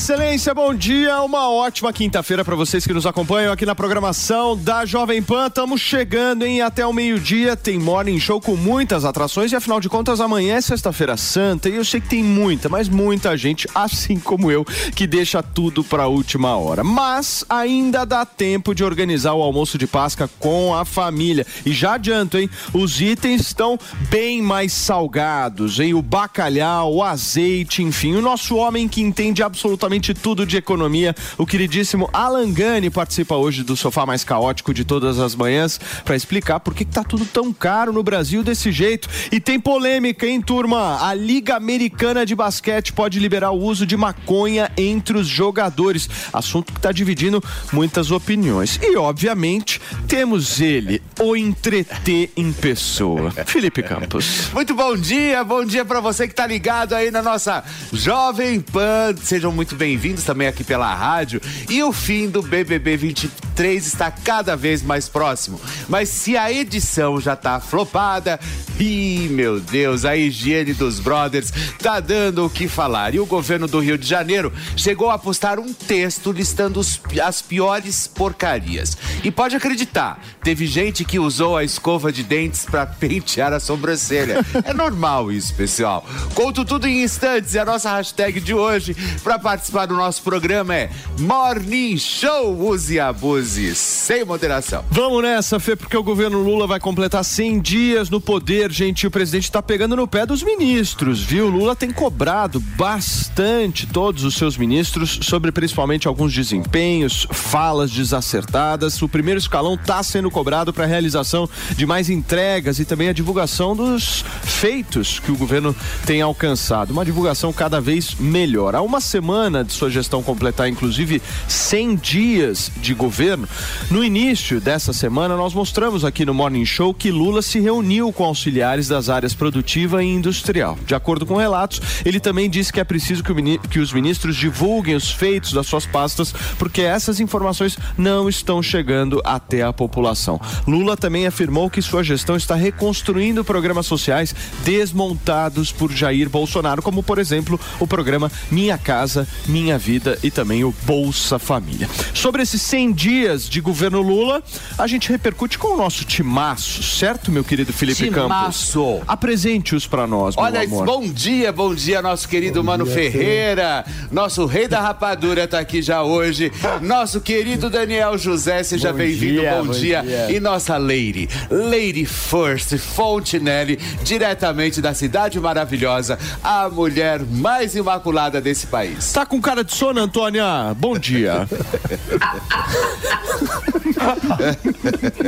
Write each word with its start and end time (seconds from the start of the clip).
Excelência, 0.00 0.54
bom 0.54 0.74
dia. 0.74 1.20
Uma 1.20 1.50
ótima 1.50 1.92
quinta-feira 1.92 2.42
para 2.42 2.56
vocês 2.56 2.86
que 2.86 2.92
nos 2.94 3.04
acompanham 3.04 3.52
aqui 3.52 3.66
na 3.66 3.74
programação 3.74 4.56
da 4.56 4.86
Jovem 4.86 5.22
Pan. 5.22 5.48
Estamos 5.48 5.78
chegando, 5.82 6.46
hein? 6.46 6.62
Até 6.62 6.86
o 6.86 6.92
meio-dia. 6.92 7.54
Tem 7.54 7.78
Morning 7.78 8.18
Show 8.18 8.40
com 8.40 8.56
muitas 8.56 9.04
atrações 9.04 9.52
e, 9.52 9.56
afinal 9.56 9.78
de 9.78 9.90
contas, 9.90 10.18
amanhã 10.18 10.56
é 10.56 10.60
Sexta-feira 10.62 11.18
Santa 11.18 11.68
e 11.68 11.74
eu 11.74 11.84
sei 11.84 12.00
que 12.00 12.08
tem 12.08 12.24
muita, 12.24 12.66
mas 12.66 12.88
muita 12.88 13.36
gente, 13.36 13.68
assim 13.76 14.18
como 14.18 14.50
eu, 14.50 14.64
que 14.96 15.06
deixa 15.06 15.42
tudo 15.42 15.84
para 15.84 16.08
última 16.08 16.56
hora. 16.56 16.82
Mas 16.82 17.44
ainda 17.46 18.06
dá 18.06 18.24
tempo 18.24 18.74
de 18.74 18.82
organizar 18.82 19.34
o 19.34 19.42
almoço 19.42 19.76
de 19.76 19.86
Páscoa 19.86 20.30
com 20.38 20.74
a 20.74 20.86
família. 20.86 21.46
E 21.66 21.72
já 21.72 21.96
adianto, 21.96 22.38
hein? 22.38 22.48
Os 22.72 23.02
itens 23.02 23.42
estão 23.42 23.78
bem 24.08 24.40
mais 24.40 24.72
salgados, 24.72 25.78
hein? 25.78 25.92
O 25.92 26.00
bacalhau, 26.00 26.94
o 26.94 27.02
azeite, 27.02 27.82
enfim. 27.82 28.14
O 28.14 28.22
nosso 28.22 28.56
homem 28.56 28.88
que 28.88 29.02
entende 29.02 29.42
absolutamente 29.42 29.89
tudo 30.14 30.46
de 30.46 30.56
economia. 30.56 31.14
O 31.38 31.46
queridíssimo 31.46 32.08
Alan 32.12 32.52
Gani 32.52 32.90
participa 32.90 33.34
hoje 33.34 33.64
do 33.64 33.76
sofá 33.76 34.06
mais 34.06 34.22
caótico 34.22 34.72
de 34.72 34.84
todas 34.84 35.18
as 35.18 35.34
manhãs 35.34 35.80
para 36.04 36.14
explicar 36.14 36.60
por 36.60 36.74
que, 36.74 36.84
que 36.84 36.92
tá 36.92 37.02
tudo 37.02 37.24
tão 37.24 37.52
caro 37.52 37.92
no 37.92 38.02
Brasil 38.02 38.44
desse 38.44 38.70
jeito. 38.70 39.08
E 39.32 39.40
tem 39.40 39.58
polêmica, 39.58 40.26
hein, 40.26 40.40
turma? 40.40 41.04
A 41.04 41.14
Liga 41.14 41.56
Americana 41.56 42.24
de 42.24 42.34
Basquete 42.34 42.92
pode 42.92 43.18
liberar 43.18 43.50
o 43.50 43.58
uso 43.58 43.86
de 43.86 43.96
maconha 43.96 44.70
entre 44.76 45.16
os 45.18 45.26
jogadores. 45.26 46.08
Assunto 46.32 46.72
que 46.72 46.78
está 46.78 46.92
dividindo 46.92 47.42
muitas 47.72 48.10
opiniões. 48.10 48.78
E, 48.82 48.96
obviamente, 48.96 49.80
temos 50.06 50.60
ele, 50.60 51.02
o 51.18 51.34
entreter 51.34 52.30
em 52.36 52.52
pessoa. 52.52 53.30
Felipe 53.46 53.82
Campos. 53.82 54.50
Muito 54.52 54.74
bom 54.74 54.96
dia, 54.96 55.42
bom 55.42 55.64
dia 55.64 55.84
para 55.84 56.00
você 56.00 56.28
que 56.28 56.34
tá 56.34 56.46
ligado 56.46 56.94
aí 56.94 57.10
na 57.10 57.22
nossa 57.22 57.64
Jovem 57.92 58.60
Pan 58.60 59.14
sejam 59.22 59.52
muito 59.52 59.69
bem-vindos 59.72 60.24
também 60.24 60.48
aqui 60.48 60.64
pela 60.64 60.94
rádio. 60.94 61.40
E 61.68 61.82
o 61.82 61.92
fim 61.92 62.28
do 62.28 62.42
BBB 62.42 62.96
23 62.96 63.86
está 63.86 64.10
cada 64.10 64.56
vez 64.56 64.82
mais 64.82 65.08
próximo. 65.08 65.60
Mas 65.88 66.08
se 66.08 66.36
a 66.36 66.52
edição 66.52 67.20
já 67.20 67.36
tá 67.36 67.60
flopada, 67.60 68.38
e 68.78 69.28
meu 69.30 69.60
Deus, 69.60 70.04
a 70.04 70.16
higiene 70.16 70.72
dos 70.72 71.00
brothers 71.00 71.52
tá 71.78 72.00
dando 72.00 72.46
o 72.46 72.50
que 72.50 72.68
falar. 72.68 73.14
E 73.14 73.20
o 73.20 73.26
governo 73.26 73.66
do 73.66 73.78
Rio 73.78 73.98
de 73.98 74.06
Janeiro 74.06 74.52
chegou 74.76 75.10
a 75.10 75.18
postar 75.18 75.58
um 75.58 75.72
texto 75.72 76.32
listando 76.32 76.80
os, 76.80 77.00
as 77.22 77.42
piores 77.42 78.06
porcarias. 78.06 78.96
E 79.22 79.30
pode 79.30 79.54
acreditar, 79.54 80.22
teve 80.42 80.66
gente 80.66 81.04
que 81.04 81.18
usou 81.18 81.56
a 81.56 81.64
escova 81.64 82.12
de 82.12 82.22
dentes 82.22 82.64
para 82.64 82.86
pentear 82.86 83.52
a 83.52 83.60
sobrancelha. 83.60 84.44
É 84.64 84.72
normal 84.72 85.32
isso, 85.32 85.54
pessoal. 85.54 86.06
Conto 86.34 86.64
tudo 86.64 86.86
em 86.86 87.02
instantes 87.02 87.54
e 87.54 87.58
a 87.58 87.64
nossa 87.64 87.90
hashtag 87.92 88.40
de 88.40 88.54
hoje 88.54 88.96
para 89.22 89.38
participar 89.38 89.59
do 89.68 89.94
nosso 89.94 90.22
programa 90.22 90.74
é 90.74 90.90
Morning 91.18 91.96
Show 91.98 92.58
Use 92.70 92.94
e 92.94 92.98
Abuse, 92.98 93.74
sem 93.74 94.24
moderação. 94.24 94.84
Vamos 94.90 95.22
nessa, 95.22 95.60
Fê, 95.60 95.76
porque 95.76 95.96
o 95.96 96.02
governo 96.02 96.42
Lula 96.42 96.66
vai 96.66 96.80
completar 96.80 97.22
100 97.22 97.60
dias 97.60 98.10
no 98.10 98.20
poder, 98.20 98.72
gente. 98.72 99.06
O 99.06 99.10
presidente 99.10 99.44
está 99.44 99.62
pegando 99.62 99.94
no 99.94 100.08
pé 100.08 100.24
dos 100.24 100.42
ministros, 100.42 101.20
viu? 101.22 101.48
Lula 101.48 101.76
tem 101.76 101.90
cobrado 101.90 102.58
bastante 102.58 103.86
todos 103.86 104.24
os 104.24 104.34
seus 104.34 104.56
ministros 104.56 105.20
sobre 105.22 105.52
principalmente 105.52 106.08
alguns 106.08 106.32
desempenhos, 106.32 107.26
falas 107.30 107.90
desacertadas. 107.90 109.00
O 109.02 109.08
primeiro 109.08 109.38
escalão 109.38 109.74
está 109.74 110.02
sendo 110.02 110.30
cobrado 110.30 110.72
para 110.72 110.84
a 110.84 110.88
realização 110.88 111.48
de 111.76 111.84
mais 111.84 112.08
entregas 112.08 112.78
e 112.78 112.84
também 112.84 113.08
a 113.08 113.12
divulgação 113.12 113.76
dos 113.76 114.24
feitos 114.42 115.18
que 115.18 115.30
o 115.30 115.36
governo 115.36 115.76
tem 116.06 116.22
alcançado. 116.22 116.92
Uma 116.92 117.04
divulgação 117.04 117.52
cada 117.52 117.80
vez 117.80 118.14
melhor. 118.14 118.74
Há 118.74 118.80
uma 118.80 119.00
semana 119.00 119.49
de 119.64 119.72
sua 119.72 119.90
gestão 119.90 120.22
completar, 120.22 120.68
inclusive, 120.68 121.20
100 121.48 121.96
dias 121.96 122.70
de 122.76 122.94
governo. 122.94 123.48
No 123.90 124.04
início 124.04 124.60
dessa 124.60 124.92
semana, 124.92 125.36
nós 125.36 125.52
mostramos 125.52 126.04
aqui 126.04 126.24
no 126.24 126.32
Morning 126.32 126.64
Show 126.64 126.94
que 126.94 127.10
Lula 127.10 127.42
se 127.42 127.58
reuniu 127.60 128.12
com 128.12 128.24
auxiliares 128.24 128.88
das 128.88 129.08
áreas 129.08 129.34
produtiva 129.34 130.02
e 130.02 130.06
industrial. 130.06 130.78
De 130.86 130.94
acordo 130.94 131.26
com 131.26 131.36
relatos, 131.36 131.80
ele 132.04 132.20
também 132.20 132.48
disse 132.48 132.72
que 132.72 132.80
é 132.80 132.84
preciso 132.84 133.22
que, 133.22 133.58
que 133.68 133.78
os 133.80 133.92
ministros 133.92 134.36
divulguem 134.36 134.94
os 134.94 135.10
feitos 135.10 135.52
das 135.52 135.66
suas 135.66 135.86
pastas, 135.86 136.32
porque 136.58 136.82
essas 136.82 137.20
informações 137.20 137.76
não 137.98 138.28
estão 138.28 138.62
chegando 138.62 139.20
até 139.24 139.62
a 139.62 139.72
população. 139.72 140.40
Lula 140.66 140.96
também 140.96 141.26
afirmou 141.26 141.68
que 141.68 141.82
sua 141.82 142.04
gestão 142.04 142.36
está 142.36 142.54
reconstruindo 142.54 143.44
programas 143.44 143.86
sociais 143.86 144.34
desmontados 144.64 145.72
por 145.72 145.90
Jair 145.90 146.28
Bolsonaro, 146.28 146.82
como, 146.82 147.02
por 147.02 147.18
exemplo, 147.18 147.58
o 147.78 147.86
programa 147.86 148.30
Minha 148.50 148.78
Casa, 148.78 149.26
Minha 149.46 149.78
Vida 149.78 150.18
e 150.22 150.30
também 150.30 150.64
o 150.64 150.74
Bolsa 150.84 151.38
Família. 151.38 151.88
Sobre 152.14 152.42
esses 152.42 152.60
100 152.62 152.92
dias 152.92 153.48
de 153.48 153.60
governo 153.60 154.00
Lula, 154.00 154.42
a 154.78 154.86
gente 154.86 155.10
repercute 155.10 155.58
com 155.58 155.74
o 155.74 155.76
nosso 155.76 156.04
timaço, 156.04 156.82
certo, 156.82 157.30
meu 157.30 157.42
querido 157.44 157.72
Felipe 157.72 158.04
timaço. 158.04 158.82
Campos? 158.82 159.08
Apresente-os 159.08 159.86
para 159.86 160.06
nós, 160.06 160.34
Olha, 160.36 160.62
amor. 160.62 160.84
bom 160.84 161.08
dia, 161.08 161.52
bom 161.52 161.74
dia, 161.74 162.02
nosso 162.02 162.28
querido 162.28 162.62
bom 162.62 162.66
Mano 162.66 162.84
dia, 162.84 162.94
Ferreira. 162.94 163.84
Nosso 164.10 164.46
rei 164.46 164.68
da 164.68 164.80
rapadura 164.80 165.46
tá 165.48 165.58
aqui 165.58 165.82
já 165.82 166.02
hoje. 166.02 166.52
Nosso 166.82 167.20
querido 167.20 167.70
Daniel 167.70 168.16
José, 168.18 168.62
seja 168.62 168.92
bem-vindo, 168.92 169.42
bom, 169.42 169.66
bom 169.66 169.72
dia. 169.72 170.02
dia. 170.02 170.30
E 170.30 170.40
nossa 170.40 170.76
Lady, 170.76 171.28
Lady 171.50 172.04
First 172.04 172.76
Fontenelle, 172.78 173.78
diretamente 174.02 174.80
da 174.80 174.94
cidade 174.94 175.38
maravilhosa, 175.40 176.18
a 176.42 176.68
mulher 176.68 177.20
mais 177.20 177.74
imaculada 177.74 178.40
desse 178.40 178.66
país. 178.66 179.12
Tá 179.12 179.26
com 179.30 179.40
cara 179.40 179.62
de 179.62 179.72
sono, 179.72 180.00
Antônia? 180.00 180.74
Bom 180.76 180.98
dia. 180.98 181.46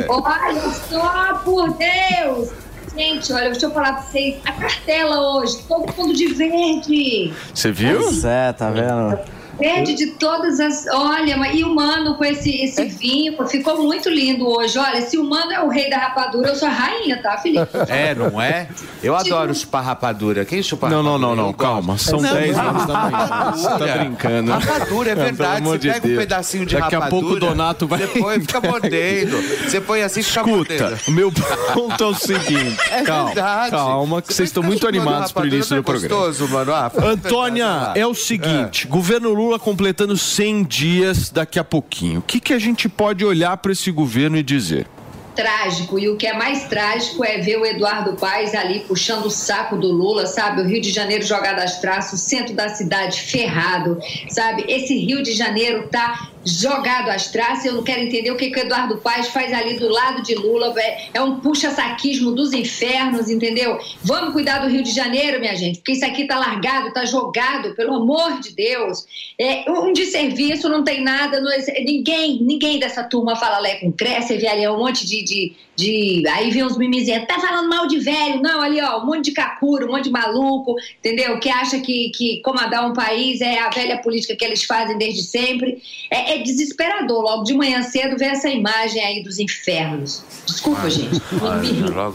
olha 0.09 0.71
só, 0.91 1.35
por 1.45 1.79
Deus! 1.79 2.51
Gente, 2.97 3.33
olha, 3.33 3.51
deixa 3.51 3.67
eu 3.67 3.71
falar 3.71 3.93
pra 3.93 4.03
vocês. 4.03 4.41
A 4.45 4.53
cartela 4.53 5.37
hoje, 5.37 5.63
todo 5.69 5.95
mundo 5.97 6.13
de 6.13 6.35
verde. 6.35 7.33
Você 7.55 7.71
viu? 7.71 8.01
Pois 8.01 8.25
é, 8.25 8.53
tá 8.53 8.71
vendo? 8.71 9.21
Verde 9.63 9.95
de 9.95 10.07
todas 10.09 10.59
as. 10.59 10.87
Olha, 10.89 11.37
e 11.53 11.63
o 11.63 11.73
mano 11.73 12.17
com 12.17 12.25
esse, 12.25 12.51
esse 12.63 12.85
vinho, 12.87 13.37
ficou 13.47 13.81
muito 13.81 14.09
lindo 14.09 14.49
hoje. 14.49 14.77
Olha, 14.77 15.01
se 15.03 15.17
o 15.17 15.25
mano 15.25 15.53
é 15.53 15.63
o 15.63 15.69
rei 15.69 15.89
da 15.89 15.99
rapadura, 15.99 16.49
eu 16.49 16.57
sou 16.57 16.67
a 16.67 16.71
rainha, 16.73 17.23
tá, 17.23 17.39
Felipe? 17.39 17.63
É, 17.93 18.15
não 18.15 18.41
é? 18.41 18.69
Eu 19.03 19.15
adoro 19.15 19.55
chupar 19.55 19.85
rapadura. 19.85 20.45
Quem 20.45 20.63
chupa 20.63 20.89
não, 20.89 20.99
rapadura? 20.99 21.19
Não, 21.19 21.37
não, 21.37 21.47
não, 21.47 21.53
calma. 21.53 21.99
São 21.99 22.21
10 22.21 22.59
anos 22.59 22.87
da 22.87 22.95
manhã. 22.95 23.53
Você 23.53 23.69
tá 23.69 23.99
brincando. 23.99 24.51
Rapadura, 24.53 25.11
é 25.11 25.15
verdade. 25.15 25.65
Você 25.65 25.79
pega 25.93 26.09
um 26.09 26.17
pedacinho 26.17 26.67
de 26.67 26.75
Daqui 26.75 26.95
rapadura. 26.95 27.11
Daqui 27.11 27.27
a 27.27 27.31
pouco 27.31 27.37
o 27.37 27.49
Donato 27.49 27.87
vai. 27.87 27.99
Você 28.01 28.21
põe, 28.21 28.41
fica 28.41 28.61
mordendo. 28.61 29.43
Você 29.43 29.81
põe 29.81 30.03
assim, 30.03 30.23
fica 30.23 30.41
Escuta, 30.41 30.75
mordendo. 30.75 31.01
o 31.09 31.11
meu 31.11 31.33
ponto 31.75 32.05
é 32.05 32.07
o 32.07 32.15
seguinte. 32.15 32.83
É 32.93 33.03
calma, 33.03 33.27
verdade. 33.27 33.71
calma, 33.71 34.23
que 34.23 34.35
vocês 34.35 34.49
estão 34.49 34.63
muito 34.63 34.87
animados 34.87 35.33
pro 35.33 35.47
início 35.47 35.77
do 35.77 35.83
programa. 35.83 36.15
gostoso, 36.15 36.49
mano. 36.49 36.73
Ah, 36.73 36.91
Antônia, 37.03 37.93
é 37.95 38.07
o 38.07 38.15
seguinte: 38.15 38.87
governo 38.87 39.33
Lula 39.33 39.52
completando 39.59 40.17
100 40.17 40.65
dias 40.65 41.31
daqui 41.31 41.59
a 41.59 41.65
pouquinho. 41.65 42.21
O 42.21 42.23
que, 42.23 42.41
que 42.41 42.53
a 42.53 42.59
gente 42.59 42.89
pode 42.89 43.25
olhar 43.25 43.57
para 43.57 43.73
esse 43.73 43.91
governo 43.91 44.37
e 44.37 44.43
dizer? 44.43 44.87
trágico. 45.35 45.99
E 45.99 46.09
o 46.09 46.17
que 46.17 46.27
é 46.27 46.33
mais 46.33 46.65
trágico 46.65 47.25
é 47.25 47.39
ver 47.39 47.59
o 47.59 47.67
Eduardo 47.67 48.15
Paes 48.15 48.55
ali 48.55 48.81
puxando 48.81 49.27
o 49.27 49.31
saco 49.31 49.77
do 49.77 49.91
Lula, 49.91 50.27
sabe? 50.27 50.61
O 50.61 50.67
Rio 50.67 50.81
de 50.81 50.91
Janeiro 50.91 51.25
jogado 51.25 51.61
às 51.61 51.81
traças, 51.81 52.21
o 52.21 52.23
centro 52.23 52.55
da 52.55 52.69
cidade 52.69 53.21
ferrado, 53.21 53.99
sabe? 54.29 54.65
Esse 54.69 54.97
Rio 54.97 55.23
de 55.23 55.33
Janeiro 55.33 55.89
tá 55.89 56.29
jogado 56.45 57.09
às 57.11 57.31
traças. 57.31 57.65
Eu 57.65 57.75
não 57.75 57.83
quero 57.83 58.03
entender 58.03 58.31
o 58.31 58.37
que, 58.37 58.51
que 58.51 58.59
o 58.59 58.63
Eduardo 58.63 58.99
Paes 58.99 59.29
faz 59.29 59.53
ali 59.53 59.79
do 59.79 59.89
lado 59.89 60.23
de 60.23 60.35
Lula. 60.35 60.75
É, 60.79 61.09
é 61.15 61.21
um 61.21 61.41
puxa-saquismo 61.41 62.33
dos 62.33 62.53
infernos, 62.53 63.29
entendeu? 63.29 63.79
Vamos 64.03 64.33
cuidar 64.33 64.59
do 64.59 64.69
Rio 64.69 64.83
de 64.83 64.91
Janeiro, 64.91 65.41
minha 65.41 65.57
gente, 65.57 65.79
porque 65.79 65.93
isso 65.93 66.05
aqui 66.05 66.27
tá 66.27 66.39
largado, 66.39 66.93
tá 66.93 67.05
jogado, 67.05 67.75
pelo 67.75 67.95
amor 67.95 68.41
de 68.41 68.55
Deus. 68.55 69.07
É, 69.39 69.71
um 69.71 69.93
de 69.93 70.07
serviço 70.07 70.69
não 70.69 70.85
tem 70.85 71.03
nada, 71.03 71.41
não, 71.41 71.51
ninguém, 71.85 72.43
ninguém 72.43 72.79
dessa 72.79 73.05
turma 73.05 73.37
fala 73.37 73.59
Lé 73.59 73.77
com 73.77 73.93
Cresce, 73.93 74.37
vê 74.37 74.49
ali 74.49 74.67
um 74.69 74.79
monte 74.79 75.07
de, 75.07 75.23
de, 75.23 75.53
de. 75.77 76.29
Aí 76.29 76.51
vem 76.51 76.65
uns 76.65 76.77
mimizentos, 76.77 77.27
tá 77.27 77.41
falando 77.41 77.69
mal 77.69 77.87
de 77.87 77.99
velho. 77.99 78.41
Não, 78.43 78.61
ali, 78.61 78.81
ó, 78.81 79.03
um 79.03 79.07
monte 79.07 79.27
de 79.27 79.33
cacuro, 79.33 79.87
um 79.87 79.93
monte 79.93 80.05
de 80.05 80.11
maluco, 80.11 80.75
entendeu? 80.99 81.39
Que 81.39 81.49
acha 81.49 81.81
que, 81.81 82.11
que 82.11 82.41
comandar 82.43 82.89
um 82.89 82.93
país 82.93 83.41
é 83.41 83.59
a 83.59 83.71
velha 83.71 83.99
política 83.99 84.37
que 84.37 84.45
eles 84.45 84.65
fazem 84.65 84.99
desde 84.99 85.23
sempre. 85.23 85.83
É, 86.11 86.32
é, 86.33 86.37
é, 86.37 86.43
desesperador. 86.43 87.23
Logo 87.23 87.45
de 87.45 87.55
manhã 87.55 87.83
cedo 87.83 88.17
ver 88.17 88.27
essa 88.27 88.49
imagem 88.49 89.05
aí 89.05 89.23
dos 89.23 89.39
infernos. 89.39 90.23
Desculpa, 90.47 90.89
gente. 90.91 91.21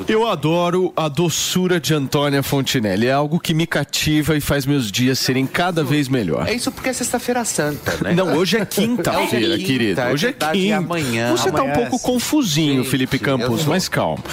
Eu 0.08 0.28
adoro 0.28 0.92
a 0.96 1.08
doçura 1.08 1.80
de 1.80 1.94
Antônia 1.94 2.44
Fontinelli. 2.44 3.08
É 3.08 3.12
algo 3.12 3.40
que 3.40 3.54
me 3.54 3.66
cativa 3.66 4.36
e 4.36 4.42
faz 4.42 4.66
meus 4.66 4.92
dias 4.92 5.20
serem 5.20 5.46
cada 5.46 5.84
vez 5.84 6.08
melhor. 6.08 6.48
É 6.48 6.54
isso 6.54 6.72
porque 6.72 6.90
é 6.90 6.94
sexta-feira 6.94 7.46
santa, 7.46 7.98
né? 8.04 8.14
Não, 8.14 8.36
hoje 8.36 8.58
é 8.58 8.66
quinta-feira, 8.66 9.56
é 9.56 9.58
querida. 9.58 10.10
Hoje 10.10 10.28
é 10.28 10.34
quinta. 10.34 10.78
Amanhã. 10.78 11.32
Você 11.32 11.50
amanhã 11.50 11.74
tá 11.74 11.82
um 11.82 11.88
pouco 11.90 11.96
é... 11.96 12.12
confusinho, 12.12 12.84
Gente, 12.84 12.90
Felipe 12.90 13.20
Campos, 13.20 13.66
mas 13.66 13.88
calma. 13.88 14.24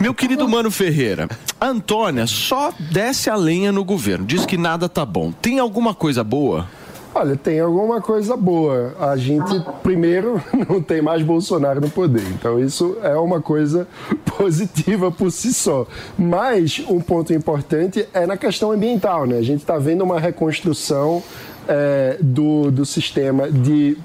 Meu 0.00 0.14
querido 0.14 0.48
Mano 0.48 0.70
Ferreira, 0.70 1.28
a 1.60 1.66
Antônia 1.66 2.26
só 2.26 2.72
desce 2.78 3.28
a 3.28 3.36
lenha 3.36 3.72
no 3.72 3.84
governo. 3.84 4.24
Diz 4.24 4.46
que 4.46 4.56
nada 4.56 4.88
tá 4.88 5.04
bom. 5.04 5.32
Tem 5.32 5.58
alguma 5.58 5.94
coisa 5.94 6.24
boa? 6.24 6.68
Olha, 7.14 7.36
tem 7.36 7.60
alguma 7.60 8.00
coisa 8.00 8.36
boa. 8.36 8.94
A 8.98 9.16
gente, 9.16 9.60
primeiro, 9.82 10.42
não 10.68 10.80
tem 10.80 11.02
mais 11.02 11.22
Bolsonaro 11.22 11.80
no 11.80 11.90
poder. 11.90 12.24
Então, 12.30 12.58
isso 12.58 12.96
é 13.02 13.14
uma 13.16 13.40
coisa 13.40 13.86
positiva 14.24 15.10
por 15.10 15.30
si 15.30 15.52
só. 15.52 15.86
Mas 16.18 16.82
um 16.88 17.00
ponto 17.00 17.32
importante 17.34 18.08
é 18.14 18.26
na 18.26 18.36
questão 18.36 18.72
ambiental, 18.72 19.26
né? 19.26 19.36
A 19.36 19.42
gente 19.42 19.60
está 19.60 19.76
vendo 19.76 20.02
uma 20.02 20.18
reconstrução 20.18 21.22
é, 21.68 22.16
do, 22.20 22.70
do 22.70 22.86
sistema 22.86 23.50
de 23.50 23.96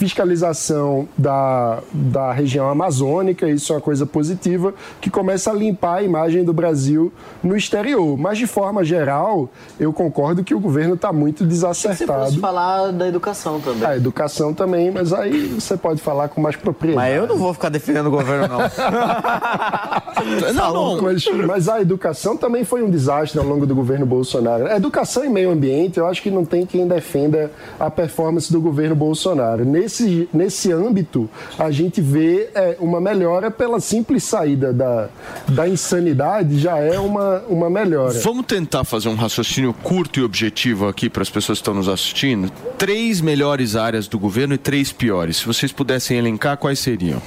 fiscalização 0.00 1.06
da, 1.16 1.80
da 1.92 2.32
região 2.32 2.70
amazônica, 2.70 3.46
isso 3.46 3.70
é 3.70 3.76
uma 3.76 3.82
coisa 3.82 4.06
positiva, 4.06 4.72
que 4.98 5.10
começa 5.10 5.50
a 5.50 5.52
limpar 5.52 5.96
a 5.96 6.02
imagem 6.02 6.42
do 6.42 6.54
Brasil 6.54 7.12
no 7.42 7.54
exterior. 7.54 8.16
Mas, 8.16 8.38
de 8.38 8.46
forma 8.46 8.82
geral, 8.82 9.50
eu 9.78 9.92
concordo 9.92 10.42
que 10.42 10.54
o 10.54 10.58
governo 10.58 10.94
está 10.94 11.12
muito 11.12 11.44
desacertado. 11.44 12.32
Você 12.32 12.40
falar 12.40 12.92
da 12.92 13.06
educação 13.06 13.60
também. 13.60 13.86
A 13.86 13.94
educação 13.94 14.54
também, 14.54 14.90
mas 14.90 15.12
aí 15.12 15.48
você 15.48 15.76
pode 15.76 16.00
falar 16.00 16.28
com 16.28 16.40
mais 16.40 16.56
propriedade. 16.56 17.06
Mas 17.06 17.14
eu 17.14 17.26
não 17.26 17.36
vou 17.36 17.52
ficar 17.52 17.68
defendendo 17.68 18.06
o 18.06 18.10
governo, 18.10 18.48
não. 18.48 18.58
não, 20.54 20.96
não. 20.96 21.02
Mas, 21.02 21.26
mas, 21.46 21.68
a 21.68 21.78
educação 21.78 22.38
também 22.38 22.64
foi 22.64 22.82
um 22.82 22.88
desastre 22.88 23.38
ao 23.38 23.44
longo 23.44 23.66
do 23.66 23.74
governo 23.74 24.06
Bolsonaro. 24.06 24.66
A 24.66 24.76
educação 24.76 25.26
e 25.26 25.28
meio 25.28 25.50
ambiente, 25.50 25.98
eu 25.98 26.06
acho 26.06 26.22
que 26.22 26.30
não 26.30 26.46
tem 26.46 26.64
quem 26.64 26.88
defenda 26.88 27.50
a 27.78 27.90
performance 27.90 28.50
do 28.50 28.62
governo 28.62 28.96
Bolsonaro. 28.96 29.62
Nesse 29.62 29.89
nesse, 29.90 30.28
nesse 30.32 30.72
âmbito, 30.72 31.28
a 31.58 31.70
gente 31.70 32.00
vê 32.00 32.48
é, 32.54 32.76
uma 32.78 33.00
melhora 33.00 33.50
pela 33.50 33.80
simples 33.80 34.22
saída 34.22 34.72
da, 34.72 35.08
da 35.48 35.68
insanidade, 35.68 36.58
já 36.58 36.78
é 36.78 36.98
uma, 36.98 37.42
uma 37.48 37.68
melhora. 37.68 38.18
Vamos 38.20 38.46
tentar 38.46 38.84
fazer 38.84 39.08
um 39.08 39.16
raciocínio 39.16 39.74
curto 39.82 40.20
e 40.20 40.22
objetivo 40.22 40.86
aqui 40.86 41.10
para 41.10 41.22
as 41.22 41.30
pessoas 41.30 41.58
que 41.58 41.62
estão 41.62 41.74
nos 41.74 41.88
assistindo. 41.88 42.50
Três 42.78 43.20
melhores 43.20 43.74
áreas 43.74 44.06
do 44.06 44.18
governo 44.18 44.54
e 44.54 44.58
três 44.58 44.92
piores. 44.92 45.38
Se 45.38 45.46
vocês 45.46 45.72
pudessem 45.72 46.16
elencar, 46.16 46.56
quais 46.56 46.78
seriam? 46.78 47.20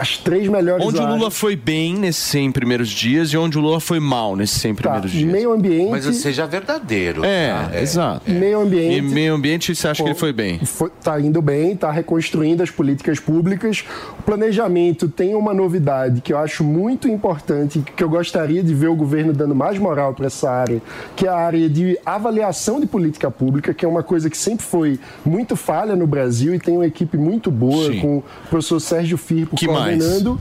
As 0.00 0.16
três 0.16 0.48
melhores 0.48 0.82
Onde 0.82 0.98
áreas. 0.98 1.12
o 1.12 1.16
Lula 1.18 1.30
foi 1.30 1.54
bem 1.54 1.94
nesses 1.94 2.22
100 2.22 2.52
primeiros 2.52 2.88
dias 2.88 3.28
e 3.28 3.36
onde 3.36 3.58
o 3.58 3.60
Lula 3.60 3.80
foi 3.80 4.00
mal 4.00 4.34
nesses 4.34 4.58
100 4.58 4.74
tá, 4.74 4.82
primeiros 4.82 5.10
dias. 5.10 5.30
Meio 5.30 5.52
ambiente. 5.52 5.90
Mas 5.90 6.16
seja 6.16 6.46
verdadeiro. 6.46 7.22
É, 7.22 7.50
tá? 7.52 7.70
é. 7.74 7.82
exato. 7.82 8.30
É. 8.30 8.32
Meio 8.32 8.60
ambiente. 8.62 8.96
E 8.96 9.02
meio 9.02 9.34
ambiente, 9.34 9.74
você 9.74 9.88
acha 9.88 9.98
Pô, 9.98 10.04
que 10.04 10.10
ele 10.12 10.18
foi 10.18 10.32
bem? 10.32 10.58
Está 10.62 11.20
indo 11.20 11.42
bem, 11.42 11.72
está 11.72 11.90
reconstruindo 11.90 12.62
as 12.62 12.70
políticas 12.70 13.20
públicas. 13.20 13.84
O 14.18 14.22
planejamento 14.22 15.06
tem 15.06 15.34
uma 15.34 15.52
novidade 15.52 16.22
que 16.22 16.32
eu 16.32 16.38
acho 16.38 16.64
muito 16.64 17.06
importante, 17.06 17.84
que 17.94 18.02
eu 18.02 18.08
gostaria 18.08 18.62
de 18.62 18.72
ver 18.72 18.88
o 18.88 18.96
governo 18.96 19.34
dando 19.34 19.54
mais 19.54 19.78
moral 19.78 20.14
para 20.14 20.28
essa 20.28 20.50
área, 20.50 20.80
que 21.14 21.26
é 21.26 21.28
a 21.28 21.36
área 21.36 21.68
de 21.68 21.98
avaliação 22.06 22.80
de 22.80 22.86
política 22.86 23.30
pública, 23.30 23.74
que 23.74 23.84
é 23.84 23.88
uma 23.88 24.02
coisa 24.02 24.30
que 24.30 24.38
sempre 24.38 24.64
foi 24.64 24.98
muito 25.26 25.56
falha 25.56 25.94
no 25.94 26.06
Brasil 26.06 26.54
e 26.54 26.58
tem 26.58 26.74
uma 26.74 26.86
equipe 26.86 27.18
muito 27.18 27.50
boa, 27.50 27.92
Sim. 27.92 28.00
com 28.00 28.18
o 28.18 28.24
professor 28.48 28.80
Sérgio 28.80 29.18
Firpo 29.18 29.56
que 29.56 29.66
coordenando. 29.66 29.89
Mais? 29.98 30.38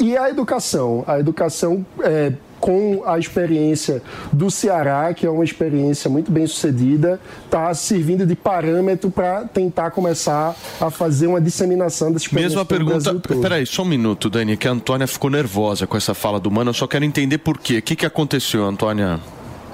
E 0.00 0.16
a 0.16 0.28
educação. 0.28 1.04
A 1.06 1.20
educação 1.20 1.84
é, 2.00 2.32
com 2.62 3.02
a 3.04 3.18
experiência 3.18 4.00
do 4.32 4.48
Ceará, 4.48 5.12
que 5.12 5.26
é 5.26 5.30
uma 5.30 5.42
experiência 5.42 6.08
muito 6.08 6.30
bem 6.30 6.46
sucedida, 6.46 7.20
está 7.44 7.74
servindo 7.74 8.24
de 8.24 8.36
parâmetro 8.36 9.10
para 9.10 9.44
tentar 9.46 9.90
começar 9.90 10.54
a 10.80 10.88
fazer 10.88 11.26
uma 11.26 11.40
disseminação 11.40 12.12
das 12.12 12.22
experiência 12.22 12.50
Mesma 12.50 12.64
pergunta. 12.64 13.14
Peraí, 13.40 13.66
só 13.66 13.82
um 13.82 13.86
minuto, 13.86 14.30
Dani, 14.30 14.56
que 14.56 14.68
a 14.68 14.70
Antônia 14.70 15.08
ficou 15.08 15.28
nervosa 15.28 15.88
com 15.88 15.96
essa 15.96 16.14
fala 16.14 16.38
do 16.38 16.52
Mano. 16.52 16.70
Eu 16.70 16.74
só 16.74 16.86
quero 16.86 17.04
entender 17.04 17.38
por 17.38 17.58
quê. 17.58 17.78
O 17.78 17.82
que, 17.82 17.96
que 17.96 18.06
aconteceu, 18.06 18.64
Antônia? 18.64 19.18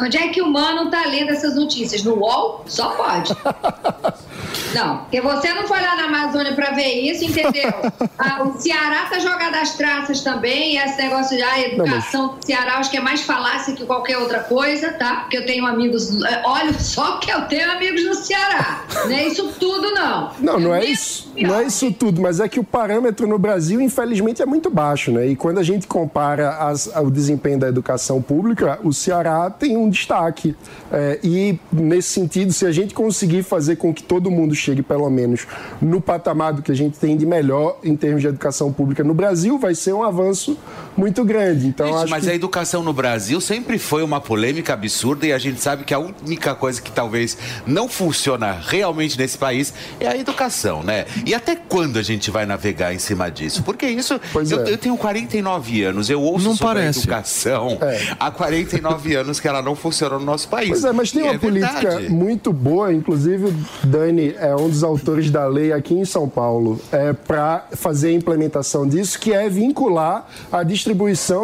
Onde 0.00 0.16
é 0.16 0.28
que 0.28 0.40
o 0.40 0.50
Mano 0.50 0.90
tá 0.90 1.04
lendo 1.04 1.30
essas 1.30 1.56
notícias? 1.56 2.02
No 2.04 2.14
UOL? 2.14 2.64
Só 2.66 2.90
pode. 2.90 3.34
Não, 4.74 4.98
porque 4.98 5.20
você 5.20 5.52
não 5.54 5.66
foi 5.66 5.80
lá 5.80 5.96
na 5.96 6.04
Amazônia 6.04 6.54
para 6.54 6.72
ver 6.72 7.10
isso, 7.10 7.24
entendeu? 7.24 7.72
Ah, 8.20 8.42
o 8.42 8.60
Ceará 8.60 9.06
tá 9.08 9.20
jogado 9.20 9.54
às 9.54 9.74
traças 9.74 10.22
também, 10.22 10.74
e 10.74 10.78
esse 10.78 11.00
negócio 11.00 11.36
de 11.36 11.42
ah, 11.42 11.60
educação 11.60 12.22
não, 12.22 12.28
mas... 12.32 12.40
do 12.40 12.46
Ceará, 12.46 12.78
acho 12.78 12.90
que 12.90 12.96
é 12.96 13.00
mais 13.00 13.20
falácia 13.20 13.74
que 13.74 13.84
qualquer 13.84 14.18
outra 14.18 14.40
coisa, 14.40 14.92
tá? 14.92 15.20
Porque 15.20 15.36
eu 15.36 15.46
tenho 15.46 15.64
amigos, 15.64 16.20
eh, 16.24 16.42
olha 16.44 16.72
só 16.80 17.18
que 17.18 17.30
eu 17.30 17.42
tenho 17.42 17.70
amigos 17.70 18.04
no 18.04 18.14
Ceará. 18.14 18.84
Não 19.06 19.12
é 19.12 19.26
isso 19.26 19.52
tudo, 19.60 19.94
não. 19.94 20.30
Não, 20.40 20.60
não 20.60 20.74
é 20.74 20.84
isso, 20.84 21.30
não 21.36 21.54
é 21.54 21.64
isso 21.64 21.92
tudo, 21.92 22.20
mas 22.20 22.40
é 22.40 22.48
que 22.48 22.58
o 22.58 22.64
parâmetro 22.64 23.26
no 23.26 23.38
Brasil, 23.38 23.80
infelizmente, 23.80 24.42
é 24.42 24.46
muito 24.46 24.68
baixo, 24.68 25.12
né? 25.12 25.28
E 25.28 25.36
quando 25.36 25.58
a 25.58 25.62
gente 25.62 25.86
compara 25.86 26.50
as, 26.58 26.86
o 26.86 27.10
desempenho 27.10 27.58
da 27.58 27.68
educação 27.68 28.20
pública, 28.20 28.78
o 28.82 28.92
Ceará 28.92 29.48
tem 29.50 29.76
um 29.76 29.88
destaque. 29.88 30.56
É, 30.92 31.20
e, 31.22 31.58
nesse 31.72 32.08
sentido, 32.08 32.52
se 32.52 32.66
a 32.66 32.72
gente 32.72 32.92
conseguir 32.92 33.42
fazer 33.42 33.76
com 33.76 33.94
que 33.94 34.02
todo 34.02 34.30
mundo 34.30 34.37
chegue, 34.54 34.82
pelo 34.82 35.08
menos, 35.10 35.46
no 35.80 36.00
patamar 36.00 36.52
do 36.52 36.62
que 36.62 36.72
a 36.72 36.74
gente 36.74 36.98
tem 36.98 37.16
de 37.16 37.26
melhor 37.26 37.78
em 37.82 37.96
termos 37.96 38.22
de 38.22 38.28
educação 38.28 38.72
pública 38.72 39.02
no 39.04 39.14
Brasil, 39.14 39.58
vai 39.58 39.74
ser 39.74 39.92
um 39.92 40.02
avanço 40.02 40.56
muito 40.98 41.24
grande. 41.24 41.68
Então, 41.68 41.86
Isso, 41.86 41.98
acho 41.98 42.10
mas 42.10 42.24
que... 42.24 42.30
a 42.30 42.34
educação 42.34 42.82
no 42.82 42.92
Brasil 42.92 43.40
sempre 43.40 43.78
foi 43.78 44.02
uma 44.02 44.20
polêmica 44.20 44.72
absurda 44.72 45.26
e 45.26 45.32
a 45.32 45.38
gente 45.38 45.60
sabe 45.60 45.84
que 45.84 45.94
a 45.94 45.98
única 45.98 46.56
coisa 46.56 46.82
que 46.82 46.90
talvez 46.90 47.38
não 47.64 47.88
funciona 47.88 48.58
realmente 48.60 49.16
nesse 49.16 49.38
país 49.38 49.72
é 50.00 50.08
a 50.08 50.16
educação, 50.16 50.82
né? 50.82 51.06
E 51.24 51.34
até 51.34 51.54
quando 51.54 51.98
a 51.98 52.02
gente 52.02 52.32
vai 52.32 52.44
navegar 52.44 52.92
em 52.92 52.98
cima 52.98 53.30
disso? 53.30 53.62
Porque 53.62 53.86
isso, 53.86 54.20
eu, 54.50 54.66
é. 54.66 54.72
eu, 54.72 54.76
tenho 54.76 54.96
49 54.96 55.84
anos, 55.84 56.10
eu 56.10 56.20
ouço 56.20 56.48
não 56.48 56.56
sobre 56.56 56.80
parece. 56.80 56.98
a 56.98 57.02
educação 57.02 57.78
é. 57.80 58.16
há 58.18 58.30
49 58.30 59.14
anos 59.14 59.38
que 59.38 59.46
ela 59.46 59.62
não 59.62 59.76
funciona 59.76 60.18
no 60.18 60.24
nosso 60.24 60.48
país. 60.48 60.70
Pois 60.70 60.84
é, 60.84 60.92
mas 60.92 61.12
tem 61.12 61.22
uma 61.22 61.34
é 61.34 61.38
política 61.38 61.80
verdade. 61.80 62.08
muito 62.08 62.52
boa, 62.52 62.92
inclusive 62.92 63.54
Dani 63.84 64.34
é 64.36 64.54
um 64.56 64.68
dos 64.68 64.82
autores 64.82 65.30
da 65.30 65.46
lei 65.46 65.72
aqui 65.72 65.94
em 65.94 66.04
São 66.04 66.28
Paulo, 66.28 66.80
é, 66.90 67.12
para 67.12 67.66
fazer 67.72 68.08
a 68.08 68.12
implementação 68.12 68.86
disso, 68.88 69.18
que 69.18 69.32
é 69.32 69.48
vincular 69.48 70.26
a 70.50 70.64
distribuição 70.64 70.87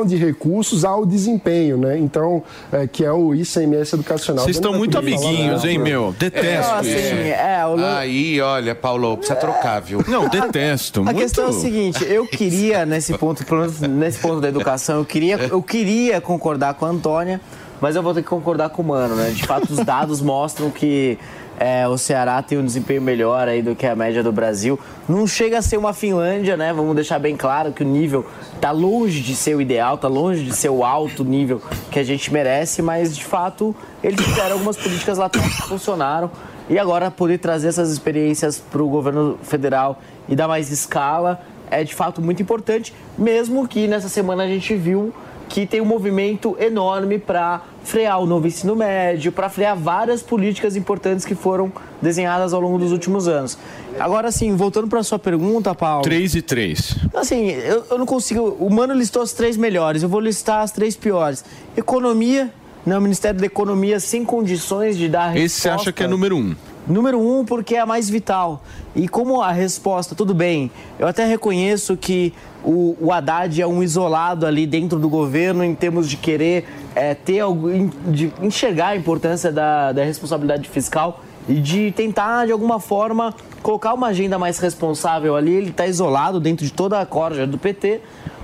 de 0.07 0.17
recursos 0.17 0.85
ao 0.85 1.05
desempenho, 1.05 1.77
né? 1.77 1.99
Então, 1.99 2.43
é, 2.73 2.87
que 2.87 3.05
é 3.05 3.13
o 3.13 3.35
ICMS 3.35 3.95
educacional. 3.95 4.45
Vocês 4.45 4.57
estão 4.57 4.73
muito 4.73 4.99
amiguinhos, 4.99 5.65
hein, 5.65 5.79
meu? 5.79 6.15
Detesto. 6.19 6.73
É, 6.73 6.79
assim, 6.79 7.29
é, 7.29 7.67
o... 7.67 7.85
Aí, 7.97 8.41
olha, 8.41 8.75
Paulo, 8.75 9.17
precisa 9.17 9.39
trocar, 9.39 9.81
viu? 9.81 10.05
Não, 10.09 10.29
detesto. 10.29 11.01
A, 11.01 11.05
muito... 11.05 11.19
questão 11.19 11.47
é 11.47 11.49
o 11.49 11.53
seguinte, 11.53 12.05
eu 12.05 12.27
queria, 12.27 12.87
nesse 12.87 13.17
ponto, 13.17 13.45
nesse 13.89 14.19
ponto 14.19 14.41
da 14.41 14.49
educação, 14.49 14.99
eu 14.99 15.05
queria, 15.05 15.37
eu 15.37 15.63
queria 15.63 16.21
concordar 16.21 16.75
com 16.75 16.87
a 16.87 16.89
Antônia, 16.89 17.41
mas 17.81 17.97
eu 17.97 18.03
vou 18.03 18.15
ter 18.15 18.23
que 18.23 18.29
concordar 18.29 18.71
com 18.71 18.83
o 18.83 18.85
Mano, 18.85 19.15
né? 19.15 19.31
De 19.31 19.47
fato, 19.47 19.71
os 19.73 19.79
dados 19.85 20.21
mostram 20.21 20.71
que 20.71 21.19
é, 21.59 21.87
o 21.87 21.97
Ceará 21.97 22.43
tem 22.43 22.59
um 22.59 22.65
desempenho 22.65 23.01
melhor 23.01 23.47
aí 23.49 23.63
do 23.63 23.77
que 23.77 23.87
a 23.87 23.95
média 23.95 24.23
do 24.23 24.33
Brasil. 24.33 24.79
Não 25.09 25.27
chega 25.27 25.59
a 25.59 25.63
ser 25.63 25.77
uma 25.77 25.93
Finlândia, 25.93 26.57
né? 26.57 26.73
Vamos 26.73 26.95
deixar 26.95 27.19
bem 27.19 27.37
claro 27.37 27.73
que 27.73 27.83
o 27.83 27.87
nível 27.87 28.27
está 28.55 28.71
longe 28.71 29.21
de 29.21 29.37
ser 29.37 29.55
o 29.55 29.61
ideal, 29.61 29.95
está 29.95 30.09
longe 30.09 30.45
de 30.45 30.55
ser 30.55 30.71
o 30.71 30.85
alto 30.85 31.25
nível 31.25 31.63
que 31.91 31.99
a 31.99 32.05
gente 32.05 32.33
merece, 32.33 32.83
mas 32.83 33.17
de 33.17 33.25
fato 33.25 33.75
eles 34.03 34.21
fizeram 34.21 34.53
algumas 34.55 34.77
políticas 34.77 35.19
lá 35.19 35.27
atrás 35.27 35.55
que 35.55 35.63
funcionaram. 35.63 36.31
E 36.69 36.79
agora 36.79 37.11
poder 37.11 37.39
trazer 37.39 37.69
essas 37.69 37.91
experiências 37.91 38.59
para 38.59 38.83
o 38.83 38.89
governo 38.89 39.39
federal 39.43 40.01
e 40.29 40.35
dar 40.35 40.49
mais 40.49 40.71
escala 40.71 41.41
é 41.71 41.85
de 41.85 41.95
fato 41.95 42.23
muito 42.23 42.43
importante, 42.43 42.95
mesmo 43.19 43.67
que 43.69 43.87
nessa 43.87 44.09
semana 44.09 44.45
a 44.45 44.49
gente 44.49 44.75
viu 44.75 45.13
que 45.49 45.67
tem 45.67 45.81
um 45.81 45.85
movimento 45.85 46.57
enorme 46.59 47.19
para 47.19 47.63
frear 47.85 48.19
o 48.21 48.27
novo 48.27 48.47
ensino 48.47 48.75
médio, 48.75 49.31
para 49.31 49.49
frear 49.49 49.77
várias 49.77 50.23
políticas 50.23 50.75
importantes 50.75 51.25
que 51.25 51.35
foram 51.35 51.71
desenhadas 52.01 52.53
ao 52.53 52.61
longo 52.61 52.79
dos 52.79 52.91
últimos 52.91 53.29
anos. 53.29 53.57
Agora, 54.01 54.29
assim, 54.29 54.57
voltando 54.57 54.89
para 54.89 55.01
a 55.01 55.05
sua 55.05 55.19
pergunta, 55.19 55.75
Paulo. 55.75 56.03
Três 56.03 56.35
e 56.35 56.43
três. 56.43 56.97
Assim, 57.15 57.51
eu, 57.51 57.85
eu 57.91 57.99
não 57.99 58.07
consigo. 58.07 58.57
O 58.59 58.71
Mano 58.71 58.95
listou 58.95 59.23
as 59.23 59.33
três 59.33 59.57
melhores, 59.57 60.03
eu 60.03 60.09
vou 60.09 60.21
listar 60.21 60.63
as 60.63 60.73
três 60.73 60.97
piores. 60.97 61.45
Economia, 61.77 62.51
não, 62.85 62.99
o 62.99 63.01
Ministério 63.01 63.39
da 63.39 63.47
Economia 63.47 64.01
sem 64.01 64.25
condições 64.25 64.97
de 64.97 65.09
dar 65.09 65.29
resposta. 65.29 65.45
Esse 65.45 65.61
você 65.61 65.69
acha 65.69 65.93
que 65.93 66.03
é 66.03 66.09
número 66.09 66.37
um? 66.37 66.55
Número 66.87 67.19
um, 67.19 67.45
porque 67.45 67.77
é 67.77 67.81
a 67.81 67.87
mais 67.87 68.11
vital. 68.11 68.63
E 68.95 69.09
como 69.09 69.41
a 69.41 69.51
resposta, 69.51 70.15
tudo 70.15 70.35
bem, 70.35 70.71
eu 70.99 71.07
até 71.07 71.25
reconheço 71.25 71.97
que 71.97 72.33
o, 72.63 72.97
o 73.01 73.13
Haddad 73.13 73.61
é 73.61 73.67
um 73.67 73.83
isolado 73.83 74.47
ali 74.47 74.67
dentro 74.67 74.99
do 74.99 75.09
governo 75.09 75.65
em 75.65 75.75
termos 75.75 76.09
de 76.09 76.17
querer 76.17 76.67
é, 76.95 77.15
ter 77.15 77.41
algo, 77.41 77.71
de 78.07 78.33
enxergar 78.43 78.89
a 78.89 78.97
importância 78.97 79.51
da, 79.51 79.93
da 79.93 80.05
responsabilidade 80.05 80.69
fiscal 80.69 81.21
e 81.49 81.55
de 81.55 81.91
tentar, 81.93 82.47
de 82.47 82.53
alguma 82.53 82.79
forma, 82.79 83.35
colocar 83.63 83.95
uma 83.95 84.09
agenda 84.09 84.39
mais 84.39 84.59
responsável 84.59 85.37
ali. 85.37 85.53
Ele 85.53 85.71
está 85.71 85.87
isolado 85.87 86.39
dentro 86.39 86.65
de 86.65 86.73
toda 86.73 87.01
a 87.01 87.07
corja 87.07 87.47
do 87.47 87.59
PT, 87.59 88.01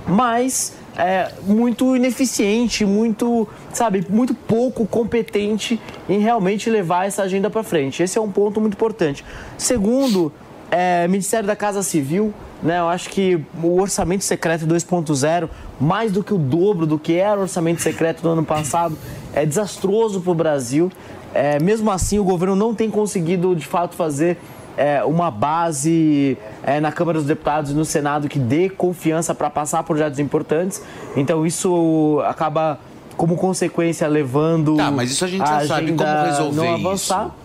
mas 0.07 0.73
é, 0.97 1.31
muito 1.43 1.95
ineficiente, 1.95 2.85
muito, 2.85 3.47
sabe, 3.73 4.05
muito 4.09 4.33
pouco 4.33 4.85
competente 4.85 5.79
em 6.09 6.19
realmente 6.19 6.69
levar 6.69 7.07
essa 7.07 7.23
agenda 7.23 7.49
para 7.49 7.63
frente. 7.63 8.03
Esse 8.03 8.17
é 8.17 8.21
um 8.21 8.31
ponto 8.31 8.59
muito 8.59 8.73
importante. 8.73 9.23
Segundo, 9.57 10.31
é, 10.69 11.07
Ministério 11.07 11.47
da 11.47 11.55
Casa 11.55 11.83
Civil, 11.83 12.33
né? 12.61 12.79
Eu 12.79 12.87
acho 12.87 13.09
que 13.09 13.43
o 13.61 13.79
orçamento 13.79 14.23
secreto 14.23 14.65
2.0, 14.65 15.49
mais 15.79 16.11
do 16.11 16.23
que 16.23 16.33
o 16.33 16.37
dobro 16.37 16.85
do 16.85 16.99
que 16.99 17.15
era 17.15 17.39
o 17.39 17.43
orçamento 17.43 17.81
secreto 17.81 18.21
do 18.21 18.29
ano 18.29 18.45
passado, 18.45 18.97
é 19.33 19.45
desastroso 19.45 20.21
para 20.21 20.31
o 20.31 20.35
Brasil. 20.35 20.91
É, 21.33 21.59
mesmo 21.59 21.89
assim, 21.89 22.19
o 22.19 22.23
governo 22.23 22.55
não 22.55 22.75
tem 22.75 22.89
conseguido, 22.89 23.55
de 23.55 23.65
fato, 23.65 23.95
fazer 23.95 24.37
é, 24.77 25.03
uma 25.03 25.29
base 25.29 26.37
é, 26.63 26.79
na 26.79 26.91
Câmara 26.91 27.17
dos 27.17 27.27
Deputados 27.27 27.71
e 27.71 27.73
no 27.73 27.85
Senado 27.85 28.27
que 28.27 28.39
dê 28.39 28.69
confiança 28.69 29.33
para 29.35 29.49
passar 29.49 29.83
projetos 29.83 30.19
importantes. 30.19 30.81
Então, 31.15 31.45
isso 31.45 32.21
acaba, 32.25 32.79
como 33.17 33.35
consequência, 33.35 34.07
levando. 34.07 34.77
Tá, 34.77 34.91
mas 34.91 35.11
isso 35.11 35.25
a 35.25 35.27
gente 35.27 35.47
já 35.47 35.65
sabe 35.65 35.93
como 35.93 36.23
resolver 36.25 36.57
não 36.57 36.73
avançar. 36.73 37.25
isso. 37.25 37.41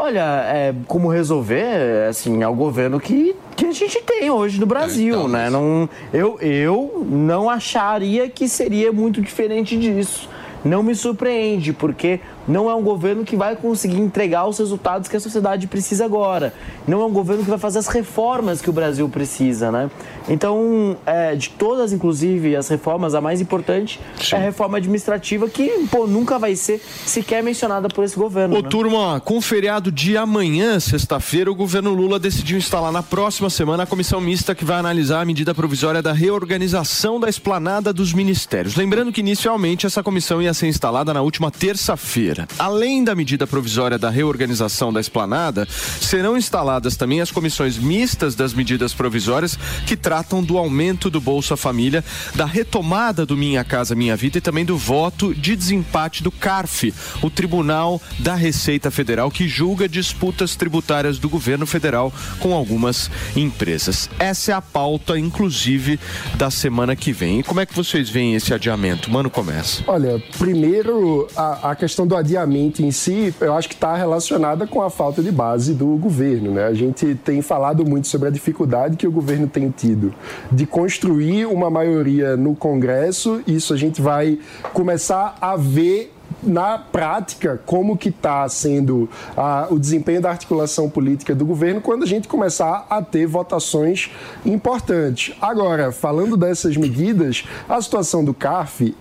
Olha, 0.00 0.44
é, 0.46 0.74
como 0.86 1.08
resolver, 1.08 2.06
assim, 2.08 2.40
é 2.40 2.46
o 2.46 2.54
governo 2.54 3.00
que, 3.00 3.34
que 3.56 3.66
a 3.66 3.72
gente 3.72 4.00
tem 4.02 4.30
hoje 4.30 4.60
no 4.60 4.64
Brasil, 4.64 5.16
então, 5.16 5.28
né? 5.28 5.50
Não, 5.50 5.90
eu, 6.12 6.38
eu 6.40 7.04
não 7.10 7.50
acharia 7.50 8.28
que 8.28 8.48
seria 8.48 8.92
muito 8.92 9.20
diferente 9.20 9.76
disso. 9.76 10.28
Não 10.64 10.84
me 10.84 10.94
surpreende, 10.94 11.72
porque 11.72 12.20
não 12.48 12.70
é 12.70 12.74
um 12.74 12.82
governo 12.82 13.24
que 13.24 13.36
vai 13.36 13.54
conseguir 13.54 14.00
entregar 14.00 14.46
os 14.46 14.58
resultados 14.58 15.08
que 15.08 15.16
a 15.16 15.20
sociedade 15.20 15.66
precisa 15.66 16.06
agora. 16.06 16.54
Não 16.86 17.02
é 17.02 17.04
um 17.04 17.12
governo 17.12 17.44
que 17.44 17.50
vai 17.50 17.58
fazer 17.58 17.78
as 17.78 17.88
reformas 17.88 18.62
que 18.62 18.70
o 18.70 18.72
Brasil 18.72 19.08
precisa, 19.08 19.70
né? 19.70 19.90
Então, 20.28 20.96
é, 21.04 21.34
de 21.34 21.50
todas, 21.50 21.92
inclusive, 21.92 22.56
as 22.56 22.68
reformas, 22.68 23.14
a 23.14 23.20
mais 23.20 23.40
importante 23.40 24.00
Sim. 24.18 24.36
é 24.36 24.38
a 24.38 24.42
reforma 24.42 24.78
administrativa, 24.78 25.48
que 25.48 25.86
pô, 25.90 26.06
nunca 26.06 26.38
vai 26.38 26.56
ser 26.56 26.80
sequer 27.06 27.42
mencionada 27.42 27.88
por 27.88 28.04
esse 28.04 28.16
governo. 28.16 28.56
Ô, 28.56 28.62
né? 28.62 28.68
turma, 28.68 29.20
com 29.20 29.38
o 29.38 29.40
feriado 29.40 29.92
de 29.92 30.16
amanhã, 30.16 30.80
sexta-feira, 30.80 31.50
o 31.50 31.54
governo 31.54 31.92
Lula 31.92 32.18
decidiu 32.18 32.56
instalar 32.56 32.92
na 32.92 33.02
próxima 33.02 33.50
semana 33.50 33.82
a 33.82 33.86
comissão 33.86 34.20
mista 34.20 34.54
que 34.54 34.64
vai 34.64 34.78
analisar 34.78 35.20
a 35.20 35.24
medida 35.24 35.54
provisória 35.54 36.02
da 36.02 36.12
reorganização 36.12 37.20
da 37.20 37.28
esplanada 37.28 37.92
dos 37.92 38.12
ministérios. 38.12 38.76
Lembrando 38.76 39.12
que, 39.12 39.20
inicialmente, 39.20 39.86
essa 39.86 40.02
comissão 40.02 40.40
ia 40.40 40.54
ser 40.54 40.68
instalada 40.68 41.12
na 41.12 41.22
última 41.22 41.50
terça-feira. 41.50 42.37
Além 42.58 43.02
da 43.02 43.14
medida 43.14 43.46
provisória 43.46 43.98
da 43.98 44.10
reorganização 44.10 44.92
da 44.92 45.00
esplanada, 45.00 45.66
serão 46.00 46.36
instaladas 46.36 46.96
também 46.96 47.20
as 47.20 47.30
comissões 47.30 47.76
mistas 47.78 48.34
das 48.34 48.54
medidas 48.54 48.94
provisórias 48.94 49.58
que 49.86 49.96
tratam 49.96 50.42
do 50.42 50.58
aumento 50.58 51.10
do 51.10 51.20
Bolsa 51.20 51.56
Família, 51.56 52.04
da 52.34 52.44
retomada 52.44 53.24
do 53.26 53.36
Minha 53.36 53.64
Casa 53.64 53.94
Minha 53.94 54.16
Vida 54.16 54.38
e 54.38 54.40
também 54.40 54.64
do 54.64 54.76
voto 54.76 55.34
de 55.34 55.56
desempate 55.56 56.22
do 56.22 56.30
CARF, 56.30 56.94
o 57.22 57.30
Tribunal 57.30 58.00
da 58.18 58.34
Receita 58.34 58.90
Federal 58.90 59.30
que 59.30 59.48
julga 59.48 59.88
disputas 59.88 60.54
tributárias 60.54 61.18
do 61.18 61.28
governo 61.28 61.66
federal 61.66 62.12
com 62.38 62.54
algumas 62.54 63.10
empresas. 63.36 64.08
Essa 64.18 64.52
é 64.52 64.54
a 64.54 64.62
pauta, 64.62 65.18
inclusive, 65.18 65.98
da 66.36 66.50
semana 66.50 66.94
que 66.94 67.12
vem. 67.12 67.40
E 67.40 67.42
como 67.42 67.60
é 67.60 67.66
que 67.66 67.74
vocês 67.74 68.08
veem 68.08 68.34
esse 68.34 68.54
adiamento? 68.54 69.10
Mano, 69.10 69.30
começa. 69.30 69.82
Olha, 69.86 70.22
primeiro 70.38 71.28
a, 71.36 71.70
a 71.70 71.76
questão 71.76 72.06
do 72.06 72.16
adiamento 72.16 72.27
em 72.36 72.90
si, 72.90 73.34
eu 73.40 73.54
acho 73.54 73.68
que 73.68 73.74
está 73.74 73.94
relacionada 73.94 74.66
com 74.66 74.82
a 74.82 74.90
falta 74.90 75.22
de 75.22 75.30
base 75.30 75.74
do 75.74 75.96
governo. 75.96 76.52
Né? 76.52 76.64
A 76.64 76.74
gente 76.74 77.14
tem 77.24 77.40
falado 77.42 77.84
muito 77.84 78.08
sobre 78.08 78.28
a 78.28 78.30
dificuldade 78.30 78.96
que 78.96 79.06
o 79.06 79.10
governo 79.10 79.46
tem 79.46 79.70
tido 79.70 80.12
de 80.50 80.66
construir 80.66 81.46
uma 81.46 81.70
maioria 81.70 82.36
no 82.36 82.54
Congresso. 82.54 83.42
Isso 83.46 83.72
a 83.72 83.76
gente 83.76 84.02
vai 84.02 84.38
começar 84.72 85.36
a 85.40 85.56
ver 85.56 86.12
na 86.42 86.78
prática 86.78 87.60
como 87.66 87.96
que 87.96 88.10
está 88.10 88.48
sendo 88.48 89.08
ah, 89.36 89.66
o 89.70 89.78
desempenho 89.78 90.20
da 90.20 90.30
articulação 90.30 90.88
política 90.88 91.34
do 91.34 91.44
governo 91.44 91.80
quando 91.80 92.02
a 92.02 92.06
gente 92.06 92.28
começar 92.28 92.86
a 92.88 93.02
ter 93.02 93.26
votações 93.26 94.10
importantes. 94.44 95.34
Agora, 95.40 95.90
falando 95.90 96.36
dessas 96.36 96.76
medidas, 96.76 97.44
a 97.68 97.80
situação 97.80 98.24
do 98.24 98.34
CARF 98.34 98.94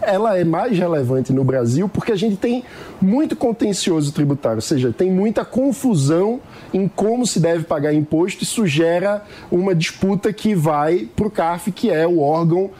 ela 0.00 0.38
é 0.38 0.44
mais 0.44 0.78
relevante 0.78 1.32
no 1.32 1.44
Brasil 1.44 1.88
porque 1.88 2.12
a 2.12 2.16
gente 2.16 2.36
tem 2.36 2.64
muito 3.00 3.34
contencioso 3.34 4.12
tributário, 4.12 4.58
ou 4.58 4.62
seja, 4.62 4.92
tem 4.92 5.10
muita 5.10 5.44
confusão 5.44 6.40
em 6.72 6.88
como 6.88 7.26
se 7.26 7.40
deve 7.40 7.64
pagar 7.64 7.92
imposto. 7.92 8.42
Isso 8.42 8.66
gera 8.66 9.22
uma 9.50 9.74
disputa 9.74 10.32
que 10.32 10.54
vai 10.54 11.08
para 11.14 11.26
o 11.26 11.30
CARF, 11.30 11.72
que 11.72 11.90
é 11.90 12.06
o 12.06 12.20
órgão 12.20 12.70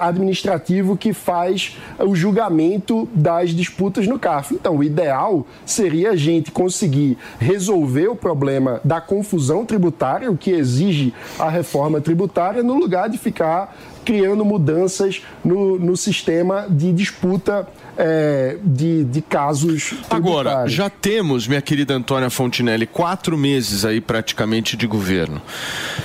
administrativo 0.00 0.96
que 0.96 1.12
faz 1.12 1.76
o 1.98 2.14
julgamento 2.14 3.08
das 3.12 3.50
disputas 3.50 4.06
no 4.06 4.18
CARF. 4.18 4.54
Então, 4.54 4.76
o 4.76 4.84
ideal 4.84 5.46
seria 5.66 6.12
a 6.12 6.16
gente 6.16 6.50
conseguir 6.50 7.18
resolver 7.38 8.08
o 8.08 8.16
problema 8.16 8.80
da 8.84 9.00
confusão 9.00 9.64
tributária, 9.64 10.30
o 10.30 10.36
que 10.36 10.50
exige 10.50 11.12
a 11.38 11.48
reforma 11.48 12.00
tributária, 12.00 12.62
no 12.62 12.74
lugar 12.74 13.08
de 13.08 13.18
ficar 13.18 13.76
criando 14.08 14.42
mudanças 14.42 15.20
no, 15.44 15.78
no 15.78 15.94
sistema 15.94 16.66
de 16.66 16.90
disputa 16.94 17.68
é, 17.98 18.56
de, 18.64 19.04
de 19.04 19.20
casos. 19.20 19.92
Agora, 20.08 20.66
já 20.66 20.88
temos, 20.88 21.46
minha 21.46 21.60
querida 21.60 21.92
Antônia 21.92 22.30
Fontinelli, 22.30 22.86
quatro 22.86 23.36
meses 23.36 23.84
aí 23.84 24.00
praticamente 24.00 24.78
de 24.78 24.86
governo. 24.86 25.42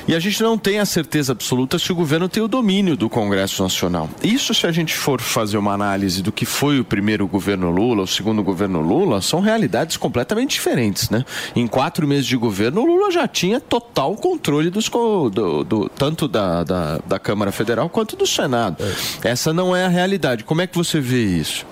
E 0.05 0.13
a 0.13 0.19
gente 0.19 0.43
não 0.43 0.57
tem 0.57 0.79
a 0.79 0.85
certeza 0.85 1.31
absoluta 1.31 1.79
se 1.79 1.93
o 1.93 1.95
governo 1.95 2.27
tem 2.27 2.43
o 2.43 2.47
domínio 2.49 2.97
do 2.97 3.09
Congresso 3.09 3.63
Nacional. 3.63 4.09
Isso, 4.21 4.53
se 4.53 4.67
a 4.67 4.71
gente 4.71 4.93
for 4.93 5.21
fazer 5.21 5.57
uma 5.57 5.71
análise 5.71 6.21
do 6.21 6.31
que 6.31 6.45
foi 6.45 6.81
o 6.81 6.83
primeiro 6.83 7.25
governo 7.25 7.71
Lula, 7.71 8.03
o 8.03 8.07
segundo 8.07 8.43
governo 8.43 8.81
Lula, 8.81 9.21
são 9.21 9.39
realidades 9.39 9.95
completamente 9.95 10.55
diferentes, 10.55 11.09
né? 11.09 11.23
Em 11.55 11.67
quatro 11.67 12.05
meses 12.05 12.25
de 12.25 12.35
governo, 12.35 12.81
o 12.81 12.85
Lula 12.85 13.11
já 13.11 13.29
tinha 13.29 13.61
total 13.61 14.15
controle 14.15 14.69
dos, 14.69 14.89
do, 14.89 15.63
do 15.63 15.89
tanto 15.89 16.27
da, 16.27 16.65
da, 16.65 16.97
da 17.05 17.19
Câmara 17.19 17.51
Federal 17.53 17.87
quanto 17.93 18.17
do 18.17 18.27
Senado. 18.27 18.83
Essa 19.23 19.53
não 19.53 19.73
é 19.73 19.85
a 19.85 19.87
realidade. 19.87 20.43
Como 20.43 20.61
é 20.61 20.67
que 20.67 20.75
você 20.75 20.99
vê 20.99 21.23
isso? 21.23 21.65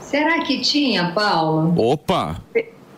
Será 0.00 0.42
que 0.42 0.60
tinha, 0.60 1.10
Paulo? 1.12 1.74
Opa! 1.76 2.36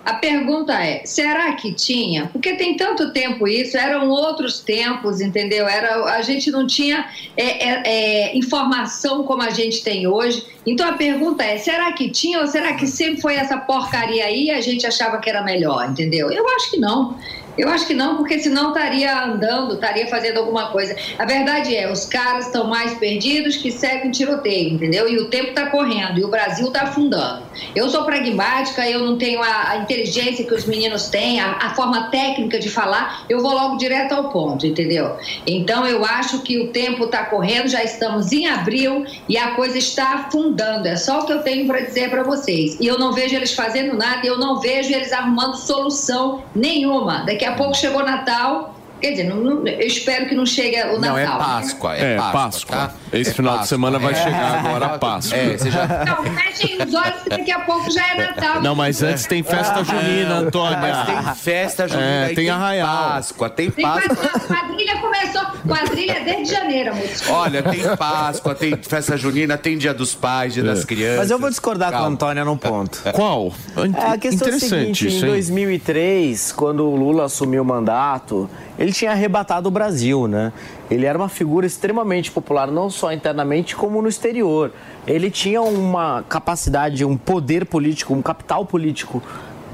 A 0.04 0.14
pergunta 0.14 0.74
é: 0.74 1.02
será 1.06 1.52
que 1.52 1.72
tinha? 1.72 2.26
Porque 2.26 2.56
tem 2.56 2.76
tanto 2.76 3.12
tempo 3.12 3.48
isso, 3.48 3.76
eram 3.78 4.10
outros 4.10 4.60
tempos, 4.60 5.20
entendeu? 5.20 5.66
Era, 5.66 6.04
a 6.04 6.20
gente 6.20 6.50
não 6.50 6.66
tinha 6.66 7.06
é, 7.36 7.68
é, 7.68 7.82
é, 7.86 8.36
informação 8.36 9.24
como 9.24 9.42
a 9.42 9.50
gente 9.50 9.82
tem 9.82 10.06
hoje. 10.06 10.44
Então 10.66 10.86
a 10.86 10.92
pergunta 10.92 11.42
é: 11.42 11.56
será 11.56 11.92
que 11.92 12.10
tinha 12.10 12.40
ou 12.40 12.46
será 12.46 12.74
que 12.74 12.86
sempre 12.86 13.22
foi 13.22 13.36
essa 13.36 13.56
porcaria 13.56 14.26
aí 14.26 14.46
e 14.46 14.50
a 14.50 14.60
gente 14.60 14.86
achava 14.86 15.18
que 15.18 15.30
era 15.30 15.42
melhor, 15.42 15.88
entendeu? 15.88 16.30
Eu 16.30 16.46
acho 16.56 16.72
que 16.72 16.76
não. 16.76 17.16
Eu 17.56 17.68
acho 17.68 17.86
que 17.86 17.94
não, 17.94 18.16
porque 18.16 18.38
senão 18.38 18.68
estaria 18.68 19.24
andando, 19.24 19.74
estaria 19.74 20.06
fazendo 20.08 20.38
alguma 20.38 20.70
coisa. 20.70 20.96
A 21.18 21.24
verdade 21.24 21.74
é, 21.74 21.90
os 21.90 22.04
caras 22.04 22.46
estão 22.46 22.68
mais 22.68 22.94
perdidos 22.94 23.56
que 23.56 23.70
seguem 23.70 24.10
tiroteio, 24.10 24.74
entendeu? 24.74 25.08
E 25.08 25.18
o 25.18 25.28
tempo 25.28 25.50
está 25.50 25.66
correndo 25.66 26.18
e 26.18 26.24
o 26.24 26.28
Brasil 26.28 26.66
está 26.68 26.82
afundando. 26.82 27.42
Eu 27.74 27.88
sou 27.88 28.04
pragmática, 28.04 28.88
eu 28.88 29.00
não 29.00 29.16
tenho 29.16 29.42
a, 29.42 29.70
a 29.70 29.76
inteligência 29.78 30.44
que 30.44 30.54
os 30.54 30.64
meninos 30.64 31.08
têm, 31.08 31.40
a, 31.40 31.52
a, 31.52 31.74
forma 31.74 32.10
técnica 32.10 32.58
de 32.58 32.68
falar, 32.68 33.24
eu 33.28 33.40
vou 33.40 33.52
logo 33.52 33.76
direto 33.76 34.12
ao 34.12 34.30
ponto, 34.30 34.66
entendeu? 34.66 35.16
Então 35.46 35.86
eu 35.86 36.04
acho 36.04 36.42
que 36.42 36.58
o 36.58 36.68
tempo 36.68 37.04
está 37.04 37.24
correndo, 37.24 37.68
já 37.68 37.82
estamos 37.82 38.32
em 38.32 38.46
abril 38.46 39.04
e 39.28 39.36
a 39.38 39.52
coisa 39.52 39.78
está 39.78 40.14
afundando. 40.14 40.88
É 40.88 40.96
só 40.96 41.20
o 41.20 41.26
que 41.26 41.32
eu 41.32 41.42
tenho 41.42 41.66
para 41.66 41.80
dizer 41.80 42.10
para 42.10 42.22
vocês. 42.22 42.76
E 42.80 42.86
eu 42.86 42.98
não 42.98 43.12
vejo 43.12 43.34
eles 43.36 43.52
fazendo 43.52 43.96
nada, 43.96 44.26
eu 44.26 44.38
não 44.38 44.60
vejo 44.60 44.92
eles 44.92 45.12
arrumando 45.12 45.56
solução 45.56 46.42
nenhuma. 46.54 47.24
Daqui 47.24 47.43
a 47.44 47.54
pouco 47.54 47.74
chegou 47.74 48.04
Natal, 48.04 48.73
Quer 49.04 49.10
dizer, 49.10 49.24
não, 49.24 49.36
não, 49.36 49.66
eu 49.66 49.86
espero 49.86 50.26
que 50.26 50.34
não 50.34 50.46
chegue 50.46 50.82
o 50.84 50.98
Natal. 50.98 50.98
Não, 50.98 51.18
é 51.18 51.26
Páscoa. 51.26 51.94
É, 51.94 52.14
é 52.14 52.16
Páscoa. 52.16 52.40
Páscoa. 52.40 52.76
Tá? 52.76 52.94
Esse 53.12 53.32
é 53.32 53.34
final 53.34 53.52
Páscoa. 53.52 53.62
de 53.64 53.68
semana 53.68 53.98
vai 53.98 54.12
é. 54.12 54.16
chegar 54.16 54.58
agora 54.60 54.86
a 54.86 54.98
Páscoa. 54.98 55.36
É, 55.36 55.58
você 55.58 55.70
já... 55.70 55.86
Não, 56.06 56.24
fechem 56.34 56.82
os 56.82 56.94
olhos 56.94 57.22
que 57.22 57.28
daqui 57.28 57.52
a 57.52 57.60
pouco 57.60 57.90
já 57.90 58.08
é 58.08 58.16
Natal. 58.16 58.62
Não, 58.62 58.74
mas 58.74 59.02
antes 59.02 59.26
tem 59.26 59.42
festa 59.42 59.80
ah, 59.80 59.82
junina, 59.82 60.36
Antônia. 60.36 60.78
Mas 60.78 61.06
tem 61.06 61.34
festa 61.34 61.86
junina. 61.86 62.08
É, 62.08 62.26
tem, 62.28 62.34
tem 62.36 62.48
arraial. 62.48 63.08
Páscoa, 63.10 63.50
tem 63.50 63.70
Páscoa. 63.70 64.16
Tem 64.16 64.40
quadrilha 64.40 64.98
começou, 64.98 65.42
quadrilha 65.68 66.24
desde 66.24 66.54
janeiro, 66.54 66.92
amor. 66.92 67.04
Olha, 67.28 67.62
tem 67.62 67.96
Páscoa, 67.98 68.54
tem 68.54 68.74
festa 68.76 69.18
junina, 69.18 69.58
tem 69.58 69.76
dia 69.76 69.92
dos 69.92 70.14
pais, 70.14 70.54
dia 70.54 70.62
é. 70.62 70.66
das 70.66 70.82
crianças. 70.82 71.18
Mas 71.18 71.30
eu 71.30 71.38
vou 71.38 71.50
discordar 71.50 71.90
Calma. 71.90 72.06
com 72.06 72.10
a 72.10 72.14
Antônia 72.14 72.42
num 72.42 72.56
ponto. 72.56 73.02
Qual? 73.12 73.52
É, 73.76 74.12
a 74.12 74.16
questão 74.16 74.48
é 74.48 74.54
a 74.54 74.58
seguinte, 74.58 75.08
em 75.08 75.20
2003, 75.20 76.52
quando 76.52 76.88
o 76.88 76.96
Lula 76.96 77.26
assumiu 77.26 77.60
o 77.60 77.66
mandato, 77.66 78.48
ele 78.78 78.93
tinha 78.94 79.10
arrebatado 79.10 79.68
o 79.68 79.70
Brasil, 79.70 80.26
né? 80.26 80.52
Ele 80.90 81.04
era 81.04 81.18
uma 81.18 81.28
figura 81.28 81.66
extremamente 81.66 82.30
popular, 82.30 82.70
não 82.70 82.88
só 82.88 83.12
internamente, 83.12 83.74
como 83.76 84.00
no 84.00 84.08
exterior. 84.08 84.72
Ele 85.06 85.30
tinha 85.30 85.60
uma 85.60 86.24
capacidade, 86.28 87.04
um 87.04 87.16
poder 87.16 87.66
político, 87.66 88.14
um 88.14 88.22
capital 88.22 88.64
político 88.64 89.22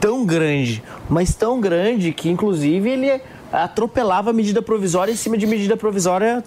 tão 0.01 0.25
grande, 0.25 0.83
mas 1.09 1.35
tão 1.35 1.61
grande 1.61 2.13
que 2.13 2.31
inclusive 2.31 2.89
ele 2.89 3.21
atropelava 3.53 4.33
medida 4.33 4.63
provisória 4.63 5.13
em 5.13 5.17
cima 5.17 5.37
de 5.37 5.47
medida 5.47 5.77
provisória 5.77 6.43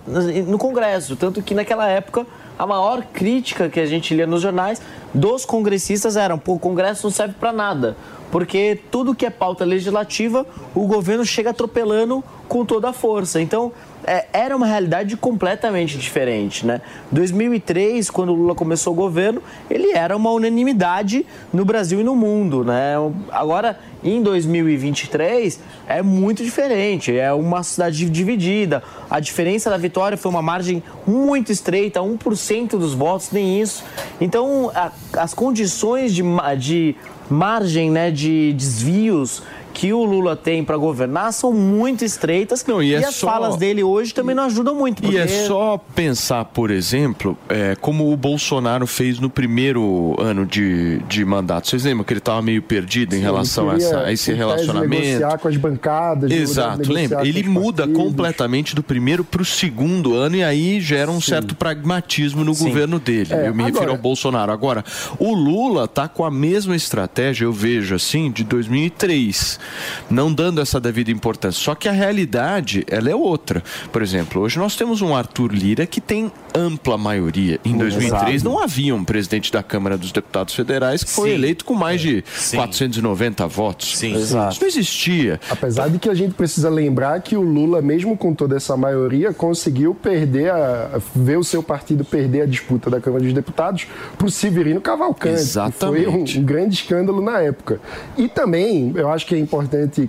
no 0.48 0.58
Congresso. 0.58 1.16
Tanto 1.16 1.42
que 1.42 1.54
naquela 1.54 1.88
época 1.88 2.26
a 2.58 2.66
maior 2.68 3.04
crítica 3.14 3.70
que 3.70 3.80
a 3.80 3.86
gente 3.86 4.14
lia 4.14 4.28
nos 4.28 4.42
jornais 4.42 4.82
dos 5.14 5.46
congressistas 5.46 6.16
era: 6.16 6.36
o 6.36 6.60
Congresso 6.60 7.08
não 7.08 7.12
serve 7.12 7.36
para 7.40 7.52
nada. 7.52 7.98
Porque 8.32 8.80
tudo 8.90 9.14
que 9.14 9.28
é 9.28 9.30
pauta 9.30 9.64
legislativa, 9.64 10.46
o 10.74 10.88
governo 10.88 11.24
chega 11.24 11.52
atropelando 11.52 12.24
com 12.48 12.66
toda 12.66 12.90
a 12.90 12.94
força. 12.94 13.40
Então, 13.40 13.72
é, 14.06 14.26
era 14.34 14.56
uma 14.56 14.66
realidade 14.66 15.16
completamente 15.18 15.98
diferente, 15.98 16.66
né? 16.66 16.82
2003, 17.12 18.10
quando 18.10 18.30
o 18.30 18.34
Lula 18.34 18.56
começou 18.56 18.94
o 18.94 18.96
governo, 18.96 19.42
ele 19.70 19.92
era 19.92 20.16
uma 20.16 20.32
unanimidade 20.32 21.26
no 21.52 21.66
Brasil 21.66 22.02
e 22.02 22.04
no 22.04 22.16
mundo, 22.16 22.64
né? 22.64 22.96
Agora, 23.32 23.80
em 24.04 24.22
2023, 24.22 25.60
é 25.88 26.02
muito 26.02 26.44
diferente, 26.44 27.16
é 27.18 27.32
uma 27.34 27.64
cidade 27.64 28.10
dividida. 28.10 28.84
A 29.10 29.20
diferença 29.20 29.70
da 29.70 29.78
vitória 29.78 30.18
foi 30.18 30.30
uma 30.30 30.42
margem 30.42 30.84
muito 31.08 31.52
estreita, 31.52 32.02
1% 32.02 32.72
dos 32.72 32.94
votos, 32.94 33.32
nem 33.32 33.62
isso. 33.62 33.84
Então, 34.20 34.72
a, 34.76 34.92
as 35.18 35.34
condições 35.34 36.14
de, 36.14 36.24
de 36.58 36.96
margem 37.30 37.90
né, 37.90 38.12
de 38.12 38.54
desvios 38.54 39.42
que 39.74 39.92
o 39.92 40.04
Lula 40.04 40.36
tem 40.36 40.64
para 40.64 40.78
governar 40.78 41.34
são 41.34 41.52
muito 41.52 42.06
estreitas 42.06 42.64
não, 42.66 42.82
e, 42.82 42.90
e 42.90 42.94
é 42.94 43.00
as 43.00 43.16
só... 43.16 43.28
falas 43.28 43.58
dele 43.58 43.84
hoje 43.84 44.14
também 44.14 44.36
não 44.36 44.44
ajudam 44.44 44.76
muito. 44.76 45.02
Porque... 45.02 45.18
E 45.18 45.20
é 45.20 45.28
só 45.28 45.78
pensar, 45.96 46.46
por 46.46 46.70
exemplo, 46.70 47.38
é, 47.50 47.76
como 47.76 48.12
o 48.12 48.16
Bolsonaro 48.16 48.86
fez 48.86 49.20
no 49.20 49.30
primeiro 49.30 50.16
ano 50.20 50.46
de, 50.46 51.00
de 51.10 51.26
mandato. 51.26 51.68
Vocês 51.68 51.84
lembram 51.84 52.04
que 52.04 52.14
ele 52.14 52.20
estava 52.20 52.42
meio 52.42 52.62
perdido 52.62 53.16
em 53.16 53.20
Sim, 53.20 53.24
relação 53.24 53.70
a, 53.70 53.76
essa, 53.76 54.00
a, 54.02 54.14
esse 54.14 54.32
relacionamento? 54.32 55.04
negociar 55.04 55.38
com 55.40 55.48
as 55.48 55.58
bancadas. 55.58 56.32
Exato, 56.32 56.94
lembra? 56.94 57.28
Ele 57.28 57.44
muda 57.44 57.84
partidos. 57.84 58.04
completamente 58.04 58.76
do 58.76 58.84
primeiro 58.84 59.24
para 59.24 59.42
o 59.42 59.46
segundo 59.46 60.16
ano 60.16 60.36
e 60.36 60.44
aí 60.44 60.80
gera 60.80 61.10
um 61.10 61.20
Sim. 61.20 61.32
certo 61.32 61.56
pragmatismo 61.56 62.44
no 62.44 62.54
Sim. 62.54 62.66
governo 62.66 63.00
dele. 63.00 63.34
É, 63.34 63.48
eu 63.48 63.56
me 63.56 63.64
agora... 63.64 63.74
refiro 63.74 63.92
ao 63.92 63.98
Bolsonaro. 63.98 64.52
Agora, 64.52 64.84
o 65.18 65.34
Lula 65.34 65.86
está 65.86 66.08
com 66.08 66.24
a 66.24 66.32
mesma 66.32 66.76
estratégia, 66.76 67.46
eu 67.46 67.52
vejo 67.52 67.96
assim, 67.96 68.32
de 68.32 68.44
2003 68.44 69.63
não 70.10 70.34
dando 70.34 70.62
essa 70.62 70.80
devida 70.80 71.12
importância. 71.12 71.62
Só 71.62 71.76
que 71.76 71.88
a 71.88 71.92
realidade, 71.92 72.84
ela 72.90 73.10
é 73.10 73.16
outra. 73.16 73.64
Por 73.92 74.02
exemplo, 74.02 74.42
hoje 74.42 74.58
nós 74.58 74.76
temos 74.76 75.02
um 75.02 75.16
Arthur 75.16 75.52
Lira 75.54 75.86
que 75.86 76.02
tem 76.02 76.32
ampla 76.54 76.98
maioria. 76.98 77.60
Em 77.66 77.78
2003 77.78 78.36
Exato. 78.36 78.50
não 78.50 78.60
havia 78.60 78.96
um 78.96 79.04
presidente 79.04 79.52
da 79.52 79.64
Câmara 79.64 79.98
dos 79.98 80.12
Deputados 80.12 80.54
Federais 80.54 81.04
que 81.04 81.10
foi 81.10 81.30
Sim. 81.30 81.36
eleito 81.36 81.66
com 81.66 81.74
mais 81.74 82.02
de 82.02 82.24
Sim. 82.36 82.58
490 82.58 83.48
votos. 83.48 83.98
Sim. 83.98 84.16
Exato. 84.16 84.54
Isso 84.54 84.62
não 84.62 84.68
existia. 84.68 85.40
Apesar 85.50 85.90
de 85.90 86.00
que 86.00 86.10
a 86.10 86.14
gente 86.14 86.34
precisa 86.34 86.70
lembrar 86.70 87.22
que 87.22 87.36
o 87.36 87.42
Lula, 87.42 87.82
mesmo 87.82 88.18
com 88.18 88.34
toda 88.34 88.56
essa 88.56 88.78
maioria, 88.78 89.34
conseguiu 89.34 89.96
perder 89.96 90.52
a, 90.52 91.00
ver 91.16 91.38
o 91.38 91.44
seu 91.44 91.64
partido 91.64 92.04
perder 92.06 92.42
a 92.42 92.46
disputa 92.46 92.90
da 92.90 93.00
Câmara 93.00 93.24
dos 93.24 93.34
Deputados 93.34 93.88
para 94.18 94.28
o 94.28 94.32
Severino 94.32 94.82
Cavalcante. 94.82 95.36
Exatamente. 95.36 96.06
Que 96.06 96.12
foi 96.12 96.40
um, 96.40 96.42
um 96.42 96.46
grande 96.46 96.76
escândalo 96.76 97.22
na 97.22 97.40
época. 97.40 97.80
E 98.18 98.28
também, 98.28 98.92
eu 98.96 99.10
acho 99.10 99.26
que 99.26 99.36
é 99.36 99.40
importante 99.40 99.53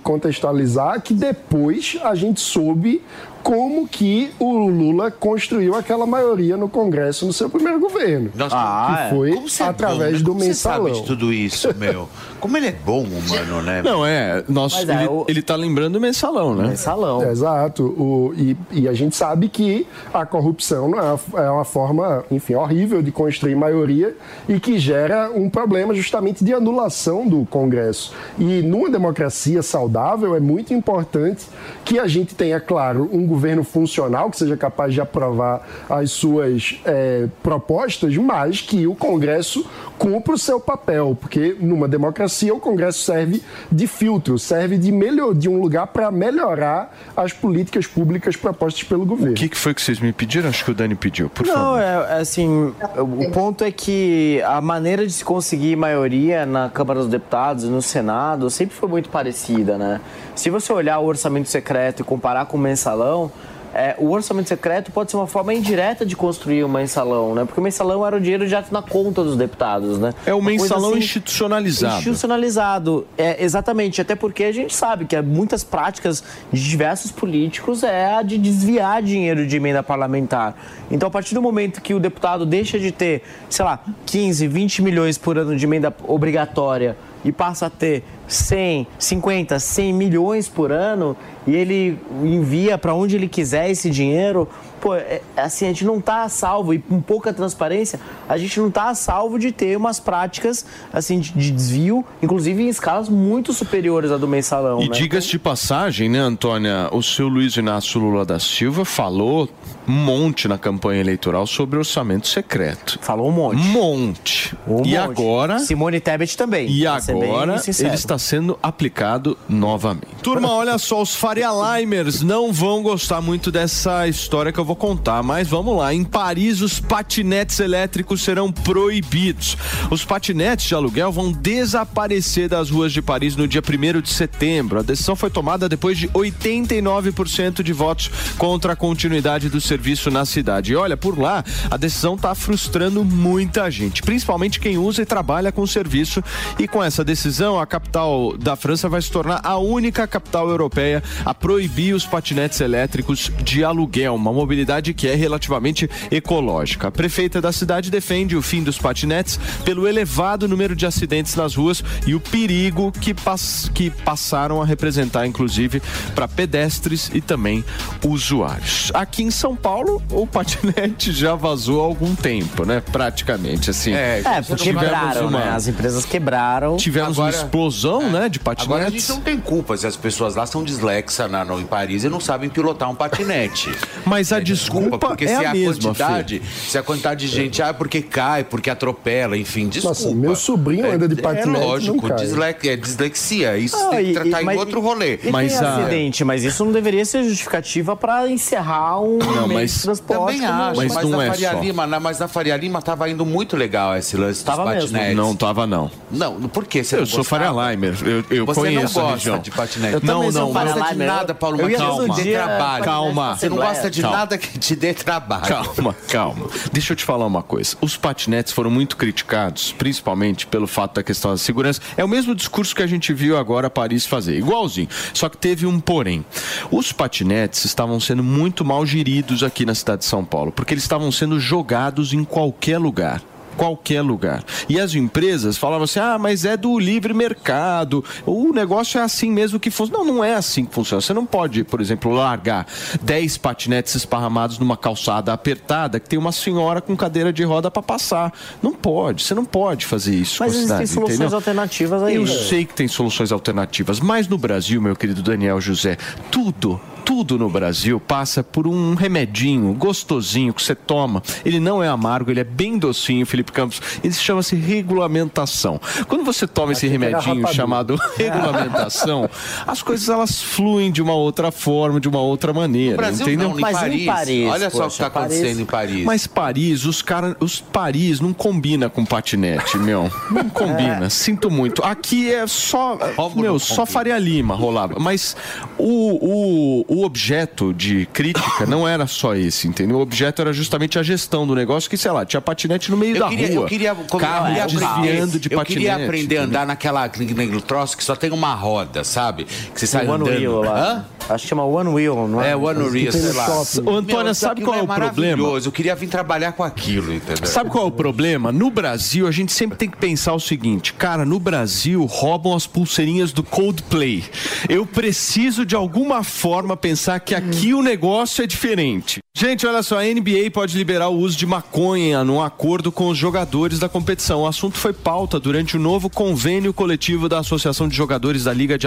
contextualizar 0.03 1.01
que 1.01 1.15
depois 1.15 1.99
a 2.03 2.15
gente 2.15 2.41
soube 2.41 3.03
como 3.45 3.87
que 3.87 4.33
o 4.39 4.67
Lula 4.67 5.11
construiu 5.11 5.75
aquela 5.75 6.07
maioria 6.07 6.57
no 6.57 6.67
Congresso 6.67 7.27
no 7.27 7.33
seu 7.33 7.51
primeiro 7.51 7.79
governo. 7.79 8.31
Nossa, 8.35 8.57
ah, 8.57 9.09
que 9.11 9.15
foi 9.15 9.33
é 9.33 9.69
através 9.69 9.99
bom, 9.99 10.17
né? 10.17 10.19
do 10.19 10.33
Como 10.33 10.41
mensalão. 10.41 10.83
Você 10.85 10.95
sabe 10.95 11.01
de 11.03 11.07
tudo 11.07 11.33
isso, 11.33 11.69
meu? 11.77 12.09
Como 12.41 12.57
ele 12.57 12.69
é 12.69 12.73
bom, 12.73 13.03
humano, 13.03 13.63
né? 13.63 13.83
Não, 13.83 14.05
é. 14.05 14.43
Nossa, 14.49 14.79
é, 14.79 14.83
ele, 14.83 15.09
o... 15.09 15.27
ele 15.29 15.43
tá 15.43 15.57
lembrando 15.57 15.95
do 15.95 16.01
mensalão, 16.01 16.55
né? 16.55 16.69
Mensalão. 16.69 17.23
É, 17.23 17.31
exato. 17.31 17.85
O, 17.85 18.33
e, 18.35 18.57
e, 18.73 18.89
a 18.89 18.95
gente 18.95 19.15
sabe 19.15 19.51
que 19.51 19.87
a 20.13 20.25
corrupção 20.25 20.89
não 20.89 20.99
é, 20.99 21.19
é 21.45 21.51
uma 21.51 21.65
forma, 21.65 22.25
enfim, 22.31 22.55
horrível 22.55 23.03
de 23.03 23.13
construir 23.13 23.55
maioria 23.55 24.17
e 24.49 24.59
que 24.59 24.79
gera 24.79 25.31
um 25.35 25.51
problema 25.51 25.95
justamente 25.95 26.43
de 26.43 26.55
anulação 26.55 27.29
do 27.29 27.45
Congresso. 27.45 28.15
E 28.39 28.63
numa 28.63 28.89
democracia 28.89 29.63
saudável 29.63 30.35
é 30.35 30.41
muito 30.41 30.73
importante 30.73 31.47
que 31.85 31.99
a 31.99 32.07
gente 32.07 32.35
tenha, 32.35 32.59
claro, 32.59 33.09
um 33.13 33.34
governo 33.35 33.65
funcional, 33.65 34.31
que 34.31 34.39
seja 34.39 34.57
capaz 34.57 34.95
de 34.95 35.01
aprovar 35.01 35.67
as 35.91 36.13
suas 36.13 36.81
é, 36.85 37.27
propostas, 37.43 38.17
mas 38.17 38.61
que 38.61 38.87
o 38.87 38.95
Congresso 38.95 39.67
cumpra 39.99 40.35
o 40.35 40.39
seu 40.39 40.61
papel, 40.61 41.17
porque 41.21 41.57
numa 41.61 41.89
democracia 41.89 42.55
o 42.55 42.61
Congresso 42.61 43.03
serve 43.03 43.43
de 43.71 43.87
filtro, 43.87 44.39
serve 44.39 44.79
de, 44.79 44.93
melhor, 44.93 45.35
de 45.35 45.49
um 45.49 45.61
lugar 45.61 45.89
para 45.89 46.11
melhorar 46.11 46.95
as 47.17 47.33
políticas 47.33 47.87
públicas 47.87 48.37
propostas 48.37 48.85
pelo 48.85 49.05
governo. 49.05 49.33
O 49.33 49.35
que, 49.35 49.49
que, 49.49 49.57
foi 49.57 49.75
que 49.75 49.83
vocês 49.83 49.99
me 49.99 50.13
pediram? 50.13 50.49
Acho 50.49 50.65
que 50.65 50.71
o 50.71 50.75
Dani 50.75 50.95
pediu, 50.95 51.29
por 51.29 51.47
Não, 51.47 51.55
favor. 51.55 51.71
Não, 51.71 51.79
é, 51.79 52.21
assim, 52.21 52.75
o 52.97 53.31
ponto 53.31 53.65
é 53.65 53.73
que 53.73 54.41
a 54.47 54.61
maneira 54.61 55.05
de 55.05 55.13
se 55.13 55.25
conseguir 55.25 55.75
maioria 55.77 56.47
na 56.47 56.71
Câmara 56.71 57.01
dos 57.01 57.09
Deputados 57.09 57.65
e 57.65 57.67
no 57.67 57.83
Senado 57.83 58.49
sempre 58.51 58.77
foi 58.77 58.89
muito 58.89 59.09
parecida, 59.09 59.77
né? 59.77 60.01
Se 60.35 60.51
você 60.51 60.73
olhar 60.73 60.99
o 60.99 61.07
orçamento 61.07 61.49
secreto 61.49 62.01
e 62.01 62.05
comparar 62.05 62.47
com 62.47 62.57
o 62.57 62.61
mensalão, 62.61 63.31
é, 63.75 63.97
o 63.99 64.11
orçamento 64.11 64.49
secreto 64.49 64.93
pode 64.93 65.11
ser 65.11 65.17
uma 65.17 65.27
forma 65.27 65.53
indireta 65.53 66.07
de 66.07 66.15
construir 66.15 66.63
o 66.63 66.69
mensalão, 66.69 67.35
né? 67.35 67.45
Porque 67.45 67.59
o 67.59 67.63
mensalão 67.63 68.07
era 68.07 68.17
o 68.17 68.21
dinheiro 68.21 68.47
direto 68.47 68.73
na 68.73 68.81
conta 68.81 69.25
dos 69.25 69.37
deputados, 69.37 69.99
né? 69.99 70.15
É 70.25 70.33
o 70.33 70.39
uma 70.39 70.51
mensalão 70.51 70.91
assim, 70.91 70.99
institucionalizado. 70.99 71.97
Institucionalizado, 71.97 73.07
é, 73.19 73.43
exatamente. 73.43 74.01
Até 74.01 74.15
porque 74.15 74.45
a 74.45 74.53
gente 74.53 74.73
sabe 74.73 75.05
que 75.07 75.21
muitas 75.21 75.65
práticas 75.65 76.23
de 76.53 76.63
diversos 76.63 77.11
políticos 77.11 77.83
é 77.83 78.15
a 78.15 78.23
de 78.23 78.39
desviar 78.39 79.03
dinheiro 79.03 79.45
de 79.45 79.57
emenda 79.57 79.83
parlamentar. 79.83 80.55
Então, 80.89 81.09
a 81.09 81.11
partir 81.11 81.35
do 81.35 81.43
momento 81.43 81.83
que 81.83 81.95
o 81.95 81.99
deputado 81.99 82.47
deixa 82.47 82.79
de 82.79 82.93
ter, 82.93 83.23
sei 83.51 83.65
lá, 83.65 83.81
15, 84.07 84.47
20 84.47 84.83
milhões 84.83 85.19
por 85.19 85.37
ano 85.37 85.57
de 85.57 85.65
emenda 85.65 85.93
obrigatória 86.07 86.97
e 87.25 87.33
passa 87.33 87.67
a 87.67 87.71
ter 87.71 88.05
100, 88.29 88.87
50, 88.99 89.59
100 89.59 89.93
milhões 89.93 90.49
por 90.49 90.71
ano 90.71 91.17
e 91.47 91.55
ele 91.55 91.99
envia 92.23 92.77
para 92.77 92.95
onde 92.95 93.17
ele 93.17 93.29
quiser 93.29 93.71
esse 93.71 93.91
dinheiro, 93.91 94.49
pô, 94.85 94.95
é, 94.95 95.23
assim, 95.35 95.65
a 95.65 95.69
gente 95.69 95.87
não 95.87 95.97
está 95.97 96.25
a 96.25 96.29
salvo 96.29 96.75
e 96.75 96.79
com 96.79 97.01
pouca 97.01 97.33
transparência, 97.33 97.99
a 98.29 98.37
gente 98.37 98.61
não 98.61 98.69
está 98.69 98.91
a 98.91 98.95
salvo 98.95 99.39
de 99.39 99.51
ter 99.51 99.79
umas 99.79 99.99
práticas 99.99 100.67
assim 100.93 101.19
de, 101.19 101.33
de, 101.33 101.51
desvio, 101.51 102.05
inclusive 102.23 102.63
em 102.63 102.69
escalas 102.69 103.09
muito 103.09 103.55
superiores 103.55 104.11
à 104.11 104.19
do 104.19 104.29
mensalão. 104.29 104.83
E 104.83 104.89
né? 104.91 104.95
diga-se 104.95 105.29
de 105.29 105.39
passagem, 105.39 106.11
né, 106.11 106.19
Antônia, 106.19 106.91
o 106.93 107.03
seu 107.03 107.29
Luiz 107.29 107.57
Inácio 107.57 107.99
Lula 107.99 108.27
da 108.27 108.39
Silva 108.39 108.85
falou 108.85 109.49
um 109.89 109.93
monte 109.93 110.49
na 110.49 110.59
campanha 110.59 111.01
eleitoral 111.01 111.47
sobre 111.47 111.79
orçamento 111.79 112.27
secreto. 112.29 112.99
Falou 113.01 113.29
um 113.29 113.33
monte. 113.33 113.57
Um 113.57 113.73
monte. 113.73 114.57
Um 114.67 114.77
e 114.77 114.77
monte. 114.77 114.97
agora. 114.97 115.59
Simone 115.61 116.01
Tebet 116.01 116.37
também. 116.37 116.69
E 116.69 116.87
agora 116.87 117.61
ele 117.67 117.95
está 117.95 118.19
sendo 118.19 118.59
aplicado 118.63 119.37
novamente. 119.49 120.07
Turma, 120.23 120.51
olha 120.51 120.77
só, 120.79 121.01
os 121.01 121.15
Faria 121.15 121.51
Limers 121.51 122.23
não 122.23 122.53
vão 122.53 122.83
gostar 122.83 123.21
muito 123.21 123.51
dessa 123.51 124.07
história 124.09 124.53
que 124.53 124.59
eu 124.59 124.65
vou 124.65 124.74
contar, 124.75 125.23
mas 125.23 125.49
vamos 125.49 125.77
lá. 125.77 125.93
Em 125.95 126.05
Paris, 126.05 126.61
os 126.61 126.81
patinetes 126.81 127.61
elétricos 127.61 128.23
serão 128.23 128.51
proibidos. 128.51 129.57
Os 129.91 130.05
patinetes 130.05 130.67
de 130.67 130.75
aluguel 130.75 131.13
vão 131.13 131.33
desaparecer 131.33 132.49
das 132.49 132.71
ruas 132.71 132.93
de 132.93 133.03
Paris 133.03 133.37
no 133.37 133.47
dia 133.47 133.63
1 133.63 134.01
de 134.01 134.11
setembro. 134.11 134.79
A 134.79 134.83
decisão 134.83 135.15
foi 135.17 135.31
tomada 135.31 135.69
depois 135.69 135.99
de 135.99 136.09
89% 136.09 137.63
de 137.63 137.73
votos 137.73 138.11
contra 138.39 138.73
a 138.73 138.77
continuidade 138.77 139.49
do 139.49 139.61
serviço 139.61 140.11
na 140.11 140.25
cidade. 140.25 140.73
E 140.73 140.77
olha, 140.77 140.97
por 140.97 141.19
lá, 141.19 141.45
a 141.71 141.77
decisão 141.77 142.15
está 142.15 142.35
frustrando 142.35 143.05
muita 143.05 143.71
gente, 143.71 144.03
principalmente 144.03 144.61
quem 144.61 144.79
usa 144.79 145.03
e 145.03 145.07
trabalha 145.07 145.53
com 145.53 145.63
o 145.63 145.69
serviço. 145.69 146.23
E 146.59 146.67
com 146.67 146.83
essa 146.83 147.05
decisão, 147.05 147.59
a 147.59 147.67
capital 147.67 148.37
da 148.37 148.57
França 148.57 148.89
vai 148.89 149.01
se 149.01 149.11
tornar 149.11 149.41
a 149.43 149.57
única 149.59 150.07
capital 150.07 150.49
europeia 150.49 151.03
a 151.25 151.35
proibir 151.35 151.95
os 151.95 152.07
patinetes 152.07 152.61
elétricos 152.61 153.31
de 153.43 153.65
aluguel, 153.65 154.15
uma 154.15 154.33
mobilidade 154.33 154.64
que 154.95 155.09
é 155.09 155.15
relativamente 155.15 155.89
ecológica. 156.11 156.89
A 156.89 156.91
prefeita 156.91 157.41
da 157.41 157.53
cidade 157.53 157.91
defende 157.91 158.37
o 158.37 158.43
fim 158.43 158.63
dos 158.63 158.79
patinetes 158.79 159.39
pelo 159.65 159.87
elevado 159.87 160.49
número 160.49 160.75
de 160.77 160.87
acidentes 160.87 161.35
nas 161.35 161.55
ruas 161.55 161.83
e 162.07 162.15
o 162.15 162.21
perigo 162.21 162.93
que, 162.93 163.13
pass 163.13 163.71
que 163.75 163.91
passaram 163.91 164.63
a 164.63 164.65
representar, 164.65 165.27
inclusive, 165.27 165.83
para 166.15 166.29
pedestres 166.29 167.11
e 167.13 167.21
também 167.21 167.65
usuários. 168.05 168.91
Aqui 168.95 169.23
em 169.23 169.31
São 169.31 169.57
Paulo, 169.57 170.03
o 170.11 170.27
patinete 170.27 171.13
já 171.13 171.35
vazou 171.35 171.83
há 171.83 171.85
algum 171.85 172.15
tempo, 172.15 172.65
né? 172.65 172.81
Praticamente, 172.93 173.71
assim. 173.71 173.93
É, 173.93 174.23
é 174.25 174.43
porque 174.43 174.73
quebraram, 174.73 175.29
uma... 175.29 175.39
né? 175.39 175.51
As 175.51 175.69
empresas 175.69 176.05
quebraram. 176.05 176.77
Tivemos 176.77 177.19
Agora, 177.19 177.37
uma 177.37 177.45
explosão, 177.45 178.03
é. 178.03 178.11
né, 178.11 178.29
de 178.29 178.39
patinetes. 178.39 178.65
Agora 178.67 178.87
a 178.87 178.91
gente 178.91 179.09
não 179.09 179.21
tem 179.21 179.39
culpa 179.39 179.77
se 179.77 179.87
as 179.87 179.97
pessoas 179.97 180.35
lá 180.35 180.47
são 180.47 180.63
dislexas 180.63 181.31
na, 181.31 181.45
no, 181.45 181.61
em 181.61 181.67
Paris 181.67 182.05
e 182.05 182.09
não 182.09 182.21
sabem 182.21 182.49
pilotar 182.49 182.91
um 182.91 182.95
patinete. 182.95 183.71
Mas 184.05 184.33
a? 184.33 184.41
Desculpa, 184.55 184.99
porque 184.99 185.25
é 185.25 185.29
se 185.29 185.45
a, 185.45 185.51
a, 185.51 185.55
mesma, 185.55 185.83
quantidade, 185.83 186.43
se 186.69 186.79
a 186.79 186.83
quantidade 186.83 187.27
de 187.27 187.33
gente, 187.35 187.63
ah, 187.63 187.73
porque 187.75 188.03
cai, 188.03 188.45
porque 188.45 188.71
atropela, 188.71 189.37
enfim, 189.37 189.69
desculpa. 189.69 190.01
Nossa, 190.01 190.15
meu 190.15 190.37
sobrinho 190.37 190.91
anda 190.91 191.09
de 191.09 191.17
patinete, 191.17 191.63
É 191.63 191.67
lógico, 191.67 192.15
dislex- 192.15 192.65
é 192.69 192.77
dislexia, 192.77 193.57
isso 193.59 193.77
Ah, 193.77 193.89
tem 193.91 194.07
que 194.07 194.13
tratar 194.13 194.39
e- 194.41 194.43
em 194.43 194.47
mas- 194.47 194.59
outro 194.59 194.81
rolê. 194.81 195.19
E 195.23 195.31
Mas 195.31 195.53
tem 195.59 195.67
a- 195.67 195.77
acidente, 195.77 196.25
mas 196.25 196.45
isso 196.45 196.65
não 196.65 196.73
deveria 196.73 197.05
ser 197.05 197.25
justificativa 197.25 197.97
para 197.97 198.29
encerrar 198.29 199.01
um 199.01 199.19
Não, 199.19 199.49
meio 199.49 199.61
mas 199.61 199.75
de 199.75 199.83
transporte. 199.83 200.21
Também 200.39 200.45
acho, 200.47 200.77
mas 200.77 200.95
mas, 200.95 201.05
não 201.05 201.19
na 201.19 201.25
é 201.25 201.29
Faria 201.29 201.53
só. 201.53 201.61
Lima, 201.61 201.87
na- 201.87 202.01
mas 202.01 202.19
na 202.19 202.29
Faria 202.29 202.57
Lima 202.57 202.81
tava 202.83 203.09
indo 203.11 203.25
muito 203.27 203.57
legal 203.57 203.97
esse 203.97 204.17
lance 204.17 204.45
dos 204.45 204.55
Tava 204.57 204.65
mesmo. 204.71 204.91
patinetes. 204.91 205.17
Não 205.17 205.35
tava, 205.35 205.67
não. 205.67 205.91
Não, 206.11 206.35
por 206.43 206.65
que 206.67 206.83
você 206.85 206.97
Eu 206.97 207.01
não 207.01 207.07
sou 207.07 207.25
Faria? 207.25 207.51
Limer, 207.51 207.95
eu, 208.05 208.25
eu 208.31 208.47
Você 208.47 208.61
conheço 208.61 208.99
não 208.99 209.09
a 209.09 209.13
região. 209.13 209.39
de 209.39 209.51
patinete. 209.51 209.95
Eu 209.95 210.01
não, 210.03 210.31
não, 210.31 210.45
Não 210.45 210.53
gosta 210.53 210.93
de 210.95 210.99
nada, 210.99 211.35
Paulo 211.35 211.59
trabalho. 211.59 212.85
Calma. 212.85 213.37
Você 213.37 213.49
não 213.49 213.57
gosta 213.57 213.91
de 213.91 214.03
Calma. 214.03 214.17
Nada 214.35 214.39
que 214.39 214.59
te 214.59 214.77
dê 214.77 214.93
trabalho. 214.93 215.47
Calma, 215.47 215.95
calma. 216.09 216.47
Deixa 216.73 216.93
eu 216.93 216.97
te 216.97 217.05
falar 217.05 217.27
uma 217.27 217.43
coisa. 217.43 217.77
Os 217.81 217.97
patinetes 217.97 218.53
foram 218.53 218.71
muito 218.71 218.97
criticados, 218.97 219.73
principalmente 219.73 220.47
pelo 220.47 220.67
fato 220.67 220.95
da 220.95 221.03
questão 221.03 221.31
da 221.31 221.39
segurança. 221.39 221.81
É 221.97 222.05
o 222.05 222.09
mesmo 222.09 222.35
discurso 222.35 222.75
que 222.75 222.83
a 222.83 222.87
gente 222.87 223.13
viu 223.13 223.37
agora 223.37 223.71
Paris 223.71 224.07
fazer, 224.07 224.37
igualzinho. 224.37 224.89
Só 225.13 225.29
que 225.29 225.37
teve 225.37 225.67
um 225.67 225.81
porém. 225.81 226.25
Os 226.71 226.93
patinetes 226.93 227.65
estavam 227.65 227.99
sendo 228.01 228.23
muito 228.23 228.65
mal 228.65 228.85
geridos 228.85 229.43
aqui 229.43 229.65
na 229.65 229.75
cidade 229.75 230.01
de 230.01 230.07
São 230.07 230.25
Paulo, 230.25 230.53
porque 230.53 230.75
eles 230.75 230.85
estavam 230.85 231.11
sendo 231.11 231.39
jogados 231.39 232.13
em 232.13 232.25
qualquer 232.25 232.79
lugar 232.79 233.23
qualquer 233.57 234.03
lugar. 234.03 234.45
E 234.69 234.79
as 234.79 234.95
empresas 234.95 235.57
falavam 235.57 235.85
assim: 235.85 236.01
ah, 236.01 236.19
mas 236.19 236.45
é 236.45 236.57
do 236.57 236.79
livre 236.79 237.15
mercado, 237.15 238.05
o 238.27 238.53
negócio 238.53 238.99
é 238.99 239.03
assim 239.03 239.31
mesmo 239.31 239.59
que 239.61 239.71
funciona. 239.71 240.05
Não, 240.05 240.15
não 240.15 240.25
é 240.25 240.35
assim 240.35 240.65
que 240.65 240.75
funciona. 240.75 241.01
Você 241.01 241.15
não 241.15 241.27
pode, 241.27 241.65
por 241.65 241.81
exemplo, 241.81 242.13
largar 242.13 242.67
10 243.03 243.39
patinetes 243.39 243.95
esparramados 243.95 244.59
numa 244.59 244.77
calçada 244.77 245.33
apertada 245.33 246.01
que 246.01 246.09
tem 246.09 246.19
uma 246.19 246.33
senhora 246.33 246.81
com 246.81 246.97
cadeira 246.97 247.33
de 247.33 247.45
roda 247.45 247.71
para 247.71 247.83
passar. 247.83 248.33
Não 248.63 248.73
pode, 248.73 249.23
você 249.23 249.35
não 249.35 249.45
pode 249.45 249.87
fazer 249.87 250.15
isso. 250.15 250.37
Mas 250.41 250.53
existem 250.53 250.69
cidade, 250.69 250.89
soluções 250.89 251.21
entendeu? 251.21 251.37
alternativas 251.37 252.03
aí. 252.03 252.15
Eu 252.17 252.23
né? 252.23 252.27
sei 252.49 252.65
que 252.65 252.75
tem 252.75 252.89
soluções 252.89 253.33
alternativas, 253.33 254.01
mas 254.01 254.29
no 254.29 254.39
Brasil, 254.39 254.81
meu 254.81 254.97
querido 254.97 255.23
Daniel 255.23 255.61
José, 255.61 255.97
tudo, 256.31 256.81
tudo 257.05 257.39
no 257.39 257.49
Brasil 257.51 258.01
passa 258.01 258.43
por 258.43 258.67
um 258.67 258.95
remedinho 258.95 259.73
gostosinho 259.75 260.53
que 260.55 260.63
você 260.63 260.75
toma. 260.75 261.23
Ele 261.45 261.61
não 261.61 261.83
é 261.83 261.89
amargo, 261.89 262.31
ele 262.31 262.41
é 262.41 262.45
bem 262.45 262.79
docinho, 262.79 263.27
Felipe 263.27 263.53
Campos. 263.53 263.81
Ele 264.03 264.13
chama-se 264.15 264.57
regulamentação. 264.57 265.81
Quando 266.09 266.25
você 266.25 266.47
toma 266.47 266.73
esse 266.73 266.87
remedinho 266.89 267.47
chamado 267.53 267.97
regulamentação, 268.17 269.29
as 269.67 269.83
coisas 269.83 270.09
elas 270.09 270.41
fluem 270.43 270.91
de 270.91 271.03
uma 271.03 271.15
outra 271.15 271.51
forma, 271.51 272.01
de 272.01 272.09
uma 272.09 272.21
outra 272.21 272.53
maneira, 272.53 272.97
Brasil 272.97 273.27
entendeu? 273.27 273.51
não, 273.51 273.59
em 273.59 273.61
Mas 273.61 273.77
em 273.77 273.81
Paris. 273.81 274.07
Paris, 274.07 274.49
Olha 274.51 274.71
só 274.71 274.77
o 274.77 274.81
que 274.81 274.85
poxa, 274.85 274.87
está 274.89 275.07
acontecendo 275.07 275.43
Paris- 275.45 275.61
em 275.61 275.65
Paris. 275.67 276.05
Mas 276.05 276.27
Paris, 276.27 276.85
os 276.85 277.03
caras, 277.03 277.37
os 277.41 277.61
Paris 277.61 278.21
não 278.21 278.33
combina 278.33 278.89
com 278.89 279.05
patinete, 279.05 279.77
meu. 279.79 280.11
Não 280.31 280.49
combina. 280.49 281.09
Sinto 281.11 281.51
muito. 281.51 281.83
Aqui 281.85 282.33
é 282.33 282.47
só, 282.47 282.97
Como 283.17 283.41
meu, 283.41 283.59
só? 283.59 283.85
Faria 283.85 284.19
Lima 284.19 284.55
rolava. 284.55 284.99
Mas 284.99 285.37
o, 285.79 286.85
o, 286.89 286.94
o 286.95 287.05
objeto 287.05 287.73
de 287.73 288.07
crítica 288.13 288.67
não 288.67 288.87
era 288.87 289.07
só 289.07 289.35
esse, 289.35 289.67
entendeu? 289.69 289.97
O 289.99 290.01
objeto 290.01 290.41
era 290.43 290.53
justamente 290.53 290.99
a 290.99 291.03
gestão 291.03 291.47
do 291.47 291.55
negócio, 291.55 291.89
que 291.91 291.97
sei 291.97 292.11
lá, 292.11 292.25
tinha 292.25 292.41
patinete 292.41 292.91
no 292.91 292.97
meio 292.97 293.17
eu 293.17 293.21
da 293.21 293.29
queria, 293.29 293.49
rua. 293.49 293.57
eu 293.57 293.67
queria, 293.67 293.95
como- 293.95 294.21
carro 294.21 294.49
eu 294.49 294.67
queria 294.67 294.67
desviando 294.89 295.39
de 295.41 295.53
eu 295.53 295.59
patinete. 295.59 295.87
queria 295.87 296.05
aprender 296.05 296.39
a 296.39 296.43
andar 296.45 296.67
naquela 296.67 297.03
naquele 297.07 297.61
troço 297.61 297.97
que 297.97 298.05
só 298.05 298.15
tem 298.17 298.31
uma 298.31 298.55
roda, 298.55 299.05
sabe? 299.05 299.45
Que 299.45 299.81
você 299.81 299.87
sai 299.87 300.07
One 300.07 300.23
andando. 300.23 300.39
Wheel 300.39 300.61
lá. 300.63 300.79
Hã? 300.79 301.05
Acho 301.27 301.45
que 301.45 301.49
chama 301.49 301.65
One 301.65 301.89
Wheel, 301.89 302.29
não 302.29 302.43
é? 302.43 302.51
É, 302.51 302.57
One 302.57 302.83
Wheel, 302.83 303.11
sei 303.11 303.33
lá. 303.33 303.47
shopping. 303.47 303.89
Ô, 303.89 303.95
Antônia, 303.97 304.25
Meu, 304.25 304.35
sabe 304.35 304.61
qual 304.63 304.79
é 304.79 304.83
o 304.83 304.87
problema? 304.87 305.37
maravilhoso. 305.37 305.69
Eu 305.69 305.73
queria 305.73 305.95
vir 305.97 306.07
trabalhar 306.07 306.53
com 306.53 306.63
aquilo, 306.63 307.15
entendeu? 307.15 307.47
Sabe 307.47 307.71
qual 307.71 307.85
é 307.85 307.89
o 307.89 307.91
problema? 307.91 308.53
No 308.53 308.71
Brasil, 308.71 309.27
a 309.27 309.31
gente 309.31 309.51
sempre 309.51 309.79
tem 309.79 309.89
que 309.89 309.97
pensar 309.97 310.35
o 310.35 310.41
seguinte: 310.41 310.93
cara, 310.93 311.25
no 311.25 311.41
Brasil 311.41 312.05
roubam 312.05 312.55
as 312.55 312.67
pulseirinhas 312.67 313.33
do 313.33 313.43
Coldplay. 313.43 314.23
Eu 314.69 314.85
preciso 314.85 315.65
de 315.65 315.75
alguma 315.75 316.23
forma 316.23 316.77
pensar 316.85 317.19
que 317.19 317.35
aqui 317.35 317.73
o 317.73 317.83
negócio 317.83 318.45
é 318.45 318.47
diferente. 318.47 319.21
Gente, 319.37 319.67
olha 319.67 319.83
só, 319.83 319.99
a 319.99 320.05
NBA 320.05 320.51
pode 320.53 320.77
liberar 320.77 321.09
o 321.09 321.19
uso 321.19 321.37
de 321.37 321.45
maconha 321.45 322.23
num 322.23 322.41
acordo 322.41 322.93
com 322.93 323.09
os 323.09 323.19
jogadores 323.19 323.81
da 323.81 323.89
competição. 323.89 324.43
O 324.43 324.47
assunto 324.47 324.79
foi 324.79 324.93
pauta 324.93 325.41
durante 325.41 325.77
o 325.77 325.81
novo 325.81 326.09
convênio 326.09 326.73
coletivo 326.73 327.29
da 327.29 327.41
Associação 327.41 327.89
de 327.89 327.97
Jogadores 327.97 328.45
da 328.45 328.53
Liga, 328.53 328.79
de 328.79 328.87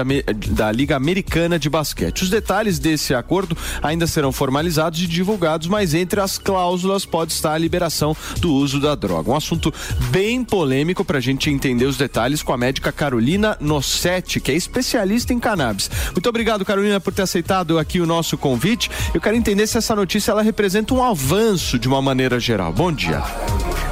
da 0.51 0.71
Liga 0.71 0.95
Americana 0.95 1.59
de 1.59 1.69
Basquete. 1.69 2.21
Os 2.21 2.29
detalhes 2.29 2.79
desse 2.79 3.13
acordo 3.13 3.57
ainda 3.81 4.07
serão 4.07 4.31
formalizados 4.31 5.01
e 5.01 5.07
divulgados, 5.07 5.67
mas 5.67 5.93
entre 5.93 6.21
as 6.21 6.37
cláusulas 6.37 7.03
pode 7.03 7.33
estar 7.33 7.53
a 7.53 7.57
liberação 7.57 8.15
do 8.39 8.53
uso 8.53 8.79
da 8.79 8.95
droga. 8.95 9.31
Um 9.31 9.35
assunto 9.35 9.73
bem 10.11 10.45
polêmico 10.45 11.03
para 11.03 11.17
a 11.17 11.21
gente 11.21 11.49
entender 11.49 11.85
os 11.85 11.97
detalhes 11.97 12.41
com 12.41 12.53
a 12.53 12.57
médica 12.57 12.89
Carolina 12.93 13.57
Nossetti, 13.59 14.39
que 14.39 14.51
é 14.51 14.55
especialista 14.55 15.33
em 15.33 15.39
cannabis. 15.41 15.91
Muito 16.13 16.29
obrigado, 16.29 16.63
Carolina, 16.63 17.01
por 17.01 17.11
ter 17.11 17.23
aceitado 17.23 17.77
aqui 17.77 17.86
o 18.01 18.05
nosso 18.05 18.37
convite. 18.37 18.89
Eu 19.13 19.21
quero 19.21 19.35
entender 19.35 19.65
se 19.67 19.77
essa 19.77 19.95
notícia 19.95 20.31
ela 20.31 20.41
representa 20.41 20.93
um 20.93 21.03
avanço 21.03 21.79
de 21.79 21.87
uma 21.87 22.01
maneira 22.01 22.39
geral. 22.39 22.73
Bom 22.73 22.91
dia. 22.91 23.23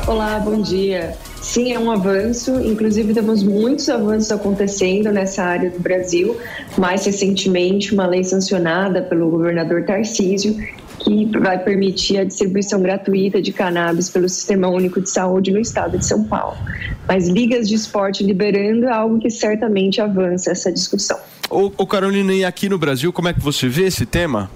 Olá, 0.08 0.38
bom 0.40 0.62
dia. 0.62 1.16
Sim, 1.42 1.74
é 1.74 1.80
um 1.80 1.92
avanço. 1.92 2.60
Inclusive, 2.60 3.14
temos 3.14 3.44
muitos 3.44 3.88
avanços 3.88 4.32
acontecendo 4.32 5.12
nessa 5.12 5.44
área 5.44 5.70
do 5.70 5.80
Brasil. 5.80 6.36
Mais 6.78 7.06
recentemente, 7.06 7.94
uma 7.94 8.06
lei 8.06 8.24
sancionada 8.24 9.02
pelo 9.02 9.30
governador 9.30 9.84
Tarcísio 9.84 10.58
que 11.06 11.26
vai 11.38 11.60
permitir 11.60 12.18
a 12.18 12.24
distribuição 12.24 12.82
gratuita 12.82 13.40
de 13.40 13.54
cannabis 13.54 14.10
pelo 14.10 14.28
Sistema 14.28 14.68
Único 14.68 15.00
de 15.00 15.10
Saúde 15.10 15.52
no 15.52 15.60
estado 15.60 16.00
de 16.00 16.06
São 16.06 16.24
Paulo. 16.24 16.58
Mas 17.08 17.28
ligas 17.28 17.70
de 17.70 17.76
esporte 17.76 18.24
liberando 18.24 18.88
é 18.88 18.92
algo 18.92 19.20
que 19.20 19.30
certamente 19.30 20.02
avança 20.02 20.52
essa 20.52 20.72
discussão. 20.72 21.20
Ô, 21.50 21.72
ô 21.78 21.86
Carolina, 21.86 22.34
e 22.34 22.44
aqui 22.44 22.68
no 22.68 22.80
Brasil, 22.80 23.14
como 23.14 23.28
é 23.28 23.34
que 23.34 23.40
você 23.40 23.70
vê 23.70 23.86
esse 23.86 24.06
tema? 24.06 24.50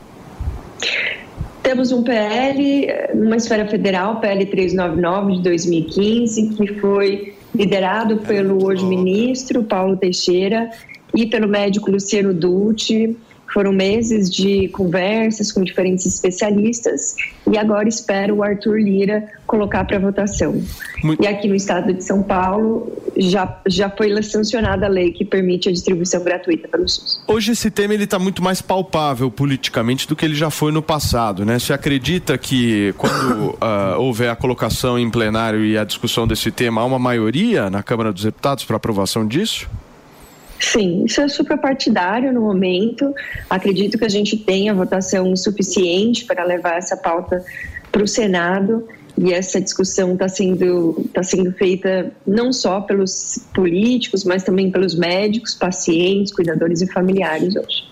Temos 1.61 1.91
um 1.91 2.01
PL 2.01 2.87
numa 3.13 3.37
esfera 3.37 3.67
federal, 3.67 4.19
PL 4.19 4.43
399 4.47 5.37
de 5.37 5.43
2015, 5.43 6.49
que 6.55 6.67
foi 6.79 7.35
liderado 7.53 8.17
pelo 8.17 8.65
hoje 8.65 8.83
ministro 8.83 9.63
Paulo 9.63 9.95
Teixeira 9.95 10.71
e 11.15 11.27
pelo 11.27 11.47
médico 11.47 11.91
Luciano 11.91 12.33
Dutti. 12.33 13.15
Foram 13.53 13.71
meses 13.71 14.29
de 14.29 14.67
conversas 14.69 15.51
com 15.51 15.63
diferentes 15.63 16.05
especialistas 16.05 17.15
e 17.51 17.57
agora 17.57 17.87
espero 17.89 18.35
o 18.35 18.43
Arthur 18.43 18.79
Lira 18.79 19.27
colocar 19.47 19.83
para 19.85 19.97
votação. 19.97 20.61
Muito- 21.03 21.23
E 21.23 21.27
aqui 21.27 21.47
no 21.47 21.55
estado 21.55 21.93
de 21.93 22.03
São 22.03 22.21
Paulo 22.21 22.91
já, 23.17 23.59
já 23.67 23.89
foi 23.89 24.21
sancionada 24.21 24.85
a 24.85 24.89
lei 24.89 25.11
que 25.11 25.25
permite 25.25 25.69
a 25.69 25.71
distribuição 25.71 26.23
gratuita 26.23 26.67
pelo 26.67 26.87
SUS. 26.87 27.21
Hoje 27.27 27.51
esse 27.53 27.71
tema 27.71 27.93
ele 27.93 28.03
está 28.03 28.19
muito 28.19 28.43
mais 28.43 28.61
palpável 28.61 29.31
politicamente 29.31 30.07
do 30.07 30.15
que 30.15 30.25
ele 30.25 30.35
já 30.35 30.49
foi 30.49 30.71
no 30.71 30.81
passado, 30.81 31.45
né? 31.45 31.57
Você 31.57 31.73
acredita 31.73 32.37
que 32.37 32.93
quando 32.97 33.57
ah, 33.61 33.95
houver 33.97 34.29
a 34.29 34.35
colocação 34.35 34.99
em 34.99 35.09
plenário 35.09 35.65
e 35.65 35.77
a 35.77 35.83
discussão 35.83 36.27
desse 36.27 36.51
tema, 36.51 36.81
há 36.81 36.85
uma 36.85 36.99
maioria 36.99 37.69
na 37.69 37.81
Câmara 37.81 38.13
dos 38.13 38.23
Deputados 38.23 38.63
para 38.63 38.77
aprovação 38.77 39.27
disso? 39.27 39.67
Sim, 40.59 41.05
isso 41.05 41.21
é 41.21 41.27
suprapartidário 41.27 42.33
no 42.33 42.41
momento. 42.41 43.13
Acredito 43.49 43.97
que 43.97 44.05
a 44.05 44.09
gente 44.09 44.37
tenha 44.37 44.73
votação 44.73 45.35
suficiente 45.35 46.25
para 46.25 46.43
levar 46.43 46.77
essa 46.77 46.97
pauta 46.97 47.43
para 47.91 48.03
o 48.03 48.07
Senado 48.07 48.87
e 49.17 49.33
essa 49.33 49.59
discussão 49.59 50.13
está 50.13 50.29
sendo, 50.29 51.09
tá 51.13 51.23
sendo 51.23 51.51
feita 51.53 52.11
não 52.27 52.53
só 52.53 52.81
pelos 52.81 53.39
políticos, 53.53 54.23
mas 54.23 54.43
também 54.43 54.69
pelos 54.69 54.95
médicos, 54.95 55.55
pacientes, 55.55 56.33
cuidadores 56.33 56.81
e 56.81 56.87
familiares 56.87 57.55
hoje. 57.55 57.88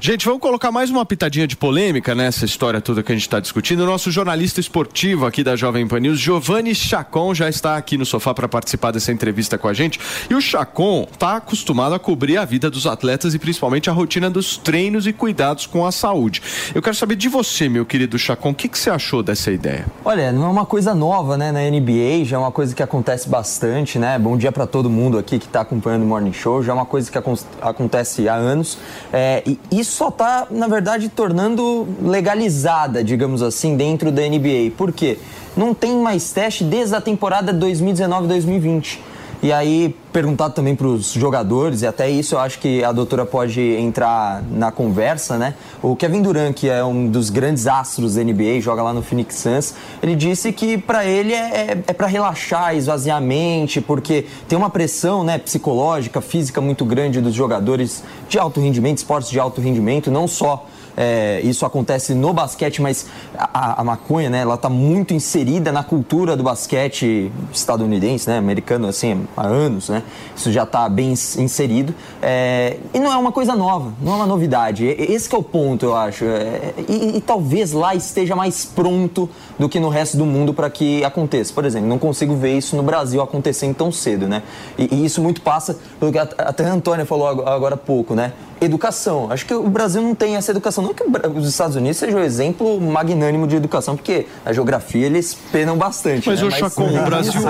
Gente, 0.00 0.24
vamos 0.24 0.40
colocar 0.40 0.70
mais 0.70 0.90
uma 0.90 1.04
pitadinha 1.06 1.46
de 1.46 1.56
polêmica 1.56 2.14
nessa 2.14 2.44
história 2.44 2.80
toda 2.80 3.02
que 3.02 3.12
a 3.12 3.14
gente 3.14 3.22
está 3.22 3.40
discutindo. 3.40 3.80
O 3.80 3.86
nosso 3.86 4.10
jornalista 4.10 4.60
esportivo 4.60 5.26
aqui 5.26 5.42
da 5.42 5.56
Jovem 5.56 5.86
Pan 5.86 6.00
News, 6.00 6.18
Giovanni 6.18 6.74
Chacon, 6.74 7.34
já 7.34 7.48
está 7.48 7.76
aqui 7.76 7.96
no 7.96 8.04
sofá 8.04 8.34
para 8.34 8.48
participar 8.48 8.90
dessa 8.90 9.12
entrevista 9.12 9.56
com 9.56 9.68
a 9.68 9.72
gente. 9.72 9.98
E 10.28 10.34
o 10.34 10.40
Chacon 10.40 11.06
está 11.10 11.36
acostumado 11.36 11.94
a 11.94 11.98
cobrir 11.98 12.36
a 12.36 12.44
vida 12.44 12.70
dos 12.70 12.86
atletas 12.86 13.34
e 13.34 13.38
principalmente 13.38 13.88
a 13.88 13.92
rotina 13.92 14.28
dos 14.30 14.56
treinos 14.56 15.06
e 15.06 15.12
cuidados 15.12 15.66
com 15.66 15.86
a 15.86 15.92
saúde. 15.92 16.42
Eu 16.74 16.82
quero 16.82 16.96
saber 16.96 17.16
de 17.16 17.28
você, 17.28 17.68
meu 17.68 17.86
querido 17.86 18.18
Chacon, 18.18 18.50
o 18.50 18.54
que, 18.54 18.68
que 18.68 18.78
você 18.78 18.90
achou 18.90 19.22
dessa 19.22 19.50
ideia? 19.50 19.86
Olha, 20.04 20.32
não 20.32 20.44
é 20.44 20.48
uma 20.48 20.66
coisa 20.66 20.94
nova, 20.94 21.36
né, 21.36 21.52
na 21.52 21.60
NBA, 21.60 22.24
já 22.24 22.36
é 22.36 22.38
uma 22.38 22.52
coisa 22.52 22.74
que 22.74 22.82
acontece 22.82 23.28
bastante, 23.28 23.98
né? 23.98 24.18
Bom 24.18 24.36
dia 24.36 24.52
para 24.52 24.66
todo 24.66 24.90
mundo 24.90 25.18
aqui 25.18 25.38
que 25.38 25.46
está 25.46 25.60
acompanhando 25.60 26.02
o 26.02 26.06
Morning 26.06 26.32
Show, 26.32 26.62
já 26.62 26.72
é 26.72 26.74
uma 26.74 26.86
coisa 26.86 27.10
que 27.10 27.16
acon- 27.18 27.38
acontece 27.62 28.28
há 28.28 28.34
anos. 28.34 28.78
É, 29.12 29.42
e 29.46 29.53
isso 29.70 29.92
só 29.92 30.08
está, 30.08 30.46
na 30.50 30.66
verdade, 30.66 31.08
tornando 31.08 31.86
legalizada, 32.02 33.02
digamos 33.02 33.42
assim, 33.42 33.76
dentro 33.76 34.10
da 34.12 34.22
NBA. 34.22 34.72
Por 34.76 34.92
quê? 34.92 35.18
Não 35.56 35.74
tem 35.74 35.96
mais 35.96 36.32
teste 36.32 36.64
desde 36.64 36.94
a 36.94 37.00
temporada 37.00 37.52
2019-2020. 37.52 38.98
E 39.44 39.52
aí, 39.52 39.94
perguntado 40.10 40.54
também 40.54 40.74
para 40.74 40.86
os 40.86 41.12
jogadores, 41.12 41.82
e 41.82 41.86
até 41.86 42.08
isso 42.08 42.34
eu 42.34 42.38
acho 42.38 42.58
que 42.58 42.82
a 42.82 42.90
doutora 42.92 43.26
pode 43.26 43.60
entrar 43.60 44.42
na 44.50 44.72
conversa, 44.72 45.36
né? 45.36 45.52
O 45.82 45.94
Kevin 45.94 46.22
Durant, 46.22 46.54
que 46.54 46.66
é 46.66 46.82
um 46.82 47.06
dos 47.06 47.28
grandes 47.28 47.66
astros 47.66 48.14
da 48.14 48.24
NBA, 48.24 48.62
joga 48.62 48.82
lá 48.82 48.94
no 48.94 49.02
Phoenix 49.02 49.34
Suns, 49.34 49.74
ele 50.02 50.16
disse 50.16 50.50
que 50.50 50.78
para 50.78 51.04
ele 51.04 51.34
é, 51.34 51.36
é, 51.36 51.84
é 51.88 51.92
para 51.92 52.06
relaxar, 52.06 52.74
esvaziar 52.74 53.18
a 53.18 53.20
mente, 53.20 53.82
porque 53.82 54.24
tem 54.48 54.56
uma 54.56 54.70
pressão 54.70 55.22
né, 55.22 55.36
psicológica, 55.36 56.22
física 56.22 56.62
muito 56.62 56.86
grande 56.86 57.20
dos 57.20 57.34
jogadores 57.34 58.02
de 58.26 58.38
alto 58.38 58.62
rendimento, 58.62 58.96
esportes 58.96 59.28
de 59.28 59.38
alto 59.38 59.60
rendimento, 59.60 60.10
não 60.10 60.26
só 60.26 60.64
é, 60.96 61.40
isso 61.42 61.66
acontece 61.66 62.14
no 62.14 62.32
basquete, 62.32 62.80
mas 62.80 63.06
a, 63.36 63.80
a 63.80 63.84
maconha, 63.84 64.30
né, 64.30 64.40
ela 64.40 64.54
está 64.54 64.68
muito 64.68 65.12
inserida 65.14 65.72
na 65.72 65.82
cultura 65.82 66.36
do 66.36 66.42
basquete 66.42 67.32
estadunidense, 67.52 68.28
né, 68.28 68.38
americano, 68.38 68.88
assim, 68.88 69.26
há 69.36 69.46
anos, 69.46 69.88
né? 69.88 70.02
Isso 70.36 70.52
já 70.52 70.64
está 70.64 70.88
bem 70.88 71.12
inserido. 71.12 71.94
É, 72.22 72.78
e 72.92 72.98
não 72.98 73.12
é 73.12 73.16
uma 73.16 73.32
coisa 73.32 73.54
nova, 73.54 73.92
não 74.00 74.12
é 74.12 74.16
uma 74.16 74.26
novidade. 74.26 74.86
Esse 74.86 75.32
é 75.34 75.38
o 75.38 75.42
ponto, 75.42 75.86
eu 75.86 75.96
acho. 75.96 76.24
É, 76.24 76.74
e, 76.88 77.16
e, 77.16 77.20
talvez 77.20 77.72
lá 77.72 77.94
esteja 77.94 78.36
mais 78.36 78.64
pronto 78.64 79.28
do 79.58 79.68
que 79.68 79.80
no 79.80 79.88
resto 79.88 80.16
do 80.16 80.26
mundo 80.26 80.52
para 80.52 80.68
que 80.70 81.04
aconteça. 81.04 81.52
Por 81.52 81.64
exemplo, 81.64 81.88
não 81.88 81.98
consigo 81.98 82.34
ver 82.36 82.56
isso 82.56 82.76
no 82.76 82.82
Brasil 82.82 83.20
acontecendo 83.20 83.74
tão 83.74 83.90
cedo, 83.92 84.28
né? 84.28 84.42
E, 84.78 84.94
e 84.94 85.04
isso 85.04 85.20
muito 85.20 85.40
passa 85.40 85.78
pelo 85.98 86.12
que 86.12 86.18
até 86.18 86.64
a 86.64 86.72
Antônia 86.72 87.04
falou 87.04 87.28
agora 87.28 87.74
há 87.74 87.78
pouco, 87.78 88.14
né? 88.14 88.32
educação. 88.60 89.30
Acho 89.30 89.46
que 89.46 89.54
o 89.54 89.68
Brasil 89.68 90.02
não 90.02 90.14
tem 90.14 90.36
essa 90.36 90.50
educação. 90.50 90.83
Não 90.84 90.92
que 90.92 91.02
os 91.38 91.48
Estados 91.48 91.76
Unidos 91.76 91.96
sejam 91.96 92.20
um 92.20 92.22
exemplo 92.22 92.78
magnânimo 92.78 93.46
de 93.46 93.56
educação, 93.56 93.96
porque 93.96 94.26
a 94.44 94.52
geografia 94.52 95.06
eles 95.06 95.34
penam 95.50 95.78
bastante. 95.78 96.28
Mas, 96.28 96.42
né? 96.42 96.46
o 96.46 96.50
Chacon, 96.50 96.88
o 96.88 97.04
Brasil, 97.04 97.42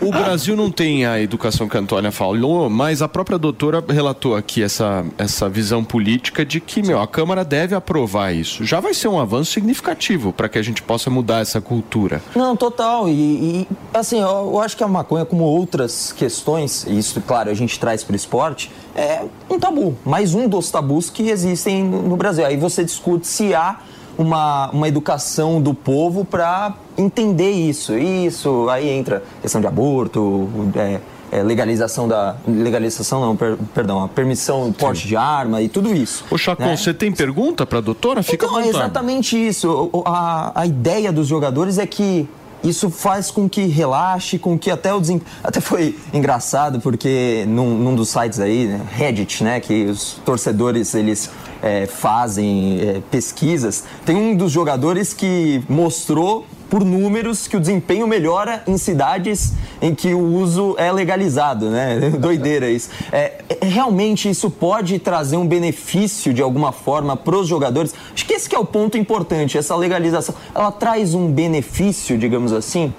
o 0.00 0.10
Brasil 0.10 0.56
não 0.56 0.70
tem 0.70 1.04
a 1.04 1.20
educação 1.20 1.68
que 1.68 1.76
a 1.76 1.80
Antônia 1.80 2.10
falou, 2.10 2.70
mas 2.70 3.02
a 3.02 3.08
própria 3.08 3.36
doutora 3.36 3.84
relatou 3.86 4.34
aqui 4.34 4.62
essa, 4.62 5.04
essa 5.18 5.50
visão 5.50 5.84
política 5.84 6.46
de 6.46 6.58
que, 6.58 6.82
meu, 6.82 6.98
a 6.98 7.06
Câmara 7.06 7.44
deve 7.44 7.74
aprovar 7.74 8.34
isso. 8.34 8.64
Já 8.64 8.80
vai 8.80 8.94
ser 8.94 9.08
um 9.08 9.20
avanço 9.20 9.52
significativo 9.52 10.32
para 10.32 10.48
que 10.48 10.58
a 10.58 10.62
gente 10.62 10.82
possa 10.82 11.10
mudar 11.10 11.40
essa 11.40 11.60
cultura. 11.60 12.22
Não, 12.34 12.56
total. 12.56 13.06
E, 13.06 13.12
e 13.12 13.68
assim, 13.92 14.18
eu, 14.18 14.28
eu 14.28 14.60
acho 14.60 14.74
que 14.74 14.82
a 14.82 14.88
maconha, 14.88 15.26
como 15.26 15.44
outras 15.44 16.10
questões, 16.12 16.86
e 16.88 16.98
isso, 16.98 17.20
claro, 17.20 17.50
a 17.50 17.54
gente 17.54 17.78
traz 17.78 18.02
para 18.02 18.14
o 18.14 18.16
esporte, 18.16 18.70
é 18.96 19.24
um 19.50 19.58
tabu, 19.58 19.94
mais 20.06 20.34
um 20.34 20.48
dos 20.48 20.70
tabus 20.70 21.10
que 21.10 21.28
existem 21.28 21.84
no 21.84 22.16
Brasil. 22.16 22.45
Aí 22.46 22.56
você 22.56 22.84
discute 22.84 23.26
se 23.26 23.54
há 23.54 23.80
uma, 24.18 24.70
uma 24.70 24.88
educação 24.88 25.60
do 25.60 25.74
povo 25.74 26.24
para 26.24 26.74
entender 26.96 27.50
isso. 27.50 27.96
Isso, 27.96 28.68
aí 28.68 28.88
entra 28.88 29.22
questão 29.42 29.60
de 29.60 29.66
aborto, 29.66 30.48
é, 30.74 31.00
é, 31.30 31.42
legalização 31.42 32.08
da. 32.08 32.36
Legalização 32.46 33.20
não, 33.20 33.36
per, 33.36 33.56
perdão, 33.74 34.04
a 34.04 34.08
permissão 34.08 34.70
de 34.70 34.76
porte 34.76 35.06
de 35.06 35.16
arma 35.16 35.60
e 35.60 35.68
tudo 35.68 35.94
isso. 35.94 36.24
Ô 36.30 36.38
Chacon, 36.38 36.64
né? 36.64 36.76
você 36.76 36.94
tem 36.94 37.12
pergunta 37.12 37.66
para 37.66 37.78
a 37.78 37.80
doutora? 37.80 38.22
Fica 38.22 38.46
então. 38.46 38.60
É 38.60 38.68
exatamente 38.68 39.36
isso. 39.36 39.90
A, 40.04 40.52
a 40.54 40.66
ideia 40.66 41.12
dos 41.12 41.26
jogadores 41.26 41.78
é 41.78 41.86
que 41.86 42.28
isso 42.64 42.90
faz 42.90 43.30
com 43.30 43.48
que 43.48 43.66
relaxe, 43.66 44.38
com 44.38 44.58
que 44.58 44.70
até 44.70 44.92
o 44.92 45.00
desempenho. 45.00 45.30
Até 45.42 45.60
foi 45.60 45.96
engraçado, 46.12 46.80
porque 46.80 47.44
num, 47.48 47.76
num 47.76 47.94
dos 47.94 48.08
sites 48.08 48.40
aí, 48.40 48.66
né, 48.66 48.80
Reddit, 48.92 49.44
né, 49.44 49.60
que 49.60 49.84
os 49.84 50.14
torcedores 50.24 50.94
eles 50.94 51.30
é, 51.66 51.86
fazem 51.86 52.80
é, 52.80 53.02
pesquisas, 53.10 53.82
tem 54.04 54.16
um 54.16 54.36
dos 54.36 54.52
jogadores 54.52 55.12
que 55.12 55.62
mostrou 55.68 56.46
por 56.70 56.84
números 56.84 57.46
que 57.46 57.56
o 57.56 57.60
desempenho 57.60 58.06
melhora 58.06 58.62
em 58.66 58.76
cidades 58.76 59.52
em 59.80 59.94
que 59.94 60.14
o 60.14 60.20
uso 60.20 60.74
é 60.78 60.90
legalizado, 60.90 61.70
né? 61.70 62.10
Doideira 62.18 62.68
isso. 62.70 62.90
É, 63.12 63.34
é, 63.48 63.66
realmente 63.66 64.28
isso 64.28 64.50
pode 64.50 64.98
trazer 64.98 65.36
um 65.36 65.46
benefício 65.46 66.32
de 66.32 66.42
alguma 66.42 66.72
forma 66.72 67.16
para 67.16 67.36
os 67.36 67.46
jogadores. 67.46 67.94
Acho 68.12 68.26
que 68.26 68.34
esse 68.34 68.48
que 68.48 68.54
é 68.56 68.58
o 68.58 68.64
ponto 68.64 68.98
importante. 68.98 69.58
Essa 69.58 69.76
legalização, 69.76 70.34
ela 70.54 70.72
traz 70.72 71.14
um 71.14 71.30
benefício, 71.30 72.18
digamos 72.18 72.52
assim. 72.52 72.92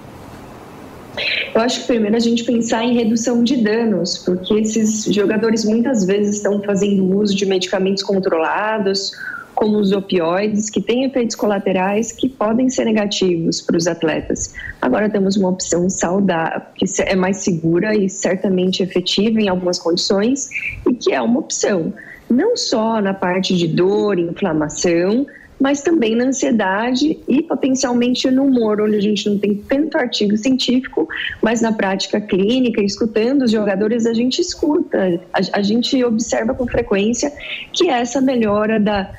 Eu 1.54 1.60
acho 1.60 1.80
que 1.80 1.86
primeiro 1.86 2.16
a 2.16 2.20
gente 2.20 2.44
pensar 2.44 2.84
em 2.84 2.94
redução 2.94 3.42
de 3.42 3.56
danos, 3.56 4.18
porque 4.18 4.54
esses 4.54 5.04
jogadores 5.12 5.64
muitas 5.64 6.04
vezes 6.04 6.36
estão 6.36 6.62
fazendo 6.62 7.18
uso 7.18 7.34
de 7.34 7.46
medicamentos 7.46 8.02
controlados 8.02 9.12
como 9.58 9.78
os 9.78 9.90
opioides, 9.90 10.70
que 10.70 10.80
têm 10.80 11.02
efeitos 11.02 11.34
colaterais 11.34 12.12
que 12.12 12.28
podem 12.28 12.70
ser 12.70 12.84
negativos 12.84 13.60
para 13.60 13.76
os 13.76 13.88
atletas. 13.88 14.54
Agora 14.80 15.10
temos 15.10 15.36
uma 15.36 15.48
opção 15.48 15.90
saudável, 15.90 16.60
que 16.76 16.84
é 17.02 17.16
mais 17.16 17.38
segura 17.38 17.92
e 17.92 18.08
certamente 18.08 18.84
efetiva 18.84 19.40
em 19.40 19.48
algumas 19.48 19.76
condições, 19.76 20.48
e 20.88 20.94
que 20.94 21.12
é 21.12 21.20
uma 21.20 21.40
opção, 21.40 21.92
não 22.30 22.56
só 22.56 23.00
na 23.00 23.12
parte 23.12 23.56
de 23.56 23.66
dor, 23.66 24.16
inflamação, 24.16 25.26
mas 25.60 25.82
também 25.82 26.14
na 26.14 26.24
ansiedade 26.24 27.18
e 27.26 27.42
potencialmente 27.42 28.30
no 28.30 28.44
humor, 28.44 28.80
onde 28.80 28.96
a 28.96 29.00
gente 29.00 29.28
não 29.28 29.38
tem 29.38 29.54
tanto 29.54 29.98
artigo 29.98 30.36
científico, 30.36 31.08
mas 31.42 31.60
na 31.60 31.72
prática 31.72 32.20
clínica, 32.20 32.80
escutando 32.82 33.42
os 33.42 33.50
jogadores, 33.50 34.06
a 34.06 34.14
gente 34.14 34.40
escuta, 34.40 35.20
a, 35.32 35.58
a 35.58 35.62
gente 35.62 36.02
observa 36.04 36.54
com 36.54 36.66
frequência 36.66 37.32
que 37.72 37.88
essa 37.88 38.20
melhora 38.20 38.78
da 38.78 39.10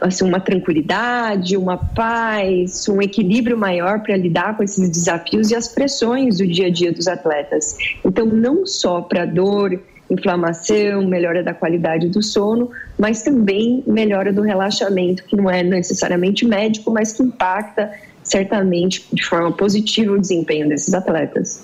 assim, 0.00 0.24
uma 0.24 0.40
tranquilidade, 0.40 1.56
uma 1.56 1.76
paz, 1.76 2.88
um 2.88 3.02
equilíbrio 3.02 3.56
maior 3.56 4.00
para 4.00 4.16
lidar 4.16 4.56
com 4.56 4.62
esses 4.62 4.88
desafios 4.88 5.50
e 5.50 5.54
as 5.54 5.68
pressões 5.68 6.38
do 6.38 6.46
dia 6.46 6.68
a 6.68 6.70
dia 6.70 6.92
dos 6.92 7.06
atletas. 7.06 7.76
Então, 8.04 8.24
não 8.24 8.66
só 8.66 9.02
para 9.02 9.26
dor, 9.26 9.78
inflamação, 10.10 11.06
melhora 11.06 11.42
da 11.42 11.54
qualidade 11.54 12.08
do 12.08 12.22
sono, 12.22 12.70
mas 12.98 13.22
também 13.22 13.82
melhora 13.86 14.32
do 14.32 14.42
relaxamento, 14.42 15.24
que 15.24 15.36
não 15.36 15.48
é 15.48 15.62
necessariamente 15.62 16.44
médico, 16.44 16.90
mas 16.90 17.12
que 17.12 17.22
impacta 17.22 17.90
certamente 18.22 19.06
de 19.12 19.24
forma 19.24 19.52
positiva 19.52 20.12
o 20.12 20.20
desempenho 20.20 20.68
desses 20.68 20.92
atletas. 20.92 21.62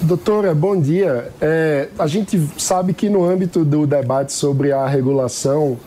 Doutora, 0.00 0.54
bom 0.54 0.78
dia. 0.78 1.30
É, 1.40 1.88
a 1.98 2.06
gente 2.06 2.40
sabe 2.58 2.92
que 2.92 3.08
no 3.08 3.24
âmbito 3.24 3.64
do 3.64 3.86
debate 3.86 4.32
sobre 4.32 4.72
a 4.72 4.86
regulação 4.86 5.78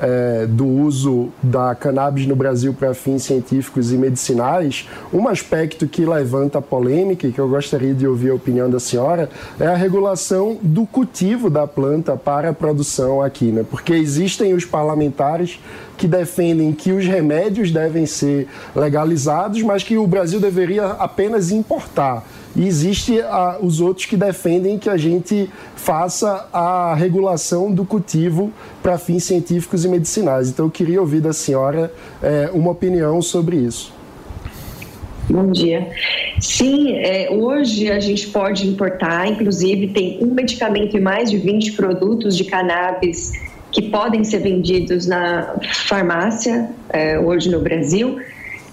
é, 0.00 0.46
do 0.46 0.66
uso 0.66 1.28
da 1.42 1.74
cannabis 1.74 2.26
no 2.26 2.36
Brasil 2.36 2.72
para 2.74 2.94
fins 2.94 3.24
científicos 3.24 3.92
e 3.92 3.96
medicinais, 3.96 4.88
um 5.12 5.28
aspecto 5.28 5.86
que 5.86 6.04
levanta 6.04 6.60
polêmica 6.60 7.26
e 7.26 7.32
que 7.32 7.38
eu 7.38 7.48
gostaria 7.48 7.94
de 7.94 8.06
ouvir 8.06 8.30
a 8.30 8.34
opinião 8.34 8.70
da 8.70 8.80
senhora 8.80 9.28
é 9.58 9.66
a 9.66 9.74
regulação 9.74 10.58
do 10.62 10.86
cultivo 10.86 11.50
da 11.50 11.66
planta 11.66 12.16
para 12.16 12.50
a 12.50 12.52
produção 12.52 13.22
aqui, 13.22 13.46
né? 13.46 13.64
Porque 13.68 13.92
existem 13.92 14.54
os 14.54 14.64
parlamentares 14.64 15.58
que 15.96 16.06
defendem 16.06 16.72
que 16.72 16.92
os 16.92 17.04
remédios 17.04 17.72
devem 17.72 18.06
ser 18.06 18.46
legalizados, 18.74 19.62
mas 19.62 19.82
que 19.82 19.98
o 19.98 20.06
Brasil 20.06 20.40
deveria 20.40 20.86
apenas 20.86 21.50
importar. 21.50 22.24
E 22.58 22.66
existe 22.66 23.20
a, 23.20 23.58
os 23.62 23.80
outros 23.80 24.04
que 24.04 24.16
defendem 24.16 24.78
que 24.78 24.90
a 24.90 24.96
gente 24.96 25.48
faça 25.76 26.48
a 26.52 26.92
regulação 26.92 27.72
do 27.72 27.84
cultivo 27.84 28.52
para 28.82 28.98
fins 28.98 29.22
científicos 29.22 29.84
e 29.84 29.88
medicinais. 29.88 30.50
Então 30.50 30.66
eu 30.66 30.70
queria 30.70 31.00
ouvir 31.00 31.20
da 31.20 31.32
senhora 31.32 31.92
é, 32.20 32.50
uma 32.52 32.72
opinião 32.72 33.22
sobre 33.22 33.56
isso. 33.56 33.96
Bom 35.30 35.52
dia. 35.52 35.88
Sim, 36.40 36.96
é, 36.96 37.28
hoje 37.30 37.92
a 37.92 38.00
gente 38.00 38.26
pode 38.28 38.66
importar, 38.66 39.28
inclusive 39.28 39.88
tem 39.88 40.18
um 40.20 40.34
medicamento 40.34 40.96
e 40.96 41.00
mais 41.00 41.30
de 41.30 41.36
20 41.36 41.72
produtos 41.72 42.36
de 42.36 42.44
cannabis 42.44 43.32
que 43.70 43.82
podem 43.82 44.24
ser 44.24 44.38
vendidos 44.38 45.06
na 45.06 45.54
farmácia 45.86 46.70
é, 46.88 47.20
hoje 47.20 47.50
no 47.50 47.60
Brasil 47.60 48.18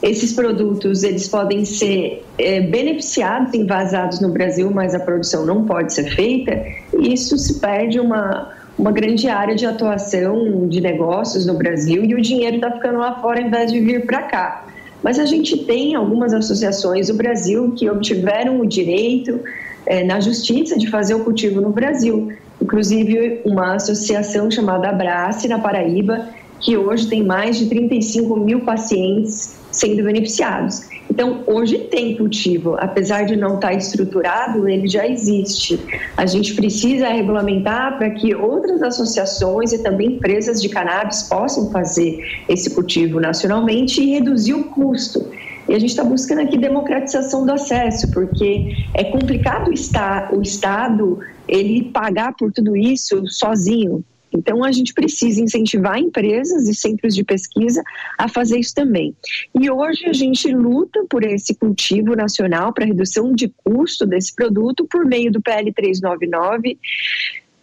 esses 0.06 0.34
produtos 0.34 1.02
eles 1.02 1.28
podem 1.28 1.66
ser 1.66 2.24
é, 2.38 2.62
beneficiados, 2.62 3.56
envasados 3.56 4.22
no 4.22 4.30
Brasil, 4.30 4.70
mas 4.70 4.94
a 4.94 5.00
produção 5.00 5.48
não 5.48 5.66
pode 5.66 5.96
ser 5.96 6.16
feita. 6.16 6.64
E 6.96 7.12
isso 7.12 7.36
se 7.40 7.60
perde 7.60 8.00
uma, 8.00 8.54
uma 8.78 8.92
grande 8.92 9.28
área 9.28 9.56
de 9.56 9.66
atuação 9.66 10.68
de 10.68 10.80
negócios 10.80 11.48
no 11.48 11.56
Brasil 11.56 12.06
e 12.06 12.14
o 12.14 12.22
dinheiro 12.22 12.58
está 12.58 12.70
ficando 12.70 13.00
lá 13.00 13.20
fora 13.20 13.42
em 13.42 13.50
vez 13.50 13.72
de 13.72 13.80
vir 13.80 14.06
para 14.06 14.22
cá. 14.22 14.68
Mas 15.02 15.18
a 15.18 15.26
gente 15.26 15.66
tem 15.66 15.96
algumas 15.96 16.36
associações 16.36 17.08
do 17.08 17.16
Brasil 17.16 17.74
que 17.76 17.90
obtiveram 17.90 18.60
o 18.60 18.66
direito 18.68 19.40
é, 19.88 20.04
na 20.04 20.20
justiça 20.20 20.78
de 20.78 20.88
fazer 20.88 21.16
o 21.16 21.24
cultivo 21.24 21.60
no 21.62 21.72
Brasil. 21.72 22.32
Inclusive, 22.62 23.42
uma 23.44 23.74
associação 23.74 24.52
chamada 24.52 24.88
Abrace, 24.88 25.48
na 25.48 25.58
Paraíba, 25.58 26.30
que 26.60 26.78
hoje 26.78 27.08
tem 27.08 27.24
mais 27.24 27.58
de 27.58 27.66
35 27.66 28.36
mil 28.36 28.62
pacientes 28.62 29.65
sendo 29.76 30.04
beneficiados. 30.04 30.88
Então, 31.10 31.44
hoje 31.46 31.78
tem 31.78 32.16
cultivo, 32.18 32.76
apesar 32.80 33.26
de 33.26 33.36
não 33.36 33.56
estar 33.56 33.74
estruturado, 33.74 34.68
ele 34.68 34.88
já 34.88 35.08
existe. 35.08 35.80
A 36.18 36.26
gente 36.26 36.56
precisa 36.56 37.08
regulamentar 37.08 37.98
para 37.98 38.10
que 38.10 38.34
outras 38.34 38.82
associações 38.82 39.72
e 39.72 39.84
também 39.84 40.14
empresas 40.14 40.62
de 40.62 40.70
cannabis 40.70 41.24
possam 41.24 41.70
fazer 41.72 42.20
esse 42.50 42.74
cultivo 42.74 43.20
nacionalmente 43.20 44.02
e 44.02 44.12
reduzir 44.12 44.54
o 44.54 44.66
custo. 44.66 45.30
E 45.68 45.74
a 45.74 45.80
gente 45.80 45.90
está 45.90 46.04
buscando 46.04 46.42
aqui 46.42 46.58
democratização 46.58 47.46
do 47.46 47.52
acesso, 47.52 48.12
porque 48.12 48.76
é 48.94 49.04
complicado 49.06 49.70
o 49.70 50.42
Estado 50.42 51.20
ele 51.48 51.84
pagar 51.92 52.34
por 52.36 52.52
tudo 52.52 52.76
isso 52.76 53.26
sozinho. 53.28 54.04
Então, 54.36 54.64
a 54.64 54.72
gente 54.72 54.94
precisa 54.94 55.42
incentivar 55.42 55.98
empresas 55.98 56.68
e 56.68 56.76
centros 56.76 57.16
de 57.16 57.24
pesquisa 57.24 57.82
a 58.18 58.28
fazer 58.28 58.60
isso 58.60 58.74
também. 58.74 59.16
E 59.60 59.70
hoje 59.70 60.06
a 60.06 60.14
gente 60.14 60.54
luta 60.54 61.06
por 61.10 61.24
esse 61.24 61.56
cultivo 61.56 62.16
nacional 62.16 62.74
para 62.74 62.86
redução 62.86 63.34
de 63.34 63.52
custo 63.64 64.06
desse 64.06 64.34
produto 64.36 64.86
por 64.86 65.06
meio 65.06 65.32
do 65.32 65.42
PL 65.42 65.72
399 65.72 66.78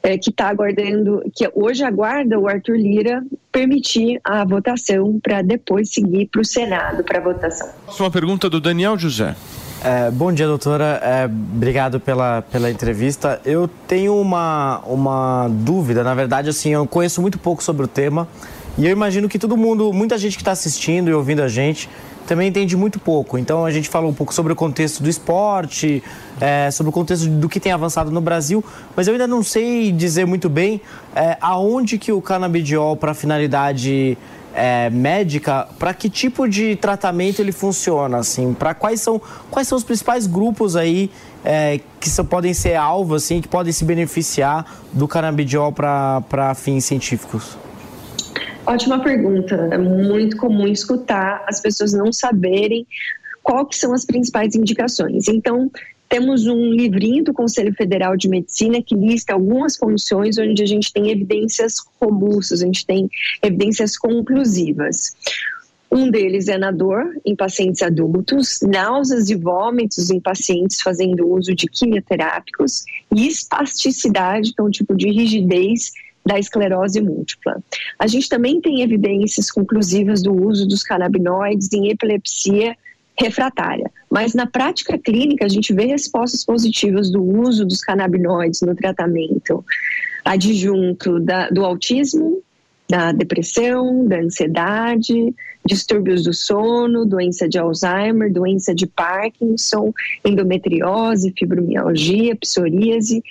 é, 0.03 0.19
que 0.19 0.31
está 0.31 0.49
aguardando, 0.49 1.23
que 1.35 1.49
hoje 1.55 1.85
aguarda 1.85 2.39
o 2.39 2.49
Arthur 2.49 2.77
Lira 2.77 3.25
permitir 3.53 4.21
a 4.25 4.45
votação 4.45 5.21
para 5.21 5.43
depois 5.43 5.93
seguir 5.93 6.27
para 6.27 6.41
o 6.41 6.45
Senado 6.45 7.05
para 7.05 7.21
votação. 7.21 7.71
Uma 8.01 8.11
pergunta 8.11 8.51
do 8.51 8.61
Daniel 8.61 8.99
José. 8.99 9.37
É, 9.85 10.13
bom 10.13 10.33
dia, 10.33 10.47
doutora. 10.47 11.01
É, 11.03 11.25
obrigado 11.25 11.99
pela, 11.99 12.41
pela 12.43 12.71
entrevista. 12.71 13.41
Eu 13.45 13.69
tenho 13.89 14.17
uma, 14.17 14.79
uma 14.87 15.49
dúvida. 15.51 16.05
Na 16.05 16.15
verdade, 16.15 16.49
assim, 16.49 16.71
eu 16.71 16.87
conheço 16.87 17.21
muito 17.21 17.37
pouco 17.37 17.65
sobre 17.65 17.85
o 17.85 17.89
tema 17.89 18.29
e 18.79 18.87
eu 18.87 18.93
imagino 18.93 19.29
que 19.29 19.41
todo 19.41 19.57
mundo, 19.57 19.93
muita 19.93 20.17
gente 20.17 20.37
que 20.37 20.43
está 20.43 20.53
assistindo 20.53 21.11
e 21.11 21.13
ouvindo 21.13 21.43
a 21.43 21.49
gente, 21.49 21.91
também 22.29 22.49
entende 22.49 22.77
muito 22.77 23.01
pouco. 23.01 23.37
Então 23.37 23.65
a 23.65 23.73
gente 23.73 23.89
falou 23.89 24.09
um 24.09 24.15
pouco 24.15 24.33
sobre 24.33 24.53
o 24.53 24.57
contexto 24.57 25.03
do 25.03 25.11
esporte, 25.11 26.01
é, 26.41 26.71
sobre 26.71 26.91
o 26.91 26.93
contexto 26.93 27.29
do 27.29 27.49
que 27.49 27.59
tem 27.59 27.73
avançado 27.73 28.09
no 28.13 28.21
Brasil, 28.21 28.65
mas 28.95 29.09
eu 29.09 29.15
ainda 29.15 29.27
não 29.27 29.43
sei 29.43 29.91
dizer 29.91 30.25
muito 30.25 30.49
bem 30.49 30.81
é, 31.13 31.37
aonde 31.41 31.99
que 31.99 32.13
o 32.13 32.23
canabidiol 32.23 32.97
para 32.97 33.15
finalidade 33.15 34.17
é, 34.55 34.91
médica, 34.91 35.69
para 35.79 35.95
que 35.95 36.09
tipo 36.09 36.49
de 36.49 36.77
tratamento 36.77 37.41
ele 37.41 37.53
funciona, 37.53 38.19
assim, 38.19 38.55
para 38.55 38.75
quais 38.75 39.01
são 39.01 39.21
quais 39.51 39.69
são 39.69 39.77
os 39.77 39.85
principais 39.85 40.27
grupos 40.27 40.77
aí 40.77 41.11
é, 41.45 41.81
que 42.01 42.09
só 42.09 42.23
podem 42.23 42.55
ser 42.55 42.75
alvo, 42.75 43.15
assim, 43.15 43.41
que 43.41 43.49
podem 43.49 43.73
se 43.73 43.85
beneficiar 43.85 44.67
do 44.93 45.09
canabidiol 45.09 45.73
para 45.73 46.55
fins 46.55 46.85
científicos. 46.85 47.57
Ótima 48.65 49.01
pergunta. 49.01 49.69
É 49.73 49.79
muito 49.79 50.37
comum 50.37 50.69
escutar 50.69 51.45
as 51.49 51.61
pessoas 51.61 51.93
não 51.93 52.13
saberem 52.13 52.87
quais 53.43 53.79
são 53.79 53.93
as 53.93 54.05
principais 54.05 54.55
indicações. 54.55 55.27
Então, 55.29 55.71
temos 56.13 56.47
um 56.47 56.71
livrinho 56.71 57.25
do 57.25 57.33
Conselho 57.33 57.73
Federal 57.73 58.19
de 58.19 58.29
Medicina 58.29 58.83
que 58.83 58.95
lista 58.95 59.33
algumas 59.33 59.79
condições 59.79 60.37
onde 60.37 60.63
a 60.63 60.67
gente 60.67 60.93
tem 60.93 61.11
evidências 61.11 61.77
robustas, 61.99 62.63
a 62.63 62.67
gente 62.67 62.85
tem 62.85 63.09
evidências 63.43 63.97
conclusivas. 63.97 65.17
Um 65.91 66.11
deles 66.11 66.49
é 66.49 66.59
na 66.59 66.71
dor 66.71 67.19
em 67.25 67.35
pacientes 67.35 67.81
adultos, 67.81 68.61
náuseas 68.61 69.31
e 69.31 69.35
vômitos 69.35 70.11
em 70.11 70.21
pacientes 70.21 70.83
fazendo 70.83 71.27
uso 71.27 71.55
de 71.55 71.67
quimioterápicos 71.67 72.85
e 73.17 73.27
espasticidade, 73.27 74.53
que 74.53 74.61
é 74.61 74.65
um 74.65 74.71
tipo 74.71 74.95
de 74.95 75.11
rigidez 75.11 75.93
da 76.27 76.39
esclerose 76.39 77.01
múltipla. 77.01 77.59
A 77.99 78.07
gente 78.07 78.29
também 78.29 78.61
tem 78.61 78.83
evidências 78.83 79.51
conclusivas 79.51 80.23
do 80.23 80.35
uso 80.35 80.69
dos 80.69 80.83
canabinoides 80.83 81.73
em 81.73 81.89
epilepsia 81.89 82.77
refratária. 83.19 83.91
Mas 84.11 84.35
na 84.35 84.47
prática 84.47 84.99
clínica, 84.99 85.45
a 85.45 85.49
gente 85.49 85.73
vê 85.73 85.87
respostas 85.87 86.45
positivas 86.45 87.11
do 87.11 87.23
uso 87.23 87.65
dos 87.65 87.81
canabinoides 87.81 88.63
no 88.63 88.75
tratamento 88.75 89.65
adjunto 90.25 91.19
da, 91.21 91.49
do 91.51 91.65
autismo, 91.65 92.43
da 92.89 93.13
depressão, 93.13 94.07
da 94.07 94.19
ansiedade, 94.19 95.35
distúrbios 95.65 96.25
do 96.25 96.35
sono, 96.35 97.07
doença 97.07 97.49
de 97.49 97.59
Alzheimer, 97.59 98.33
doença 98.33 98.75
de 98.75 98.87
Parkinson, 98.87 99.93
endometriose, 100.25 101.33
fibromialgia, 101.37 102.37
psoríase, 102.37 103.23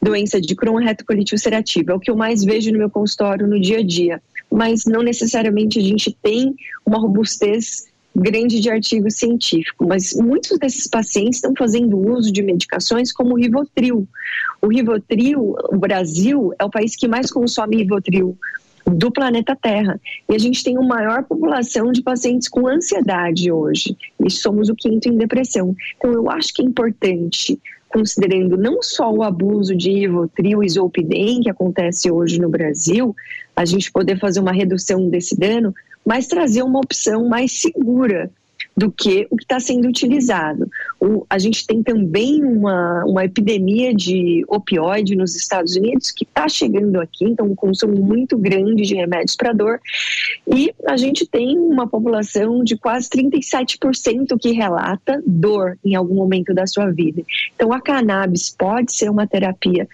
doença 0.00 0.40
de 0.40 0.54
Crohn 0.54 0.76
retocolite 0.76 1.34
ulcerativa. 1.34 1.92
É 1.92 1.94
o 1.94 2.00
que 2.00 2.10
eu 2.10 2.16
mais 2.16 2.44
vejo 2.44 2.70
no 2.70 2.78
meu 2.78 2.90
consultório 2.90 3.46
no 3.46 3.60
dia 3.60 3.78
a 3.78 3.82
dia. 3.82 4.22
Mas 4.50 4.84
não 4.84 5.02
necessariamente 5.02 5.78
a 5.78 5.82
gente 5.82 6.16
tem 6.22 6.54
uma 6.86 6.98
robustez 6.98 7.86
grande 8.14 8.60
de 8.60 8.70
artigo 8.70 9.10
científico, 9.10 9.86
mas 9.86 10.14
muitos 10.14 10.58
desses 10.58 10.86
pacientes 10.86 11.36
estão 11.36 11.52
fazendo 11.56 11.96
uso 11.96 12.32
de 12.32 12.42
medicações 12.42 13.12
como 13.12 13.34
o 13.34 13.36
Rivotril. 13.36 14.06
O 14.62 14.68
Rivotril, 14.68 15.56
o 15.68 15.76
Brasil 15.76 16.52
é 16.58 16.64
o 16.64 16.70
país 16.70 16.94
que 16.94 17.08
mais 17.08 17.30
consome 17.30 17.78
Rivotril 17.78 18.38
do 18.86 19.10
planeta 19.10 19.56
Terra. 19.56 20.00
E 20.28 20.34
a 20.34 20.38
gente 20.38 20.62
tem 20.62 20.78
uma 20.78 20.96
maior 20.96 21.24
população 21.24 21.90
de 21.90 22.02
pacientes 22.02 22.48
com 22.48 22.68
ansiedade 22.68 23.50
hoje. 23.50 23.96
E 24.24 24.30
somos 24.30 24.68
o 24.68 24.74
quinto 24.74 25.08
em 25.08 25.16
depressão. 25.16 25.74
Então, 25.96 26.12
eu 26.12 26.30
acho 26.30 26.52
que 26.52 26.62
é 26.62 26.64
importante 26.64 27.58
considerando 27.88 28.56
não 28.56 28.82
só 28.82 29.08
o 29.08 29.22
abuso 29.22 29.74
de 29.76 29.88
Rivotril 29.88 30.64
e 30.64 30.68
Zolpidem 30.68 31.42
que 31.42 31.48
acontece 31.48 32.10
hoje 32.10 32.40
no 32.40 32.48
Brasil, 32.48 33.14
a 33.54 33.64
gente 33.64 33.92
poder 33.92 34.18
fazer 34.18 34.40
uma 34.40 34.50
redução 34.50 35.08
desse 35.08 35.38
dano, 35.38 35.72
mas 36.04 36.26
trazer 36.26 36.62
uma 36.62 36.78
opção 36.78 37.28
mais 37.28 37.52
segura 37.60 38.30
do 38.76 38.90
que 38.90 39.26
o 39.30 39.36
que 39.36 39.44
está 39.44 39.60
sendo 39.60 39.86
utilizado. 39.86 40.68
O, 41.00 41.24
a 41.30 41.38
gente 41.38 41.66
tem 41.66 41.82
também 41.82 42.42
uma, 42.42 43.04
uma 43.04 43.24
epidemia 43.24 43.94
de 43.94 44.44
opioide 44.48 45.14
nos 45.14 45.36
Estados 45.36 45.76
Unidos 45.76 46.10
que 46.10 46.24
está 46.24 46.48
chegando 46.48 47.00
aqui, 47.00 47.24
então 47.24 47.46
um 47.46 47.54
consumo 47.54 47.94
muito 47.96 48.36
grande 48.36 48.82
de 48.82 48.94
remédios 48.94 49.36
para 49.36 49.52
dor. 49.52 49.80
E 50.52 50.74
a 50.86 50.96
gente 50.96 51.26
tem 51.26 51.56
uma 51.58 51.86
população 51.86 52.64
de 52.64 52.76
quase 52.76 53.08
37% 53.10 54.36
que 54.40 54.50
relata 54.50 55.22
dor 55.24 55.78
em 55.84 55.94
algum 55.94 56.14
momento 56.14 56.52
da 56.52 56.66
sua 56.66 56.90
vida. 56.90 57.22
Então 57.54 57.72
a 57.72 57.80
cannabis 57.80 58.54
pode 58.56 58.92
ser 58.92 59.08
uma 59.08 59.26
terapia 59.26 59.86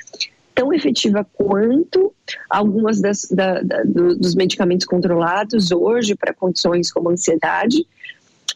tão 0.61 0.75
efetiva 0.75 1.27
quanto 1.33 2.12
algumas 2.51 3.01
das, 3.01 3.27
da, 3.31 3.62
da, 3.62 3.83
dos 3.83 4.35
medicamentos 4.35 4.85
controlados 4.85 5.73
hoje 5.73 6.14
para 6.14 6.35
condições 6.35 6.92
como 6.92 7.09
ansiedade, 7.09 7.87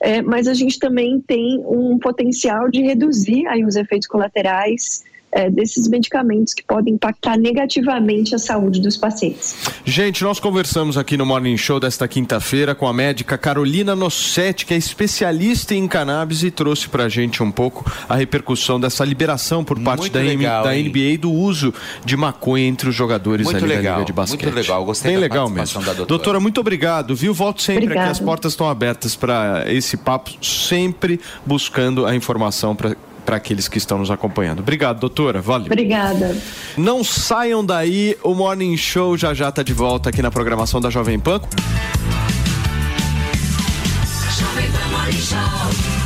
é, 0.02 0.20
mas 0.20 0.46
a 0.46 0.52
gente 0.52 0.78
também 0.78 1.18
tem 1.18 1.64
um 1.66 1.98
potencial 1.98 2.68
de 2.68 2.82
reduzir 2.82 3.46
aí 3.46 3.64
os 3.64 3.74
efeitos 3.74 4.06
colaterais 4.06 5.02
é, 5.34 5.50
desses 5.50 5.88
medicamentos 5.88 6.54
que 6.54 6.62
podem 6.62 6.94
impactar 6.94 7.36
negativamente 7.36 8.34
a 8.34 8.38
saúde 8.38 8.80
dos 8.80 8.96
pacientes. 8.96 9.56
Gente, 9.84 10.22
nós 10.22 10.38
conversamos 10.38 10.96
aqui 10.96 11.16
no 11.16 11.26
Morning 11.26 11.56
Show 11.56 11.80
desta 11.80 12.06
quinta-feira 12.06 12.74
com 12.74 12.86
a 12.86 12.92
médica 12.92 13.36
Carolina 13.36 13.96
Nossetti, 13.96 14.64
que 14.64 14.72
é 14.72 14.76
especialista 14.76 15.74
em 15.74 15.88
cannabis 15.88 16.44
e 16.44 16.50
trouxe 16.50 16.88
pra 16.88 17.08
gente 17.08 17.42
um 17.42 17.50
pouco 17.50 17.84
a 18.08 18.14
repercussão 18.14 18.78
dessa 18.78 19.04
liberação 19.04 19.64
por 19.64 19.78
parte 19.80 20.08
da, 20.08 20.20
legal, 20.20 20.62
da 20.62 20.72
NBA 20.72 21.18
do 21.20 21.32
uso 21.32 21.74
de 22.04 22.16
maconha 22.16 22.66
entre 22.66 22.88
os 22.88 22.94
jogadores 22.94 23.44
muito 23.44 23.64
ali 23.64 23.74
legal, 23.74 23.82
da 23.82 23.98
Liga 23.98 24.06
de 24.06 24.12
Basquete. 24.12 24.42
Muito 24.44 24.54
legal, 24.54 24.84
gostei 24.84 25.10
Bem 25.10 25.16
da 25.16 25.22
legal 25.22 25.50
mesmo. 25.50 25.80
Da 25.80 25.86
doutora. 25.86 26.06
doutora. 26.06 26.40
muito 26.40 26.60
obrigado, 26.60 27.16
viu? 27.16 27.34
Volto 27.34 27.60
sempre 27.60 27.84
Obrigado. 27.84 28.04
aqui, 28.04 28.12
as 28.12 28.20
portas 28.20 28.52
estão 28.52 28.68
abertas 28.68 29.16
para 29.16 29.64
esse 29.66 29.96
papo, 29.96 30.30
sempre 30.40 31.20
buscando 31.44 32.06
a 32.06 32.14
informação 32.14 32.76
para 32.76 32.96
para 33.24 33.36
aqueles 33.36 33.68
que 33.68 33.78
estão 33.78 33.98
nos 33.98 34.10
acompanhando. 34.10 34.60
Obrigado, 34.60 35.00
doutora. 35.00 35.40
Valeu. 35.40 35.66
Obrigada. 35.66 36.36
Não 36.76 37.02
saiam 37.02 37.64
daí, 37.64 38.16
o 38.22 38.34
Morning 38.34 38.76
Show 38.76 39.16
já 39.16 39.32
já 39.34 39.48
está 39.48 39.62
de 39.62 39.72
volta 39.72 40.10
aqui 40.10 40.22
na 40.22 40.30
programação 40.30 40.80
da 40.80 40.90
Jovem 40.90 41.18
Pan. 41.18 41.40
Jovem 44.38 44.70
Pan 44.70 44.96
Morning 44.96 45.20
Show. 45.20 46.03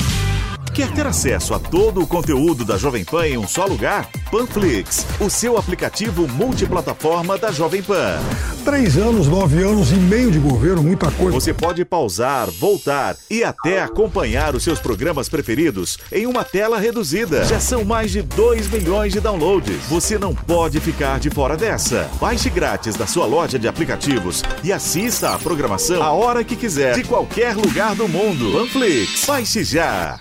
Quer 0.78 0.92
ter 0.92 1.08
acesso 1.08 1.54
a 1.54 1.58
todo 1.58 2.00
o 2.00 2.06
conteúdo 2.06 2.64
da 2.64 2.78
Jovem 2.78 3.04
Pan 3.04 3.26
em 3.26 3.36
um 3.36 3.48
só 3.48 3.66
lugar? 3.66 4.08
Panflix, 4.30 5.04
o 5.18 5.28
seu 5.28 5.58
aplicativo 5.58 6.28
multiplataforma 6.28 7.36
da 7.36 7.50
Jovem 7.50 7.82
Pan. 7.82 8.16
Três 8.64 8.96
anos, 8.96 9.26
nove 9.26 9.60
anos 9.60 9.90
e 9.90 9.96
meio 9.96 10.30
de 10.30 10.38
governo, 10.38 10.80
muita 10.80 11.10
coisa. 11.10 11.32
Você 11.32 11.52
pode 11.52 11.84
pausar, 11.84 12.48
voltar 12.48 13.16
e 13.28 13.42
até 13.42 13.82
acompanhar 13.82 14.54
os 14.54 14.62
seus 14.62 14.78
programas 14.78 15.28
preferidos 15.28 15.98
em 16.12 16.26
uma 16.26 16.44
tela 16.44 16.78
reduzida. 16.78 17.44
Já 17.44 17.58
são 17.58 17.82
mais 17.82 18.12
de 18.12 18.22
2 18.22 18.70
milhões 18.70 19.12
de 19.12 19.18
downloads. 19.18 19.82
Você 19.88 20.16
não 20.16 20.32
pode 20.32 20.78
ficar 20.78 21.18
de 21.18 21.28
fora 21.28 21.56
dessa. 21.56 22.08
Baixe 22.20 22.48
grátis 22.50 22.94
da 22.94 23.04
sua 23.04 23.26
loja 23.26 23.58
de 23.58 23.66
aplicativos 23.66 24.44
e 24.62 24.72
assista 24.72 25.34
a 25.34 25.38
programação 25.40 26.00
a 26.00 26.12
hora 26.12 26.44
que 26.44 26.54
quiser, 26.54 26.94
de 26.94 27.02
qualquer 27.02 27.56
lugar 27.56 27.96
do 27.96 28.06
mundo. 28.06 28.52
Panflix, 28.52 29.24
baixe 29.26 29.64
já! 29.64 30.20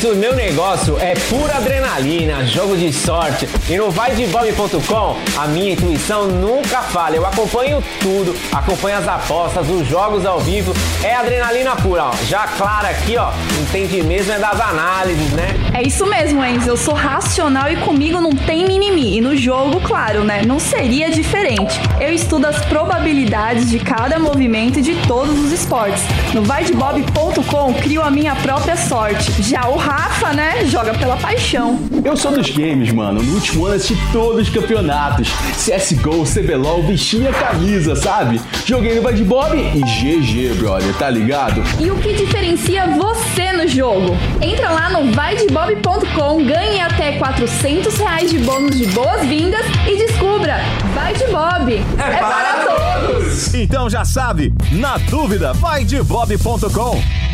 Sou 0.00 0.12
o 0.12 0.16
meu 0.16 0.34
negócio 0.34 0.98
é 0.98 1.14
pura 1.14 1.56
adrenalina, 1.56 2.44
jogo 2.44 2.76
de 2.76 2.92
sorte. 2.92 3.48
E 3.70 3.76
no 3.76 3.90
vaidebob.com, 3.90 5.16
a 5.38 5.46
minha 5.46 5.72
intuição 5.72 6.26
nunca 6.26 6.82
falha. 6.82 7.16
Eu 7.16 7.24
acompanho 7.24 7.82
tudo, 8.00 8.36
acompanho 8.52 8.98
as 8.98 9.06
apostas, 9.06 9.68
os 9.70 9.86
jogos 9.86 10.26
ao 10.26 10.40
vivo. 10.40 10.74
É 11.02 11.14
adrenalina 11.14 11.76
pura, 11.76 12.06
ó. 12.06 12.12
Já 12.26 12.48
claro 12.48 12.88
aqui, 12.88 13.16
ó, 13.16 13.30
entende 13.62 14.02
mesmo 14.02 14.32
é 14.32 14.38
das 14.38 14.60
análises, 14.60 15.30
né? 15.30 15.54
É 15.72 15.82
isso 15.82 16.04
mesmo, 16.06 16.44
Enzo. 16.44 16.70
Eu 16.70 16.76
sou 16.76 16.94
racional 16.94 17.70
e 17.70 17.76
comigo 17.76 18.20
não 18.20 18.32
tem 18.32 18.66
mimimi. 18.66 19.18
E 19.18 19.20
no 19.20 19.36
jogo, 19.36 19.80
claro, 19.80 20.24
né? 20.24 20.42
Não 20.44 20.58
seria 20.58 21.10
diferente. 21.10 21.80
Eu 22.00 22.12
estudo 22.12 22.46
as 22.46 22.58
probabilidades 22.66 23.70
de 23.70 23.78
cada 23.78 24.18
movimento 24.18 24.80
e 24.80 24.82
de 24.82 24.94
todos 25.06 25.38
os 25.38 25.52
esportes. 25.52 26.02
No 26.34 26.42
vaidebob.com, 26.42 27.74
crio 27.74 28.02
a 28.02 28.10
minha 28.10 28.34
própria 28.36 28.76
sorte. 28.76 29.42
Já 29.42 29.68
o 29.68 29.83
Rafa, 29.84 30.32
né, 30.32 30.64
joga 30.64 30.94
pela 30.94 31.14
paixão. 31.18 31.78
Eu 32.02 32.16
sou 32.16 32.32
dos 32.32 32.48
games, 32.48 32.90
mano. 32.90 33.22
No 33.22 33.34
último 33.34 33.66
ano 33.66 33.74
assisti 33.74 33.96
todos 34.10 34.48
os 34.48 34.48
campeonatos. 34.48 35.28
CSGO, 35.52 36.24
CBLOL, 36.24 36.82
vestia 36.84 37.30
camisa, 37.32 37.94
sabe? 37.94 38.40
Joguei 38.64 38.94
no 38.94 39.02
Vai 39.02 39.12
de 39.12 39.24
Bob 39.24 39.54
e 39.54 39.80
GG, 39.80 40.54
brother, 40.58 40.94
tá 40.94 41.10
ligado? 41.10 41.62
E 41.78 41.90
o 41.90 41.96
que 41.98 42.14
diferencia 42.14 42.86
você 42.86 43.52
no 43.52 43.68
jogo? 43.68 44.16
Entra 44.40 44.70
lá 44.70 44.88
no 44.88 45.12
vaidebob.com, 45.12 46.44
ganhe 46.46 46.80
até 46.80 47.12
400 47.18 47.94
reais 47.98 48.30
de 48.30 48.38
bônus 48.38 48.78
de 48.78 48.86
boas-vindas 48.86 49.66
e 49.86 49.98
descubra. 49.98 50.60
Vai 50.94 51.12
de 51.12 51.26
Bob. 51.26 51.74
É, 51.98 52.16
para 52.16 52.64
todos. 52.64 53.52
Então 53.52 53.90
já 53.90 54.04
sabe, 54.04 54.54
na 54.72 54.96
dúvida, 54.96 55.52
vai 55.52 55.84
de 55.84 56.02
bob.com. 56.02 57.33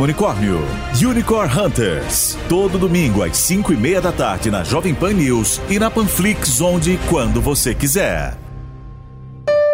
unicórnio. 0.00 0.58
Unicorn 1.00 1.48
Hunters. 1.56 2.36
Todo 2.48 2.76
domingo 2.76 3.22
às 3.22 3.36
5 3.36 3.72
e 3.72 3.76
meia 3.76 4.00
da 4.00 4.10
tarde 4.10 4.50
na 4.50 4.64
Jovem 4.64 4.92
Pan 4.92 5.12
News 5.12 5.60
e 5.68 5.78
na 5.78 5.88
Panflix, 5.88 6.60
onde 6.60 6.94
e 6.94 6.98
quando 7.08 7.40
você 7.40 7.72
quiser. 7.72 8.36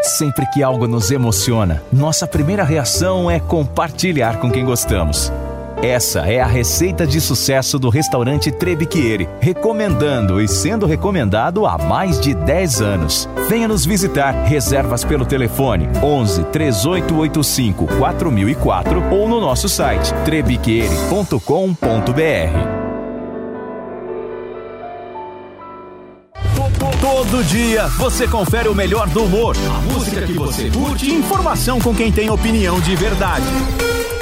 Sempre 0.02 0.44
que 0.52 0.62
algo 0.62 0.86
nos 0.86 1.10
emociona, 1.10 1.82
nossa 1.90 2.26
primeira 2.26 2.62
reação 2.62 3.30
é 3.30 3.40
compartilhar 3.40 4.38
com 4.38 4.50
quem 4.50 4.66
gostamos. 4.66 5.32
Essa 5.82 6.20
é 6.20 6.40
a 6.40 6.46
receita 6.46 7.06
de 7.06 7.20
sucesso 7.20 7.78
do 7.78 7.90
restaurante 7.90 8.50
Trebiquieri, 8.50 9.28
recomendando 9.40 10.40
e 10.40 10.48
sendo 10.48 10.86
recomendado 10.86 11.66
há 11.66 11.76
mais 11.76 12.18
de 12.18 12.34
10 12.34 12.80
anos. 12.80 13.28
Venha 13.48 13.68
nos 13.68 13.84
visitar. 13.84 14.32
Reservas 14.44 15.04
pelo 15.04 15.26
telefone 15.26 15.88
11 16.02 16.44
3885 16.44 17.86
4004 17.98 19.12
ou 19.12 19.28
no 19.28 19.40
nosso 19.40 19.68
site 19.68 20.12
trebiquieri.com.br. 20.24 22.86
Todo 27.00 27.44
dia 27.44 27.86
você 27.98 28.26
confere 28.26 28.68
o 28.68 28.74
melhor 28.74 29.08
do 29.08 29.24
humor, 29.24 29.56
a 29.56 29.92
música 29.92 30.22
que 30.22 30.32
você 30.32 30.70
curte 30.70 31.10
e 31.10 31.14
informação 31.14 31.78
com 31.80 31.94
quem 31.94 32.10
tem 32.10 32.30
opinião 32.30 32.80
de 32.80 32.96
verdade. 32.96 33.44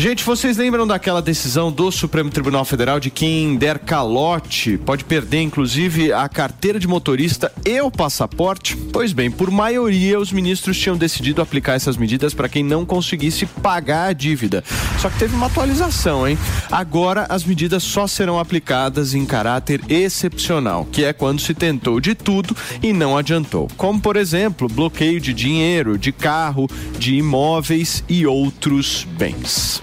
Gente, 0.00 0.24
vocês 0.24 0.56
lembram 0.56 0.86
daquela 0.86 1.20
decisão 1.20 1.70
do 1.70 1.92
Supremo 1.92 2.30
Tribunal 2.30 2.64
Federal 2.64 2.98
de 2.98 3.10
quem 3.10 3.54
der 3.54 3.78
calote 3.78 4.78
pode 4.78 5.04
perder, 5.04 5.42
inclusive, 5.42 6.10
a 6.10 6.26
carteira 6.26 6.80
de 6.80 6.88
motorista 6.88 7.52
e 7.66 7.78
o 7.82 7.90
passaporte? 7.90 8.74
Pois 8.94 9.12
bem, 9.12 9.30
por 9.30 9.50
maioria, 9.50 10.18
os 10.18 10.32
ministros 10.32 10.78
tinham 10.78 10.96
decidido 10.96 11.42
aplicar 11.42 11.74
essas 11.74 11.98
medidas 11.98 12.32
para 12.32 12.48
quem 12.48 12.64
não 12.64 12.86
conseguisse 12.86 13.44
pagar 13.44 14.08
a 14.08 14.12
dívida. 14.14 14.64
Só 14.98 15.10
que 15.10 15.18
teve 15.18 15.36
uma 15.36 15.48
atualização, 15.48 16.26
hein? 16.26 16.38
Agora 16.72 17.26
as 17.28 17.44
medidas 17.44 17.82
só 17.82 18.06
serão 18.06 18.38
aplicadas 18.38 19.12
em 19.12 19.26
caráter 19.26 19.82
excepcional, 19.86 20.88
que 20.90 21.04
é 21.04 21.12
quando 21.12 21.42
se 21.42 21.52
tentou 21.52 22.00
de 22.00 22.14
tudo 22.14 22.56
e 22.82 22.94
não 22.94 23.18
adiantou. 23.18 23.68
Como, 23.76 24.00
por 24.00 24.16
exemplo, 24.16 24.66
bloqueio 24.66 25.20
de 25.20 25.34
dinheiro, 25.34 25.98
de 25.98 26.10
carro, 26.10 26.70
de 26.98 27.16
imóveis 27.16 28.02
e 28.08 28.26
outros 28.26 29.06
bens. 29.18 29.82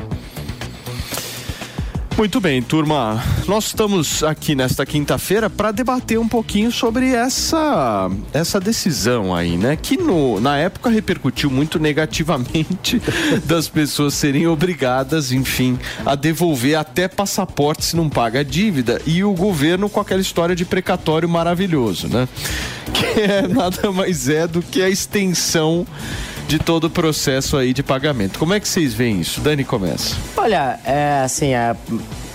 Muito 2.17 2.41
bem, 2.41 2.63
turma. 2.63 3.23
Nós 3.47 3.67
estamos 3.67 4.23
aqui 4.23 4.55
nesta 4.55 4.83
quinta-feira 4.87 5.51
para 5.51 5.71
debater 5.71 6.17
um 6.17 6.27
pouquinho 6.27 6.71
sobre 6.71 7.13
essa 7.13 8.09
essa 8.33 8.59
decisão 8.59 9.35
aí, 9.35 9.55
né? 9.55 9.75
Que 9.75 9.97
no, 9.97 10.39
na 10.39 10.57
época 10.57 10.89
repercutiu 10.89 11.51
muito 11.51 11.77
negativamente 11.77 12.99
das 13.45 13.69
pessoas 13.69 14.15
serem 14.15 14.47
obrigadas, 14.47 15.31
enfim, 15.31 15.77
a 16.03 16.15
devolver 16.15 16.79
até 16.79 17.07
passaporte 17.07 17.85
se 17.85 17.95
não 17.95 18.09
paga 18.09 18.39
a 18.39 18.43
dívida 18.43 18.99
e 19.05 19.23
o 19.23 19.31
governo 19.33 19.87
com 19.87 19.99
aquela 19.99 20.19
história 20.19 20.55
de 20.55 20.65
precatório 20.65 21.29
maravilhoso, 21.29 22.07
né? 22.07 22.27
Que 22.97 23.21
é 23.21 23.47
nada 23.47 23.91
mais 23.91 24.27
é 24.27 24.47
do 24.47 24.63
que 24.63 24.81
a 24.81 24.89
extensão 24.89 25.85
de 26.47 26.59
todo 26.59 26.85
o 26.85 26.89
processo 26.89 27.57
aí 27.57 27.73
de 27.73 27.83
pagamento. 27.83 28.39
Como 28.39 28.53
é 28.53 28.59
que 28.59 28.67
vocês 28.67 28.93
veem 28.93 29.19
isso? 29.19 29.41
Dani 29.41 29.63
começa. 29.63 30.15
Olha, 30.37 30.79
é 30.85 31.21
assim, 31.23 31.53
é, 31.53 31.75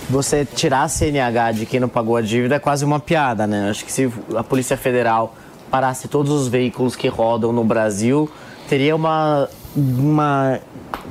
você 0.08 0.44
tirar 0.44 0.82
a 0.82 0.88
CNH 0.88 1.52
de 1.52 1.66
quem 1.66 1.80
não 1.80 1.88
pagou 1.88 2.16
a 2.16 2.20
dívida 2.20 2.56
é 2.56 2.58
quase 2.58 2.84
uma 2.84 3.00
piada, 3.00 3.46
né? 3.46 3.70
Acho 3.70 3.84
que 3.84 3.90
se 3.90 4.12
a 4.36 4.44
Polícia 4.44 4.76
Federal 4.76 5.34
parasse 5.70 6.08
todos 6.08 6.30
os 6.30 6.48
veículos 6.48 6.94
que 6.94 7.08
rodam 7.08 7.50
no 7.50 7.64
Brasil, 7.64 8.30
teria 8.68 8.94
uma, 8.94 9.48
uma 9.74 10.60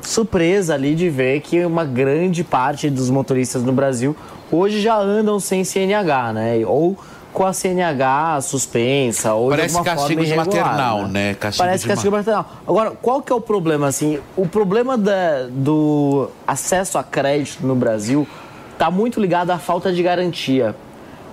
surpresa 0.04 0.76
ali 0.76 0.94
de 0.94 1.10
ver 1.10 1.42
que 1.42 1.66
uma 1.66 1.84
grande 1.84 2.44
parte 2.44 2.90
dos 2.90 3.10
motoristas 3.10 3.64
no 3.64 3.74
Brasil 3.74 4.16
hoje 4.52 4.80
já 4.80 5.00
andam 5.00 5.40
sem 5.40 5.64
CNH, 5.64 6.34
né? 6.34 6.62
Ou 6.66 6.96
com 7.34 7.46
a 7.46 7.54
CNH 7.54 8.42
suspensa 8.42 9.34
ou 9.34 9.50
Parece 9.50 9.70
de 9.74 9.78
alguma 9.78 9.96
castigo 9.96 10.22
forma 10.22 10.36
irregular, 10.36 10.66
maternal, 10.68 11.08
né? 11.08 11.34
Castigo 11.36 11.64
Parece 11.66 11.84
de 11.84 11.90
castigo 11.90 12.12
ma- 12.12 12.18
maternal. 12.18 12.46
Agora, 12.68 12.92
qual 12.92 13.22
que 13.22 13.32
é 13.32 13.36
o 13.36 13.42
problema, 13.42 13.88
assim? 13.88 14.20
O 14.36 14.48
problema 14.48 14.98
da- 14.98 15.48
do 15.50 16.30
acesso 16.46 16.98
a 16.98 17.04
crédito 17.04 17.66
no 17.66 17.76
Brasil 17.76 18.28
está 18.74 18.92
muito 18.92 19.20
ligado 19.20 19.52
à 19.52 19.58
falta 19.58 19.92
de 19.94 20.04
garantia. 20.04 20.76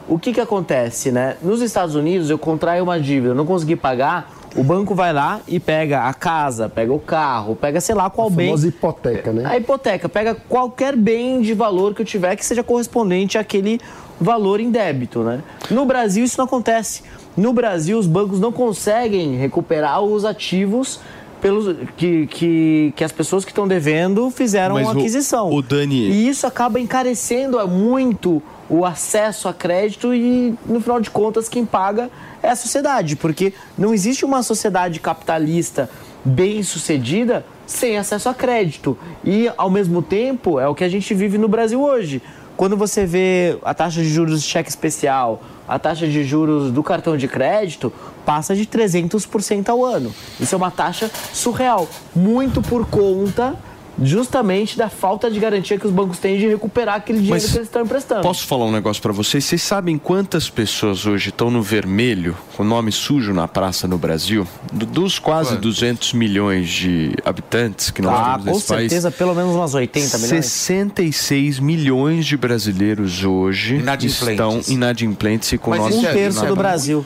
O 0.09 0.19
que 0.19 0.33
que 0.33 0.41
acontece, 0.41 1.11
né? 1.13 1.37
Nos 1.43 1.61
Estados 1.61 1.95
Unidos, 1.95 2.31
eu 2.31 2.39
contraio 2.39 2.85
uma 2.85 2.99
dívida, 2.99 3.33
eu 3.33 3.35
não 3.35 3.45
consegui 3.45 3.77
pagar, 3.77 4.31
o 4.59 4.65
banco 4.65 4.95
vai 4.95 5.13
lá 5.13 5.41
e 5.47 5.61
pega 5.61 6.05
a 6.05 6.13
casa, 6.15 6.69
pega 6.69 6.93
o 6.93 6.99
carro, 6.99 7.55
pega 7.57 7.81
sei 7.81 7.95
lá 7.95 8.11
qual 8.11 8.29
A 8.29 8.31
bem. 8.31 8.55
hipoteca, 8.55 9.33
né? 9.33 9.45
A 9.47 9.57
hipoteca 9.57 10.09
pega 10.09 10.35
qualquer 10.35 10.97
bem 10.97 11.41
de 11.41 11.55
valor 11.55 11.95
que 11.95 12.03
eu 12.03 12.07
tiver 12.07 12.35
que 12.37 12.45
seja 12.45 12.63
correspondente 12.63 13.39
àquele 13.39 13.81
valor 14.21 14.59
em 14.61 14.71
débito, 14.71 15.21
né? 15.23 15.41
No 15.71 15.85
Brasil 15.87 16.25
isso 16.25 16.37
não 16.39 16.45
acontece. 16.47 17.03
No 17.37 17.53
Brasil 17.53 17.99
os 17.99 18.07
bancos 18.07 18.41
não 18.41 18.51
conseguem 18.51 19.37
recuperar 19.37 20.03
os 20.03 20.25
ativos 20.25 21.01
pelos 21.41 21.77
que, 21.97 22.27
que, 22.27 22.93
que 22.97 23.05
as 23.05 23.13
pessoas 23.13 23.45
que 23.45 23.53
estão 23.53 23.69
devendo 23.69 24.29
fizeram 24.29 24.75
Mas 24.75 24.87
uma 24.89 24.95
o- 24.95 24.99
aquisição. 24.99 25.53
o 25.53 25.63
Dani- 25.63 26.09
E 26.11 26.29
isso 26.29 26.49
acaba 26.49 26.81
encarecendo 26.81 27.65
muito 27.69 28.43
o 28.69 28.85
acesso 28.85 29.47
a 29.49 29.55
crédito 29.55 30.13
e, 30.13 30.53
no 30.67 30.81
final 30.81 31.01
de 31.01 31.11
contas, 31.11 31.49
quem 31.49 31.65
paga 31.65 32.11
é 32.43 32.51
a 32.51 32.57
sociedade, 32.57 33.17
porque 33.17 33.53
não 33.77 33.93
existe 33.93 34.25
uma 34.25 34.43
sociedade 34.43 35.01
capitalista 35.01 35.91
bem 36.25 36.63
sucedida 36.63 37.45
sem 37.67 37.97
acesso 37.99 38.29
a 38.29 38.35
crédito. 38.35 38.97
E, 39.25 39.51
ao 39.57 39.71
mesmo 39.71 40.03
tempo, 40.03 40.59
é 40.59 40.69
o 40.69 40.75
que 40.75 40.85
a 40.85 40.89
gente 40.89 41.13
vive 41.15 41.39
no 41.39 41.49
Brasil 41.49 41.83
hoje. 41.83 42.23
Quando 42.57 42.77
você 42.77 43.07
vê 43.07 43.57
a 43.63 43.73
taxa 43.73 44.03
de 44.03 44.09
juros 44.09 44.43
de 44.43 44.49
cheque 44.49 44.69
especial, 44.69 45.43
a 45.69 45.79
taxa 45.79 46.09
de 46.09 46.25
juros 46.25 46.73
do 46.73 46.83
cartão 46.83 47.17
de 47.17 47.29
crédito 47.29 47.93
passa 48.27 48.57
de 48.57 48.67
300% 48.67 49.69
ao 49.69 49.85
ano. 49.85 50.13
Isso 50.41 50.55
é 50.55 50.59
uma 50.59 50.71
taxa 50.71 51.11
surreal, 51.33 51.89
muito 52.17 52.61
por 52.61 52.87
conta 52.87 53.55
justamente 54.03 54.77
da 54.77 54.89
falta 54.89 55.31
de 55.31 55.39
garantia 55.41 55.79
que 55.79 55.87
os 55.87 55.93
bancos 55.93 56.19
têm 56.19 56.39
de 56.39 56.47
recuperar 56.49 56.97
aquele 56.97 57.19
dinheiro 57.21 57.41
Mas 57.43 57.51
que 57.51 57.57
eles 57.59 57.69
estão 57.69 57.83
emprestando. 57.83 58.23
Posso 58.23 58.47
falar 58.47 58.65
um 58.67 58.73
negócio 58.73 59.03
pra 59.03 59.13
vocês? 59.13 59.45
Vocês 59.45 59.63
sabem 59.63 59.99
quantas 59.99 60.49
pessoas 60.49 61.07
hoje 61.07 61.31
estão 61.31 61.51
no 61.51 61.63
vermelho, 61.63 62.37
com 62.57 62.65
nome 62.65 62.93
sujo 62.93 63.33
na 63.33 63.49
praça 63.49 63.87
no 63.89 63.99
Brasil? 63.99 64.47
Do- 64.73 64.87
dos 64.87 65.19
quase 65.19 65.57
200 65.57 66.13
milhões 66.13 66.69
de 66.69 67.15
habitantes 67.25 67.91
que 67.91 68.03
nós 68.03 68.15
Ah, 68.15 68.25
temos 68.33 68.45
com 68.45 68.51
nesse 68.55 68.67
país. 68.69 68.81
certeza, 68.91 69.11
pelo 69.11 69.35
menos 69.35 69.55
umas 69.55 69.75
80 69.75 70.19
milhões. 70.19 70.47
66 70.47 71.59
milhões 71.59 72.27
de 72.27 72.37
brasileiros 72.37 73.25
hoje 73.25 73.77
Inadimplentes. 73.77 74.29
estão 74.29 74.61
inadimplentes 74.75 75.53
e 75.53 75.59
com 75.59 75.71
Mas 75.71 75.95
isso 75.95 76.07
é- 76.07 76.11
Um 76.11 76.15
terço 76.15 76.47
do 76.47 76.57
Brasil. 76.57 77.05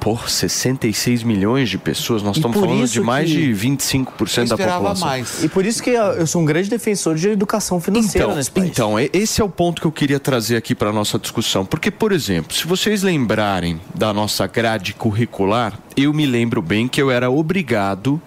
Por 0.00 0.30
66 0.30 1.22
milhões 1.22 1.68
de 1.68 1.76
pessoas, 1.76 2.22
nós 2.22 2.36
E 2.36 2.38
estamos 2.38 2.58
falando 2.58 2.86
de 2.88 3.00
mais 3.00 3.28
de 3.28 3.52
25% 3.52 4.48
da 4.48 4.56
população. 4.56 5.22
E 5.42 5.48
por 5.48 5.66
isso 5.66 5.82
que 5.82 5.90
eu 5.90 6.26
sou 6.26 6.40
um 6.40 6.44
grande 6.46 6.70
defensor 6.70 7.14
de 7.16 7.28
educação 7.28 7.78
financeira 7.80 8.24
Então, 8.26 8.36
nesse 8.36 8.50
país. 8.50 8.70
então, 8.70 8.98
e- 8.98 9.10
esse 9.12 9.40
é 9.42 9.44
o 9.44 9.48
ponto 9.48 9.80
que 9.80 9.86
eu 9.86 9.92
queria 9.92 10.18
trazer 10.18 10.56
aqui 10.56 10.74
para 10.74 10.90
nossa 10.90 11.18
discussão. 11.18 11.66
Porque, 11.66 11.90
por 11.90 12.12
exemplo, 12.12 12.56
se 12.56 12.66
vocês 12.66 13.02
lembrarem 13.02 13.78
da 13.94 14.12
nossa 14.12 14.46
grade 14.46 14.94
curricular, 14.94 15.78
eu 15.96 16.14
me 16.14 16.24
lembro 16.24 16.62
bem 16.62 16.88
que 16.88 17.00
eu 17.00 17.10
era 17.10 17.30
obrigado 17.30 18.20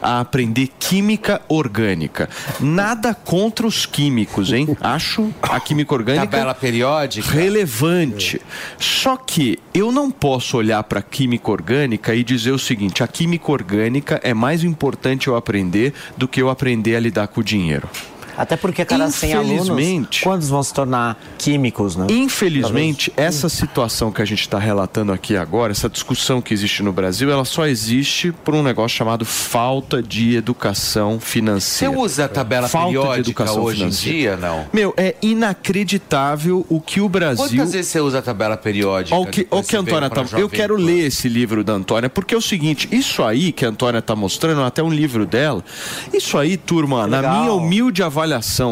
a 0.00 0.20
aprender 0.20 0.68
química 0.78 1.40
orgânica. 1.48 2.28
Nada 2.60 3.14
contra 3.14 3.66
os 3.66 3.86
químicos, 3.86 4.52
hein? 4.52 4.76
Acho 4.80 5.32
a 5.42 5.58
química 5.60 5.94
orgânica 5.94 6.26
Tabela 6.26 6.54
periódica. 6.54 7.30
relevante. 7.30 8.40
Só 8.78 9.16
que 9.16 9.58
eu 9.74 9.90
não 9.92 10.10
posso 10.10 10.56
olhar 10.56 10.82
para 10.84 11.00
a 11.00 11.02
química 11.02 11.50
orgânica 11.50 12.14
e 12.14 12.22
dizer 12.22 12.52
o 12.52 12.58
seguinte: 12.58 13.02
a 13.02 13.08
química 13.08 13.50
orgânica 13.50 14.20
é 14.22 14.34
mais 14.34 14.64
importante 14.64 15.28
eu 15.28 15.36
aprender 15.36 15.92
do 16.16 16.28
que 16.28 16.40
eu 16.40 16.50
aprender 16.50 16.96
a 16.96 17.00
lidar 17.00 17.28
com 17.28 17.40
o 17.40 17.44
dinheiro. 17.44 17.88
Até 18.36 18.56
porque 18.56 18.82
a 18.82 18.86
cada 18.86 19.10
100 19.10 19.34
alunos, 19.34 19.52
Infelizmente- 19.68 20.22
quantos 20.22 20.48
vão 20.48 20.62
se 20.62 20.72
tornar 20.74 21.18
químicos, 21.38 21.96
né? 21.96 22.06
Infelizmente, 22.10 23.12
essa 23.16 23.48
situação 23.48 24.12
que 24.12 24.20
a 24.20 24.24
gente 24.24 24.40
está 24.42 24.58
relatando 24.58 25.12
aqui 25.12 25.36
agora, 25.36 25.72
essa 25.72 25.88
discussão 25.88 26.40
que 26.40 26.52
existe 26.52 26.82
no 26.82 26.92
Brasil, 26.92 27.30
ela 27.30 27.44
só 27.44 27.66
existe 27.66 28.32
por 28.32 28.54
um 28.54 28.62
negócio 28.62 28.96
chamado 28.96 29.24
falta 29.24 30.02
de 30.02 30.36
educação 30.36 31.18
Você 31.18 31.26
financeira. 31.26 31.98
usa 31.98 32.24
a 32.24 32.28
tabela 32.28 32.68
Falta 32.68 32.88
de 32.88 32.96
periódica 32.98 33.20
educação 33.30 33.62
hoje 33.62 33.76
em 33.84 33.90
financeira. 33.92 34.18
dia, 34.18 34.36
não? 34.36 34.66
Meu, 34.72 34.92
é 34.96 35.14
inacreditável 35.22 36.64
o 36.68 36.80
que 36.80 37.00
o 37.00 37.08
Brasil. 37.08 37.44
Quantas 37.58 37.72
vezes 37.72 37.90
você 37.90 38.00
usa 38.00 38.18
a 38.18 38.22
tabela 38.22 38.56
periódica? 38.56 39.16
O 39.16 39.26
que, 39.26 39.46
o 39.50 39.62
que 39.62 39.70
você 39.72 39.76
Antônia 39.76 40.10
tá, 40.10 40.24
eu 40.38 40.48
quero 40.48 40.76
ler 40.76 41.06
esse 41.06 41.28
livro 41.28 41.62
da 41.64 41.72
Antônia, 41.72 42.08
porque 42.08 42.34
é 42.34 42.38
o 42.38 42.42
seguinte, 42.42 42.88
isso 42.92 43.22
aí 43.22 43.52
que 43.52 43.64
a 43.64 43.68
Antônia 43.68 44.00
tá 44.02 44.14
mostrando, 44.14 44.62
até 44.62 44.82
um 44.82 44.90
livro 44.90 45.26
dela, 45.26 45.64
isso 46.12 46.36
aí, 46.38 46.56
turma, 46.56 47.06
na 47.06 47.22
minha 47.22 47.52
humilde 47.52 48.02
avaliação, 48.02 48.25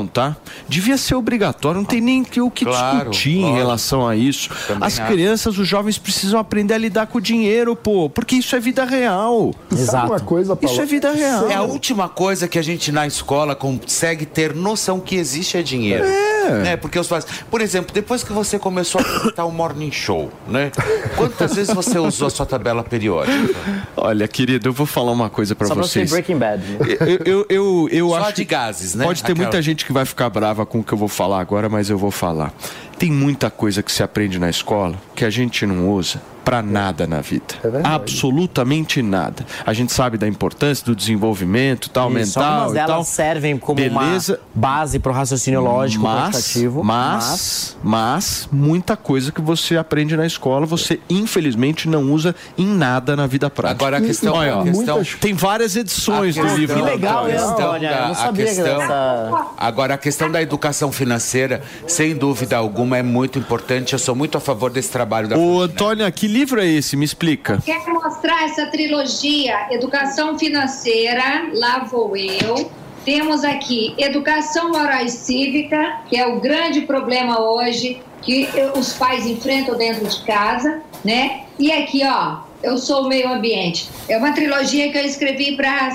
tá? 0.06 0.36
Devia 0.68 0.96
ser 0.96 1.14
obrigatório, 1.14 1.80
não 1.80 1.84
tem 1.86 2.00
nem 2.00 2.22
que 2.24 2.40
o 2.40 2.50
que 2.50 2.64
Claro, 2.64 3.10
discutir 3.10 3.36
em 3.38 3.40
lógico. 3.42 3.56
relação 3.58 4.06
a 4.08 4.16
isso. 4.16 4.48
Também 4.66 4.86
As 4.86 4.98
acho. 4.98 5.10
crianças, 5.12 5.58
os 5.58 5.66
jovens 5.68 5.98
precisam 5.98 6.38
aprender 6.38 6.74
a 6.74 6.78
lidar 6.78 7.06
com 7.06 7.18
o 7.18 7.20
dinheiro, 7.20 7.74
pô, 7.76 8.08
porque 8.10 8.36
isso 8.36 8.54
é 8.56 8.60
vida 8.60 8.84
real. 8.84 9.54
Uma 9.70 10.20
coisa, 10.20 10.56
Paulo? 10.56 10.72
Isso 10.72 10.82
é 10.82 10.86
vida 10.86 11.12
real. 11.12 11.48
É 11.48 11.54
a 11.54 11.62
última 11.62 12.08
coisa 12.08 12.48
que 12.48 12.58
a 12.58 12.62
gente 12.62 12.90
na 12.92 13.06
escola 13.06 13.54
consegue 13.54 14.26
ter 14.26 14.54
noção 14.54 14.98
que 15.00 15.16
existe 15.16 15.56
é 15.56 15.62
dinheiro. 15.62 16.04
É. 16.04 16.43
Né? 16.50 16.76
Porque 16.76 16.98
os 16.98 17.06
pais. 17.06 17.26
Por 17.50 17.60
exemplo, 17.60 17.92
depois 17.94 18.22
que 18.22 18.32
você 18.32 18.58
começou 18.58 19.00
a 19.00 19.04
apresentar 19.04 19.44
o 19.44 19.50
morning 19.52 19.90
show, 19.90 20.30
né? 20.48 20.70
Quantas 21.16 21.54
vezes 21.54 21.74
você 21.74 21.98
usou 21.98 22.28
a 22.28 22.30
sua 22.30 22.46
tabela 22.46 22.82
periódica? 22.84 23.54
Olha, 23.96 24.26
querido, 24.28 24.68
eu 24.68 24.72
vou 24.72 24.86
falar 24.86 25.12
uma 25.12 25.30
coisa 25.30 25.54
pra 25.54 25.66
Só 25.66 25.74
pra 25.74 25.82
vocês. 25.84 26.08
ser 26.10 26.14
Breaking 26.16 26.38
Bad. 26.38 26.62
né? 26.62 26.78
Eu, 27.00 27.18
eu, 27.24 27.46
eu, 27.48 27.88
eu 27.90 28.08
Só 28.10 28.16
acho 28.18 28.28
de 28.34 28.44
que 28.44 28.50
gases, 28.50 28.94
né? 28.94 29.04
Pode 29.04 29.22
ter 29.22 29.32
Aquela- 29.32 29.46
muita 29.48 29.62
gente 29.62 29.84
que 29.84 29.92
vai 29.92 30.04
ficar 30.04 30.28
brava 30.30 30.64
com 30.66 30.80
o 30.80 30.84
que 30.84 30.92
eu 30.92 30.98
vou 30.98 31.08
falar 31.08 31.40
agora, 31.40 31.68
mas 31.68 31.90
eu 31.90 31.98
vou 31.98 32.10
falar. 32.10 32.52
Tem 32.98 33.10
muita 33.10 33.50
coisa 33.50 33.82
que 33.82 33.90
se 33.92 34.02
aprende 34.02 34.38
na 34.38 34.48
escola 34.48 34.94
que 35.14 35.24
a 35.24 35.30
gente 35.30 35.66
não 35.66 35.90
usa 35.90 36.20
pra 36.44 36.62
nada 36.62 37.06
na 37.06 37.20
vida. 37.20 37.54
É 37.62 37.68
verdade. 37.68 37.94
Absolutamente 37.94 39.00
nada. 39.02 39.44
A 39.64 39.72
gente 39.72 39.92
sabe 39.92 40.18
da 40.18 40.28
importância 40.28 40.84
do 40.84 40.94
desenvolvimento 40.94 41.88
tal, 41.90 42.08
Isso, 42.10 42.14
mental 42.38 42.44
algumas 42.52 42.70
e 42.70 42.74
delas 42.74 42.88
tal. 42.88 43.04
servem 43.04 43.56
como 43.56 43.76
Beleza. 43.76 44.34
uma 44.34 44.40
base 44.54 44.98
para 44.98 45.10
o 45.12 45.14
raciocínio 45.14 45.60
lógico 45.60 46.04
mas, 46.04 46.34
quantitativo. 46.36 46.84
mas, 46.84 47.76
mas, 47.82 48.48
muita 48.52 48.96
coisa 48.96 49.32
que 49.32 49.40
você 49.40 49.76
aprende 49.76 50.16
na 50.16 50.26
escola, 50.26 50.66
você 50.66 51.00
infelizmente 51.08 51.88
não 51.88 52.12
usa 52.12 52.34
em 52.58 52.66
nada 52.66 53.16
na 53.16 53.26
vida 53.26 53.48
prática. 53.50 53.74
Agora 53.84 53.98
a 53.98 54.00
questão. 54.00 54.34
Olha, 54.34 54.60
a 54.60 54.62
questão 54.64 55.02
tem 55.20 55.34
várias 55.34 55.76
edições 55.76 56.36
A 56.36 56.40
do 56.40 56.46
questão- 56.46 56.58
livro. 56.58 56.76
Que 56.76 56.82
legal, 56.82 57.28
hein, 57.28 57.34
questão 57.34 57.80
da- 57.80 58.00
não 58.04 58.10
a 58.10 58.14
sabia 58.14 58.44
questão- 58.46 58.78
dessa... 58.78 59.46
Agora, 59.56 59.94
a 59.94 59.98
questão 59.98 60.30
da 60.30 60.42
educação 60.42 60.90
financeira, 60.92 61.62
sem 61.86 62.14
dúvida 62.16 62.56
alguma, 62.56 62.98
é 62.98 63.02
muito 63.02 63.38
importante. 63.38 63.92
Eu 63.92 63.98
sou 63.98 64.14
muito 64.14 64.36
a 64.36 64.40
favor 64.40 64.70
desse 64.70 64.90
trabalho 64.90 65.28
da 65.28 65.36
Fontenelle. 65.36 65.64
Antônia, 65.64 66.10
que 66.10 66.26
livro 66.34 66.60
é 66.60 66.66
esse? 66.66 66.96
Me 66.96 67.04
explica. 67.04 67.62
Quero 67.64 67.94
mostrar 67.94 68.44
essa 68.44 68.66
trilogia: 68.66 69.68
Educação 69.70 70.36
Financeira, 70.36 71.46
lá 71.54 71.84
vou 71.84 72.16
eu. 72.16 72.70
Temos 73.04 73.44
aqui 73.44 73.94
Educação 73.98 74.70
Moral 74.72 75.04
e 75.04 75.10
Cívica, 75.10 76.00
que 76.08 76.16
é 76.16 76.26
o 76.26 76.40
grande 76.40 76.80
problema 76.80 77.38
hoje 77.38 78.02
que 78.22 78.48
os 78.74 78.94
pais 78.94 79.26
enfrentam 79.26 79.76
dentro 79.76 80.06
de 80.06 80.24
casa, 80.24 80.80
né? 81.04 81.42
E 81.58 81.70
aqui, 81.70 82.00
ó, 82.04 82.38
Eu 82.62 82.78
Sou 82.78 83.04
o 83.04 83.08
Meio 83.08 83.30
Ambiente. 83.30 83.86
É 84.08 84.16
uma 84.16 84.32
trilogia 84.32 84.90
que 84.90 84.96
eu 84.96 85.04
escrevi 85.04 85.54
para 85.54 85.94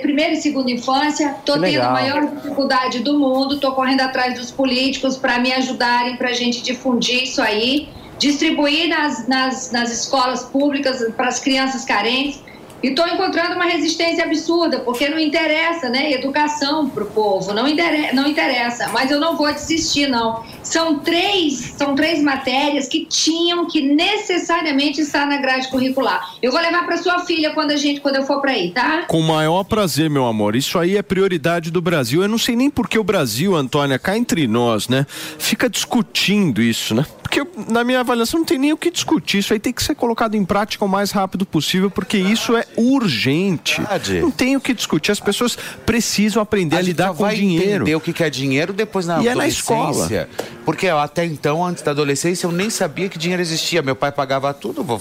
primeira 0.00 0.32
e 0.32 0.36
segunda 0.36 0.70
infância. 0.70 1.34
Que 1.44 1.52
tendo 1.52 1.82
a 1.82 1.90
maior 1.90 2.24
dificuldade 2.30 3.00
do 3.00 3.18
mundo, 3.18 3.56
estou 3.56 3.72
correndo 3.72 4.02
atrás 4.02 4.38
dos 4.38 4.52
políticos 4.52 5.16
para 5.16 5.40
me 5.40 5.52
ajudarem 5.52 6.16
para 6.16 6.28
a 6.28 6.32
gente 6.32 6.62
difundir 6.62 7.24
isso 7.24 7.42
aí, 7.42 7.88
distribuir 8.18 8.88
nas, 8.88 9.26
nas, 9.28 9.70
nas 9.70 9.90
escolas 9.90 10.44
públicas 10.44 10.98
para 11.16 11.28
as 11.28 11.40
crianças 11.40 11.84
carentes. 11.84 12.42
E 12.82 12.88
estou 12.88 13.06
encontrando 13.08 13.54
uma 13.54 13.64
resistência 13.64 14.24
absurda, 14.24 14.80
porque 14.80 15.08
não 15.08 15.18
interessa, 15.18 15.88
né? 15.88 16.12
Educação 16.12 16.88
para 16.90 17.02
o 17.02 17.06
povo, 17.06 17.54
não, 17.54 17.66
intere- 17.66 18.12
não 18.12 18.26
interessa. 18.26 18.88
Mas 18.92 19.10
eu 19.10 19.18
não 19.18 19.36
vou 19.36 19.50
desistir, 19.52 20.06
não. 20.06 20.44
São 20.62 20.98
três, 20.98 21.74
são 21.78 21.94
três 21.94 22.22
matérias 22.22 22.86
que 22.86 23.04
tinham 23.06 23.66
que 23.66 23.80
necessariamente 24.28 25.00
estar 25.00 25.26
na 25.26 25.36
grade 25.38 25.68
curricular. 25.68 26.34
Eu 26.42 26.50
vou 26.52 26.60
levar 26.60 26.84
para 26.84 26.96
sua 26.98 27.20
filha 27.20 27.50
quando 27.54 27.70
a 27.70 27.76
gente, 27.76 28.00
quando 28.00 28.16
eu 28.16 28.26
for 28.26 28.40
para 28.40 28.52
aí, 28.52 28.70
tá? 28.70 29.04
Com 29.08 29.20
o 29.20 29.22
maior 29.22 29.64
prazer, 29.64 30.10
meu 30.10 30.26
amor. 30.26 30.54
Isso 30.56 30.78
aí 30.78 30.96
é 30.96 31.02
prioridade 31.02 31.70
do 31.70 31.80
Brasil. 31.80 32.22
Eu 32.22 32.28
não 32.28 32.38
sei 32.38 32.54
nem 32.56 32.68
por 32.68 32.88
que 32.88 32.98
o 32.98 33.04
Brasil, 33.04 33.54
Antônia, 33.54 33.98
cá 33.98 34.16
entre 34.16 34.46
nós, 34.46 34.88
né? 34.88 35.06
Fica 35.38 35.68
discutindo 35.70 36.60
isso, 36.60 36.94
né? 36.94 37.06
Porque 37.22 37.42
na 37.68 37.82
minha 37.82 38.00
avaliação 38.00 38.40
não 38.40 38.46
tem 38.46 38.58
nem 38.58 38.72
o 38.72 38.76
que 38.76 38.90
discutir. 38.90 39.38
Isso 39.38 39.52
aí 39.52 39.58
tem 39.58 39.72
que 39.72 39.82
ser 39.82 39.94
colocado 39.94 40.34
em 40.34 40.44
prática 40.44 40.84
o 40.84 40.88
mais 40.88 41.10
rápido 41.10 41.44
possível, 41.46 41.90
porque 41.90 42.16
isso 42.16 42.56
é 42.56 42.64
urgente. 42.76 43.78
Verdade. 43.78 44.20
Não 44.20 44.30
tem 44.30 44.56
o 44.56 44.60
que 44.60 44.74
discutir. 44.74 45.12
As 45.12 45.20
pessoas 45.20 45.56
precisam 45.84 46.42
aprender 46.42 46.76
a, 46.76 46.78
gente 46.80 46.88
lidar 46.88 47.08
com 47.08 47.22
vai 47.22 47.34
dinheiro. 47.34 47.74
entender 47.82 47.94
o 47.94 48.00
que 48.00 48.22
é 48.22 48.30
dinheiro 48.30 48.72
depois 48.72 49.06
na 49.06 49.22
E 49.22 49.28
é 49.28 49.34
na 49.34 49.44
adolescência. 49.44 50.28
Porque 50.64 50.88
até 50.88 51.24
então, 51.24 51.64
antes 51.64 51.82
da 51.82 51.90
adolescência, 51.90 52.46
eu 52.46 52.52
nem 52.52 52.70
sabia 52.70 53.08
que 53.08 53.18
dinheiro 53.18 53.42
existia. 53.42 53.82
Meu 53.82 53.94
pai 53.94 54.10
pagava 54.10 54.52
tudo, 54.54 54.82
vou 54.82 54.98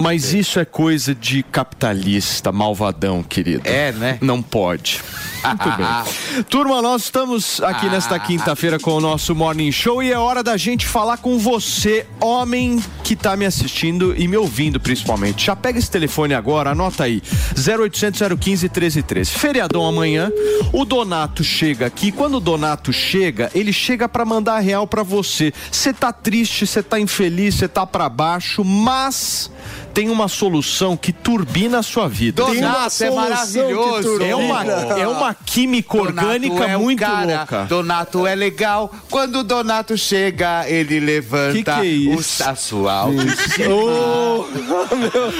Mas 0.00 0.32
isso 0.32 0.58
é 0.58 0.64
coisa 0.64 1.14
de 1.14 1.42
capitalista, 1.42 2.50
malvadão, 2.50 3.22
querido. 3.22 3.62
É, 3.64 3.92
né? 3.92 4.18
Não 4.20 4.42
pode. 4.42 5.02
Muito 5.44 5.64
bem. 5.76 6.44
Turma, 6.44 6.80
nós 6.80 7.02
estamos 7.04 7.60
aqui 7.60 7.88
nesta 7.88 8.18
quinta-feira 8.18 8.78
com 8.78 8.92
o 8.92 9.00
nosso 9.00 9.34
Morning 9.34 9.70
Show 9.70 10.02
e 10.02 10.10
é 10.12 10.18
hora 10.18 10.42
da 10.42 10.56
gente 10.56 10.86
falar 10.86 11.18
com 11.18 11.38
você, 11.38 12.06
homem 12.20 12.82
que 13.04 13.14
tá 13.14 13.36
me 13.36 13.44
assistindo 13.44 14.14
e 14.16 14.26
me 14.26 14.36
ouvindo 14.36 14.80
principalmente. 14.80 15.46
Já 15.46 15.56
pega 15.56 15.78
esse 15.78 15.90
telefone 15.90 16.34
agora, 16.34 16.70
anota 16.70 17.01
aí: 17.02 17.22
0800 17.56 18.20
015 18.38 18.68
1313. 18.68 19.30
Feriadão 19.30 19.86
amanhã, 19.86 20.30
o 20.72 20.84
Donato 20.84 21.44
chega 21.44 21.86
aqui. 21.86 22.12
Quando 22.12 22.36
o 22.36 22.40
Donato 22.40 22.92
chega, 22.92 23.50
ele 23.54 23.72
chega 23.72 24.08
pra 24.08 24.24
mandar 24.24 24.58
real 24.60 24.86
pra 24.86 25.02
você. 25.02 25.52
Você 25.70 25.92
tá 25.92 26.12
triste, 26.12 26.66
você 26.66 26.82
tá 26.82 26.98
infeliz, 26.98 27.56
você 27.56 27.68
tá 27.68 27.86
pra 27.86 28.08
baixo, 28.08 28.64
mas 28.64 29.50
tem 29.92 30.08
uma 30.10 30.28
solução 30.28 30.96
que 30.96 31.12
turbina 31.12 31.78
a 31.78 31.82
sua 31.82 32.08
vida. 32.08 32.42
Donato, 32.42 32.54
Tem 32.54 32.62
uma 32.68 32.86
é 32.86 32.90
solução 32.90 33.14
maravilhoso. 33.14 33.96
que 33.96 34.02
turbina. 34.02 34.30
É 34.30 34.34
uma, 34.36 34.64
é 35.00 35.08
uma 35.08 35.34
química 35.34 35.96
orgânica 35.98 36.54
Donato 36.54 36.70
é 36.70 36.76
o 36.76 36.80
muito 36.80 36.98
cara, 37.00 37.36
louca. 37.38 37.64
Donato 37.64 38.26
é 38.26 38.34
legal. 38.34 38.92
Quando 39.10 39.36
o 39.40 39.44
Donato 39.44 39.96
chega, 39.98 40.68
ele 40.68 40.98
levanta 41.00 41.52
Que 41.52 41.62
que 41.64 41.70
é 41.70 41.84
isso? 41.84 42.42
o- 42.42 42.48
a 42.48 42.54
sua 42.54 42.92
autoestima. 42.92 43.68
Meu. 44.96 45.32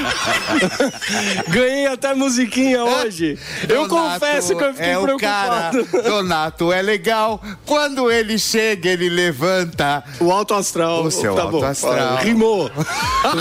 Ganhei 1.48 1.86
até 1.86 2.14
musiquinha 2.14 2.84
hoje. 2.84 3.38
Eu 3.68 3.88
Donato 3.88 4.20
confesso 4.20 4.56
que 4.56 4.64
eu 4.64 4.72
fiquei 4.74 4.90
é 4.90 4.98
o 4.98 5.16
cara. 5.16 5.70
preocupado. 5.70 6.02
Donato 6.08 6.72
é 6.72 6.82
legal. 6.82 7.40
Quando 7.66 8.10
ele 8.10 8.38
chega, 8.38 8.90
ele 8.90 9.08
levanta 9.08 10.02
o 10.20 10.30
alto 10.30 10.54
astral. 10.54 11.04
O 11.04 11.10
seu 11.10 11.34
Tá 11.34 11.42
alto 11.42 11.60
bom. 11.60 11.64
astral. 11.64 12.16
Rimou. 12.18 12.70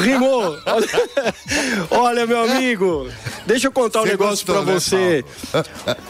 Rimou. 0.02 0.58
Olha, 1.90 2.26
meu 2.26 2.44
amigo, 2.44 3.10
deixa 3.46 3.68
eu 3.68 3.72
contar 3.72 4.02
um 4.02 4.04
Você 4.04 4.12
negócio 4.12 4.46
pra 4.46 4.62
né, 4.62 4.74
você. 4.74 5.26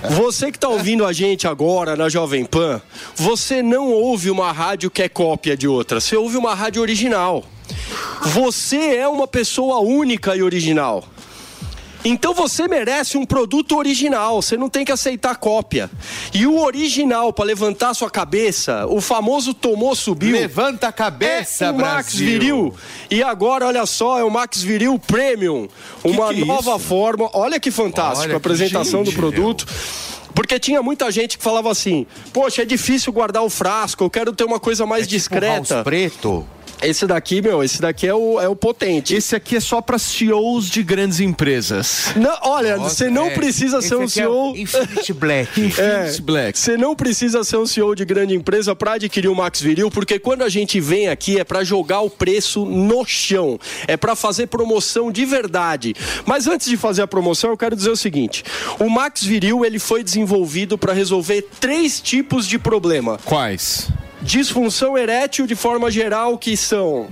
Você 0.10 0.52
que 0.52 0.60
tá 0.60 0.68
ouvindo 0.68 1.06
a 1.06 1.14
gente 1.14 1.48
agora 1.48 1.96
na 1.96 2.10
Jovem 2.10 2.46
Pan, 2.46 2.82
você 3.16 3.62
não 3.62 3.90
ouve 3.90 4.30
uma 4.30 4.52
rádio 4.52 4.90
que 4.90 5.02
é 5.02 5.10
cópia 5.10 5.56
de 5.56 5.68
outra, 5.68 6.00
você 6.00 6.16
ouve 6.16 6.38
uma 6.38 6.54
rádio 6.54 6.82
original. 6.82 7.44
Você 8.22 8.96
é 8.96 9.08
uma 9.08 9.28
pessoa 9.28 9.80
única 9.80 10.36
e 10.36 10.44
original. 10.44 11.04
Então 12.04 12.34
você 12.34 12.68
merece 12.68 13.18
um 13.18 13.26
produto 13.26 13.78
original, 13.78 14.42
você 14.42 14.58
não 14.58 14.70
tem 14.70 14.84
que 14.84 14.92
aceitar 14.92 15.36
cópia. 15.36 15.90
E 16.34 16.48
o 16.48 16.60
original 16.60 17.32
para 17.32 17.46
levantar 17.46 17.94
sua 17.94 18.10
cabeça, 18.10 18.86
o 18.88 19.00
famoso 19.00 19.54
tomou 19.54 19.96
subiu. 19.96 20.34
Levanta 20.34 20.88
a 20.88 20.92
cabeça, 20.92 21.66
é 21.66 21.72
o 21.72 21.76
Max 21.76 22.16
Brasil. 22.16 22.26
Viril. 22.26 22.76
E 23.10 23.22
agora, 23.22 23.68
olha 23.68 23.86
só, 23.86 24.18
é 24.18 24.24
o 24.24 24.32
Max 24.32 24.64
Viril 24.64 24.98
Premium, 24.98 25.68
uma 26.04 26.34
que 26.34 26.42
é 26.42 26.46
nova 26.46 26.80
forma. 26.80 27.30
Olha 27.34 27.60
que 27.60 27.70
fantástico 27.70 28.24
Olha 28.24 28.34
a 28.34 28.38
apresentação 28.38 29.04
que 29.04 29.12
do 29.12 29.16
produto. 29.16 29.66
Porque 30.34 30.60
tinha 30.60 30.82
muita 30.82 31.12
gente 31.12 31.38
que 31.38 31.44
falava 31.44 31.70
assim: 31.70 32.08
Poxa, 32.34 32.64
é 32.64 32.66
difícil 32.66 33.12
guardar 33.14 33.44
o 33.44 33.50
frasco, 33.50 34.04
eu 34.04 34.10
quero 34.10 34.34
ter 34.34 34.44
uma 34.44 34.60
coisa 34.60 34.86
mais 34.86 35.08
discreta. 35.08 35.76
House 35.76 35.84
preto. 35.84 36.48
Esse 36.82 37.06
daqui, 37.06 37.42
meu, 37.42 37.64
esse 37.64 37.82
daqui 37.82 38.08
é 38.08 38.14
o, 38.14 38.40
é 38.40 38.48
o 38.48 38.56
potente. 38.56 39.14
Esse 39.14 39.36
aqui 39.36 39.56
é 39.56 39.60
só 39.60 39.82
para 39.82 40.00
CEOs 40.00 40.70
de 40.70 40.82
grandes 40.84 41.20
empresas. 41.20 42.12
Não, 42.16 42.36
olha, 42.44 42.78
Nossa, 42.78 42.96
você 42.96 43.10
não 43.10 43.28
é. 43.28 43.30
precisa 43.32 43.78
Esse 43.80 43.90
ser 43.90 43.96
um 43.96 44.04
é 44.04 44.08
CEO. 44.08 44.52
o 44.54 44.58
Infinity 44.58 45.14
Black. 45.14 45.72
É, 45.82 46.20
Black. 46.22 46.58
Você 46.60 46.78
não 46.78 46.96
precisa 46.96 47.44
ser 47.44 47.58
um 47.58 47.66
CEO 47.66 47.96
de 47.96 48.06
grande 48.06 48.36
empresa 48.36 48.76
para 48.76 48.94
adquirir 48.94 49.28
o 49.28 49.36
Max 49.36 49.62
Viril, 49.62 49.90
porque 49.90 50.20
quando 50.20 50.44
a 50.44 50.50
gente 50.50 50.80
vem 50.80 51.08
aqui 51.08 51.40
é 51.40 51.44
para 51.44 51.64
jogar 51.64 52.02
o 52.02 52.10
preço 52.10 52.66
no 52.66 53.06
chão, 53.06 53.60
é 53.88 53.96
para 53.98 54.16
fazer 54.16 54.48
promoção 54.48 55.12
de 55.12 55.26
verdade. 55.26 55.94
Mas 56.26 56.48
antes 56.48 56.68
de 56.68 56.78
fazer 56.78 57.02
a 57.02 57.08
promoção, 57.08 57.52
eu 57.52 57.58
quero 57.58 57.76
dizer 57.76 57.90
o 57.90 57.96
seguinte: 57.96 58.44
o 58.80 58.90
Max 58.90 59.24
Viril 59.24 59.66
ele 59.66 59.80
foi 59.80 60.04
desenvolvido 60.04 60.78
para 60.78 60.94
resolver 60.94 61.48
três 61.60 62.00
tipos 62.00 62.48
de 62.48 62.60
problema. 62.60 63.20
Quais? 63.26 63.90
Disfunção 64.22 64.98
erétil 64.98 65.48
de 65.48 65.56
forma 65.56 65.90
geral, 65.90 66.38
que 66.38 66.56
são 66.56 67.08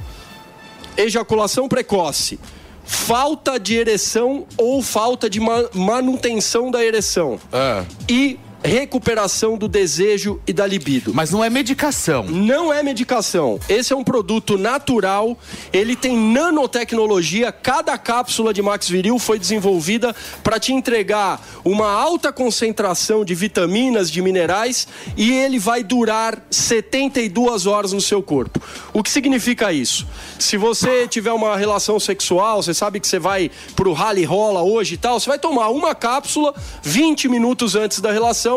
ejaculação 0.96 1.68
precoce, 1.68 2.40
falta 2.86 3.60
de 3.60 3.76
ereção 3.76 4.46
ou 4.58 4.82
falta 4.82 5.30
de 5.30 5.40
ma- 5.40 5.70
manutenção 5.74 6.70
da 6.70 6.84
ereção 6.84 7.40
Ah. 7.52 7.84
e 8.08 8.38
recuperação 8.64 9.58
do 9.58 9.68
desejo 9.68 10.40
e 10.46 10.54
da 10.54 10.66
libido. 10.66 11.14
Mas 11.14 11.32
não 11.32 11.44
é 11.44 11.50
medicação. 11.50 12.24
Não 12.24 12.74
é 12.74 12.84
medicação. 12.84 13.60
Esse 13.70 13.94
é 13.94 13.96
um 13.96 14.04
produto 14.04 14.58
natural. 14.58 15.38
Ele 15.72 15.96
tem 15.96 16.18
nanotecnologia. 16.18 17.52
Cada 17.52 17.98
cápsula 17.98 18.54
de 18.54 18.62
Max 18.62 18.90
Viril 18.90 19.18
foi 19.20 19.40
desenvolvida 19.40 20.16
para 20.44 20.60
te 20.60 20.74
entregar 20.74 21.42
uma 21.64 21.90
alta 21.90 22.32
concentração 22.32 23.24
de 23.24 23.34
vitaminas, 23.34 24.12
de 24.12 24.22
minerais 24.22 24.88
e 25.16 25.32
ele 25.32 25.60
vai 25.60 25.84
durar 25.84 26.42
72 26.50 27.66
horas 27.66 27.94
no 27.94 28.02
seu 28.02 28.22
corpo. 28.22 28.62
O 28.94 29.04
que 29.04 29.10
significa 29.10 29.72
isso? 29.72 30.08
Se 30.38 30.58
você 30.58 31.08
tiver 31.08 31.32
uma 31.32 31.56
relação 31.58 32.00
sexual, 32.00 32.62
você 32.62 32.74
sabe 32.74 33.00
que 33.00 33.08
você 33.08 33.20
vai 33.20 33.52
pro 33.76 33.94
rally 33.94 34.24
rola 34.24 34.62
hoje 34.62 34.96
e 34.96 34.98
tal, 34.98 35.20
você 35.20 35.30
vai 35.30 35.40
tomar 35.40 35.70
uma 35.70 35.96
cápsula 35.96 36.54
20 36.82 37.28
minutos 37.28 37.76
antes 37.76 38.00
da 38.00 38.12
relação, 38.12 38.49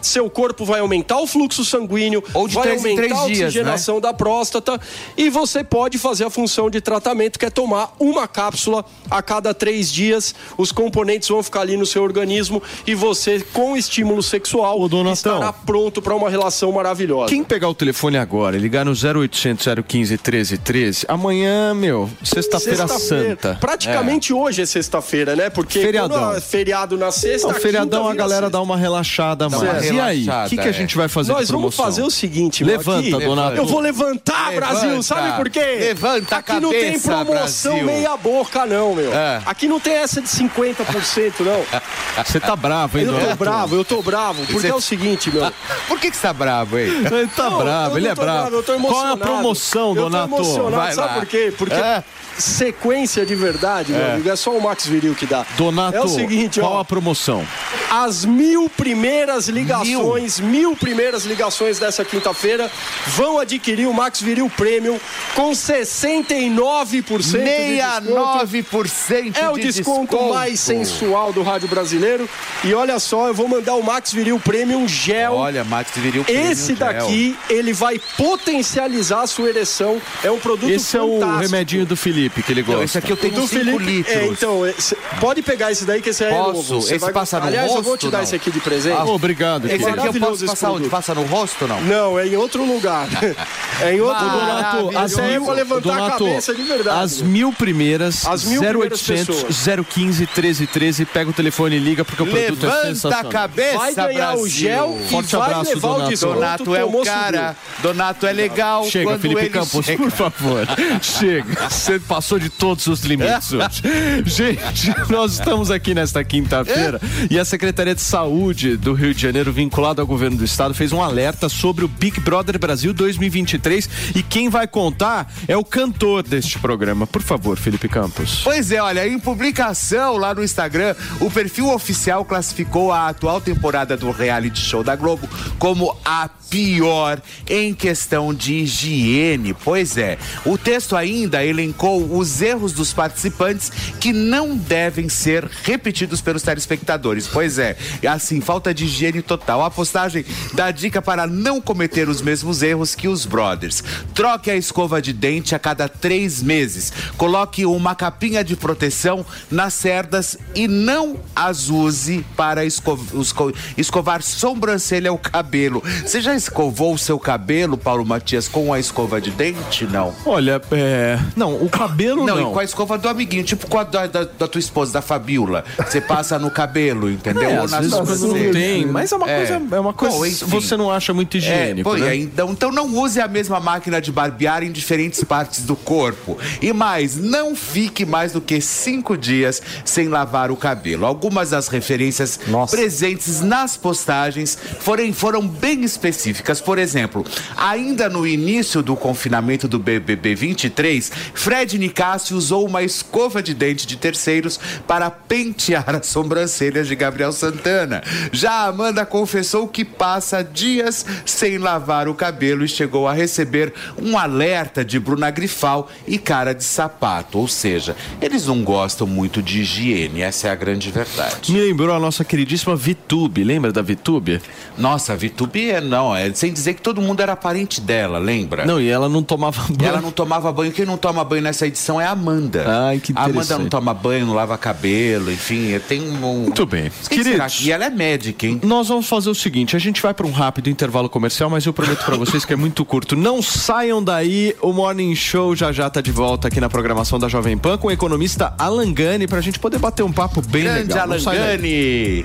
seu 0.00 0.28
corpo 0.30 0.64
vai 0.64 0.80
aumentar 0.80 1.18
o 1.20 1.26
fluxo 1.26 1.64
sanguíneo, 1.64 2.22
Ou 2.34 2.46
de 2.48 2.54
vai 2.54 2.64
três 2.64 2.84
em 2.84 2.88
aumentar 2.90 3.02
três 3.02 3.12
a 3.12 3.26
dias, 3.26 3.38
né? 3.40 3.44
oxigenação 3.46 4.00
da 4.00 4.12
próstata 4.14 4.80
e 5.16 5.28
você 5.30 5.62
pode 5.64 5.98
fazer 5.98 6.24
a 6.24 6.30
função 6.30 6.70
de 6.70 6.80
tratamento 6.80 7.38
que 7.38 7.44
é 7.46 7.50
tomar 7.50 7.92
uma 7.98 8.26
cápsula 8.28 8.84
a 9.10 9.22
cada 9.22 9.52
três 9.52 9.92
dias. 9.92 10.34
Os 10.56 10.72
componentes 10.72 11.28
vão 11.28 11.42
ficar 11.42 11.60
ali 11.62 11.76
no 11.76 11.86
seu 11.86 12.02
organismo 12.02 12.62
e 12.86 12.94
você, 12.94 13.40
com 13.52 13.76
estímulo 13.76 14.22
sexual, 14.22 14.78
estará 15.12 15.52
pronto 15.52 16.00
para 16.00 16.14
uma 16.14 16.30
relação 16.30 16.72
maravilhosa. 16.72 17.28
Quem 17.28 17.42
pegar 17.44 17.68
o 17.68 17.74
telefone 17.74 18.16
agora 18.16 18.56
e 18.56 18.60
ligar 18.60 18.84
no 18.84 18.92
0800 18.92 19.66
015 19.86 20.12
1313, 20.14 21.04
amanhã, 21.08 21.74
meu, 21.74 22.08
sexta-feira 22.22 22.86
Sexta-feira. 22.88 23.28
santa. 23.30 23.58
Praticamente 23.60 24.32
hoje 24.32 24.62
é 24.62 24.66
sexta-feira, 24.66 25.34
né? 25.36 25.50
Porque 25.50 25.80
Feriadão. 25.80 26.18
quando 26.18 26.36
é 26.36 26.40
feriado 26.40 26.96
na 26.96 27.10
sexta. 27.10 27.48
Não, 27.48 27.54
feriadão 27.54 28.08
a 28.08 28.14
galera 28.14 28.46
sexta. 28.46 28.50
dá 28.50 28.60
uma 28.62 28.76
relaxada 28.76 29.37
Dá 29.38 29.48
mais. 29.48 29.84
e 29.84 29.88
aí, 30.00 30.22
o 30.22 30.24
relaxada, 30.24 30.48
que, 30.48 30.56
que 30.56 30.62
a 30.62 30.70
é. 30.70 30.72
gente 30.72 30.96
vai 30.96 31.08
fazer 31.08 31.32
Nós 31.32 31.48
vamos 31.50 31.74
fazer 31.76 32.02
o 32.02 32.10
seguinte, 32.10 32.64
meu, 32.64 32.76
Levanta, 32.76 33.16
aqui, 33.16 33.24
Donato. 33.24 33.56
Eu 33.56 33.66
vou 33.66 33.80
levantar, 33.80 34.50
Levanta. 34.50 34.66
Brasil, 34.66 35.02
sabe 35.02 35.36
por 35.36 35.48
quê? 35.48 35.76
Levanta 35.80 36.36
a 36.36 36.38
Aqui 36.40 36.60
não 36.60 36.70
tem 36.70 36.84
cabeça, 36.84 37.24
promoção 37.24 37.72
Brasil. 37.72 37.86
meia 37.86 38.16
boca, 38.16 38.66
não, 38.66 38.94
meu. 38.94 39.12
É. 39.14 39.40
Aqui 39.46 39.68
não 39.68 39.78
tem 39.78 39.94
essa 39.94 40.20
de 40.20 40.28
50%, 40.28 41.32
não. 41.40 41.64
Você 42.24 42.40
tá 42.40 42.56
bravo, 42.56 42.98
hein, 42.98 43.04
Eu 43.06 43.28
tô 43.28 43.36
bravo, 43.36 43.74
eu 43.76 43.84
tô 43.84 44.02
bravo. 44.02 44.44
Porque 44.46 44.66
é 44.66 44.74
o 44.74 44.80
seguinte, 44.80 45.30
meu. 45.30 45.50
Por 45.86 45.98
que, 46.00 46.10
que 46.10 46.16
você 46.16 46.22
tá 46.26 46.32
bravo 46.32 46.76
aí? 46.76 46.88
Ele 46.88 47.26
tá 47.28 47.48
Não, 47.50 47.58
bravo, 47.58 47.96
ele 47.96 48.08
é 48.08 48.14
tô 48.14 48.22
bravo. 48.22 48.56
eu 48.56 48.62
tô 48.62 48.72
Qual 48.74 48.76
é 48.76 48.78
a 48.78 49.12
emocionado. 49.12 49.18
promoção, 49.20 49.94
Donato? 49.94 50.24
Eu 50.24 50.36
tô 50.36 50.42
emocionado, 50.44 50.76
Vai 50.76 50.92
sabe 50.92 51.08
lá. 51.08 51.14
por 51.14 51.26
quê? 51.26 51.52
Porque 51.56 51.74
É. 51.74 52.02
sequência 52.38 53.26
de 53.26 53.34
verdade, 53.34 53.92
meu 53.92 54.00
É. 54.00 54.12
amigo, 54.12 54.28
é 54.30 54.36
só 54.36 54.50
o 54.56 54.62
Max 54.62 54.86
Viril 54.86 55.14
que 55.14 55.26
dá. 55.26 55.44
Donato, 55.56 55.96
é 55.96 56.00
o 56.00 56.08
seguinte, 56.08 56.60
qual 56.60 56.74
ó. 56.74 56.80
a 56.80 56.84
promoção? 56.84 57.46
As 57.90 58.24
mil 58.24 58.68
primeiras 58.68 59.48
ligações, 59.48 60.38
mil, 60.40 60.76
primeiras 60.76 61.24
ligações 61.24 61.78
dessa 61.78 62.04
quinta-feira 62.04 62.70
vão 63.08 63.38
adquirir 63.38 63.86
o 63.86 63.94
Max 63.94 64.20
Viril 64.20 64.50
Premium 64.56 64.98
com 65.34 65.50
69% 65.52 66.92
de 66.92 67.00
desconto. 67.02 68.46
69% 68.46 69.36
É 69.36 69.48
o 69.50 69.54
de 69.54 69.62
desconto, 69.62 70.10
desconto. 70.10 70.34
mais 70.34 70.60
sensual 70.60 71.32
do 71.32 71.42
rádio 71.42 71.68
brasileiro. 71.68 72.28
E 72.64 72.74
olha 72.74 72.98
só, 72.98 73.28
eu 73.28 73.34
vou 73.34 73.48
mandar 73.48 73.74
o 73.74 73.82
Max 73.82 74.12
Viril 74.12 74.38
Premium 74.38 74.86
Gel. 74.86 75.32
Olha, 75.34 75.64
Max 75.64 75.90
Viril 75.96 76.24
Premium 76.24 76.50
Esse 76.50 76.74
Gel. 76.74 76.76
daqui, 76.76 77.36
ele 77.48 77.72
vai 77.72 77.98
potencializar 78.16 79.22
a 79.22 79.26
sua 79.26 79.48
ereção. 79.48 80.00
É 80.22 80.30
um 80.30 80.38
produto 80.38 80.70
Esse 80.70 80.96
é 80.96 81.00
o 81.02 81.20
fantástico. 81.20 81.40
remedinho 81.42 81.86
do 81.86 81.96
Felipe 81.96 82.27
que 82.30 82.52
ele 82.52 82.62
gosta. 82.62 82.76
Não, 82.78 82.84
esse 82.84 82.98
aqui 82.98 83.10
eu 83.10 83.16
tenho 83.16 83.34
do 83.34 83.46
5 83.46 83.48
Felipe, 83.64 83.84
litros. 83.84 84.14
é, 84.16 84.26
então, 84.26 84.66
esse- 84.66 84.96
pode 85.20 85.42
pegar 85.42 85.72
esse 85.72 85.84
daí 85.84 86.00
que 86.02 86.10
esse 86.10 86.24
aí 86.24 86.32
é 86.32 86.36
Posso? 86.36 86.52
novo. 86.52 86.62
Você 86.82 86.94
Esse 86.96 87.04
vai 87.04 87.12
passa 87.12 87.38
no 87.40 87.46
Aliás, 87.46 87.66
eu 87.68 87.74
vou 87.82 87.92
rosto, 87.92 88.06
te 88.06 88.10
dar 88.10 88.18
não? 88.18 88.24
esse 88.24 88.34
aqui 88.36 88.50
de 88.50 88.60
presente. 88.60 88.96
Ah, 88.98 89.04
obrigado, 89.04 89.66
Esse 89.66 89.78
querido. 89.78 90.00
aqui 90.02 90.16
eu 90.18 90.20
posso 90.20 90.34
esse 90.44 90.46
passar 90.46 90.70
onde? 90.72 90.88
Passa 90.88 91.14
no 91.14 91.22
rosto 91.24 91.62
ou 91.62 91.68
não? 91.68 91.80
Não, 91.82 92.18
é 92.18 92.26
em 92.26 92.36
outro 92.36 92.64
lugar. 92.64 93.08
É 93.80 93.94
em 93.94 94.00
outro 94.00 94.24
lugar. 94.24 95.04
Essa 95.04 95.22
aí 95.22 95.34
é 95.34 95.40
pra 95.40 95.52
levantar 95.52 95.90
a 95.92 95.96
Donato, 95.98 96.24
cabeça 96.24 96.52
de 96.52 96.62
verdade. 96.64 96.98
As 97.04 97.22
mil 97.22 97.52
primeiras, 97.52 98.26
As 98.26 98.42
mil 98.44 98.60
primeiras 98.60 98.98
0800 99.08 99.44
015 99.86 100.26
1313, 100.26 101.04
pega 101.04 101.30
o 101.30 101.32
telefone 101.32 101.76
e 101.76 101.78
liga 101.78 102.04
porque 102.04 102.20
o 102.24 102.26
produto 102.26 102.64
é 102.66 102.66
Levanta 102.66 102.80
a 102.80 102.86
sensacional. 102.86 103.30
cabeça, 103.30 103.78
Vai 103.78 103.94
ganhar 103.94 104.26
Brasil. 104.32 104.42
o 104.42 104.48
gel 104.48 104.98
Forte 105.08 105.28
e 105.32 105.38
vai 105.38 105.46
abraço, 105.52 105.70
levar 105.70 105.88
Donato. 105.88 106.04
o 106.06 106.08
desconto. 106.10 106.34
Donato 106.34 106.74
é 106.74 106.84
o 106.84 107.02
cara. 107.04 107.56
Donato 107.80 108.26
é 108.26 108.32
legal. 108.32 108.84
Chega, 108.84 109.16
Felipe 109.18 109.48
Campos, 109.48 109.86
por 109.86 110.10
favor. 110.10 110.66
Chega. 111.00 111.68
Você 111.70 112.00
passou 112.18 112.36
de 112.36 112.48
todos 112.48 112.84
os 112.88 113.02
limites 113.02 113.52
hoje. 113.52 113.80
Gente, 114.26 114.92
nós 115.08 115.34
estamos 115.34 115.70
aqui 115.70 115.94
nesta 115.94 116.24
quinta-feira 116.24 117.00
e 117.30 117.38
a 117.38 117.44
Secretaria 117.44 117.94
de 117.94 118.00
Saúde 118.00 118.76
do 118.76 118.92
Rio 118.92 119.14
de 119.14 119.22
Janeiro, 119.22 119.52
vinculada 119.52 120.02
ao 120.02 120.06
governo 120.06 120.36
do 120.36 120.44
estado, 120.44 120.74
fez 120.74 120.92
um 120.92 121.00
alerta 121.00 121.48
sobre 121.48 121.84
o 121.84 121.88
Big 121.88 122.18
Brother 122.18 122.58
Brasil 122.58 122.92
2023 122.92 123.88
e 124.16 124.22
quem 124.24 124.48
vai 124.48 124.66
contar 124.66 125.32
é 125.46 125.56
o 125.56 125.62
cantor 125.62 126.24
deste 126.24 126.58
programa. 126.58 127.06
Por 127.06 127.22
favor, 127.22 127.56
Felipe 127.56 127.88
Campos. 127.88 128.40
Pois 128.42 128.72
é, 128.72 128.82
olha, 128.82 129.06
em 129.06 129.20
publicação 129.20 130.16
lá 130.16 130.34
no 130.34 130.42
Instagram, 130.42 130.96
o 131.20 131.30
perfil 131.30 131.72
oficial 131.72 132.24
classificou 132.24 132.90
a 132.90 133.10
atual 133.10 133.40
temporada 133.40 133.96
do 133.96 134.10
reality 134.10 134.58
show 134.58 134.82
da 134.82 134.96
Globo 134.96 135.28
como 135.56 135.96
a 136.04 136.28
pior 136.50 137.20
em 137.48 137.74
questão 137.74 138.32
de 138.34 138.54
higiene. 138.54 139.54
Pois 139.54 139.96
é, 139.96 140.18
o 140.44 140.56
texto 140.56 140.96
ainda 140.96 141.44
elencou 141.44 142.07
os 142.10 142.40
erros 142.40 142.72
dos 142.72 142.92
participantes 142.92 143.70
que 144.00 144.12
não 144.12 144.56
devem 144.56 145.08
ser 145.08 145.48
repetidos 145.64 146.20
pelos 146.20 146.42
telespectadores. 146.42 147.26
Pois 147.26 147.48
Pois 147.48 147.58
é, 147.58 147.78
assim, 148.06 148.42
falta 148.42 148.74
de 148.74 148.84
higiene 148.84 149.22
total. 149.22 149.64
A 149.64 149.70
postagem 149.70 150.22
dá 150.52 150.70
dica 150.70 151.00
para 151.00 151.26
não 151.26 151.62
cometer 151.62 152.06
os 152.06 152.20
mesmos 152.20 152.62
erros 152.62 152.94
que 152.94 153.08
os 153.08 153.24
brothers. 153.24 153.82
Troque 154.12 154.50
a 154.50 154.54
escova 154.56 155.00
de 155.00 155.14
dente 155.14 155.54
a 155.54 155.58
cada 155.58 155.88
três 155.88 156.42
meses. 156.42 156.92
Coloque 157.16 157.64
uma 157.64 157.94
capinha 157.94 158.44
de 158.44 158.54
proteção 158.54 159.24
nas 159.50 159.72
cerdas 159.72 160.36
e 160.54 160.68
não 160.68 161.16
as 161.34 161.70
use 161.70 162.22
para 162.36 162.66
esco- 162.66 162.98
esco- 163.18 163.52
escovar 163.78 164.22
sobrancelha 164.22 165.10
ou 165.10 165.16
cabelo. 165.16 165.82
Você 166.04 166.20
já 166.20 166.34
escovou 166.36 166.92
o 166.92 166.98
seu 166.98 167.18
cabelo, 167.18 167.78
Paulo 167.78 168.04
Matias, 168.04 168.46
com 168.46 168.74
a 168.74 168.78
escova 168.78 169.22
de 169.22 169.30
dente? 169.30 169.86
Não. 169.86 170.14
Olha, 170.26 170.60
é. 170.70 171.18
Não, 171.34 171.54
o 171.62 171.68
cabelo 171.70 171.88
não. 172.06 172.26
Não, 172.26 172.50
e 172.50 172.52
com 172.52 172.58
a 172.58 172.64
escova 172.64 172.98
do 172.98 173.08
amiguinho, 173.08 173.42
tipo 173.44 173.66
com 173.66 173.78
a 173.78 173.84
da, 173.84 174.06
da- 174.06 174.24
da 174.24 174.46
tua 174.48 174.58
esposa, 174.58 174.92
da 174.92 175.02
Fabiola. 175.02 175.64
Você 175.78 176.00
passa 176.00 176.38
no 176.38 176.50
cabelo, 176.50 177.10
entendeu? 177.10 177.48
É, 177.50 177.58
Ou 177.58 177.64
às 177.64 177.70
na 177.70 177.80
vezes 177.80 177.92
não 178.22 178.52
tem, 178.52 178.86
mas 178.86 179.10
é 179.12 179.16
uma 179.16 179.26
coisa, 179.26 179.62
é 179.72 179.80
uma 179.80 179.92
coisa 179.92 180.16
Bom, 180.16 180.26
enfim. 180.26 180.44
você 180.46 180.76
não 180.76 180.90
acha 180.90 181.12
muito 181.14 181.36
higiênico, 181.36 181.80
É, 181.88 181.92
pô, 181.92 181.96
né? 181.98 182.06
e 182.06 182.08
aí, 182.10 182.22
então, 182.22 182.50
então 182.50 182.70
não 182.72 182.86
use 182.96 183.20
a 183.20 183.28
mesma 183.28 183.58
máquina 183.60 184.00
de 184.00 184.12
barbear 184.12 184.62
em 184.62 184.70
diferentes 184.72 185.22
partes 185.24 185.62
do 185.64 185.74
corpo. 185.76 186.38
E 186.60 186.72
mais, 186.72 187.16
não 187.16 187.54
fique 187.56 188.04
mais 188.04 188.32
do 188.32 188.40
que 188.40 188.60
cinco 188.60 189.16
dias 189.16 189.62
sem 189.84 190.08
lavar 190.08 190.50
o 190.50 190.56
cabelo. 190.56 191.06
Algumas 191.06 191.50
das 191.50 191.68
referências 191.68 192.38
presentes 192.70 193.40
nas 193.40 193.76
postagens 193.76 194.58
foram, 194.80 195.12
foram 195.12 195.46
bem 195.46 195.82
específicas. 195.84 196.60
Por 196.60 196.78
exemplo, 196.78 197.24
ainda 197.56 198.08
no 198.08 198.26
início 198.26 198.82
do 198.82 198.94
confinamento 198.96 199.66
do 199.68 199.78
BBB 199.78 200.34
23, 200.34 201.10
Fred 201.34 201.77
Nicásio 201.78 202.36
usou 202.36 202.66
uma 202.66 202.82
escova 202.82 203.42
de 203.42 203.54
dente 203.54 203.86
de 203.86 203.96
terceiros 203.96 204.58
para 204.86 205.10
pentear 205.10 205.96
as 205.96 206.06
sobrancelhas 206.06 206.88
de 206.88 206.94
Gabriel 206.94 207.32
Santana. 207.32 208.02
Já 208.32 208.66
Amanda 208.66 209.06
confessou 209.06 209.68
que 209.68 209.84
passa 209.84 210.42
dias 210.42 211.06
sem 211.24 211.58
lavar 211.58 212.08
o 212.08 212.14
cabelo 212.14 212.64
e 212.64 212.68
chegou 212.68 213.06
a 213.06 213.12
receber 213.12 213.72
um 214.00 214.18
alerta 214.18 214.84
de 214.84 214.98
Bruna 214.98 215.30
Grifal 215.30 215.88
e 216.06 216.18
cara 216.18 216.52
de 216.54 216.64
sapato. 216.64 217.38
Ou 217.38 217.48
seja, 217.48 217.96
eles 218.20 218.46
não 218.46 218.62
gostam 218.62 219.06
muito 219.06 219.42
de 219.42 219.60
higiene, 219.60 220.22
essa 220.22 220.48
é 220.48 220.50
a 220.50 220.54
grande 220.54 220.90
verdade. 220.90 221.52
Me 221.52 221.60
lembrou 221.60 221.94
a 221.94 222.00
nossa 222.00 222.24
queridíssima 222.24 222.74
Vitube, 222.74 223.44
lembra 223.44 223.72
da 223.72 223.82
Vitube? 223.82 224.40
Nossa, 224.76 225.12
a 225.12 225.16
Vitube 225.16 225.70
é 225.70 225.80
não, 225.80 226.14
é 226.14 226.32
sem 226.34 226.52
dizer 226.52 226.74
que 226.74 226.82
todo 226.82 227.00
mundo 227.00 227.20
era 227.20 227.36
parente 227.36 227.80
dela, 227.80 228.18
lembra? 228.18 228.64
Não, 228.64 228.80
e 228.80 228.88
ela 228.88 229.08
não 229.08 229.22
tomava 229.22 229.62
banho. 229.70 229.88
Ela 229.88 230.00
não 230.00 230.10
tomava 230.10 230.52
banho. 230.52 230.72
Quem 230.72 230.84
não 230.84 230.96
toma 230.96 231.24
banho 231.24 231.42
nessa 231.42 231.66
edição 231.68 232.00
é 232.00 232.04
a 232.06 232.10
Amanda. 232.10 232.64
Ai, 232.88 232.98
que 232.98 233.12
A 233.12 233.20
Amanda 233.20 233.30
interessante. 233.30 233.60
não 233.62 233.68
toma 233.68 233.94
banho, 233.94 234.26
não 234.26 234.34
lava 234.34 234.58
cabelo, 234.58 235.30
enfim, 235.32 235.78
tem 235.88 236.02
um. 236.02 236.16
Muito 236.42 236.66
bem. 236.66 236.90
Queridos, 237.08 237.58
que- 237.58 237.66
E 237.68 237.72
ela 237.72 237.84
é 237.84 237.90
médica, 237.90 238.46
hein? 238.46 238.60
Nós 238.64 238.88
vamos 238.88 239.06
fazer 239.08 239.30
o 239.30 239.34
seguinte: 239.34 239.76
a 239.76 239.78
gente 239.78 240.02
vai 240.02 240.12
para 240.12 240.26
um 240.26 240.32
rápido 240.32 240.68
intervalo 240.68 241.08
comercial, 241.08 241.48
mas 241.48 241.64
eu 241.64 241.72
prometo 241.72 242.04
para 242.04 242.16
vocês 242.16 242.44
que 242.44 242.52
é 242.52 242.56
muito 242.56 242.84
curto. 242.84 243.14
Não 243.14 243.40
saiam 243.40 244.02
daí, 244.02 244.54
o 244.60 244.72
Morning 244.72 245.14
Show 245.14 245.54
já 245.54 245.70
já 245.72 245.88
tá 245.88 246.00
de 246.00 246.10
volta 246.10 246.48
aqui 246.48 246.60
na 246.60 246.68
programação 246.68 247.18
da 247.18 247.28
Jovem 247.28 247.56
Pan 247.56 247.78
com 247.78 247.88
o 247.88 247.90
economista 247.90 248.54
Alan 248.58 248.92
Gani 248.92 249.26
pra 249.26 249.40
gente 249.40 249.58
poder 249.58 249.78
bater 249.78 250.02
um 250.02 250.12
papo 250.12 250.42
bem 250.42 250.64
Grande 250.64 250.88
legal. 250.92 251.02
Alan. 251.02 251.18
Gani. 251.34 252.24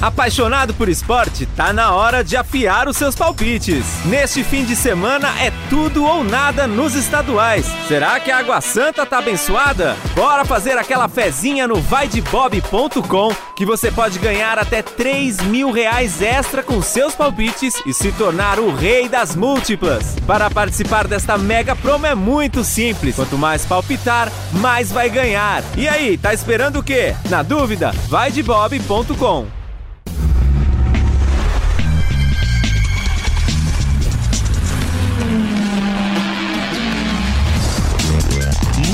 Apaixonado 0.00 0.74
por 0.74 0.88
esporte? 0.88 1.46
Tá 1.46 1.72
na 1.72 1.94
hora 1.94 2.22
de 2.22 2.36
afiar 2.36 2.86
os 2.88 2.96
seus 2.96 3.14
palpites. 3.14 3.84
Neste 4.04 4.44
fim 4.44 4.64
de 4.64 4.76
semana 4.76 5.28
é 5.40 5.50
tudo 5.70 6.04
ou 6.04 6.22
nada 6.22 6.66
nos 6.66 6.94
estaduais. 6.94 7.66
Será 7.88 8.20
que 8.20 8.30
a 8.30 8.38
Água 8.38 8.60
Santa 8.60 9.06
tá 9.06 9.18
abençoada? 9.18 9.96
Bora 10.14 10.44
fazer 10.44 10.76
aquela 10.76 11.08
fezinha 11.08 11.66
no 11.66 11.76
vaidebob.com 11.80 13.34
que 13.56 13.64
você 13.64 13.90
pode 13.90 14.18
ganhar 14.18 14.58
até 14.58 14.82
3 14.82 15.40
mil 15.42 15.70
reais 15.70 16.20
extra 16.20 16.62
com 16.62 16.82
seus 16.82 17.14
palpites 17.14 17.74
e 17.86 17.94
se 17.94 18.12
tornar 18.12 18.58
o 18.58 18.74
rei 18.74 19.08
das 19.08 19.34
múltiplas. 19.34 20.14
Para 20.26 20.50
participar 20.50 21.08
desta 21.08 21.38
mega 21.38 21.74
promo 21.74 22.06
é 22.06 22.14
muito 22.14 22.62
simples. 22.62 23.16
Quanto 23.16 23.38
mais 23.38 23.64
palpitar, 23.64 24.30
mais 24.52 24.92
vai 24.92 25.08
ganhar. 25.08 25.62
E 25.76 25.88
aí, 25.88 26.18
tá 26.18 26.34
esperando 26.34 26.80
o 26.80 26.82
quê? 26.82 27.14
Na 27.30 27.42
dúvida? 27.42 27.92
Vaidebob.com. 28.08 29.55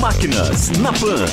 Máquinas 0.03 0.69
na 0.81 0.93
Pan. 0.93 1.25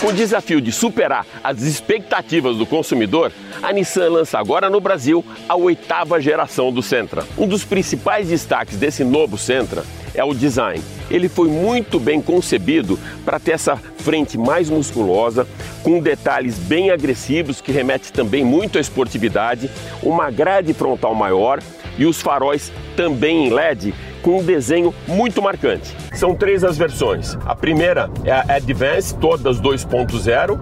Com 0.00 0.08
o 0.08 0.12
desafio 0.12 0.60
de 0.60 0.72
superar 0.72 1.24
as 1.44 1.62
expectativas 1.62 2.56
do 2.56 2.66
consumidor, 2.66 3.30
a 3.62 3.72
Nissan 3.72 4.08
lança 4.08 4.36
agora 4.36 4.68
no 4.68 4.80
Brasil 4.80 5.24
a 5.48 5.54
oitava 5.54 6.20
geração 6.20 6.72
do 6.72 6.82
Sentra. 6.82 7.24
Um 7.38 7.46
dos 7.46 7.64
principais 7.64 8.26
destaques 8.26 8.76
desse 8.78 9.04
novo 9.04 9.38
Sentra 9.38 9.84
é 10.12 10.24
o 10.24 10.34
design. 10.34 10.82
Ele 11.08 11.28
foi 11.28 11.46
muito 11.46 12.00
bem 12.00 12.20
concebido 12.20 12.98
para 13.24 13.38
ter 13.38 13.52
essa 13.52 13.76
frente 13.76 14.36
mais 14.36 14.68
musculosa, 14.68 15.46
com 15.84 16.00
detalhes 16.00 16.58
bem 16.58 16.90
agressivos 16.90 17.60
que 17.60 17.70
remete 17.70 18.12
também 18.12 18.44
muito 18.44 18.76
à 18.76 18.80
esportividade, 18.80 19.70
uma 20.02 20.32
grade 20.32 20.74
frontal 20.74 21.14
maior 21.14 21.62
e 21.96 22.06
os 22.06 22.20
faróis 22.20 22.72
também 22.96 23.46
em 23.46 23.50
LED 23.50 23.94
com 24.22 24.38
um 24.38 24.44
desenho 24.44 24.94
muito 25.06 25.42
marcante. 25.42 25.94
São 26.14 26.34
três 26.34 26.64
as 26.64 26.78
versões. 26.78 27.36
A 27.44 27.54
primeira 27.54 28.08
é 28.24 28.32
a 28.32 28.44
Advance, 28.56 29.14
todas 29.16 29.60
2.0, 29.60 30.58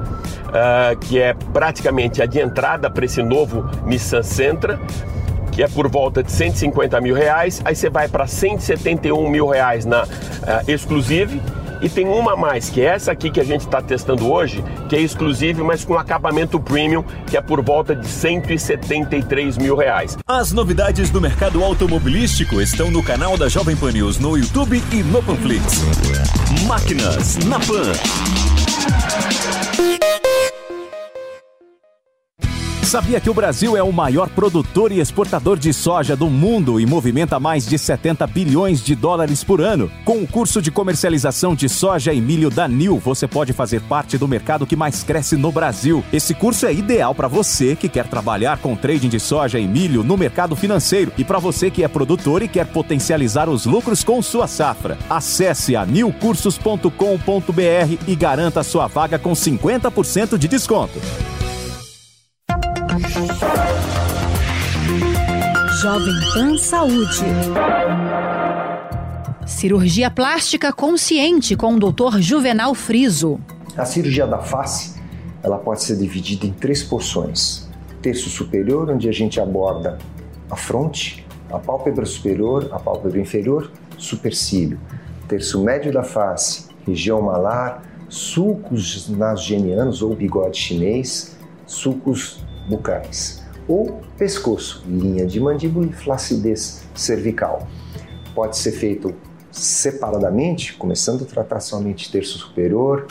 ah, 0.53 0.97
que 1.01 1.21
é 1.21 1.35
praticamente 1.53 2.23
a 2.23 2.27
de 2.27 2.41
entrada 2.41 2.91
para 2.91 3.05
esse 3.05 3.23
novo 3.23 3.69
Nissan 3.85 4.23
Sentra, 4.23 4.81
que 5.53 5.63
é 5.63 5.69
por 5.69 5.89
volta 5.89 6.23
de 6.23 6.33
150 6.33 7.01
mil 7.01 7.15
reais. 7.15 7.61
Aí 7.65 7.75
você 7.75 7.91
vai 7.91 8.09
para 8.09 8.27
171 8.27 9.29
mil 9.29 9.47
reais 9.47 9.85
na 9.85 10.07
ah, 10.47 10.63
Exclusive. 10.67 11.41
E 11.83 11.89
tem 11.89 12.07
uma 12.07 12.33
a 12.33 12.37
mais, 12.37 12.69
que 12.69 12.81
é 12.81 12.85
essa 12.85 13.13
aqui 13.13 13.31
que 13.31 13.41
a 13.41 13.45
gente 13.45 13.63
está 13.63 13.81
testando 13.81 14.31
hoje, 14.31 14.63
que 14.89 14.97
é 14.97 15.01
exclusive, 15.01 15.63
mas 15.63 15.85
com 15.85 15.95
acabamento 15.97 16.61
premium, 16.61 17.03
que 17.27 17.37
é 17.37 17.41
por 17.41 17.63
volta 17.63 17.95
de 17.97 18.07
173 18.07 19.59
mil 19.59 19.77
reais. 19.77 20.17
As 20.27 20.53
novidades 20.53 21.11
do 21.11 21.21
mercado 21.21 21.65
automobilístico 21.65 22.61
estão 22.61 22.91
no 22.91 23.03
canal 23.03 23.37
da 23.37 23.49
Jovem 23.49 23.77
Pan 23.77 23.93
News 23.93 24.19
no 24.19 24.37
YouTube 24.37 24.83
e 24.93 25.03
no 25.03 25.23
Panflix. 25.23 25.81
Máquinas 26.67 27.39
na 27.47 27.59
Pan. 27.59 27.93
Sabia 32.91 33.21
que 33.21 33.31
o 33.31 33.35
Brasil 33.35 33.77
é 33.77 33.83
o 33.85 33.93
maior 33.93 34.29
produtor 34.31 34.91
e 34.91 34.99
exportador 34.99 35.57
de 35.57 35.73
soja 35.73 36.17
do 36.17 36.29
mundo 36.29 36.81
e 36.81 36.85
movimenta 36.85 37.39
mais 37.39 37.65
de 37.65 37.79
70 37.79 38.27
bilhões 38.27 38.83
de 38.83 38.97
dólares 38.97 39.45
por 39.45 39.61
ano? 39.61 39.89
Com 40.05 40.21
o 40.21 40.27
curso 40.27 40.61
de 40.61 40.73
comercialização 40.73 41.55
de 41.55 41.69
soja 41.69 42.13
e 42.13 42.21
milho 42.21 42.51
da 42.51 42.67
NIL, 42.67 42.99
você 42.99 43.29
pode 43.29 43.53
fazer 43.53 43.81
parte 43.83 44.19
do 44.19 44.27
mercado 44.27 44.67
que 44.67 44.75
mais 44.75 45.05
cresce 45.05 45.37
no 45.37 45.53
Brasil. 45.53 46.03
Esse 46.13 46.35
curso 46.35 46.67
é 46.67 46.75
ideal 46.75 47.15
para 47.15 47.29
você 47.29 47.77
que 47.77 47.89
quer 47.89 48.09
trabalhar 48.09 48.59
com 48.59 48.75
trading 48.75 49.09
de 49.09 49.21
soja 49.21 49.61
e 49.61 49.69
milho 49.69 50.03
no 50.03 50.17
mercado 50.17 50.57
financeiro 50.57 51.13
e 51.17 51.23
para 51.23 51.39
você 51.39 51.71
que 51.71 51.85
é 51.85 51.89
produtor 51.89 52.43
e 52.43 52.49
quer 52.49 52.67
potencializar 52.67 53.49
os 53.49 53.67
lucros 53.67 54.03
com 54.03 54.21
sua 54.21 54.49
safra. 54.49 54.99
Acesse 55.09 55.77
a 55.77 55.87
nilcursos.com.br 55.87 56.91
e 58.09 58.17
garanta 58.17 58.65
sua 58.65 58.89
vaga 58.89 59.17
com 59.17 59.31
50% 59.31 60.37
de 60.37 60.49
desconto. 60.49 60.99
Jovem 65.81 66.15
Pan 66.35 66.59
Saúde. 66.59 67.25
Cirurgia 69.47 70.11
plástica 70.11 70.71
consciente 70.73 71.57
com 71.57 71.75
o 71.75 71.79
Dr. 71.79 72.19
Juvenal 72.21 72.75
Friso. 72.75 73.41
A 73.77 73.87
cirurgia 73.87 74.27
da 74.27 74.39
face, 74.39 75.01
ela 75.43 75.57
pode 75.57 75.83
ser 75.83 75.97
dividida 75.97 76.45
em 76.47 76.53
três 76.53 76.83
porções. 76.83 77.69
Terço 78.03 78.29
superior, 78.29 78.91
onde 78.91 79.09
a 79.09 79.13
gente 79.13 79.41
aborda 79.41 79.99
a 80.51 80.57
fronte, 80.57 81.27
a 81.51 81.59
pálpebra 81.59 82.05
superior, 82.05 82.69
a 82.71 82.79
pálpebra 82.79 83.21
inferior, 83.21 83.71
supercílio. 83.97 84.79
Terço 85.27 85.63
médio 85.63 85.91
da 85.91 86.03
face, 86.03 86.67
região 86.87 87.23
malar, 87.23 87.83
sulcos 88.11 89.09
nasogenianos 89.09 90.03
ou 90.03 90.15
bigode 90.15 90.59
chinês, 90.59 91.37
sulcos 91.67 92.45
bucais. 92.69 93.43
Ou 93.69 94.01
pescoço, 94.19 94.85
linha 94.87 95.27
de 95.27 95.39
mandíbula 95.39 95.87
e 95.87 95.93
flacidez 95.93 96.83
cervical. 96.95 97.67
Pode 98.35 98.57
ser 98.57 98.73
feito 98.73 99.15
separadamente, 99.51 100.75
começando 100.75 101.23
a 101.23 101.27
tratar 101.27 101.61
somente 101.61 102.11
terço 102.11 102.39
superior, 102.39 103.07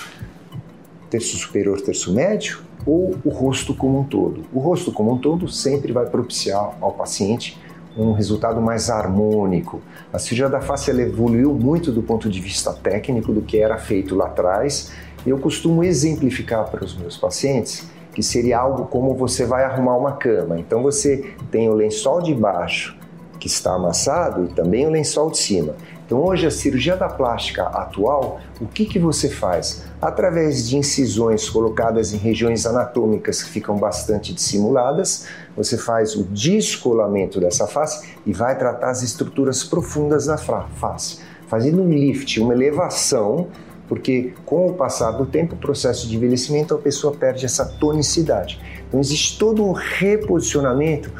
terço 1.10 1.38
superior, 1.38 1.82
terço 1.82 2.14
médio, 2.14 2.62
ou 2.86 3.16
o 3.24 3.30
rosto 3.30 3.74
como 3.74 4.00
um 4.00 4.04
todo. 4.04 4.46
O 4.54 4.60
rosto 4.60 4.92
como 4.92 5.14
um 5.14 5.18
todo 5.18 5.48
sempre 5.48 5.92
vai 5.92 6.06
propiciar 6.06 6.78
ao 6.80 6.92
paciente 6.94 7.58
um 7.98 8.14
resultado 8.14 8.62
mais 8.62 8.90
harmônico. 8.90 9.82
A 10.14 10.20
cirurgia 10.20 10.50
da 10.50 10.62
face 10.62 10.92
evoluiu 10.92 11.54
muito 11.54 11.92
do 11.92 12.02
ponto 12.02 12.30
de 12.30 12.40
vista 12.40 12.72
técnico 12.74 13.34
do 13.34 13.42
que 13.42 13.60
era 13.60 13.78
feito 13.78 14.16
lá 14.16 14.28
atrás. 14.28 14.92
Eu 15.26 15.38
costumo 15.38 15.84
exemplificar 15.84 16.70
para 16.70 16.84
os 16.84 16.96
meus 16.96 17.18
pacientes 17.18 17.88
que 18.20 18.24
seria 18.24 18.60
algo 18.60 18.88
como 18.88 19.16
você 19.16 19.46
vai 19.46 19.64
arrumar 19.64 19.96
uma 19.96 20.12
cama. 20.12 20.60
Então 20.60 20.84
você 20.84 21.34
tem 21.50 21.70
o 21.70 21.74
lençol 21.74 22.22
de 22.22 22.36
baixo 22.36 22.98
que 23.40 23.48
está 23.48 23.76
amassado 23.76 24.44
e 24.44 24.48
também 24.50 24.86
o 24.86 24.90
lençol 24.90 25.32
de 25.32 25.38
cima. 25.38 25.74
Então 26.06 26.22
hoje 26.22 26.46
a 26.46 26.52
cirurgia 26.52 26.98
da 26.98 27.08
plástica 27.08 27.64
atual, 27.64 28.42
o 28.60 28.66
que, 28.66 28.84
que 28.86 29.00
você 29.00 29.30
faz? 29.30 29.86
Através 30.02 30.68
de 30.68 30.76
incisões 30.76 31.50
colocadas 31.50 32.12
em 32.12 32.18
regiões 32.18 32.66
anatômicas 32.66 33.42
que 33.42 33.52
ficam 33.52 33.78
bastante 33.78 34.34
dissimuladas, 34.34 35.26
você 35.56 35.78
faz 35.78 36.14
o 36.14 36.24
descolamento 36.24 37.40
dessa 37.40 37.68
face 37.68 38.16
e 38.26 38.34
vai 38.34 38.58
tratar 38.58 38.90
as 38.90 39.02
estruturas 39.02 39.64
profundas 39.64 40.26
da 40.26 40.38
face, 40.38 41.20
fazendo 41.48 41.82
um 41.82 41.90
lift, 41.90 42.38
uma 42.42 42.54
elevação, 42.54 43.48
porque 43.90 44.34
com 44.46 44.68
o 44.68 44.74
passar 44.74 45.12
do 45.12 45.26
tempo, 45.26 45.56
o 45.56 45.58
processo 45.58 46.08
de 46.08 46.16
envelhecimento, 46.16 46.76
a 46.76 46.78
pessoa 46.78 47.14
perde 47.14 47.44
essa 47.44 47.66
tonicidade. 47.66 48.62
Então 48.88 49.00
existe 49.00 49.40
todo 49.40 49.66
um 49.66 49.72
reposicionamento 49.72 51.12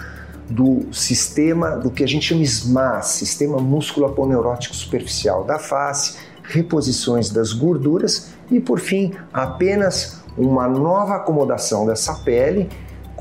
do 0.48 0.86
sistema, 0.94 1.72
do 1.72 1.90
que 1.90 2.04
a 2.04 2.08
gente 2.08 2.28
chama 2.28 2.44
SMAS, 2.44 3.08
Sistema 3.08 3.58
Músculo-Aponeurótico 3.58 4.76
Superficial 4.76 5.44
da 5.44 5.58
face, 5.58 6.18
reposições 6.44 7.30
das 7.30 7.52
gorduras 7.54 8.30
e, 8.50 8.60
por 8.60 8.80
fim, 8.80 9.14
apenas 9.34 10.22
uma 10.38 10.68
nova 10.68 11.16
acomodação 11.16 11.86
dessa 11.86 12.14
pele 12.14 12.70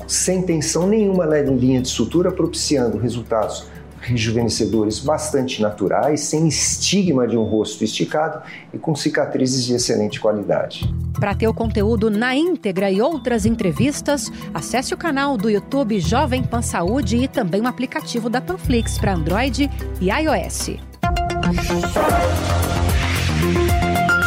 sem 0.07 0.41
tensão 0.41 0.87
nenhuma 0.87 1.25
na 1.25 1.39
linha 1.39 1.81
de 1.81 1.89
sutura, 1.89 2.31
propiciando 2.31 2.97
resultados 2.97 3.67
rejuvenescedores 4.09 4.99
bastante 4.99 5.61
naturais, 5.61 6.21
sem 6.21 6.47
estigma 6.47 7.27
de 7.27 7.37
um 7.37 7.43
rosto 7.43 7.83
esticado 7.83 8.41
e 8.73 8.77
com 8.77 8.95
cicatrizes 8.95 9.63
de 9.65 9.73
excelente 9.73 10.19
qualidade. 10.19 10.93
Para 11.19 11.35
ter 11.35 11.47
o 11.47 11.53
conteúdo 11.53 12.09
na 12.09 12.35
íntegra 12.35 12.89
e 12.89 13.01
outras 13.01 13.45
entrevistas, 13.45 14.31
acesse 14.53 14.93
o 14.93 14.97
canal 14.97 15.37
do 15.37 15.49
YouTube 15.49 15.99
Jovem 15.99 16.43
Pan 16.43 16.61
Saúde 16.61 17.17
e 17.17 17.27
também 17.27 17.61
o 17.61 17.67
aplicativo 17.67 18.29
da 18.29 18.41
Panflix 18.41 18.97
para 18.97 19.13
Android 19.13 19.69
e 20.01 20.09
iOS. 20.09 20.77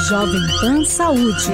Jovem 0.08 0.40
Pan 0.60 0.84
Saúde. 0.84 1.52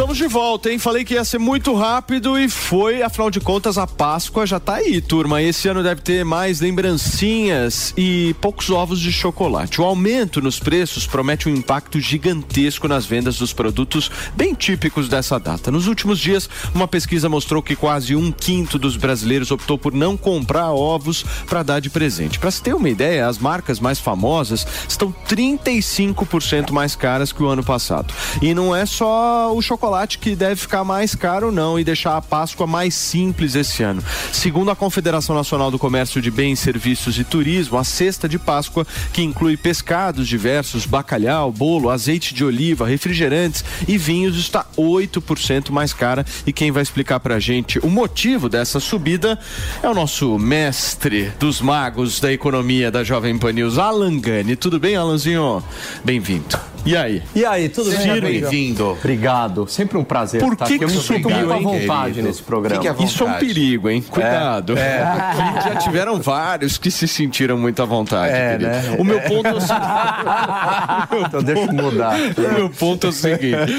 Estamos 0.00 0.16
de 0.16 0.28
volta, 0.28 0.72
hein? 0.72 0.78
Falei 0.78 1.04
que 1.04 1.12
ia 1.12 1.24
ser 1.26 1.36
muito 1.36 1.74
rápido 1.74 2.38
e 2.38 2.48
foi, 2.48 3.02
afinal 3.02 3.30
de 3.30 3.38
contas, 3.38 3.76
a 3.76 3.86
Páscoa 3.86 4.46
já 4.46 4.58
tá 4.58 4.76
aí, 4.76 4.98
turma. 4.98 5.42
Esse 5.42 5.68
ano 5.68 5.82
deve 5.82 6.00
ter 6.00 6.24
mais 6.24 6.58
lembrancinhas 6.58 7.92
e 7.98 8.34
poucos 8.40 8.70
ovos 8.70 8.98
de 8.98 9.12
chocolate. 9.12 9.78
O 9.78 9.84
aumento 9.84 10.40
nos 10.40 10.58
preços 10.58 11.06
promete 11.06 11.50
um 11.50 11.54
impacto 11.54 12.00
gigantesco 12.00 12.88
nas 12.88 13.04
vendas 13.04 13.36
dos 13.36 13.52
produtos 13.52 14.10
bem 14.34 14.54
típicos 14.54 15.06
dessa 15.06 15.38
data. 15.38 15.70
Nos 15.70 15.86
últimos 15.86 16.18
dias, 16.18 16.48
uma 16.74 16.88
pesquisa 16.88 17.28
mostrou 17.28 17.62
que 17.62 17.76
quase 17.76 18.16
um 18.16 18.32
quinto 18.32 18.78
dos 18.78 18.96
brasileiros 18.96 19.50
optou 19.50 19.76
por 19.76 19.92
não 19.92 20.16
comprar 20.16 20.72
ovos 20.72 21.26
para 21.46 21.62
dar 21.62 21.78
de 21.78 21.90
presente. 21.90 22.38
Para 22.38 22.50
se 22.50 22.62
ter 22.62 22.74
uma 22.74 22.88
ideia, 22.88 23.28
as 23.28 23.36
marcas 23.36 23.78
mais 23.78 23.98
famosas 23.98 24.66
estão 24.88 25.14
35% 25.28 26.70
mais 26.70 26.96
caras 26.96 27.32
que 27.32 27.42
o 27.42 27.48
ano 27.48 27.62
passado. 27.62 28.14
E 28.40 28.54
não 28.54 28.74
é 28.74 28.86
só 28.86 29.54
o 29.54 29.60
chocolate 29.60 29.89
chocolate 29.90 30.18
que 30.18 30.36
deve 30.36 30.54
ficar 30.54 30.84
mais 30.84 31.16
caro 31.16 31.50
não 31.50 31.78
e 31.78 31.82
deixar 31.82 32.16
a 32.16 32.22
Páscoa 32.22 32.64
mais 32.64 32.94
simples 32.94 33.56
esse 33.56 33.82
ano. 33.82 34.00
Segundo 34.32 34.70
a 34.70 34.76
Confederação 34.76 35.34
Nacional 35.34 35.68
do 35.68 35.80
Comércio 35.80 36.22
de 36.22 36.30
Bens, 36.30 36.60
Serviços 36.60 37.18
e 37.18 37.24
Turismo, 37.24 37.76
a 37.76 37.82
cesta 37.82 38.28
de 38.28 38.38
Páscoa, 38.38 38.86
que 39.12 39.20
inclui 39.20 39.56
pescados 39.56 40.28
diversos, 40.28 40.86
bacalhau, 40.86 41.50
bolo, 41.50 41.90
azeite 41.90 42.32
de 42.32 42.44
oliva, 42.44 42.86
refrigerantes 42.86 43.64
e 43.88 43.98
vinhos, 43.98 44.36
está 44.36 44.64
8% 44.78 45.70
mais 45.70 45.92
cara. 45.92 46.24
E 46.46 46.52
quem 46.52 46.70
vai 46.70 46.84
explicar 46.84 47.18
pra 47.18 47.40
gente 47.40 47.80
o 47.80 47.90
motivo 47.90 48.48
dessa 48.48 48.78
subida 48.78 49.36
é 49.82 49.88
o 49.88 49.94
nosso 49.94 50.38
mestre 50.38 51.32
dos 51.40 51.60
magos 51.60 52.20
da 52.20 52.32
economia 52.32 52.92
da 52.92 53.02
Jovem 53.02 53.36
Pan 53.36 53.52
News, 53.52 53.76
Alan 53.76 54.20
Gani. 54.20 54.54
Tudo 54.54 54.78
bem, 54.78 54.94
Alanzinho? 54.94 55.64
Bem-vindo. 56.04 56.69
E 56.84 56.96
aí? 56.96 57.22
E 57.34 57.44
aí, 57.44 57.68
tudo 57.68 57.90
Seja 57.90 58.14
bem? 58.14 58.40
bem-vindo. 58.40 58.90
Obrigado. 58.92 59.66
Sempre 59.68 59.98
um 59.98 60.04
prazer 60.04 60.40
Por 60.40 60.54
estar 60.54 60.66
que 60.66 60.74
aqui. 60.74 60.84
Eu 60.84 60.88
que 60.88 60.94
me 60.94 61.00
sinto 61.02 61.28
subiu, 61.28 61.36
muito 61.36 61.52
à 61.52 61.56
hein, 61.58 61.62
vontade 61.62 62.08
querido? 62.12 62.28
nesse 62.28 62.42
programa. 62.42 62.82
À 63.00 63.04
Isso 63.04 63.22
é 63.22 63.26
um 63.26 63.32
perigo, 63.34 63.90
hein? 63.90 64.02
Cuidado. 64.02 64.78
É, 64.78 64.80
é. 64.98 65.02
Aqui 65.02 65.68
já 65.68 65.76
tiveram 65.76 66.20
vários 66.20 66.78
que 66.78 66.90
se 66.90 67.06
sentiram 67.06 67.58
muito 67.58 67.82
à 67.82 67.84
vontade, 67.84 68.32
É, 68.34 68.52
querido. 68.52 68.70
né? 68.70 68.96
O 68.98 69.04
meu 69.04 69.20
ponto 69.20 69.46
é 69.46 69.54
o 69.54 69.60
seguinte. 69.60 69.80
Então 71.26 71.42
deixa 71.42 71.62
eu 71.62 71.72
mudar. 71.72 72.16
O 72.36 72.54
meu 72.54 72.70
ponto 72.70 73.06
é 73.06 73.10
o 73.10 73.12
seguinte. 73.12 73.72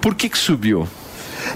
Por 0.00 0.14
que 0.14 0.28
que 0.28 0.38
subiu? 0.38 0.88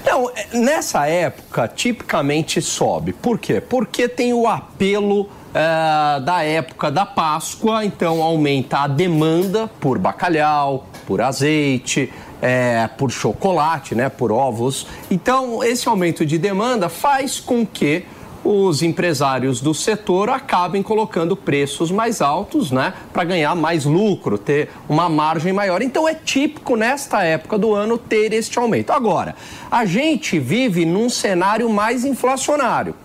Não, 0.05 0.29
é, 0.35 0.57
nessa 0.57 1.07
época, 1.07 1.67
tipicamente 1.67 2.61
sobe. 2.61 3.11
Por 3.13 3.39
quê? 3.39 3.59
Porque 3.61 4.07
tem 4.07 4.33
o 4.33 4.47
apelo 4.47 5.29
eh, 5.53 6.19
da 6.21 6.43
época 6.43 6.89
da 6.89 7.05
Páscoa, 7.05 7.85
então 7.85 8.21
aumenta 8.21 8.79
a 8.79 8.87
demanda 8.87 9.69
por 9.79 9.99
bacalhau, 9.99 10.87
por 11.05 11.21
azeite, 11.21 12.11
eh, 12.41 12.89
por 12.97 13.11
chocolate, 13.11 13.93
né, 13.93 14.09
por 14.09 14.31
ovos. 14.31 14.87
Então, 15.11 15.63
esse 15.63 15.87
aumento 15.87 16.25
de 16.25 16.37
demanda 16.37 16.89
faz 16.89 17.39
com 17.39 17.65
que 17.65 18.05
os 18.43 18.83
empresários 18.83 19.61
do 19.61 19.73
setor 19.73 20.29
acabem 20.29 20.83
colocando 20.83 21.35
preços 21.35 21.89
mais 21.91 22.21
altos, 22.21 22.71
né, 22.71 22.93
para 23.13 23.23
ganhar 23.23 23.55
mais 23.55 23.85
lucro, 23.85 24.37
ter 24.37 24.69
uma 24.89 25.07
margem 25.07 25.53
maior. 25.53 25.81
Então 25.81 26.07
é 26.07 26.13
típico 26.13 26.75
nesta 26.75 27.23
época 27.23 27.57
do 27.57 27.73
ano 27.73 27.97
ter 27.97 28.33
este 28.33 28.59
aumento. 28.59 28.91
Agora, 28.91 29.35
a 29.71 29.85
gente 29.85 30.39
vive 30.39 30.85
num 30.85 31.09
cenário 31.09 31.69
mais 31.69 32.03
inflacionário. 32.03 32.95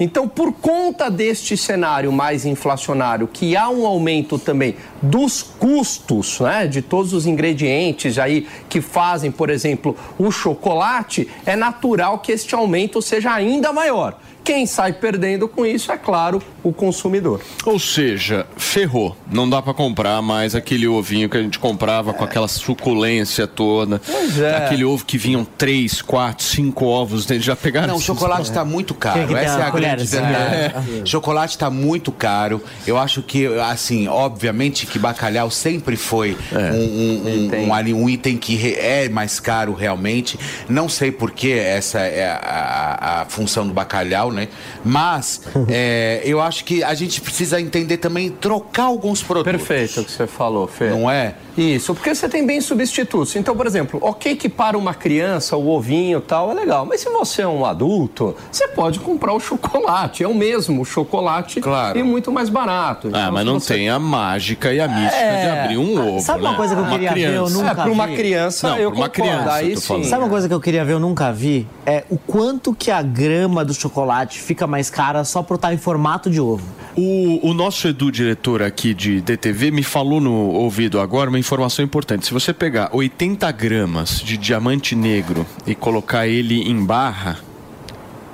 Então, 0.00 0.28
por 0.28 0.52
conta 0.52 1.10
deste 1.10 1.56
cenário 1.56 2.12
mais 2.12 2.46
inflacionário, 2.46 3.26
que 3.26 3.56
há 3.56 3.68
um 3.68 3.84
aumento 3.84 4.38
também 4.38 4.76
dos 5.02 5.42
custos, 5.42 6.40
né, 6.40 6.66
de 6.66 6.82
todos 6.82 7.12
os 7.12 7.26
ingredientes 7.26 8.18
aí 8.18 8.46
que 8.68 8.80
fazem, 8.80 9.30
por 9.30 9.50
exemplo, 9.50 9.96
o 10.18 10.30
chocolate, 10.30 11.28
é 11.44 11.56
natural 11.56 12.18
que 12.20 12.32
este 12.32 12.54
aumento 12.54 13.02
seja 13.02 13.32
ainda 13.32 13.72
maior. 13.72 14.18
Quem 14.48 14.64
sai 14.64 14.94
perdendo 14.94 15.46
com 15.46 15.66
isso 15.66 15.92
é, 15.92 15.98
claro, 15.98 16.40
o 16.62 16.72
consumidor. 16.72 17.42
Ou 17.66 17.78
seja, 17.78 18.46
ferrou. 18.56 19.14
Não 19.30 19.46
dá 19.48 19.60
pra 19.60 19.74
comprar 19.74 20.22
mais 20.22 20.54
aquele 20.54 20.88
ovinho 20.88 21.28
que 21.28 21.36
a 21.36 21.42
gente 21.42 21.58
comprava 21.58 22.14
com 22.14 22.24
aquela 22.24 22.48
suculência 22.48 23.46
toda. 23.46 24.00
Pois 24.04 24.40
é. 24.40 24.56
Aquele 24.56 24.86
ovo 24.86 25.04
que 25.04 25.18
vinham 25.18 25.44
três, 25.44 26.00
quatro, 26.00 26.46
cinco 26.46 26.86
ovos 26.86 27.26
dentro. 27.26 27.44
Já 27.44 27.54
pegaram 27.54 27.88
Não, 27.88 27.96
o 27.96 28.00
chocolate 28.00 28.44
está 28.44 28.64
muito 28.64 28.94
caro. 28.94 29.36
Essa 29.36 29.58
é 29.58 29.62
a 29.64 29.70
grande 29.70 29.70
colherzinha? 29.70 30.22
verdade. 30.22 31.00
É. 31.02 31.04
Chocolate 31.04 31.50
está 31.54 31.68
muito 31.68 32.10
caro. 32.10 32.62
Eu 32.86 32.96
acho 32.96 33.20
que, 33.22 33.46
assim, 33.60 34.08
obviamente 34.08 34.86
que 34.86 34.98
bacalhau 34.98 35.50
sempre 35.50 35.94
foi 35.94 36.34
um, 36.52 36.56
um- 36.56 37.66
um- 37.66 37.94
um 37.94 38.02
um 38.02 38.08
item 38.08 38.38
que 38.38 38.74
é 38.76 39.10
mais 39.10 39.38
caro 39.38 39.74
realmente. 39.74 40.38
Não 40.70 40.88
sei 40.88 41.12
por 41.12 41.32
que 41.32 41.52
essa 41.52 41.98
é 42.00 42.30
a, 42.30 42.36
a- 42.36 43.20
a 43.20 43.24
função 43.26 43.66
do 43.66 43.74
bacalhau, 43.74 44.32
né? 44.32 44.37
Mas 44.84 45.42
é, 45.68 46.20
eu 46.24 46.40
acho 46.40 46.64
que 46.64 46.82
a 46.82 46.94
gente 46.94 47.20
precisa 47.20 47.60
entender 47.60 47.96
também 47.98 48.30
trocar 48.30 48.84
alguns 48.84 49.22
produtos. 49.22 49.50
Perfeito 49.52 50.00
o 50.00 50.04
que 50.04 50.10
você 50.12 50.26
falou, 50.26 50.66
Fê. 50.66 50.90
Não 50.90 51.10
é? 51.10 51.34
Isso, 51.56 51.92
porque 51.92 52.14
você 52.14 52.28
tem 52.28 52.46
bem 52.46 52.60
substitutos. 52.60 53.34
Então, 53.34 53.56
por 53.56 53.66
exemplo, 53.66 53.98
ok 54.02 54.36
que 54.36 54.48
para 54.48 54.78
uma 54.78 54.94
criança 54.94 55.56
o 55.56 55.68
ovinho 55.68 56.18
e 56.18 56.22
tal 56.22 56.50
é 56.52 56.54
legal, 56.54 56.86
mas 56.86 57.00
se 57.00 57.08
você 57.10 57.42
é 57.42 57.48
um 57.48 57.64
adulto, 57.66 58.36
você 58.50 58.68
pode 58.68 59.00
comprar 59.00 59.32
o 59.32 59.40
chocolate, 59.40 60.22
é 60.22 60.28
o 60.28 60.34
mesmo 60.34 60.84
chocolate 60.84 61.60
e 61.96 62.02
muito 62.02 62.30
mais 62.30 62.48
barato. 62.48 63.08
Ah, 63.12 63.22
Então, 63.22 63.32
mas 63.32 63.40
se 63.40 63.46
não 63.46 63.58
você- 63.60 63.74
tem 63.74 63.88
a 63.90 63.98
mágica 63.98 64.72
e 64.72 64.80
a 64.80 64.86
mística 64.86 65.16
de 65.16 65.46
É. 65.46 65.60
abrir 65.64 65.78
um 65.78 65.98
ovo. 66.16 66.20
Sabe 66.20 66.40
uma 66.42 66.52
né? 66.52 66.56
coisa 66.56 66.74
que 66.76 66.80
eu 66.80 66.86
queria 66.86 67.12
ver? 67.12 67.34
Eu 67.34 67.50
nunca 67.50 67.70
É, 67.70 67.74
para 67.74 67.90
uma 67.90 68.06
vi. 68.06 68.16
criança, 68.16 68.68
Não, 68.68 68.76
eu 68.78 68.90
uma 68.90 69.08
concordo. 69.08 69.12
criança, 69.12 69.52
Aí 69.54 69.76
sim. 69.76 70.04
Sabe 70.04 70.22
uma 70.22 70.30
coisa 70.30 70.46
que 70.48 70.54
eu 70.54 70.60
queria 70.60 70.84
ver, 70.84 70.92
eu 70.92 71.00
nunca 71.00 71.32
vi? 71.32 71.66
É 71.84 72.04
o 72.08 72.16
quanto 72.18 72.72
que 72.72 72.90
a 72.90 73.02
grama 73.02 73.64
do 73.64 73.74
chocolate 73.74 74.27
fica 74.30 74.66
mais 74.66 74.90
cara 74.90 75.24
só 75.24 75.42
por 75.42 75.54
estar 75.54 75.72
em 75.72 75.78
formato 75.78 76.30
de 76.30 76.40
ovo. 76.40 76.66
O, 76.96 77.50
o 77.50 77.54
nosso 77.54 77.86
Edu, 77.86 78.10
diretor 78.10 78.62
aqui 78.62 78.92
de 78.92 79.20
DTV, 79.20 79.70
me 79.70 79.82
falou 79.82 80.20
no 80.20 80.32
ouvido 80.32 81.00
agora 81.00 81.30
uma 81.30 81.38
informação 81.38 81.84
importante. 81.84 82.26
Se 82.26 82.32
você 82.32 82.52
pegar 82.52 82.90
80 82.92 83.50
gramas 83.52 84.20
de 84.20 84.36
diamante 84.36 84.94
negro 84.96 85.46
e 85.66 85.74
colocar 85.74 86.26
ele 86.26 86.60
em 86.62 86.84
barra, 86.84 87.38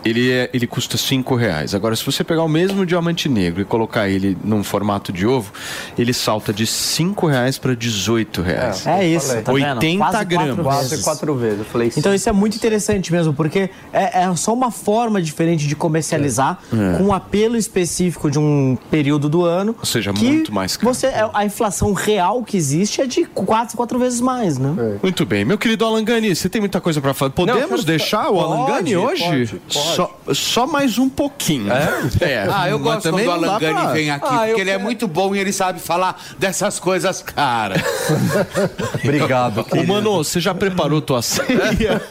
ele, 0.05 0.31
é, 0.31 0.51
ele 0.53 0.67
custa 0.67 0.97
5 0.97 1.35
reais. 1.35 1.75
Agora, 1.75 1.95
se 1.97 2.05
você 2.05 2.23
pegar 2.25 2.43
o 2.43 2.49
mesmo 2.49 2.85
diamante 2.85 3.29
negro 3.29 3.61
e 3.63 3.65
colocar 3.65 4.09
ele 4.09 4.37
num 4.45 4.63
formato 4.63 5.13
de 5.13 5.27
ovo, 5.27 5.53
ele 5.99 6.13
salta 6.13 6.53
de 6.53 6.67
5 6.67 7.27
reais 7.27 7.59
para 7.59 7.75
18 7.75 8.43
reais. 8.43 8.87
É 8.87 9.07
isso, 9.07 9.29
tá 9.43 9.53
vendo? 9.53 9.77
80 9.77 9.99
Quase 9.99 10.13
quatro 10.17 10.29
gramas. 10.29 10.65
Quase 10.65 11.03
quatro 11.03 11.35
vezes. 11.35 11.59
Eu 11.61 11.65
falei 11.65 11.91
Então 11.97 12.15
isso 12.15 12.29
é 12.29 12.33
muito 12.33 12.57
interessante 12.57 13.13
mesmo, 13.13 13.33
porque 13.33 13.71
é, 13.93 14.23
é 14.25 14.37
só 14.37 14.53
uma 14.53 14.71
forma 14.71 15.21
diferente 15.23 15.67
de 15.67 15.75
comercializar 15.77 16.59
É. 16.73 16.99
com 16.99 17.05
um 17.05 17.13
apelo 17.13 17.57
específico 17.57 18.31
de 18.31 18.39
um 18.39 18.77
período 18.91 19.29
do 19.29 19.45
ano. 19.45 19.75
Ou 19.79 19.87
seja, 19.87 20.13
que 20.13 20.25
muito 20.25 20.53
mais 20.53 20.77
caro. 20.77 20.93
Você, 20.93 21.07
é, 21.07 21.29
a 21.33 21.45
inflação 21.45 21.93
real 21.93 22.43
que 22.43 22.57
existe 22.57 23.01
é 23.01 23.07
de 23.07 23.25
quatro, 23.25 23.77
quatro 23.77 23.99
vezes 23.99 24.21
mais, 24.21 24.59
né? 24.59 24.99
Muito 25.03 25.25
bem. 25.25 25.45
Meu 25.45 25.57
querido 25.59 25.85
Alan 25.85 26.05
Gani, 26.05 26.35
você 26.35 26.49
tem 26.49 26.61
muita 26.61 26.81
coisa 26.81 27.01
para 27.01 27.15
falar. 27.15 27.31
Podemos 27.31 27.81
Não, 27.81 27.85
deixar 27.85 28.31
o 28.31 28.41
Alan 28.41 28.65
Pode, 28.65 28.73
Gani 28.73 28.97
hoje? 28.97 29.25
pode, 29.25 29.47
pode. 29.73 29.94
Só, 29.95 30.21
só 30.33 30.67
mais 30.67 30.99
um 30.99 31.09
pouquinho. 31.09 31.73
É? 32.21 32.49
Ah, 32.53 32.69
eu 32.69 32.79
gosto 32.79 33.03
também 33.03 33.25
quando 33.27 33.39
o 33.43 33.47
não 33.47 33.51
Alan 33.55 33.59
pra- 33.59 33.93
vem 33.93 34.11
aqui, 34.11 34.27
Ah, 34.29 34.39
porque 34.47 34.61
ele 34.61 34.71
é 34.71 34.75
quero- 34.75 34.85
muito 34.85 35.07
bom 35.09 35.35
e 35.35 35.39
ele 35.39 35.53
sabe 35.53 35.81
falar 35.81 36.21
dessas 36.39 36.79
coisas 36.79 37.23
caras. 37.23 37.81
Obrigado, 39.03 39.67
Ô, 39.71 39.85
Mano, 39.85 40.17
você 40.25 40.41
já 40.41 40.55
preparou 40.55 41.01
tua 41.01 41.23
ceia? 41.23 42.01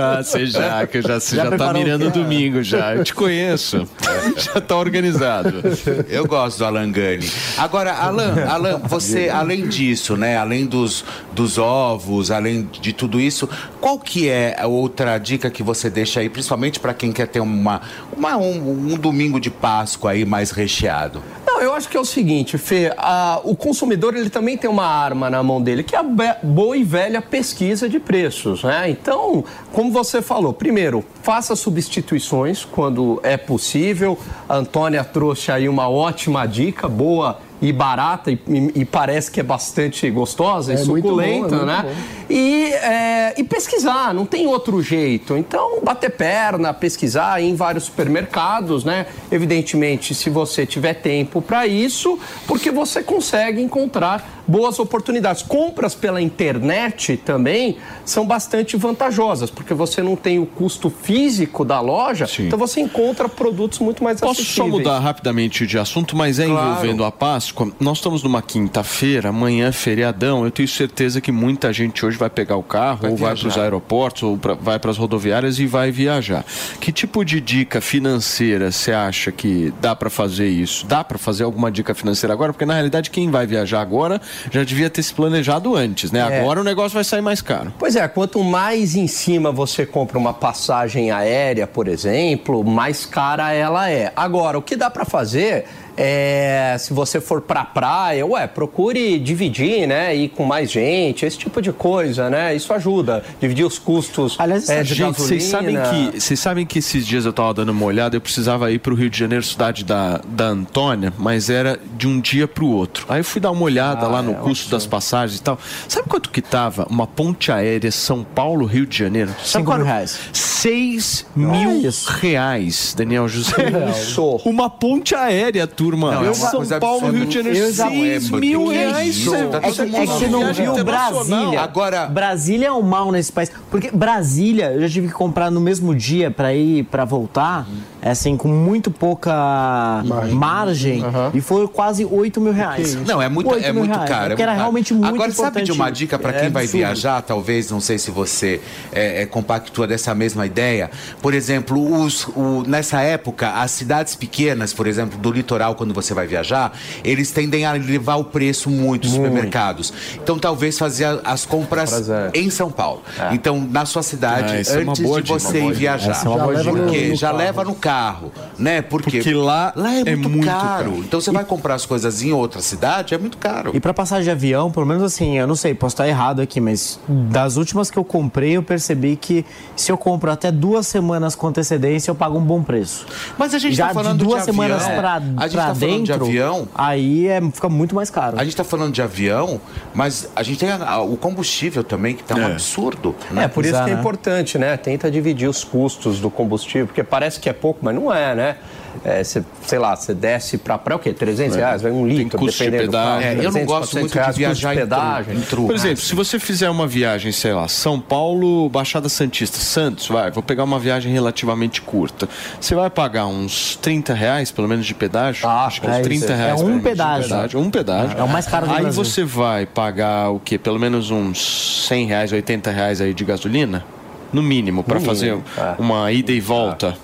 Ah, 0.00 0.22
você 0.22 0.46
já, 0.46 0.86
que 0.86 1.02
já, 1.02 1.18
você 1.20 1.36
Já 1.36 1.44
já, 1.50 1.56
tá 1.56 1.72
mirando 1.72 2.06
o 2.08 2.10
domingo 2.10 2.62
já. 2.62 2.94
Eu 2.94 3.04
te 3.04 3.14
conheço. 3.14 3.88
já 4.36 4.60
tá 4.60 4.76
organizado. 4.76 5.62
Eu 6.08 6.26
gosto 6.26 6.58
do 6.58 6.64
Alan 6.64 6.90
Gani. 6.90 7.30
Agora, 7.56 7.92
Alan, 7.94 8.44
Alan, 8.48 8.78
você, 8.84 9.28
além 9.28 9.66
disso, 9.68 10.16
né? 10.16 10.36
Além 10.36 10.66
dos, 10.66 11.04
dos 11.32 11.58
ovos, 11.58 12.30
além 12.30 12.68
de 12.80 12.92
tudo 12.92 13.20
isso, 13.20 13.48
qual 13.80 13.98
que 13.98 14.28
é 14.28 14.56
a 14.58 14.66
outra 14.66 15.16
dica 15.18 15.50
que 15.50 15.62
você 15.62 15.88
deixa 15.90 16.20
aí, 16.20 16.28
principalmente 16.28 16.59
para 16.80 16.92
quem 16.92 17.12
quer 17.12 17.28
ter 17.28 17.40
uma, 17.40 17.80
uma- 18.16 18.36
um, 18.36 18.92
um 18.92 18.96
domingo 18.98 19.40
de 19.40 19.50
Páscoa 19.50 20.10
aí 20.10 20.24
mais 20.26 20.50
recheado? 20.50 21.22
Não, 21.46 21.60
eu 21.62 21.72
acho 21.72 21.88
que 21.88 21.96
é 21.96 22.00
o 22.00 22.04
seguinte, 22.04 22.58
Fê, 22.58 22.92
a- 22.96 23.40
o 23.44 23.56
consumidor 23.56 24.14
ele 24.16 24.28
também 24.28 24.56
tem 24.58 24.68
uma 24.68 24.84
arma 24.86 25.30
na 25.30 25.42
mão 25.42 25.60
dele, 25.62 25.82
que 25.82 25.96
é 25.96 25.98
a 25.98 26.02
boa 26.42 26.76
e 26.76 26.84
velha 26.84 27.22
pesquisa 27.22 27.88
de 27.88 27.98
preços, 27.98 28.62
né? 28.62 28.88
Então, 28.90 29.44
como 29.72 29.90
você 29.90 30.20
falou, 30.20 30.52
primeiro, 30.52 31.04
faça 31.22 31.54
substituições 31.56 32.64
quando 32.64 33.20
é 33.22 33.36
possível. 33.36 34.18
A 34.48 34.56
Antônia 34.56 35.02
trouxe 35.04 35.50
aí 35.52 35.68
uma 35.68 35.88
ótima 35.88 36.46
dica, 36.46 36.88
boa 36.88 37.38
e 37.60 37.72
barata, 37.72 38.30
e, 38.30 38.38
e- 38.74 38.84
parece 38.84 39.30
que 39.30 39.38
é 39.40 39.42
bastante 39.42 40.10
gostosa 40.10 40.72
É 40.72 40.82
e 40.82 40.86
muito 40.86 41.08
bom, 41.08 41.20
é 41.20 41.32
suculenta, 41.34 41.64
né? 41.66 41.96
E, 42.28 42.64
é, 42.72 43.34
e 43.36 43.44
pesquisar, 43.44 44.14
não 44.14 44.24
tem 44.24 44.46
outro 44.46 44.80
jeito. 44.82 45.36
Então, 45.36 45.80
bater 45.82 46.10
perna, 46.10 46.72
pesquisar 46.72 47.42
em 47.42 47.54
vários 47.54 47.84
supermercados, 47.84 48.84
né? 48.84 49.06
Evidentemente, 49.30 50.14
se 50.14 50.30
você 50.30 50.64
tiver 50.64 50.94
tempo 50.94 51.42
para 51.42 51.66
isso, 51.66 52.18
porque 52.46 52.70
você 52.70 53.02
consegue 53.02 53.60
encontrar 53.60 54.39
boas 54.50 54.78
oportunidades. 54.78 55.42
Compras 55.42 55.94
pela 55.94 56.20
internet 56.20 57.16
também 57.16 57.76
são 58.04 58.26
bastante 58.26 58.76
vantajosas, 58.76 59.48
porque 59.50 59.72
você 59.72 60.02
não 60.02 60.16
tem 60.16 60.38
o 60.38 60.46
custo 60.46 60.90
físico 60.90 61.64
da 61.64 61.80
loja, 61.80 62.26
então 62.40 62.58
você 62.58 62.80
encontra 62.80 63.28
produtos 63.28 63.78
muito 63.78 64.02
mais 64.02 64.18
Posso 64.20 64.36
só 64.36 64.62
acessíveis. 64.62 64.72
mudar 64.72 64.98
rapidamente 64.98 65.66
de 65.66 65.78
assunto, 65.78 66.16
mas 66.16 66.38
é 66.38 66.46
Claro. 66.46 66.70
envolvendo 66.70 67.04
a 67.04 67.12
Páscoa. 67.12 67.70
Nós 67.78 67.98
estamos 67.98 68.22
numa 68.22 68.42
quinta-feira, 68.42 69.28
amanhã 69.28 69.68
é 69.68 69.72
feriadão. 69.72 70.44
Eu 70.44 70.50
tenho 70.50 70.68
certeza 70.68 71.20
que 71.20 71.30
muita 71.30 71.72
gente 71.72 72.04
hoje 72.04 72.16
vai 72.18 72.28
pegar 72.30 72.56
o 72.56 72.62
carro, 72.62 73.08
ou 73.08 73.16
vai 73.16 73.34
viajar. 73.34 73.40
para 73.40 73.48
os 73.48 73.58
aeroportos, 73.58 74.22
ou 74.24 74.36
pra- 74.36 74.54
vai 74.54 74.78
para 74.78 74.90
as 74.90 74.96
rodoviárias 74.96 75.58
e 75.58 75.66
vai 75.66 75.90
viajar. 75.92 76.44
Que 76.80 76.90
tipo 76.90 77.24
de 77.24 77.40
dica 77.40 77.80
financeira 77.80 78.72
você 78.72 78.92
acha 78.92 79.30
que 79.30 79.72
dá 79.80 79.94
para 79.94 80.10
fazer 80.10 80.48
isso? 80.48 80.86
Dá 80.86 81.04
para 81.04 81.18
fazer 81.18 81.44
alguma 81.44 81.70
dica 81.70 81.94
financeira 81.94 82.32
agora? 82.32 82.52
Porque 82.52 82.66
na 82.66 82.74
realidade 82.74 83.10
quem 83.10 83.30
vai 83.30 83.46
viajar 83.46 83.80
agora 83.80 84.20
já 84.50 84.64
devia 84.64 84.88
ter 84.88 85.02
se 85.02 85.12
planejado 85.12 85.74
antes, 85.74 86.10
né? 86.10 86.20
É. 86.20 86.40
Agora 86.40 86.60
o 86.60 86.64
negócio 86.64 86.94
vai 86.94 87.04
sair 87.04 87.20
mais 87.20 87.40
caro. 87.40 87.72
Pois 87.78 87.96
é, 87.96 88.06
quanto 88.08 88.42
mais 88.42 88.94
em 88.94 89.06
cima 89.06 89.50
você 89.50 89.84
compra 89.84 90.18
uma 90.18 90.32
passagem 90.32 91.10
aérea, 91.10 91.66
por 91.66 91.88
exemplo, 91.88 92.64
mais 92.64 93.04
cara 93.04 93.52
ela 93.52 93.90
é. 93.90 94.12
Agora, 94.14 94.58
o 94.58 94.62
que 94.62 94.76
dá 94.76 94.90
para 94.90 95.04
fazer 95.04 95.64
é, 96.02 96.76
se 96.78 96.94
você 96.94 97.20
for 97.20 97.42
pra 97.42 97.62
praia, 97.62 98.24
ué, 98.26 98.46
procure 98.46 99.18
dividir, 99.18 99.86
né? 99.86 100.16
Ir 100.16 100.30
com 100.30 100.44
mais 100.44 100.70
gente, 100.70 101.26
esse 101.26 101.36
tipo 101.36 101.60
de 101.60 101.72
coisa, 101.72 102.30
né? 102.30 102.54
Isso 102.54 102.72
ajuda. 102.72 103.22
Dividir 103.38 103.66
os 103.66 103.78
custos 103.78 104.38
é, 104.66 104.82
de 104.82 104.94
Gente, 104.94 105.20
vocês 105.20 105.44
sabem, 105.44 105.74
gasolina. 105.74 106.12
que, 106.12 106.20
vocês 106.20 106.40
sabem 106.40 106.64
que 106.64 106.78
esses 106.78 107.06
dias 107.06 107.26
eu 107.26 107.34
tava 107.34 107.52
dando 107.52 107.68
uma 107.68 107.84
olhada, 107.84 108.16
eu 108.16 108.20
precisava 108.20 108.72
ir 108.72 108.78
pro 108.78 108.94
Rio 108.94 109.10
de 109.10 109.18
Janeiro, 109.18 109.44
cidade 109.44 109.84
da, 109.84 110.22
da 110.26 110.46
Antônia, 110.46 111.12
mas 111.18 111.50
era 111.50 111.78
de 111.98 112.08
um 112.08 112.18
dia 112.18 112.48
pro 112.48 112.66
outro. 112.66 113.04
Aí 113.06 113.20
eu 113.20 113.24
fui 113.24 113.38
dar 113.40 113.50
uma 113.50 113.62
olhada 113.62 114.06
Ah, 114.06 114.08
lá 114.08 114.22
no 114.22 114.32
é, 114.32 114.36
custo 114.36 114.70
das 114.70 114.86
passagens 114.86 115.38
e 115.38 115.42
tal. 115.42 115.58
Sabe 115.86 116.08
quanto 116.08 116.30
que 116.30 116.40
tava 116.40 116.86
uma 116.88 117.06
ponte 117.06 117.52
aérea 117.52 117.92
São 117.92 118.24
Paulo-Rio 118.24 118.86
de 118.86 118.96
Janeiro? 118.96 119.32
Sabe 119.44 119.64
Cinco 119.66 119.76
mil 119.76 119.84
reais. 119.84 120.18
Seis 120.32 121.26
mil 121.36 121.82
reais, 122.18 122.94
Daniel 122.96 123.28
José. 123.28 123.66
Isso. 123.92 124.40
Uma 124.46 124.70
ponte 124.70 125.14
aérea, 125.14 125.66
turma. 125.66 125.89
Não, 125.96 126.12
é 126.24 126.26
uma 126.28 126.34
São 126.34 126.50
coisa 126.58 126.78
Paulo, 126.80 126.96
absurda. 127.06 127.18
Rio 127.18 127.26
de 127.26 127.34
Janeiro, 127.34 127.58
Eu 127.58 127.72
já- 127.72 127.88
seis 127.88 128.32
É, 128.32 128.36
mil 128.36 128.64
que 128.66 128.72
reais. 128.74 129.26
É 129.26 129.70
que, 129.70 129.96
é 129.96 130.06
você 130.06 130.26
não 130.28 130.52
viu. 130.52 130.84
Brasília. 130.84 131.60
Agora- 131.60 132.06
Brasília 132.06 132.66
é 132.68 132.72
o 132.72 132.82
mal 132.82 133.10
nesse 133.12 133.32
país. 133.32 133.50
Porque 133.70 133.90
Brasília, 133.90 134.72
eu 134.72 134.80
já 134.82 134.88
tive 134.88 135.08
que 135.08 135.14
comprar 135.14 135.50
no 135.50 135.60
mesmo 135.60 135.94
dia 135.94 136.30
pra 136.30 136.54
ir, 136.54 136.84
pra 136.84 137.04
voltar, 137.04 137.66
é 138.02 138.10
assim, 138.10 138.36
com 138.36 138.48
muito 138.48 138.90
pouca 138.90 140.02
margem, 140.32 141.02
e 141.34 141.40
foi 141.40 141.66
quase 141.68 142.04
8 142.04 142.40
mil 142.40 142.52
reais. 142.52 142.94
Não, 143.06 143.20
é 143.20 143.28
muito, 143.28 143.50
8 143.50 143.64
é 143.64 143.72
muito 143.72 143.92
reais, 143.94 144.08
caro. 144.08 144.24
é 144.24 144.28
Porque 144.30 144.42
era 144.42 144.52
realmente 144.54 144.92
muito 144.94 145.06
Agora, 145.14 145.30
importante. 145.30 145.54
sabe 145.54 145.64
de 145.66 145.72
uma 145.72 145.90
dica 145.90 146.18
para 146.18 146.32
quem 146.32 146.46
É 146.46 146.50
vai 146.50 146.64
absurdo. 146.64 146.78
viajar? 146.84 147.22
Talvez, 147.22 147.70
não 147.70 147.80
sei 147.80 147.98
se 147.98 148.10
você 148.10 148.60
é, 148.92 149.22
é, 149.22 149.26
compactua 149.26 149.86
dessa 149.86 150.14
mesma 150.14 150.46
ideia. 150.46 150.90
Por 151.20 151.34
exemplo, 151.34 152.02
os, 152.02 152.26
o- 152.28 152.62
nessa 152.66 153.00
época, 153.00 153.50
as 153.52 153.70
cidades 153.70 154.14
pequenas, 154.14 154.72
por 154.72 154.86
exemplo, 154.86 155.18
do 155.18 155.30
litoral, 155.30 155.69
quando 155.74 155.92
você 155.94 156.12
vai 156.14 156.26
viajar, 156.26 156.72
eles 157.04 157.30
tendem 157.30 157.64
a 157.64 157.72
levar 157.72 158.16
o 158.16 158.24
preço 158.24 158.68
muito 158.70 159.04
nos 159.06 159.14
supermercados. 159.16 159.92
Então, 160.22 160.38
talvez 160.38 160.78
fazer 160.78 161.20
as 161.24 161.44
compras 161.44 162.08
é. 162.08 162.30
em 162.34 162.50
São 162.50 162.70
Paulo. 162.70 163.02
Então, 163.32 163.60
na 163.70 163.84
sua 163.86 164.02
cidade, 164.02 164.54
é 164.54 164.58
antes 164.58 165.00
boa 165.00 165.22
de 165.22 165.28
você 165.30 165.58
uma 165.58 165.60
boa 165.62 165.72
ir 165.72 165.76
viajar. 165.76 166.10
Essa 166.12 166.26
é 166.26 166.28
uma 166.30 166.38
Já 166.38 166.44
boa 166.44 166.54
leva 166.56 166.62
dica. 166.70 166.82
Porque 166.84 167.00
no- 167.04 167.08
no 167.10 167.16
já 167.16 167.26
carro. 167.28 167.38
leva 167.38 167.64
no 167.64 167.74
carro, 167.74 168.32
né? 168.58 168.82
Porque, 168.82 169.10
Porque 169.18 169.34
lá 169.34 169.72
é 169.76 170.00
é 170.10 170.16
muito, 170.16 170.28
muito 170.30 170.46
caro. 170.46 170.60
caro. 170.90 170.96
Então, 170.98 171.20
você 171.20 171.30
vai 171.30 171.44
comprar 171.44 171.74
as 171.74 171.86
coisas 171.86 172.22
em 172.22 172.32
outra 172.32 172.60
cidade, 172.60 173.14
é 173.14 173.18
muito 173.18 173.38
caro. 173.38 173.70
E 173.74 173.80
pra 173.80 173.92
passagem 173.94 174.24
de 174.24 174.30
avião, 174.30 174.70
pelo 174.70 174.86
menos 174.86 175.02
assim, 175.02 175.38
eu 175.38 175.46
não 175.46 175.54
sei, 175.56 175.74
posso 175.74 175.94
estar 175.94 176.08
errado 176.08 176.40
aqui, 176.40 176.60
mas 176.60 176.98
das 177.08 177.56
últimas 177.56 177.90
que 177.90 177.98
eu 177.98 178.04
comprei, 178.04 178.56
eu 178.56 178.62
percebi 178.62 179.16
que 179.16 179.44
se 179.76 179.90
eu 179.90 179.98
compro 179.98 180.30
até 180.30 180.50
duas 180.50 180.86
semanas 180.86 181.34
com 181.34 181.46
antecedência, 181.48 182.10
eu 182.10 182.14
pago 182.14 182.38
um 182.38 182.42
bom 182.44 182.62
preço. 182.62 183.06
Mas 183.38 183.54
a 183.54 183.58
gente 183.58 183.74
Já 183.74 183.88
tá 183.88 183.94
falando 183.94 184.18
de 184.18 184.24
duas 184.24 184.44
de 184.44 184.50
avião. 184.50 184.78
semanas 184.80 184.98
pra, 184.98 185.22
A 185.36 185.48
gente 185.48 185.56
pra 185.64 185.74
tá 185.74 185.74
falando 185.80 186.02
de 186.02 186.06
dentro, 186.12 186.26
avião. 186.26 186.68
aí 186.74 187.26
é, 187.28 187.40
fica 187.52 187.68
muito 187.68 187.94
mais 187.94 188.10
caro. 188.10 188.38
A 188.38 188.44
gente 188.44 188.56
tá 188.56 188.64
falando 188.64 188.92
de 188.92 189.02
avião, 189.02 189.60
mas 189.94 190.28
a 190.34 190.42
gente 190.42 190.58
tem 190.58 190.70
a- 190.70 190.84
a- 190.88 191.02
o 191.02 191.16
combustível 191.16 191.82
também, 191.84 192.14
que 192.14 192.22
tá 192.24 192.34
um 192.34 192.46
absurdo. 192.46 193.14
né? 193.30 193.44
É, 193.44 193.48
por 193.48 193.64
isso 193.64 193.82
que 193.84 193.90
é 193.90 193.94
importante, 193.94 194.58
né? 194.58 194.76
Tenta 194.76 195.10
dividir 195.10 195.48
os 195.48 195.62
custos 195.64 196.20
do 196.20 196.30
combustível, 196.30 196.86
porque 196.86 197.02
parece 197.04 197.38
que 197.40 197.48
é 197.48 197.52
pouco, 197.52 197.80
mas 197.82 197.94
não 197.94 198.12
é, 198.12 198.34
né? 198.34 198.56
É, 199.04 199.22
cê, 199.24 199.42
sei 199.66 199.78
lá, 199.78 199.94
você 199.96 200.12
desce 200.12 200.58
pra 200.58 200.76
praia, 200.76 200.96
o 200.96 200.98
quê? 201.00 201.12
300 201.12 201.56
É. 201.56 201.60
reais? 201.60 201.82
Vai 201.82 201.90
um 201.92 202.06
litro, 202.06 202.38
custo 202.38 202.58
de 202.64 202.70
dependendo 202.70 202.90
do 202.90 202.92
carro. 202.98 203.18
pedágio. 203.20 203.28
É, 203.28 203.32
eu 203.32 203.44
não 203.44 203.50
300, 203.52 203.66
gosto 203.66 203.90
400 203.92 204.00
muito 204.00 204.12
de 204.12 204.18
reais, 204.18 204.28
custo 204.28 204.38
viajar 204.38 204.72
em 204.72 204.76
tru- 204.76 204.86
pedágio. 204.88 205.34
em 205.34 205.40
tru. 205.40 205.66
Por 205.66 205.74
exemplo, 205.74 205.96
se 205.98 206.14
você 206.14 206.38
fizer 206.38 206.68
uma 206.70 206.86
viagem, 206.86 207.32
sei 207.32 207.52
lá, 207.52 207.68
São 207.68 208.00
Paulo, 208.00 208.68
Baixada 208.68 209.08
Santista, 209.08 209.58
Santos, 209.58 210.08
vai, 210.08 210.30
vou 210.30 210.42
pegar 210.42 210.64
uma 210.64 210.78
viagem 210.78 211.12
relativamente 211.12 211.80
curta. 211.82 212.28
Você 212.60 212.74
vai 212.74 212.90
pagar 212.90 213.26
uns 213.26 213.76
30 213.76 214.12
reais, 214.12 214.50
pelo 214.50 214.68
menos, 214.68 214.84
de 214.86 214.94
pedágio? 214.94 215.48
Acho 215.48 215.80
que 215.80 215.86
é 215.86 215.90
uns 215.90 215.94
isso. 215.96 216.04
30 216.04 216.32
É 216.32 216.36
reais. 216.36 216.52
um 216.52 216.56
pelo 216.56 216.68
menos, 216.68 216.82
de 216.82 216.88
pedágio. 217.28 217.60
Um 217.60 217.70
pedágio. 217.70 218.18
É 218.18 218.22
o 218.22 218.28
mais 218.28 218.46
caro 218.46 218.66
do 218.66 218.72
Aí 218.74 218.82
Brasil. 218.82 219.04
você 219.04 219.24
vai 219.24 219.66
pagar 219.66 220.30
o 220.30 220.40
quê? 220.40 220.58
Pelo 220.58 220.78
menos 220.78 221.10
uns 221.10 221.86
100 221.88 222.06
reais, 222.06 222.32
80 222.32 222.70
reais 222.70 223.00
aí 223.00 223.14
de 223.14 223.24
gasolina? 223.24 223.84
No 224.32 224.42
mínimo, 224.42 224.84
para 224.84 225.00
fazer 225.00 225.34
é. 225.58 225.74
uma 225.78 226.10
ida 226.12 226.30
e 226.32 226.40
volta. 226.40 226.96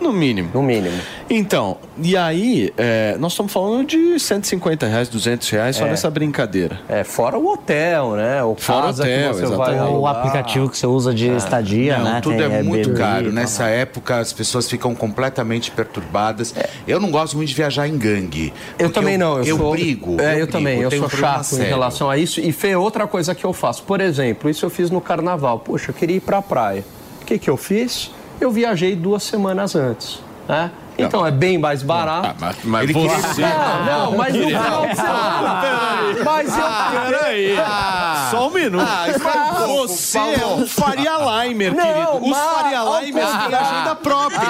No 0.00 0.12
mínimo. 0.12 0.50
No 0.54 0.62
mínimo. 0.62 0.96
Então, 1.28 1.76
e 2.02 2.16
aí, 2.16 2.72
é, 2.76 3.16
nós 3.18 3.32
estamos 3.32 3.52
falando 3.52 3.86
de 3.86 4.18
150 4.18 4.86
reais, 4.86 5.08
200 5.08 5.48
reais 5.50 5.76
só 5.76 5.86
É. 5.86 5.90
nessa 5.90 6.10
brincadeira. 6.10 6.80
É, 6.88 7.04
fora 7.04 7.38
o 7.38 7.46
hotel, 7.52 8.12
né? 8.16 8.42
O 8.42 8.54
Fora 8.56 8.86
casa 8.86 9.02
hotel, 9.02 9.34
que 9.34 9.40
você 9.40 9.56
vai. 9.56 9.78
O 9.80 10.06
aplicativo 10.06 10.68
que 10.70 10.78
você 10.78 10.86
usa 10.86 11.12
de 11.14 11.28
estadia, 11.28 11.98
Não, 11.98 12.04
né? 12.04 12.20
tudo 12.22 12.36
Tem 12.36 12.46
é 12.46 12.62
muito 12.62 12.88
Airbnb 12.90 12.98
caro. 12.98 13.32
Nessa 13.32 13.66
época, 13.68 14.16
as 14.18 14.32
pessoas 14.32 14.68
ficam 14.68 14.94
completamente 14.94 15.70
perturbadas. 15.70 16.54
Eu 16.88 16.98
não 16.98 17.10
gosto 17.10 17.36
muito 17.36 17.48
de 17.50 17.54
viajar 17.54 17.86
em 17.86 17.96
gangue. 17.98 18.52
Eu 18.78 18.90
também 18.90 19.18
não, 19.18 19.38
eu, 19.38 19.44
eu 19.44 19.56
sou. 19.58 19.72
brigo. 19.72 20.20
É, 20.20 20.32
eu, 20.32 20.36
brigo, 20.46 20.52
também, 20.52 20.80
eu 20.80 20.88
tenho 20.88 21.08
sou 21.08 21.18
um 21.18 21.20
chato 21.22 21.40
em 21.40 21.44
sério. 21.44 21.66
relação 21.66 22.08
a 22.10 22.16
isso. 22.16 22.40
E 22.40 22.50
Fê, 22.52 22.74
outra 22.74 23.06
coisa 23.06 23.34
que 23.34 23.44
eu 23.44 23.52
faço, 23.52 23.82
por 23.82 24.00
exemplo, 24.00 24.48
isso 24.48 24.64
eu 24.64 24.70
fiz 24.70 24.90
no 24.90 25.00
carnaval. 25.00 25.58
Poxa, 25.60 25.90
eu 25.90 25.94
queria 25.94 26.16
ir 26.16 26.20
pra 26.20 26.40
praia. 26.42 26.84
O 27.22 27.24
que, 27.26 27.38
que 27.38 27.48
eu 27.50 27.56
fiz? 27.56 28.10
Eu 28.40 28.50
viajei 28.50 28.96
duas 28.96 29.22
semanas 29.22 29.74
antes. 29.76 30.22
Né? 30.48 30.70
Então 30.98 31.24
é 31.24 31.30
bem 31.30 31.56
mais 31.56 31.82
barato. 31.82 32.34
mas- 32.38 32.56
mas 32.64 32.82
Ele 32.84 32.92
você- 32.92 33.30
queria- 33.34 33.48
Não, 33.48 34.10
não, 34.10 34.16
mas 34.18 34.34
no 34.34 34.42
final 34.46 34.86
de 34.86 34.96
semana. 34.96 35.62
Mas 36.24 36.58
eu. 36.58 36.64
Peraí. 37.10 37.56
Só 38.30 38.48
um 38.48 38.50
minuto. 38.50 38.84
Ah, 38.86 39.06
pouco, 39.56 39.88
Você 39.88 40.18
é 40.18 40.46
um 40.46 40.66
Faria 40.66 41.12
Limer, 41.46 41.74
Não, 41.74 41.84
querido. 41.86 42.30
Os 42.30 42.36
Faria 42.36 42.78
ao 42.80 43.00
Limers 43.00 43.30
têm 43.30 43.54
agenda 43.54 43.94
própria. 43.94 44.40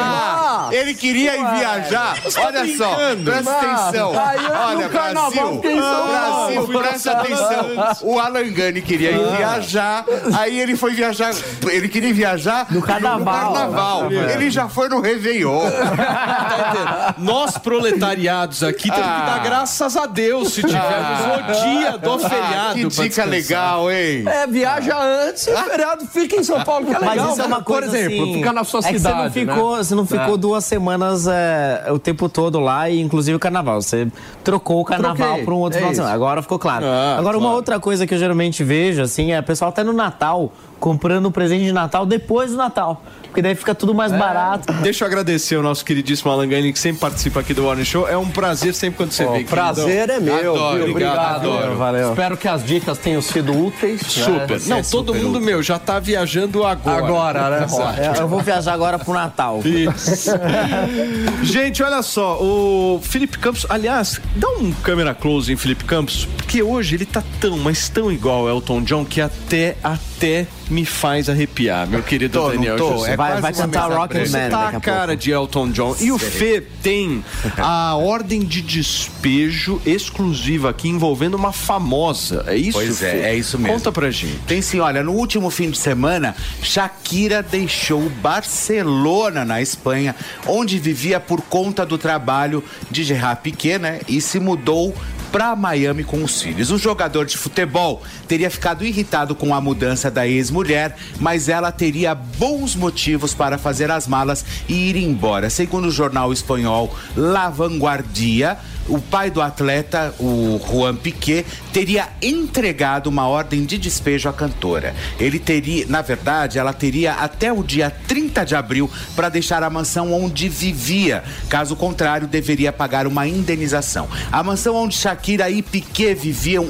Ah, 0.80 0.82
ele 0.82 0.94
queria 0.94 1.36
ir 1.36 1.50
viajar. 1.58 2.14
Tá 2.22 2.40
Olha 2.46 2.76
só, 2.76 2.96
presta 3.24 3.50
atenção. 3.52 3.94
Eu, 3.94 4.08
Olha, 4.10 4.88
no 4.88 4.88
Brasil. 4.88 5.60
Brasil, 5.60 6.78
presta 6.80 7.12
atenção. 7.12 7.70
O 8.02 8.18
Alan 8.18 8.48
Gani 8.50 8.80
queria 8.80 9.12
ir 9.12 9.36
viajar, 9.36 10.04
aí 10.38 10.58
ele 10.58 10.76
foi 10.76 10.92
viajar, 10.94 11.32
ele 11.70 11.88
queria 11.88 12.12
viajar 12.14 12.66
No 12.70 12.80
carnaval. 12.82 13.52
carnaval. 13.52 14.12
Ele 14.12 14.50
já 14.50 14.68
foi 14.68 14.88
no 14.88 15.00
Réveillon. 15.00 15.60
Nós, 17.18 17.56
proletariados 17.58 18.62
aqui, 18.62 18.90
temos 18.90 18.96
que 19.20 19.26
dar 19.26 19.40
graças 19.42 19.96
a 19.96 20.06
Deus 20.06 20.52
se 20.52 20.62
tivermos 20.62 21.20
o 21.20 21.64
dia 21.64 21.98
do 21.98 22.18
feriado. 22.18 22.70
Ah, 22.70 22.74
que 22.74 22.86
dica 22.86 23.24
legal, 23.24 23.90
hein? 23.90 24.24
É, 24.26 24.46
viaja 24.46 24.96
antes 25.02 25.46
e 25.46 25.50
o 25.52 25.56
feriado 25.58 26.06
fica 26.06 26.36
em 26.36 26.42
São 26.44 26.62
Paulo, 26.64 26.86
que 26.86 26.94
é 26.94 26.98
legal. 26.98 27.16
Mas 27.16 27.32
isso 27.32 27.42
é 27.42 27.46
uma 27.46 27.62
coisa 27.62 27.80
Por 27.88 27.96
exemplo, 27.96 28.22
assim, 28.22 28.34
fica 28.34 28.52
na 28.52 28.64
sua 28.64 28.80
é 28.80 28.92
que 28.92 28.98
cidade. 28.98 29.16
você 29.32 29.44
não 29.44 29.54
ficou, 29.54 29.76
né? 29.76 29.82
você 29.82 29.94
não 29.94 30.06
ficou 30.06 30.34
É. 30.34 30.38
duas 30.38 30.64
semanas 30.70 31.26
é, 31.26 31.86
o 31.90 31.98
tempo 31.98 32.28
todo 32.28 32.58
lá, 32.60 32.88
e 32.88 33.00
inclusive 33.00 33.36
o 33.36 33.38
carnaval. 33.38 33.82
Você 33.82 34.08
trocou 34.42 34.80
o 34.80 34.84
carnaval 34.84 35.38
para 35.40 35.54
um 35.54 35.58
outro 35.58 35.76
é 35.76 35.80
final 35.80 35.90
de 35.90 35.96
semana. 35.96 36.14
Agora 36.14 36.40
ficou 36.42 36.58
claro. 36.58 36.86
Ah, 36.86 37.16
Agora, 37.18 37.36
uma 37.36 37.42
claro. 37.42 37.56
outra 37.56 37.80
coisa 37.80 38.06
que 38.06 38.14
eu 38.14 38.18
geralmente 38.18 38.64
vejo, 38.64 39.02
assim, 39.02 39.32
é 39.32 39.40
o 39.40 39.42
pessoal 39.42 39.70
até 39.70 39.84
no 39.84 39.92
Natal 39.92 40.52
comprando 40.80 41.26
o 41.26 41.30
presente 41.30 41.64
de 41.64 41.72
Natal 41.72 42.04
depois 42.06 42.50
do 42.50 42.56
Natal. 42.56 43.02
Porque 43.22 43.40
daí 43.42 43.54
fica 43.54 43.72
tudo 43.76 43.92
É. 43.92 43.94
mais 43.94 44.10
barato. 44.10 44.72
Deixa 44.82 45.04
eu 45.04 45.06
agradecer 45.06 45.54
o 45.56 45.62
nosso 45.62 45.84
queridíssimo 45.84 46.32
Alan 46.32 46.48
Gani, 46.48 46.72
que 46.72 46.78
sempre 46.80 47.00
participa 47.00 47.38
aqui 47.38 47.54
do 47.54 47.62
Morning 47.62 47.84
Show. 47.84 48.08
É 48.08 48.16
um 48.16 48.28
prazer 48.28 48.74
sempre 48.74 48.96
quando 48.96 49.12
você 49.12 49.24
Ó, 49.24 49.32
vem. 49.32 49.44
prazer 49.44 50.10
é 50.10 50.18
meu. 50.18 50.34
Adoro, 50.34 50.90
obrigado, 50.90 50.90
Obrigado. 50.90 51.36
adoro. 51.36 51.76
Valeu. 51.76 52.08
Espero 52.10 52.36
que 52.36 52.48
as 52.48 52.64
dicas 52.64 52.98
tenham 52.98 53.22
sido 53.22 53.56
úteis. 53.56 54.00
Super. 54.00 54.58
Né? 54.58 54.66
Não, 54.66 54.82
todo 54.82 55.12
super 55.12 55.22
mundo, 55.22 55.36
útil. 55.36 55.46
meu, 55.46 55.62
já 55.62 55.78
tá 55.78 56.00
viajando 56.00 56.64
agora. 56.66 56.98
Agora, 57.06 57.50
né? 57.50 57.64
Exato. 57.66 58.00
É, 58.00 58.20
eu 58.20 58.26
vou 58.26 58.40
viajar 58.40 58.72
agora 58.72 58.98
pro 58.98 59.14
Natal. 59.14 59.60
Isso. 59.64 60.30
Gente, 61.44 61.82
olha 61.82 62.02
só, 62.02 62.36
o 62.42 63.00
Felipe 63.02 63.38
Campos, 63.38 63.64
aliás, 63.68 64.20
dá 64.34 64.48
um 64.58 64.72
câmera 64.72 65.14
close 65.14 65.52
em 65.52 65.56
Felipe 65.56 65.84
Campos, 65.84 66.26
porque 66.36 66.62
hoje 66.62 66.96
ele 66.96 67.06
tá 67.06 67.22
tão, 67.40 67.56
mas 67.58 67.88
tão 67.88 68.10
igual 68.10 68.40
ao 68.40 68.56
Elton 68.56 68.82
John 68.82 69.04
que 69.04 69.20
até, 69.20 69.76
até 70.20 70.46
me 70.68 70.84
faz 70.84 71.30
arrepiar, 71.30 71.88
meu 71.88 72.02
querido 72.02 72.38
Tô, 72.38 72.50
Daniel 72.50 72.76
tô, 72.76 72.98
José. 72.98 73.12
é 73.12 73.16
vai 73.16 73.30
quase 73.30 73.42
vai 73.42 73.52
cantar 73.54 73.88
mesa 73.88 74.00
Rocket 74.00 74.30
branca. 74.30 74.38
Man 74.38 74.50
Tá 74.50 74.58
a 74.58 74.76
a 74.76 74.80
cara 74.80 75.16
de 75.16 75.30
Elton 75.30 75.70
John. 75.70 75.96
E 75.98 76.12
o 76.12 76.18
Fê 76.18 76.62
tem 76.82 77.24
a 77.56 77.96
ordem 77.96 78.40
de 78.40 78.60
despejo 78.60 79.80
exclusiva 79.86 80.68
aqui 80.70 80.88
envolvendo 80.88 81.34
uma 81.34 81.52
famosa. 81.52 82.44
É 82.46 82.54
isso? 82.54 82.72
Pois 82.72 83.02
é, 83.02 83.10
Fê? 83.10 83.18
é 83.20 83.34
isso 83.34 83.58
mesmo. 83.58 83.74
Conta 83.74 83.90
pra 83.90 84.10
gente. 84.10 84.36
Tem 84.46 84.60
sim, 84.60 84.78
olha, 84.78 85.02
no 85.02 85.12
último 85.12 85.48
fim 85.48 85.70
de 85.70 85.78
semana, 85.78 86.36
Shakira 86.62 87.42
deixou 87.42 88.10
Barcelona, 88.22 89.44
na 89.44 89.62
Espanha, 89.62 90.14
onde 90.46 90.78
vivia 90.78 91.18
por 91.18 91.40
conta 91.40 91.86
do 91.86 91.96
trabalho 91.96 92.62
de 92.90 93.04
Gerard 93.04 93.40
Piquet, 93.42 93.78
né? 93.78 94.00
E 94.06 94.20
se 94.20 94.38
mudou 94.38 94.94
para 95.30 95.54
Miami 95.54 96.04
com 96.04 96.22
os 96.22 96.42
filhos. 96.42 96.70
O 96.70 96.78
jogador 96.78 97.24
de 97.24 97.36
futebol 97.36 98.02
teria 98.26 98.50
ficado 98.50 98.84
irritado 98.84 99.34
com 99.34 99.54
a 99.54 99.60
mudança 99.60 100.10
da 100.10 100.26
ex-mulher, 100.26 100.96
mas 101.18 101.48
ela 101.48 101.70
teria 101.72 102.14
bons 102.14 102.74
motivos 102.74 103.34
para 103.34 103.58
fazer 103.58 103.90
as 103.90 104.06
malas 104.06 104.44
e 104.68 104.90
ir 104.90 104.96
embora. 104.96 105.48
Segundo 105.48 105.88
o 105.88 105.90
jornal 105.90 106.32
espanhol 106.32 106.94
La 107.16 107.48
Vanguardia, 107.48 108.58
o 108.90 109.00
pai 109.00 109.30
do 109.30 109.40
atleta, 109.40 110.14
o 110.18 110.60
Juan 110.68 110.96
Piquet, 110.96 111.46
teria 111.72 112.08
entregado 112.20 113.06
uma 113.06 113.26
ordem 113.26 113.64
de 113.64 113.78
despejo 113.78 114.28
à 114.28 114.32
cantora. 114.32 114.94
Ele 115.18 115.38
teria, 115.38 115.86
na 115.88 116.02
verdade, 116.02 116.58
ela 116.58 116.72
teria 116.72 117.14
até 117.14 117.52
o 117.52 117.62
dia 117.62 117.90
30 117.90 118.44
de 118.44 118.54
abril 118.54 118.90
para 119.14 119.28
deixar 119.28 119.62
a 119.62 119.70
mansão 119.70 120.12
onde 120.12 120.48
vivia. 120.48 121.22
Caso 121.48 121.76
contrário, 121.76 122.26
deveria 122.26 122.72
pagar 122.72 123.06
uma 123.06 123.26
indenização. 123.26 124.08
A 124.30 124.42
mansão 124.42 124.74
onde 124.74 124.96
Shakira 124.96 125.48
e 125.48 125.62
Piquet 125.62 126.14
viviam 126.14 126.68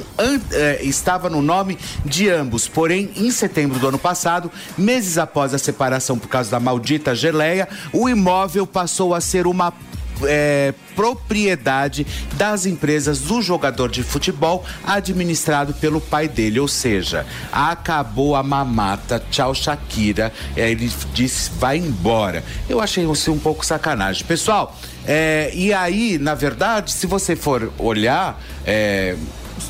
eh, 0.51 0.79
estava 0.83 1.29
no 1.29 1.41
nome 1.41 1.77
de 2.05 2.29
ambos. 2.29 2.67
Porém, 2.67 3.09
em 3.15 3.31
setembro 3.31 3.79
do 3.79 3.87
ano 3.87 3.99
passado, 3.99 4.51
meses 4.77 5.17
após 5.17 5.53
a 5.53 5.57
separação 5.57 6.17
por 6.17 6.27
causa 6.27 6.51
da 6.51 6.59
maldita 6.59 7.15
geleia, 7.15 7.67
o 7.91 8.07
imóvel 8.07 8.67
passou 8.67 9.15
a 9.15 9.21
ser 9.21 9.47
uma 9.47 9.73
é, 10.25 10.73
propriedade 10.95 12.05
das 12.33 12.65
empresas 12.65 13.19
do 13.19 13.41
jogador 13.41 13.89
de 13.89 14.03
futebol 14.03 14.63
administrado 14.85 15.73
pelo 15.73 15.99
pai 16.01 16.27
dele, 16.27 16.59
ou 16.59 16.67
seja, 16.67 17.25
acabou 17.51 18.35
a 18.35 18.43
mamata, 18.43 19.21
tchau 19.29 19.53
Shakira, 19.53 20.31
É, 20.55 20.69
ele 20.71 20.91
disse 21.13 21.51
vai 21.59 21.77
embora. 21.77 22.43
Eu 22.69 22.79
achei 22.79 23.09
isso 23.09 23.31
um 23.31 23.39
pouco 23.39 23.65
sacanagem. 23.65 24.25
Pessoal, 24.25 24.75
é, 25.05 25.51
e 25.53 25.73
aí, 25.73 26.17
na 26.17 26.35
verdade, 26.35 26.91
se 26.91 27.07
você 27.07 27.35
for 27.35 27.71
olhar, 27.77 28.39
é, 28.65 29.15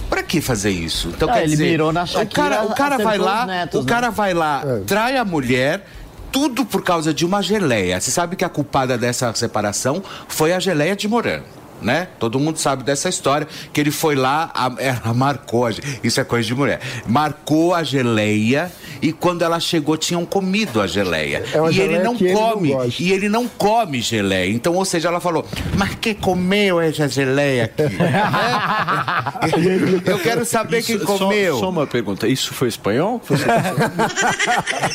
Pra 0.10 0.24
que 0.24 0.39
fazer 0.41 0.70
isso? 0.72 1.10
Então, 1.10 1.30
Ah, 1.30 1.34
quer 1.34 1.43
ele 1.43 1.52
dizer, 1.52 1.70
mirou 1.72 1.91
na 1.91 2.04
o 2.04 2.08
Shakira, 2.08 2.30
cara, 2.49 2.64
o 2.64 2.76
cara 2.76 2.97
vai 2.97 3.18
lá, 3.18 3.41
os 3.41 3.47
netos, 3.47 3.80
o 3.80 3.84
né? 3.84 3.89
cara 3.89 4.10
vai 4.10 4.34
lá, 4.34 4.64
trai 4.86 5.18
a 5.18 5.26
mulher, 5.26 5.86
tudo 6.32 6.65
por 6.65 6.84
causa 6.84 7.13
de 7.13 7.25
uma 7.25 7.41
geleia. 7.41 7.99
Você 7.99 8.11
sabe 8.11 8.36
que 8.36 8.45
a 8.45 8.49
culpada 8.49 8.97
dessa 8.97 9.34
separação 9.34 10.01
foi 10.27 10.53
a 10.53 10.59
geleia 10.59 10.95
de 10.95 11.07
morango. 11.07 11.61
Né? 11.82 12.07
Todo 12.19 12.39
mundo 12.39 12.57
sabe 12.59 12.84
dessa 12.84 13.09
história, 13.09 13.47
que 13.73 13.82
ele 13.82 13.89
foi 13.91 14.15
lá, 14.15 14.51
a- 14.53 14.71
ela 14.77 15.13
marcou, 15.15 15.67
isso 16.03 16.21
é 16.21 16.23
coisa 16.23 16.47
de 16.47 16.53
mulher, 16.53 16.79
marcou 17.07 17.73
a 17.73 17.82
geleia 17.84 18.71
e 19.01 19.11
quando 19.11 19.41
ela 19.41 19.59
chegou 19.59 19.97
tinham 19.97 20.23
comido 20.25 20.79
a 20.82 20.86
geleia. 20.88 21.43
É 21.53 21.59
uma 21.59 21.71
e 21.71 21.79
ele 21.79 21.93
geleia 21.93 22.03
não 22.03 22.15
que 22.15 22.25
ele 22.25 22.34
não 22.34 22.51
come, 22.51 22.69
gosta. 22.73 23.01
e 23.03 23.11
ele 23.11 23.29
não 23.29 23.47
come 23.47 24.01
geleia. 24.01 24.51
Então, 24.51 24.75
ou 24.75 24.86
seja, 24.86 25.07
ela 25.07 25.19
falou, 25.19 25.45
mas 25.75 25.95
quem 25.95 26.13
comeu 26.13 26.79
essa 26.79 27.07
geleia 27.07 27.65
aqui? 27.65 27.84
Eu 30.05 30.19
quero 30.19 30.45
saber 30.45 30.84
quem 30.84 30.95
Isso- 30.97 31.05
só- 31.05 31.17
comeu. 31.17 31.59
Só, 31.59 31.69
uma 31.69 31.88
pergunta, 31.88 32.27
isso 32.27 32.53
foi 32.53 32.67
espanhol? 32.67 33.19
Foi- 33.23 33.38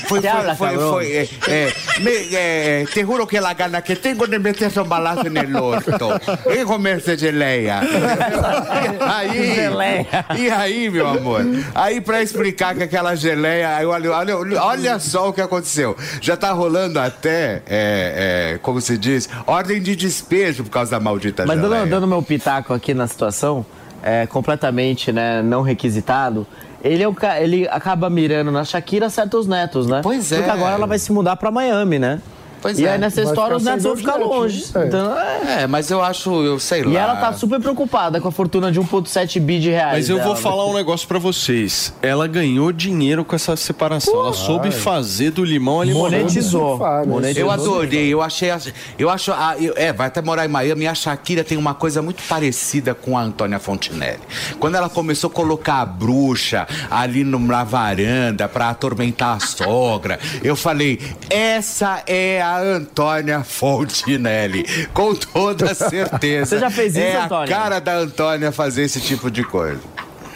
Foi, 0.07 0.21
foi, 0.57 0.77
foi, 0.79 1.13
eh, 1.13 1.29
eh, 1.49 1.73
me- 2.01 2.29
eh, 2.37 2.85
te 2.93 3.03
juro 3.03 3.27
que 3.27 3.41
la 3.41 3.55
gana 3.55 3.83
que 3.83 3.97
tengo 3.97 4.27
de 4.27 4.39
meter 4.39 4.71
un 4.79 4.89
balazo 4.89 5.27
en 5.27 5.37
el 5.37 5.57
orto. 5.57 6.21
Comer 6.77 6.99
essa 6.99 7.17
geleia. 7.17 7.81
aí, 9.01 9.55
Geleia. 9.55 10.07
E 10.37 10.51
aí, 10.51 10.91
meu 10.91 11.09
amor? 11.09 11.41
Aí, 11.75 12.03
pra 12.03 12.23
explicar 12.23 12.75
que 12.75 12.83
aquela 12.83 13.15
geleia. 13.15 13.79
Olha, 13.89 14.13
olha, 14.13 14.63
olha 14.63 14.99
só 14.99 15.31
o 15.31 15.33
que 15.33 15.41
aconteceu. 15.41 15.97
Já 16.21 16.37
tá 16.37 16.53
rolando 16.53 17.01
até, 17.01 17.63
é, 17.67 18.53
é, 18.57 18.59
como 18.59 18.79
se 18.83 18.99
diz, 18.99 19.27
ordem 19.47 19.81
de 19.81 19.97
despejo 19.97 20.65
por 20.65 20.71
causa 20.71 20.91
da 20.91 21.01
maldita 21.01 21.47
Mas 21.47 21.59
geleia. 21.59 21.81
dando, 21.81 21.91
dando 21.91 22.07
meu 22.07 22.23
pitaco 22.23 22.75
aqui 22.75 22.93
na 22.93 23.07
situação, 23.07 23.65
é, 24.03 24.27
completamente 24.27 25.11
né, 25.11 25.41
não 25.41 25.63
requisitado, 25.63 26.47
ele, 26.85 27.03
é 27.03 27.09
o 27.09 27.17
ele 27.41 27.67
acaba 27.69 28.11
mirando 28.11 28.53
na 28.53 28.65
Shakira 28.65 29.09
certos 29.09 29.47
netos, 29.47 29.87
né? 29.87 30.01
Pois 30.03 30.31
é. 30.31 30.37
Porque 30.37 30.51
agora 30.51 30.75
ela 30.75 30.87
vai 30.87 30.99
se 30.99 31.11
mudar 31.11 31.37
pra 31.37 31.51
Miami, 31.51 31.99
né? 31.99 32.21
Pois 32.67 32.79
e 32.79 32.85
é. 32.87 32.93
aí 32.93 32.99
nessa 32.99 33.23
Vai 33.23 33.33
história 33.33 33.57
os 33.57 33.63
netos 33.65 33.83
vão 33.85 33.97
ficar 33.97 34.17
longe. 34.17 34.65
É. 34.75 34.87
Então, 34.87 35.19
é. 35.19 35.63
É, 35.63 35.67
mas 35.67 35.91
eu 35.91 36.03
acho, 36.03 36.31
eu 36.45 36.59
sei 36.59 36.83
lá. 36.83 36.91
E 36.93 36.97
ela 36.97 37.17
tá 37.17 37.33
super 37.33 37.61
preocupada 37.61 38.21
com 38.21 38.29
a 38.29 38.33
fortuna 38.33 38.71
de 38.73 38.81
1,7 38.81 39.41
bi 39.41 39.59
de 39.61 39.71
reais. 39.71 39.93
Mas 39.93 40.09
eu 40.09 40.17
vou 40.17 40.25
dela, 40.35 40.37
falar 40.37 40.65
né? 40.65 40.71
um 40.71 40.75
negócio 40.75 41.07
pra 41.07 41.19
vocês. 41.19 41.93
Ela 42.03 42.27
ganhou 42.27 42.73
dinheiro 42.73 43.25
com 43.25 43.35
essa 43.37 43.57
separação. 43.57 44.15
ela 44.15 44.33
soube 44.33 44.71
fazer 44.71 45.31
do 45.31 45.45
limão 45.45 45.81
a 45.81 45.85
limonada. 45.85 46.25
Eu 47.37 47.51
adorei, 47.51 48.09
eu 48.13 48.23
achei. 48.23 48.51
Eu 48.99 49.11
acho. 49.11 49.31
eu- 49.61 49.75
é, 49.77 49.93
vai 49.93 50.07
até 50.09 50.21
morar 50.23 50.45
em 50.45 50.49
Miami. 50.49 50.85
E 50.85 50.89
a 50.89 50.95
Shakira 50.95 51.43
tem 51.45 51.57
uma 51.59 51.75
coisa 51.75 52.03
muito 52.03 52.23
parecida 52.29 52.95
com 52.95 53.17
a 53.17 53.23
Antônia 53.23 53.59
Fontinelli. 53.59 54.21
Quando 54.59 54.75
ela 54.77 54.89
começou 54.89 55.29
a 55.29 55.33
colocar 55.33 55.81
a 55.81 55.87
bruxa 55.87 56.67
ali 56.91 57.25
no- 57.25 57.39
na 57.39 57.65
varanda 57.65 58.49
pra 58.49 58.71
atormentar 58.71 59.37
a 59.37 59.41
sogra, 59.41 60.19
eu 60.43 60.57
falei: 60.57 60.99
essa 61.31 62.03
é 62.07 62.41
a 62.43 62.56
Antônia 62.59 63.43
Fontinelli. 63.43 64.89
Com 64.93 65.15
toda 65.15 65.75
certeza. 65.75 66.47
Você 66.57 66.59
já 66.59 66.71
fez 66.71 66.95
isso, 66.95 67.05
é 67.05 67.17
Antônia? 67.17 67.45
a 67.45 67.59
cara 67.59 67.81
da 67.81 67.95
Antônia 67.97 68.53
fazer 68.53 68.83
esse 68.83 69.01
tipo 69.01 69.31
de 69.31 69.43
coisa. 69.45 69.81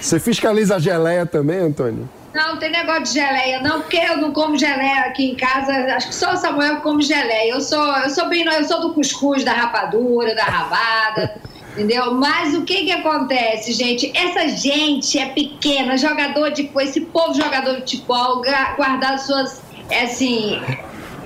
Você 0.00 0.18
fiscaliza 0.18 0.76
a 0.76 0.78
geleia 0.78 1.26
também, 1.26 1.58
Antônio? 1.58 2.08
Não, 2.32 2.52
não 2.52 2.58
tem 2.58 2.70
negócio 2.70 3.02
de 3.02 3.12
geleia, 3.14 3.60
não, 3.60 3.80
porque 3.80 3.96
eu 3.96 4.16
não 4.16 4.32
como 4.32 4.56
geleia 4.56 5.00
aqui 5.00 5.32
em 5.32 5.36
casa. 5.36 5.72
Acho 5.94 6.08
que 6.08 6.14
só 6.14 6.34
o 6.34 6.36
Samuel 6.36 6.76
come 6.80 7.02
geleia. 7.02 7.52
Eu 7.52 7.60
sou, 7.60 7.84
eu 7.98 8.10
sou 8.10 8.28
bem, 8.28 8.44
eu 8.44 8.64
sou 8.64 8.80
do 8.80 8.94
cuscuz, 8.94 9.44
da 9.44 9.52
rapadura, 9.52 10.34
da 10.34 10.44
rabada. 10.44 11.40
Entendeu? 11.74 12.14
Mas 12.14 12.54
o 12.54 12.62
que 12.62 12.84
que 12.84 12.92
acontece, 12.92 13.72
gente? 13.72 14.10
Essa 14.16 14.48
gente 14.48 15.18
é 15.18 15.26
pequena, 15.26 15.96
jogador 15.96 16.50
de. 16.50 16.70
Esse 16.80 17.00
povo 17.00 17.34
jogador 17.34 17.74
de 17.74 17.80
futebol, 17.80 18.42
guardar 18.76 19.18
suas. 19.18 19.60
É 19.88 20.04
assim. 20.04 20.60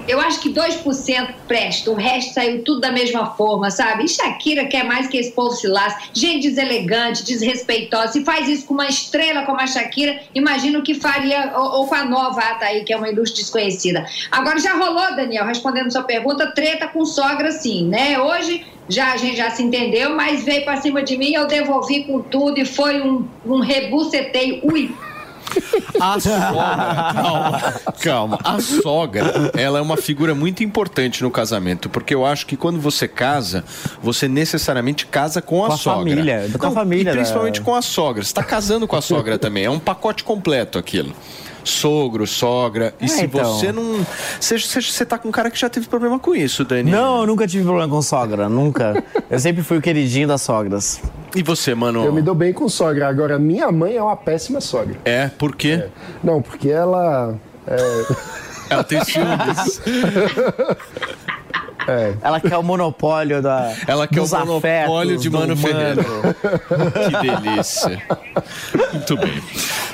Eu 0.06 0.20
acho 0.20 0.40
que 0.40 0.51
2% 0.51 1.35
presta, 1.48 1.90
o 1.90 1.94
resto 1.94 2.35
saiu 2.35 2.62
tudo 2.62 2.81
da 2.81 2.93
mesma 2.93 3.26
forma, 3.35 3.70
sabe? 3.70 4.05
E 4.05 4.09
Shakira 4.09 4.66
quer 4.66 4.85
mais 4.85 5.09
que 5.09 5.16
esse 5.16 5.32
povo. 5.32 5.55
Gente 6.12 6.48
deselegante, 6.48 7.24
desrespeitosa. 7.24 8.12
Se 8.12 8.24
faz 8.24 8.48
isso 8.48 8.66
com 8.66 8.74
uma 8.74 8.86
estrela 8.86 9.43
como 9.43 9.60
a 9.60 9.66
Shakira, 9.66 10.20
imagino 10.35 10.82
que 10.82 10.94
faria, 10.94 11.52
ou, 11.56 11.81
ou 11.81 11.86
com 11.86 11.94
a 11.94 12.05
nova 12.05 12.40
Ataí, 12.40 12.85
que 12.85 12.93
é 12.93 12.97
uma 12.97 13.09
ilustre 13.09 13.40
desconhecida. 13.40 14.05
Agora 14.31 14.59
já 14.59 14.74
rolou, 14.74 15.14
Daniel, 15.14 15.47
respondendo 15.47 15.90
sua 15.90 16.02
pergunta, 16.02 16.52
treta 16.52 16.89
com 16.89 17.05
sogra, 17.05 17.51
sim, 17.51 17.86
né? 17.89 18.18
Hoje 18.18 18.64
já 18.89 19.12
a 19.12 19.16
gente 19.16 19.36
já 19.36 19.51
se 19.51 19.62
entendeu, 19.62 20.14
mas 20.14 20.44
veio 20.44 20.64
pra 20.64 20.76
cima 20.76 21.02
de 21.02 21.16
mim, 21.16 21.32
eu 21.32 21.47
devolvi 21.47 22.05
com 22.05 22.20
tudo 22.20 22.59
e 22.59 22.64
foi 22.64 23.01
um, 23.01 23.26
um 23.47 23.60
rebuceteio. 23.60 24.60
Ui! 24.64 24.94
A 26.00 26.18
sogra, 26.20 26.52
calma, 27.14 27.74
calma. 28.02 28.38
A 28.42 28.60
sogra, 28.60 29.50
ela 29.56 29.78
é 29.78 29.82
uma 29.82 29.96
figura 29.96 30.34
muito 30.34 30.62
importante 30.64 31.22
no 31.22 31.30
casamento, 31.30 31.88
porque 31.88 32.14
eu 32.14 32.24
acho 32.26 32.46
que 32.46 32.56
quando 32.56 32.80
você 32.80 33.06
casa, 33.06 33.64
você 34.02 34.26
necessariamente 34.28 35.06
casa 35.06 35.40
com 35.40 35.64
a 35.64 35.68
Com 35.68 35.72
a 35.72 35.76
sogra. 35.76 35.98
família, 36.10 36.50
com 36.58 36.66
a 36.66 36.70
família 36.70 37.10
E 37.10 37.14
principalmente 37.14 37.60
da- 37.60 37.64
com 37.64 37.74
a 37.74 37.82
sogra. 37.82 38.22
Você 38.22 38.28
está 38.30 38.42
casando 38.42 38.86
com 38.88 38.96
a 38.96 39.02
sogra 39.02 39.38
também. 39.38 39.64
É 39.64 39.70
um 39.70 39.78
pacote 39.78 40.24
completo 40.24 40.78
aquilo. 40.78 41.14
Sogro, 41.65 42.27
sogra. 42.27 42.95
E 43.01 43.07
É, 43.07 43.09
se 43.09 43.24
então. 43.24 43.45
você 43.45 43.73
não. 43.73 44.07
Você, 44.39 44.59
você, 44.59 44.81
você 44.82 45.05
tá 45.07 45.19
com 45.19 45.28
um 45.28 45.32
cara 45.32 45.51
que 45.51 45.59
já 45.59 45.69
teve 45.69 45.86
problema 45.89 46.19
com 46.19 46.35
isso, 46.35 46.65
Dani. 46.65 46.91
Não, 46.91 47.20
eu 47.23 47.27
nunca 47.27 47.47
tive 47.47 47.65
problema 47.65 47.89
com 47.89 48.03
sogra, 48.03 48.49
nunca. 48.49 49.03
Eu 49.31 49.39
sempre 49.39 49.62
fui 49.62 49.78
o 49.78 49.82
queridinho 49.82 50.28
das 50.28 50.43
sogras. 50.43 51.01
E 51.35 51.43
você, 51.43 51.74
mano? 51.74 52.05
Eu 52.05 52.12
me 52.12 52.23
dou 52.23 52.35
bem 52.35 52.53
com 52.53 52.69
sogra. 52.69 53.09
Agora, 53.09 53.39
minha 53.39 53.73
mãe 53.73 53.97
é 53.97 54.03
uma 54.03 54.16
péssima 54.16 54.61
sogra. 54.61 54.97
É, 55.05 55.28
por 55.28 55.57
quê? 55.57 55.86
Não, 56.23 56.41
porque 56.43 56.69
ela. 56.69 57.35
É... 57.66 57.77
Ela 58.70 58.85
tem 58.85 59.03
ciúmes. 59.05 59.81
É. 61.86 62.15
Ela 62.23 62.40
quer 62.40 62.56
o 62.56 62.62
monopólio 62.62 63.43
da. 63.43 63.74
Ela 63.86 64.06
quer 64.06 64.20
dos 64.20 64.32
o 64.32 64.39
monopólio 64.39 65.19
de 65.19 65.28
do 65.28 65.39
Mano 65.39 65.56
Ferreira. 65.56 66.05
Que 67.05 67.40
delícia. 67.40 68.02
Muito 68.93 69.16
bem. 69.16 69.43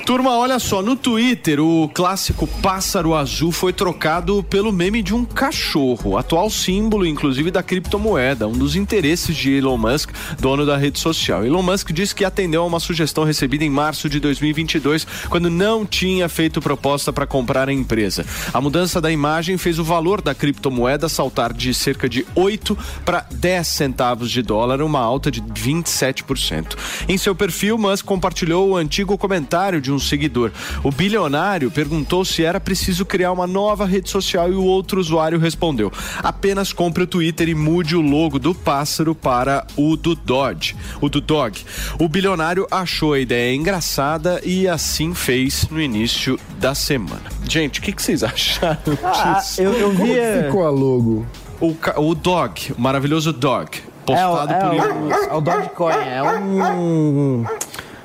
Turma, 0.05 0.37
olha 0.37 0.59
só, 0.59 0.83
no 0.83 0.97
Twitter, 0.97 1.61
o 1.61 1.89
clássico 1.89 2.47
pássaro 2.47 3.15
azul 3.15 3.53
foi 3.53 3.73
trocado 3.73 4.43
pelo 4.43 4.73
meme 4.73 5.03
de 5.03 5.15
um 5.15 5.25
cachorro, 5.25 6.17
atual 6.17 6.51
símbolo, 6.51 7.07
inclusive, 7.07 7.51
da 7.51 7.63
criptomoeda, 7.63 8.49
um 8.49 8.53
dos 8.53 8.75
interesses 8.75 9.37
de 9.37 9.53
Elon 9.53 9.79
Musk, 9.79 10.11
dono 10.39 10.67
da 10.67 10.77
rede 10.77 10.99
social. 10.99 11.45
Elon 11.45 11.63
Musk 11.63 11.93
disse 11.93 12.15
que 12.15 12.25
atendeu 12.25 12.63
a 12.63 12.67
uma 12.67 12.81
sugestão 12.81 13.25
recebida 13.25 13.65
em 13.65 13.71
março 13.71 14.09
de 14.09 14.19
2022, 14.19 15.07
quando 15.29 15.49
não 15.49 15.87
tinha 15.87 16.29
feito 16.29 16.61
proposta 16.61 17.13
para 17.13 17.27
comprar 17.27 17.69
a 17.69 17.73
empresa. 17.73 18.25
A 18.53 18.61
mudança 18.61 19.01
da 19.01 19.13
imagem 19.13 19.57
fez 19.59 19.79
o 19.79 19.85
valor 19.85 20.21
da 20.21 20.35
criptomoeda 20.35 21.09
saltar 21.09 21.53
de 21.53 21.73
cerca 21.81 22.09
de 22.09 22.27
8 22.35 22.77
para 23.05 23.27
10 23.31 23.67
centavos 23.67 24.31
de 24.31 24.43
dólar, 24.43 24.83
uma 24.83 25.01
alta 25.01 25.31
de 25.31 25.41
27%. 25.43 26.77
Em 27.09 27.17
seu 27.19 27.35
perfil, 27.35 27.77
Musk 27.79 28.05
compartilhou 28.05 28.71
o 28.71 28.77
antigo 28.77 29.17
comentário 29.19 29.81
de 29.81 29.91
um 29.93 29.99
seguidor. 29.99 30.51
O 30.85 30.91
bilionário 30.91 31.71
perguntou 31.71 32.25
se 32.25 32.45
era 32.45 32.61
preciso 32.61 33.05
criar 33.05 33.33
uma 33.33 33.47
nova 33.47 33.85
rede 33.87 34.11
social 34.11 34.51
e 34.51 34.55
o 34.55 34.65
outro 34.65 35.01
usuário 35.01 35.39
respondeu: 35.39 35.93
apenas 36.23 36.73
compre 36.73 37.03
o 37.03 37.07
Twitter 37.07 37.49
e 37.49 37.55
mude 37.55 37.97
o 37.97 38.01
logo 38.01 38.39
do 38.39 38.55
pássaro 38.55 39.15
para 39.15 39.67
o 39.77 39.97
do 39.97 40.15
Dodge, 40.15 40.77
o 41.01 41.09
do 41.09 41.21
Dog. 41.21 41.65
O 41.99 42.09
bilionário 42.09 42.67
achou 42.71 43.15
a 43.15 43.21
ideia 43.21 43.55
engraçada 43.55 44.41
e 44.45 44.69
assim 44.69 45.15
fez 45.15 45.67
no 45.71 45.81
início 45.81 46.39
da 46.59 46.75
semana. 46.75 47.23
Gente, 47.49 47.81
o 47.81 47.83
que, 47.83 47.93
que 47.93 48.03
vocês 48.03 48.23
acharam 48.23 48.81
Ah, 49.03 49.35
disso? 49.41 49.61
eu- 49.63 49.73
eu 49.73 49.93
Como 49.93 50.05
vi, 50.07 50.13
que 50.13 50.19
é- 50.19 50.45
ficou 50.45 50.67
a 50.67 50.71
logo? 50.71 51.27
O, 51.61 51.77
o 51.97 52.15
Dog, 52.15 52.73
o 52.77 52.81
maravilhoso 52.81 53.33
Dog, 53.33 53.79
É 54.09 54.27
o, 54.27 54.31
postado 54.37 54.53
é, 54.53 54.59
por 54.61 54.75
o, 54.75 55.13
é 55.13 55.35
o 55.35 55.41
Dogecoin, 55.41 55.95
é 55.95 56.23
um. 56.23 57.45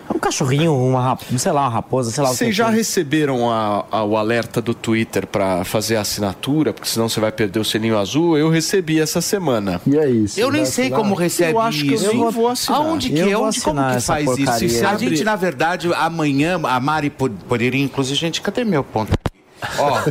É 0.07 0.13
um 0.15 0.19
cachorrinho, 0.19 0.71
uma 0.75 1.17
sei 1.35 1.51
lá, 1.51 1.61
uma 1.61 1.69
raposa, 1.69 2.11
sei 2.11 2.21
lá 2.23 2.29
o 2.29 2.31
que. 2.33 2.37
Vocês 2.37 2.55
já 2.55 2.67
é. 2.67 2.75
receberam 2.75 3.49
a- 3.49 3.85
a- 3.89 4.03
o 4.03 4.15
alerta 4.17 4.61
do 4.61 4.73
Twitter 4.75 5.25
pra 5.25 5.63
fazer 5.63 5.95
a 5.95 6.01
assinatura? 6.01 6.71
Porque 6.73 6.87
senão 6.87 7.09
você 7.09 7.19
vai 7.19 7.31
perder 7.31 7.59
o 7.59 7.65
selinho 7.65 7.97
azul. 7.97 8.37
Eu 8.37 8.49
recebi 8.49 8.99
essa 8.99 9.19
semana. 9.19 9.81
E 9.87 9.97
é 9.97 10.07
isso. 10.07 10.39
Eu 10.39 10.51
nem 10.51 10.63
sei 10.63 10.91
como 10.91 11.15
recebe 11.15 11.53
Eu 11.53 11.59
acho 11.59 11.81
que 11.83 11.89
eu 11.93 11.95
isso. 11.95 12.31
vou 12.31 12.47
assinar. 12.49 12.81
Aonde 12.81 13.09
que 13.09 13.17
Eu 13.19 13.29
é? 13.31 13.37
Onde, 13.37 13.61
como 13.61 13.81
que 13.93 13.99
faz 14.01 14.27
isso? 14.27 14.35
porcaria. 14.35 14.69
Se 14.69 14.85
a 14.85 14.95
gente, 14.95 15.23
na 15.23 15.35
verdade, 15.35 15.91
amanhã, 15.95 16.59
a 16.63 16.79
Mari 16.79 17.09
po- 17.09 17.29
poderia, 17.29 17.83
inclusive, 17.83 18.15
gente, 18.19 18.41
cadê 18.41 18.63
meu 18.63 18.83
ponto? 18.83 19.11
Ó, 19.77 20.01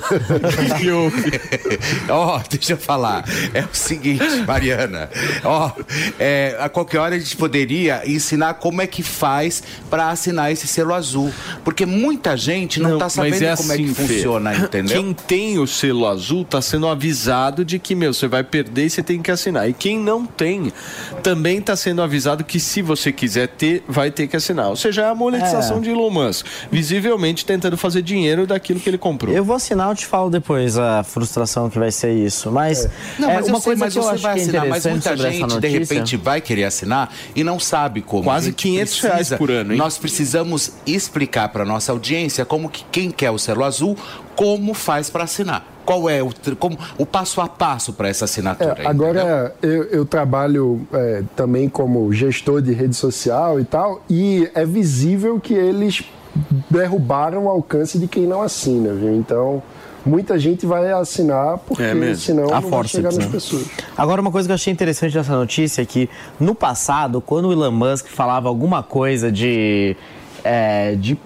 ó, 2.09 2.41
deixa 2.51 2.73
eu 2.73 2.79
falar. 2.79 3.25
É 3.53 3.61
o 3.61 3.69
seguinte, 3.73 4.25
Mariana. 4.47 5.09
Ó, 5.45 5.71
é, 6.19 6.57
a 6.61 6.69
qualquer 6.69 6.99
hora 6.99 7.15
a 7.15 7.19
gente 7.19 7.37
poderia 7.37 8.03
ensinar 8.07 8.55
como 8.55 8.83
é 8.83 8.87
que 8.87 9.03
faz 9.03 9.63
para 9.91 10.11
assinar 10.11 10.53
esse 10.53 10.67
selo 10.67 10.95
azul, 10.95 11.33
porque 11.65 11.87
muita 11.87 12.37
gente 12.37 12.81
não, 12.81 12.99
tá 12.99 13.09
sabendo 13.09 13.57
como 13.57 13.73
é 13.73 13.77
que 13.77 13.83
assim, 13.85 13.95
Fê. 13.95 14.03
funciona, 14.15 14.55
entendeu? 14.57 15.03
Quem 15.03 15.15
tem 15.15 15.59
o 15.59 15.67
selo 15.67 16.07
azul 16.07 16.45
tá 16.45 16.61
sendo 16.61 16.87
avisado 16.89 17.65
de 17.65 17.79
que, 17.79 17.95
meu, 17.95 18.13
você 18.13 18.27
vai 18.27 18.43
perder 18.43 18.87
e 18.87 18.91
você 18.91 19.03
tem 19.03 19.21
que 19.21 19.31
assinar. 19.31 19.69
E 19.69 19.73
quem 19.73 19.99
não 19.99 20.27
tem, 20.27 20.73
também 21.23 21.61
tá 21.61 21.77
sendo 21.77 22.03
avisado 22.03 22.45
que 22.45 22.59
se 22.61 22.83
você 22.83 23.13
quiser 23.13 23.49
ter, 23.49 23.83
vai 23.89 24.11
ter 24.11 24.27
que 24.27 24.37
assinar. 24.37 24.69
Ou 24.69 24.77
seja, 24.77 25.03
é 25.03 25.09
a 25.09 25.15
monetização 25.15 25.79
É. 25.79 25.81
de 25.81 25.91
Elon 25.91 26.11
Musk. 26.11 26.47
Visivelmente 26.71 27.45
tentando 27.45 27.77
fazer 27.77 28.03
dinheiro 28.03 28.47
daquilo 28.47 28.81
que 28.81 28.89
ele 28.89 28.99
comprou. 28.99 29.35
Eu 29.35 29.44
vou 29.45 29.57
assinar, 29.57 29.91
eu 29.91 29.95
te 29.95 30.07
falo 30.07 30.31
depois 30.31 30.77
a 30.79 31.03
frustração 31.03 31.69
que 31.71 31.79
vai 31.79 31.91
ser 31.91 32.13
isso. 32.13 32.51
Mas, 32.51 32.89
Não, 33.19 33.31
é, 33.31 33.35
mas 33.37 33.47
uma 33.47 33.57
eu 33.57 33.61
sei, 33.61 33.65
coisa 33.65 33.85
mas 33.85 33.93
que 33.93 33.99
eu 33.99 34.03
você 34.03 34.15
acho 34.15 34.23
vai 34.23 34.35
que 34.35 34.41
é 34.41 34.43
assinar, 34.43 34.67
mas 34.67 34.87
muita 34.87 35.17
gente 35.17 35.61
de 35.61 35.69
repente 35.69 36.17
vai 36.17 36.41
querer 36.41 36.65
assinar 36.65 37.13
e 37.35 37.45
não 37.45 37.59
sabe 37.59 38.03
como. 38.03 38.25
Quase 38.25 38.49
A 38.49 38.51
gente 38.51 38.63
500 38.63 39.01
reais 39.01 39.31
por 39.31 39.51
ano, 39.51 39.73
hein? 39.73 39.79
Nós 39.79 39.99
precisamos 39.99 40.73
explicar 40.87 41.49
para 41.49 41.65
nossa 41.65 41.93
audiência 41.93 42.45
como 42.45 42.69
que 42.69 42.85
quem 42.91 43.11
quer 43.11 43.31
o 43.31 43.39
selo 43.39 43.65
azul, 43.65 43.97
como 44.35 44.75
faz 44.75 45.11
para 45.11 45.25
assinar. 45.25 45.75
Qual 45.85 46.09
é 46.09 46.23
o, 46.23 46.31
como, 46.59 46.79
o 46.97 47.05
passo 47.05 47.41
a 47.41 47.49
passo 47.49 47.93
para 47.93 48.09
essa 48.09 48.25
assinatura? 48.25 48.77
É, 48.79 48.87
agora, 48.87 49.55
eu, 49.61 49.85
eu 49.85 50.07
trabalho 50.07 50.87
é, 50.93 51.23
também 51.37 51.69
como 51.69 52.11
gestor 52.13 52.63
de 52.63 52.73
rede 52.73 52.97
social 52.97 53.61
e 53.61 53.65
tal, 53.65 54.03
e 54.09 54.49
é 54.55 54.65
visível 54.65 55.39
que 55.39 55.53
eles 55.53 56.03
derrubaram 56.71 57.45
o 57.45 57.49
alcance 57.49 57.99
de 57.99 58.07
quem 58.07 58.27
não 58.27 58.43
assina, 58.43 58.93
viu? 58.93 59.15
Então, 59.15 59.63
muita 60.05 60.39
gente 60.39 60.67
vai 60.67 60.91
assinar 60.93 61.59
porque 61.59 61.83
É 61.83 61.95
mesmo. 61.95 62.17
senão 62.23 62.45
A 62.49 62.55
não 62.55 62.61
vai 62.63 62.71
força, 62.71 62.97
chegar 62.97 63.13
nas 63.13 63.19
né? 63.27 63.29
pessoas. 63.31 63.67
Agora, 63.97 64.21
uma 64.21 64.31
coisa 64.31 64.49
que 64.49 64.53
eu 64.53 64.57
achei 64.57 64.73
interessante 64.73 65.17
nessa 65.17 65.35
notícia 65.37 65.83
é 65.83 65.85
que, 65.85 66.09
no 66.39 66.55
passado, 66.55 67.21
quando 67.21 67.49
o 67.49 67.53
Elon 67.53 67.71
Musk 67.71 68.07
falava 68.09 68.49
alguma 68.49 68.83
coisa 68.83 69.31
de, 69.31 69.97
é, 70.43 70.95
de 70.97 71.17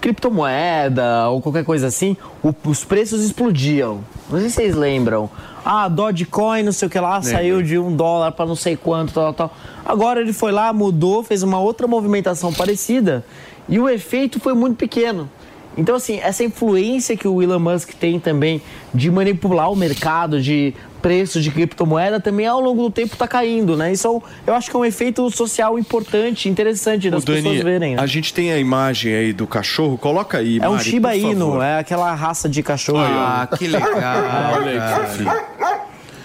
criptomoeda 0.00 1.28
ou 1.28 1.40
qualquer 1.40 1.64
coisa 1.64 1.86
assim, 1.86 2.16
o- 2.42 2.54
os 2.68 2.84
preços 2.84 3.22
explodiam. 3.24 4.00
Não 4.30 4.38
sei 4.38 4.48
se 4.48 4.54
vocês 4.56 4.74
lembram. 4.74 5.28
Ah, 5.64 5.88
Dogecoin, 5.88 6.62
não 6.62 6.72
sei 6.72 6.86
o 6.88 6.90
que 6.90 6.98
lá, 7.00 7.22
saiu 7.22 7.62
de 7.62 7.78
um 7.78 7.94
dólar 7.96 8.32
para 8.32 8.44
não 8.44 8.54
sei 8.56 8.76
quanto, 8.76 9.14
tal, 9.14 9.32
tal. 9.32 9.56
Agora 9.84 10.20
ele 10.20 10.32
foi 10.32 10.52
lá, 10.52 10.72
mudou, 10.72 11.22
fez 11.22 11.42
uma 11.42 11.58
outra 11.58 11.86
movimentação 11.86 12.52
parecida 12.52 13.24
e 13.68 13.78
o 13.78 13.88
efeito 13.88 14.38
foi 14.38 14.52
muito 14.54 14.76
pequeno. 14.76 15.28
Então, 15.76 15.96
assim, 15.96 16.20
essa 16.22 16.44
influência 16.44 17.16
que 17.16 17.26
o 17.26 17.42
Elon 17.42 17.58
Musk 17.58 17.94
tem 17.94 18.20
também 18.20 18.62
de 18.94 19.10
manipular 19.10 19.72
o 19.72 19.74
mercado 19.74 20.40
de 20.40 20.72
preços 21.02 21.42
de 21.42 21.50
criptomoeda 21.50 22.18
também 22.20 22.46
ao 22.46 22.60
longo 22.60 22.84
do 22.84 22.90
tempo 22.90 23.12
está 23.12 23.26
caindo, 23.28 23.76
né? 23.76 23.92
Isso 23.92 24.06
é 24.06 24.10
um- 24.10 24.22
eu 24.46 24.54
acho 24.54 24.70
que 24.70 24.76
é 24.76 24.78
um 24.78 24.84
efeito 24.84 25.28
social 25.30 25.76
importante, 25.78 26.48
interessante 26.48 27.10
das 27.10 27.24
Dani, 27.24 27.42
pessoas 27.42 27.62
verem. 27.62 27.96
né? 27.96 28.00
a 28.02 28.06
gente 28.06 28.32
tem 28.32 28.52
a 28.52 28.58
imagem 28.58 29.14
aí 29.14 29.32
do 29.32 29.46
cachorro, 29.46 29.98
coloca 29.98 30.38
aí, 30.38 30.58
É 30.62 30.68
um 30.68 30.74
Mari, 30.74 30.84
Shiba 30.84 31.08
por 31.10 31.16
Inu, 31.18 31.60
é 31.60 31.78
aquela 31.80 32.14
raça 32.14 32.48
de 32.48 32.62
cachorro. 32.62 33.00
Ah, 33.00 33.46
que 33.58 33.66
legal, 33.66 33.90
Olha 34.54 34.70
aí, 34.70 35.18
que. 35.18 35.53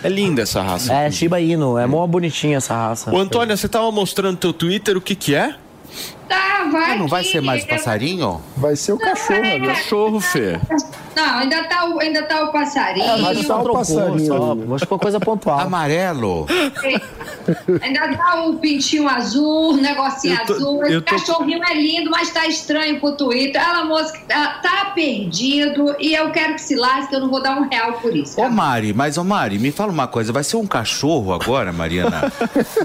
É 0.04 0.08
linda 0.10 0.42
essa 0.44 0.62
raça. 0.62 0.94
É 0.94 1.12
Shiba 1.12 1.40
Inu, 1.42 1.78
é 1.78 1.86
mó 1.86 2.06
bonitinha 2.08 2.58
essa 2.58 2.74
raça. 2.74 3.14
Ô, 3.14 3.18
Antônia, 3.18 3.56
você 3.58 3.68
tava 3.68 3.92
mostrando 3.92 4.38
teu 4.38 4.54
Twitter, 4.54 4.96
o 4.98 5.02
que 5.02 5.16
que 5.16 5.36
é? 5.36 5.56
Tá, 6.28 6.70
vai. 6.72 6.98
não 6.98 7.08
vai 7.08 7.24
que- 7.24 7.32
ser 7.32 7.42
mais 7.42 7.66
passarinho? 7.66 8.40
Vai 8.56 8.76
ser 8.76 8.94
o 8.94 8.98
cachorro 8.98 9.44
é. 9.44 9.56
agora. 9.56 9.74
Cachorro, 9.74 10.20
Fê. 10.22 10.60
Não, 11.20 11.38
ainda 11.40 11.64
tá 11.66 11.86
o, 11.86 12.00
ainda 12.00 12.24
tá 12.24 12.44
o 12.46 12.52
passarinho. 12.52 13.06
É, 13.06 13.18
mas 13.18 13.46
só 13.46 13.62
trocou, 13.62 13.84
só, 13.84 14.14
acho 14.76 14.86
que 14.88 14.94
uma 14.94 15.00
coisa 15.00 15.20
pontual. 15.20 15.60
Amarelo. 15.60 16.46
Ainda 17.82 18.16
tá 18.18 18.46
o 18.46 18.56
pintinho 18.56 19.08
azul, 19.08 19.74
o 19.74 19.78
negocinho 19.78 20.38
tô- 20.46 20.54
azul. 20.54 20.86
Esse 20.86 21.02
tô- 21.02 21.12
cachorrinho 21.16 21.62
é 21.64 21.74
lindo, 21.74 22.10
mas 22.10 22.30
tá 22.32 22.48
estranho 22.48 23.00
pro 23.00 23.12
Twitter. 23.14 23.62
Ela, 23.62 23.84
moça, 23.84 24.14
tá, 24.28 24.60
tá 24.62 24.92
perdido 24.96 25.96
e 26.00 26.14
eu 26.16 26.30
quero 26.32 26.54
que 26.56 26.62
se 26.62 26.76
lasque, 26.76 27.14
eu 27.14 27.20
não 27.20 27.30
vou 27.30 27.42
dar 27.42 27.60
um 27.60 27.68
real 27.68 27.94
por 27.94 28.16
isso. 28.16 28.40
Ô 28.40 28.50
Mari, 28.50 28.94
mas 28.94 29.18
ô 29.18 29.24
Mari, 29.24 29.60
me 29.60 29.72
fala 29.72 29.92
uma 29.92 30.08
coisa, 30.08 30.32
vai 30.32 30.44
ser 30.44 30.56
um 30.58 30.68
cachorro 30.68 31.34
agora, 31.34 31.74
Mariana? 31.74 32.32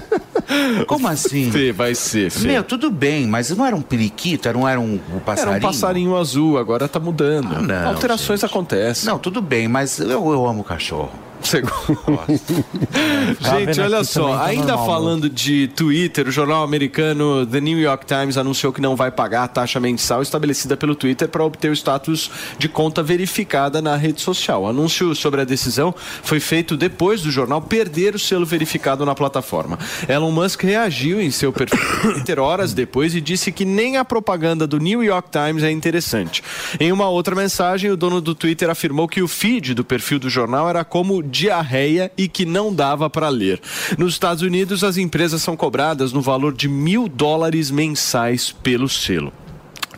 Como 0.87 1.07
assim? 1.07 1.51
Fê, 1.51 1.71
vai 1.71 1.95
ser, 1.95 2.29
Fê. 2.29 2.47
Meu, 2.47 2.63
tudo 2.63 2.91
bem, 2.91 3.25
mas 3.27 3.49
não 3.55 3.65
era 3.65 3.75
um 3.75 3.81
periquito, 3.81 4.47
era, 4.47 4.57
não 4.57 4.67
era 4.67 4.79
um, 4.79 4.99
um 5.13 5.19
passarinho? 5.19 5.55
Era 5.55 5.65
um 5.65 5.69
passarinho 5.69 6.17
azul, 6.17 6.57
agora 6.57 6.87
tá 6.87 6.99
mudando. 6.99 7.55
Ah, 7.55 7.61
não, 7.61 7.87
Alterações 7.89 8.24
acontecem. 8.45 9.05
Não, 9.09 9.19
tudo 9.19 9.41
bem, 9.41 9.67
mas 9.67 9.99
eu, 9.99 10.09
eu 10.09 10.45
amo 10.45 10.63
cachorro. 10.63 11.11
Tá 13.41 13.57
Gente, 13.57 13.65
vendo 13.65 13.81
olha 13.81 14.03
só, 14.03 14.37
tá 14.37 14.45
ainda 14.45 14.67
normal, 14.67 14.85
falando 14.85 15.29
de 15.29 15.67
Twitter, 15.69 16.27
o 16.27 16.31
jornal 16.31 16.63
americano 16.63 17.45
The 17.45 17.61
New 17.61 17.79
York 17.79 18.05
Times 18.05 18.37
anunciou 18.37 18.73
que 18.73 18.81
não 18.81 18.95
vai 18.95 19.11
pagar 19.11 19.43
a 19.43 19.47
taxa 19.47 19.79
mensal 19.79 20.21
estabelecida 20.21 20.75
pelo 20.75 20.95
Twitter 20.95 21.27
para 21.27 21.43
obter 21.43 21.69
o 21.69 21.73
status 21.73 22.31
de 22.57 22.67
conta 22.67 23.03
verificada 23.03 23.81
na 23.81 23.95
rede 23.95 24.21
social. 24.21 24.63
O 24.63 24.67
anúncio 24.67 25.13
sobre 25.13 25.41
a 25.41 25.43
decisão 25.43 25.93
foi 26.23 26.39
feito 26.39 26.75
depois 26.75 27.21
do 27.21 27.29
jornal 27.29 27.61
perder 27.61 28.15
o 28.15 28.19
selo 28.19 28.45
verificado 28.45 29.05
na 29.05 29.13
plataforma. 29.13 29.77
Elon 30.07 30.31
Musk 30.31 30.63
reagiu 30.63 31.21
em 31.21 31.29
seu 31.29 31.53
perfil 31.53 31.79
Twitter 32.01 32.39
horas 32.39 32.73
depois 32.73 33.15
e 33.15 33.21
disse 33.21 33.51
que 33.51 33.65
nem 33.65 33.97
a 33.97 34.05
propaganda 34.05 34.65
do 34.65 34.79
New 34.79 35.03
York 35.03 35.29
Times 35.29 35.63
é 35.63 35.71
interessante. 35.71 36.43
Em 36.79 36.91
uma 36.91 37.09
outra 37.09 37.35
mensagem, 37.35 37.91
o 37.91 37.97
dono 37.97 38.21
do 38.21 38.33
Twitter 38.33 38.69
afirmou 38.69 39.07
que 39.07 39.21
o 39.21 39.27
feed 39.27 39.73
do 39.73 39.83
perfil 39.83 40.19
do 40.19 40.29
jornal 40.29 40.69
era 40.69 40.83
como 40.83 41.21
diarreia 41.35 42.11
e 42.17 42.27
que 42.27 42.45
não 42.45 42.73
dava 42.73 43.09
para 43.09 43.29
ler. 43.29 43.59
Nos 43.97 44.13
Estados 44.13 44.41
Unidos, 44.41 44.83
as 44.83 44.97
empresas 44.97 45.41
são 45.41 45.57
cobradas 45.57 46.13
no 46.13 46.21
valor 46.21 46.53
de 46.53 46.67
mil 46.67 47.07
dólares 47.07 47.69
mensais 47.69 48.51
pelo 48.51 48.87
selo 48.87 49.33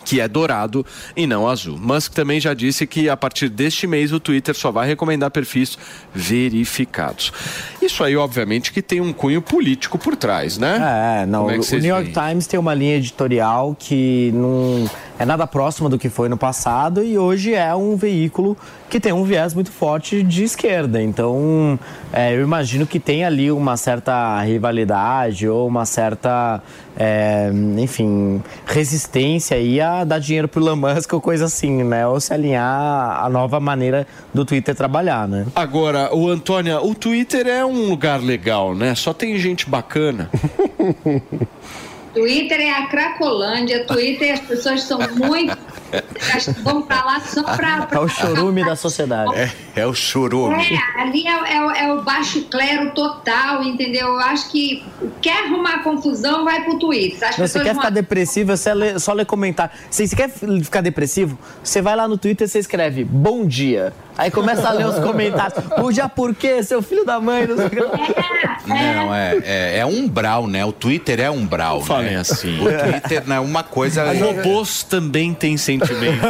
que 0.07 0.21
é 0.21 0.27
dourado 0.27 0.85
e 1.17 1.27
não 1.27 1.49
azul. 1.49 1.77
Musk 1.77 2.13
também 2.13 2.39
já 2.39 2.53
disse 2.53 2.87
que 2.87 3.09
a 3.09 3.17
partir 3.17 3.49
deste 3.49 3.85
mês 3.85 4.13
o 4.13 4.21
Twitter 4.21 4.55
só 4.55 4.71
vai 4.71 4.87
recomendar 4.87 5.29
perfis 5.29 5.77
verificados. 6.13 7.33
Isso 7.81 8.01
aí, 8.05 8.15
obviamente, 8.15 8.71
que 8.71 8.81
tem 8.81 9.01
um 9.01 9.11
cunho 9.11 9.41
político 9.41 9.97
por 9.97 10.15
trás, 10.15 10.57
né? 10.57 11.23
É, 11.23 11.25
não. 11.25 11.51
É 11.51 11.57
o 11.57 11.59
New 11.59 11.83
York 11.83 12.13
veem? 12.13 12.29
Times 12.29 12.47
tem 12.47 12.57
uma 12.57 12.73
linha 12.73 12.95
editorial 12.95 13.75
que 13.77 14.31
não 14.33 14.89
é 15.19 15.25
nada 15.25 15.47
próxima 15.47 15.89
do 15.89 15.97
que 15.97 16.09
foi 16.09 16.29
no 16.29 16.37
passado 16.37 17.03
e 17.03 17.17
hoje 17.17 17.53
é 17.53 17.73
um 17.75 17.95
veículo 17.95 18.55
que 18.89 18.99
tem 18.99 19.11
um 19.11 19.23
viés 19.23 19.53
muito 19.53 19.71
forte 19.71 20.23
de 20.23 20.43
esquerda. 20.43 21.01
Então, 21.01 21.77
é, 22.13 22.33
eu 22.35 22.41
imagino 22.41 22.85
que 22.85 22.99
tem 22.99 23.25
ali 23.25 23.51
uma 23.51 23.75
certa 23.75 24.39
rivalidade 24.41 25.47
ou 25.47 25.67
uma 25.67 25.85
certa, 25.85 26.61
é, 26.95 27.51
enfim, 27.77 28.41
resistência 28.65 29.57
aí 29.57 29.81
a 29.81 30.03
dar 30.03 30.19
dinheiro 30.19 30.47
pro 30.47 30.61
Elon 30.61 30.75
Musk 30.75 31.11
ou 31.13 31.19
coisa 31.19 31.45
assim, 31.45 31.83
né? 31.83 32.07
Ou 32.07 32.19
se 32.19 32.33
alinhar 32.33 33.23
à 33.23 33.29
nova 33.29 33.59
maneira 33.59 34.07
do 34.33 34.45
Twitter 34.45 34.73
trabalhar, 34.73 35.27
né? 35.27 35.45
Agora, 35.55 36.15
o 36.15 36.29
Antônia, 36.29 36.79
o 36.81 36.95
Twitter 36.95 37.47
é 37.47 37.65
um 37.65 37.89
lugar 37.89 38.21
legal, 38.21 38.73
né? 38.73 38.95
Só 38.95 39.13
tem 39.13 39.37
gente 39.37 39.69
bacana. 39.69 40.29
Twitter 42.17 42.59
é 42.59 42.71
a 42.71 42.87
Cracolândia, 42.87 43.85
Twitter 43.85 44.33
as 44.33 44.39
pessoas 44.41 44.83
são 44.83 44.99
muito. 45.15 45.57
vão 46.63 46.81
pra 46.81 47.03
lá 47.05 47.19
só 47.21 47.43
pra. 47.43 47.83
pra 47.85 47.97
É 47.97 48.01
o 48.01 48.07
chorume 48.09 48.63
da 48.65 48.75
sociedade. 48.75 49.33
É, 49.35 49.49
é 49.75 49.85
o 49.87 49.93
chorume. 49.93 50.61
É, 50.61 51.01
ali 51.01 51.25
é, 51.25 51.55
é 51.55 51.63
o- 51.63 51.71
é 51.71 51.93
o 51.93 52.01
baixo 52.01 52.41
clero 52.49 52.91
total, 52.91 53.63
entendeu? 53.63 54.07
Eu 54.07 54.19
acho 54.19 54.49
que 54.51 54.83
quer 55.21 55.45
arrumar 55.45 55.83
confusão, 55.83 56.43
vai 56.43 56.63
pro 56.63 56.77
Twitter. 56.77 57.29
As 57.29 57.37
Não, 57.37 57.47
você 57.47 57.53
pessoas 57.59 57.63
quer 57.63 57.73
vão- 57.73 57.81
ficar 57.81 57.89
depressivo, 57.91 58.51
é 58.51 58.57
só 58.57 58.73
ler, 58.73 58.99
só 58.99 59.13
ler 59.13 59.25
comentário. 59.25 59.71
Se 59.89 60.05
você 60.05 60.15
quer 60.15 60.29
ficar 60.29 60.81
depressivo, 60.81 61.37
você 61.63 61.81
vai 61.81 61.95
lá 61.95 62.05
no 62.07 62.17
Twitter 62.17 62.45
e 62.45 62.49
você 62.49 62.59
escreve 62.59 63.03
bom 63.05 63.45
dia. 63.45 63.93
Aí 64.17 64.31
começa 64.31 64.67
a 64.67 64.71
ler 64.71 64.87
os 64.87 64.97
comentários. 64.97 65.63
Bom 65.79 65.91
dia 65.91 66.09
por 66.09 66.33
quê? 66.33 66.63
Seu 66.63 66.81
filho 66.81 67.05
da 67.05 67.19
mãe, 67.19 67.45
não 67.45 67.55
sei 67.55 67.67
o 67.67 67.69
que. 67.69 67.79
lá. 67.79 68.57
Não, 68.65 69.13
é, 69.13 69.37
é, 69.45 69.77
é 69.79 69.85
umbral, 69.85 70.47
né? 70.47 70.65
O 70.65 70.71
Twitter 70.71 71.19
é 71.19 71.29
umbral. 71.29 71.77
Não 71.79 71.85
falem 72.07 72.15
assim. 72.15 72.59
O 72.59 72.63
Twitter 72.91 73.23
não 73.27 73.35
é 73.35 73.39
uma 73.39 73.63
coisa. 73.63 74.11
Robôs 74.13 74.83
também 74.83 75.33
têm 75.33 75.57
sentimento. 75.57 76.25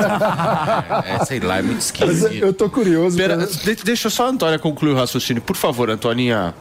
É, 1.06 1.24
sei 1.26 1.40
lá, 1.40 1.58
é 1.60 1.62
muito 1.62 1.76
Mas 1.78 1.86
esquisito. 1.86 2.34
eu 2.44 2.54
tô 2.54 2.70
curioso. 2.70 3.18
Pera, 3.18 3.38
pra- 3.38 3.45
de- 3.45 3.84
deixa 3.84 4.10
só 4.10 4.26
a 4.28 4.30
Antônia 4.30 4.60
concluir 4.60 4.91
o 4.91 4.95
raciocínio. 4.95 5.41
Por 5.41 5.56
favor, 5.56 5.90
Antoninha. 5.90 6.54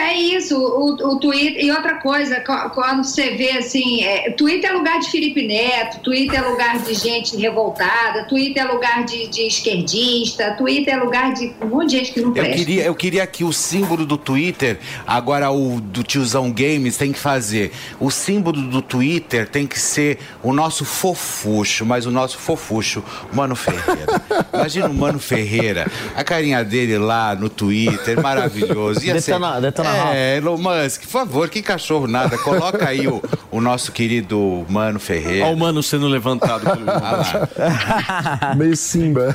É 0.00 0.14
isso. 0.14 0.56
O, 0.58 1.12
o 1.12 1.18
Twitter. 1.18 1.64
E 1.64 1.70
outra 1.70 1.94
coisa, 1.96 2.40
co- 2.40 2.70
quando 2.70 3.04
você 3.04 3.30
vê 3.36 3.50
assim, 3.52 4.02
é, 4.02 4.30
Twitter 4.30 4.70
é 4.70 4.72
lugar 4.72 4.98
de 5.00 5.10
Felipe 5.10 5.46
Neto, 5.46 6.00
Twitter 6.00 6.38
é 6.38 6.42
lugar 6.48 6.78
de 6.78 6.94
gente 6.94 7.36
revoltada, 7.36 8.24
Twitter 8.24 8.62
é 8.62 8.66
lugar 8.72 9.04
de, 9.04 9.26
de 9.28 9.42
esquerdista, 9.46 10.52
Twitter 10.56 10.94
é 10.94 10.96
lugar 10.96 11.32
de 11.34 11.52
um 11.62 11.66
monte 11.68 11.90
de 11.90 11.98
gente 11.98 12.12
que 12.12 12.20
não 12.20 12.28
Eu 12.28 12.34
presta. 12.34 12.56
queria, 12.56 12.82
eu 12.84 12.94
queria 12.94 13.26
que 13.26 13.44
o 13.44 13.52
símbolo 13.52 14.04
do 14.06 14.16
Twitter, 14.16 14.78
agora 15.06 15.50
o 15.50 15.80
do 15.80 16.02
tiozão 16.02 16.50
Games 16.50 16.96
tem 16.96 17.12
que 17.12 17.18
fazer. 17.18 17.72
O 17.98 18.10
símbolo 18.10 18.60
do 18.62 18.80
Twitter 18.82 19.48
tem 19.48 19.66
que 19.66 19.78
ser 19.78 20.18
o 20.42 20.52
nosso 20.52 20.84
fofucho, 20.84 21.84
mas 21.84 22.06
o 22.06 22.10
nosso 22.10 22.38
fofucho, 22.38 23.02
Mano 23.32 23.54
Ferreira. 23.56 24.20
Imagina 24.52 24.86
o 24.86 24.94
Mano 24.94 25.18
Ferreira, 25.18 25.90
a 26.16 26.24
carinha 26.24 26.64
dele 26.64 26.98
lá 26.98 27.34
no 27.34 27.48
Twitter, 27.48 28.20
maravilhoso. 28.20 29.04
Ia 29.04 29.20
ser- 29.20 29.30
Detona- 29.30 29.60
detona 29.90 30.14
é, 30.14 30.36
Elon 30.36 30.58
Musk, 30.58 31.02
por 31.02 31.08
favor, 31.08 31.48
que 31.48 31.62
cachorro 31.62 32.06
nada. 32.06 32.38
Coloca 32.38 32.88
aí 32.88 33.06
o, 33.06 33.22
o 33.50 33.60
nosso 33.60 33.92
querido 33.92 34.64
Mano 34.68 35.00
Ferreira. 35.00 35.46
Olha 35.46 35.54
o 35.54 35.58
mano 35.58 35.82
sendo 35.82 36.08
levantado 36.08 36.62
pelo 36.62 36.86
Meio 38.56 38.76
Simba. 38.76 39.34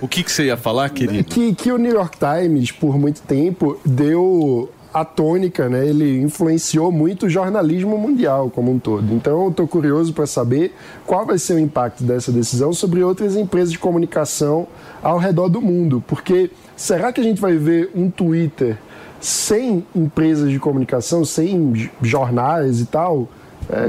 O 0.00 0.08
que, 0.08 0.22
que 0.22 0.30
você 0.30 0.46
ia 0.46 0.56
falar, 0.56 0.88
querido? 0.90 1.24
Que, 1.24 1.54
que 1.54 1.72
o 1.72 1.78
New 1.78 1.92
York 1.92 2.16
Times, 2.18 2.70
por 2.70 2.98
muito 2.98 3.22
tempo, 3.22 3.78
deu 3.84 4.70
a 4.92 5.04
tônica, 5.04 5.68
né? 5.68 5.84
Ele 5.86 6.22
influenciou 6.22 6.92
muito 6.92 7.26
o 7.26 7.28
jornalismo 7.28 7.98
mundial 7.98 8.48
como 8.48 8.70
um 8.70 8.78
todo. 8.78 9.12
Então, 9.12 9.46
eu 9.46 9.52
tô 9.52 9.66
curioso 9.66 10.12
para 10.12 10.24
saber 10.24 10.72
qual 11.04 11.26
vai 11.26 11.36
ser 11.36 11.54
o 11.54 11.58
impacto 11.58 12.04
dessa 12.04 12.30
decisão 12.30 12.72
sobre 12.72 13.02
outras 13.02 13.34
empresas 13.34 13.72
de 13.72 13.78
comunicação 13.78 14.68
ao 15.02 15.18
redor 15.18 15.48
do 15.48 15.60
mundo. 15.60 16.02
Porque 16.06 16.48
será 16.76 17.12
que 17.12 17.20
a 17.20 17.24
gente 17.24 17.40
vai 17.40 17.56
ver 17.56 17.90
um 17.92 18.08
Twitter 18.08 18.78
sem 19.24 19.86
empresas 19.96 20.50
de 20.50 20.58
comunicação, 20.58 21.24
sem 21.24 21.90
jornais 22.02 22.80
e 22.80 22.84
tal? 22.84 23.26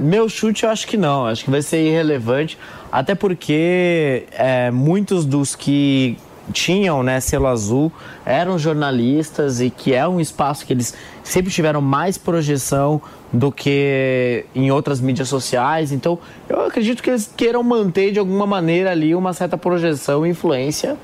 Meu 0.02 0.30
chute 0.30 0.64
eu 0.64 0.70
acho 0.70 0.88
que 0.88 0.95
não, 0.95 1.26
acho 1.26 1.44
que 1.44 1.52
vai 1.52 1.62
ser 1.62 1.86
irrelevante, 1.86 2.57
até 2.90 3.14
porque 3.14 4.26
é, 4.32 4.72
muitos 4.72 5.26
dos 5.26 5.53
que 5.53 6.18
tinham 6.53 7.03
né, 7.03 7.20
selo 7.20 7.48
azul 7.48 7.91
eram 8.26 8.57
jornalistas 8.57 9.60
e 9.60 9.70
que 9.70 9.94
é 9.94 10.07
um 10.07 10.22
espaço 10.22 10.66
que 10.66 10.72
eles 10.72 10.94
sempre 11.22 11.52
tiveram 11.52 11.82
mais 11.82 12.18
projeção 12.18 13.02
do 13.36 13.52
que 13.52 14.45
em 14.56 14.72
outras 14.72 14.99
mídias 15.02 15.28
sociais. 15.28 15.91
Então, 15.91 16.18
eu 16.48 16.62
acredito 16.66 17.02
que 17.03 17.10
eles 17.10 17.30
queiram 17.36 17.62
manter 17.64 18.12
de 18.12 18.20
alguma 18.20 18.45
maneira 18.48 18.91
ali 18.91 19.14
uma 19.16 19.34
certa 19.34 19.57
projeção 19.57 20.26
e 20.26 20.30
influência. 20.30 20.95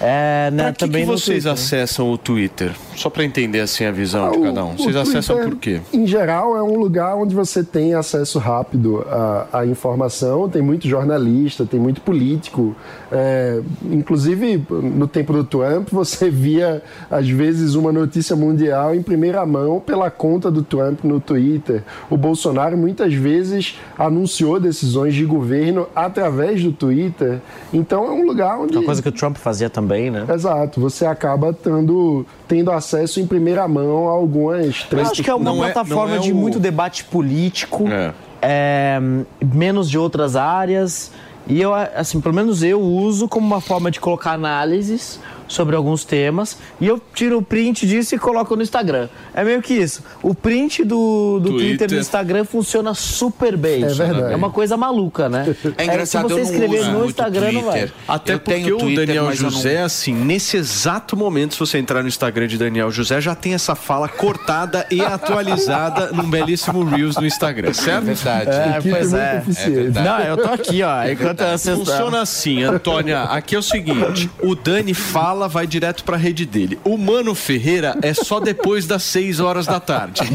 É, 0.00 0.50
né, 0.52 0.64
Pra 0.64 0.72
que, 0.72 0.78
também 0.80 1.02
que 1.04 1.06
vocês 1.10 1.44
Twitter. 1.44 1.52
acessam 1.52 2.10
o 2.10 2.18
Twitter? 2.18 2.72
Só 2.94 3.08
para 3.10 3.24
entender 3.24 3.60
assim 3.60 3.84
a 3.84 3.92
visão 3.92 4.30
de 4.30 4.36
Ah, 4.36 4.40
o- 4.40 4.42
cada 4.42 4.64
um. 4.64 4.72
o 4.74 4.76
Vocês 4.78 4.96
acessam 4.96 5.36
Twitter, 5.36 5.52
por 5.54 5.60
quê? 5.60 5.80
Em 5.92 6.06
geral, 6.06 6.56
é 6.56 6.62
um 6.62 6.78
lugar 6.78 7.14
onde 7.16 7.34
você 7.34 7.62
tem 7.62 7.94
acesso 7.94 8.38
rápido 8.38 9.04
à, 9.08 9.46
à 9.60 9.66
informação, 9.66 10.48
tem 10.48 10.62
muito 10.62 10.88
jornalista, 10.88 11.64
tem 11.64 11.78
muito 11.78 12.00
político. 12.00 12.74
É, 13.12 13.60
inclusive, 13.90 14.64
no 14.70 15.06
tempo 15.06 15.32
do 15.32 15.44
Trump, 15.44 15.88
você 15.90 16.28
via, 16.30 16.82
às 17.10 17.28
vezes, 17.28 17.74
uma 17.74 17.92
notícia 17.92 18.34
mundial 18.34 18.94
em 18.94 19.02
primeira 19.02 19.44
mão 19.46 19.80
pela 19.80 20.10
conta 20.10 20.50
do 20.50 20.62
Trump 20.62 21.04
no 21.04 21.20
Twitter. 21.20 21.75
O 22.10 22.16
Bolsonaro, 22.16 22.76
muitas 22.76 23.12
vezes, 23.14 23.78
anunciou 23.98 24.58
decisões 24.60 25.14
de 25.14 25.24
governo 25.24 25.86
através 25.94 26.62
do 26.62 26.72
Twitter. 26.72 27.40
Então, 27.72 28.04
é 28.04 28.10
um 28.10 28.26
lugar 28.26 28.58
onde. 28.58 28.76
Uma 28.76 28.84
coisa 28.84 29.02
que 29.02 29.08
o 29.08 29.12
Trump 29.12 29.36
fazia 29.36 29.68
também, 29.70 30.10
né? 30.10 30.24
Exato, 30.32 30.80
você 30.80 31.04
acaba 31.06 31.52
tendo, 31.52 32.24
tendo 32.48 32.70
acesso 32.70 33.20
em 33.20 33.26
primeira 33.26 33.66
mão 33.68 34.08
a 34.08 34.12
algumas 34.12 34.86
Eu 34.90 35.00
acho 35.00 35.22
que 35.22 35.30
é 35.30 35.34
uma 35.34 35.44
Não 35.44 35.58
plataforma 35.58 36.08
não 36.14 36.16
é 36.16 36.18
de 36.18 36.32
o- 36.32 36.36
muito 36.36 36.58
debate 36.58 37.04
político, 37.04 37.84
é, 38.42 38.98
menos 39.54 39.88
de 39.90 39.98
outras 39.98 40.36
áreas. 40.36 41.10
E 41.48 41.60
eu, 41.60 41.72
assim, 41.74 42.20
pelo 42.20 42.34
menos 42.34 42.62
eu 42.64 42.80
uso 42.80 43.28
como 43.28 43.46
uma 43.46 43.60
forma 43.60 43.88
de 43.90 44.00
colocar 44.00 44.32
análises 44.32 45.20
sobre 45.48 45.76
alguns 45.76 46.04
temas. 46.04 46.58
E 46.80 46.86
eu 46.86 47.00
tiro 47.14 47.38
o 47.38 47.42
print 47.42 47.86
disso 47.86 48.14
e 48.14 48.18
coloco 48.18 48.54
no 48.56 48.62
Instagram. 48.62 49.08
É 49.34 49.44
meio 49.44 49.62
que 49.62 49.74
isso. 49.74 50.02
O 50.22 50.34
print 50.34 50.84
do, 50.84 51.38
do 51.40 51.50
Twitter, 51.50 51.78
Twitter. 51.78 51.90
no 51.92 51.98
Instagram 52.00 52.44
funciona 52.44 52.94
super 52.94 53.56
bem. 53.56 53.84
É 53.84 53.88
verdade. 53.88 54.32
É 54.32 54.36
uma 54.36 54.50
coisa 54.50 54.76
maluca, 54.76 55.28
né? 55.28 55.54
É 55.78 55.84
engraçado, 55.84 56.28
se 56.28 56.34
você 56.34 56.40
escrever 56.42 56.86
no 56.90 57.04
Instagram, 57.06 57.52
não 57.52 57.62
vai. 57.64 57.90
Até 58.08 58.34
Eu 58.34 58.40
porque 58.40 58.72
o 58.72 58.78
Twitter, 58.78 59.06
Daniel 59.06 59.24
eu 59.24 59.28
não- 59.42 59.50
José, 59.50 59.82
assim, 59.82 60.14
nesse 60.14 60.56
exato 60.56 61.16
momento, 61.16 61.54
se 61.54 61.60
você 61.60 61.78
entrar 61.78 62.02
no 62.02 62.08
Instagram 62.08 62.46
de 62.46 62.56
Daniel 62.56 62.90
José, 62.90 63.20
já 63.20 63.34
tem 63.34 63.54
essa 63.54 63.74
fala 63.74 64.08
cortada 64.08 64.86
e 64.90 65.00
atualizada 65.00 66.10
num 66.16 66.28
belíssimo 66.28 66.82
Reels 66.84 67.16
no 67.16 67.26
Instagram, 67.26 67.72
certo? 67.72 68.04
verdade. 68.04 68.50
É, 68.50 68.80
pois 68.90 69.12
é. 69.12 69.44
É 69.46 69.70
verdade. 69.70 70.08
Não, 70.08 70.18
eu 70.20 70.36
tô 70.36 70.48
aqui, 70.48 70.82
ó. 70.82 71.04
Enquanto 71.08 71.44
vocês 71.44 71.76
Funciona 71.76 72.22
assim, 72.22 72.62
Antônia. 72.62 73.22
Aqui 73.24 73.54
é 73.54 73.58
o 73.58 73.62
seguinte: 73.62 74.30
o 74.42 74.54
Dani 74.54 74.94
fala, 74.94 75.35
vai 75.46 75.66
direto 75.66 76.02
pra 76.02 76.16
rede 76.16 76.46
dele. 76.46 76.78
O 76.82 76.96
Mano 76.96 77.34
Ferreira 77.34 77.94
é 78.00 78.14
só 78.14 78.40
depois 78.40 78.86
das 78.86 79.02
6 79.02 79.40
horas 79.40 79.66
da 79.66 79.78
tarde. 79.78 80.22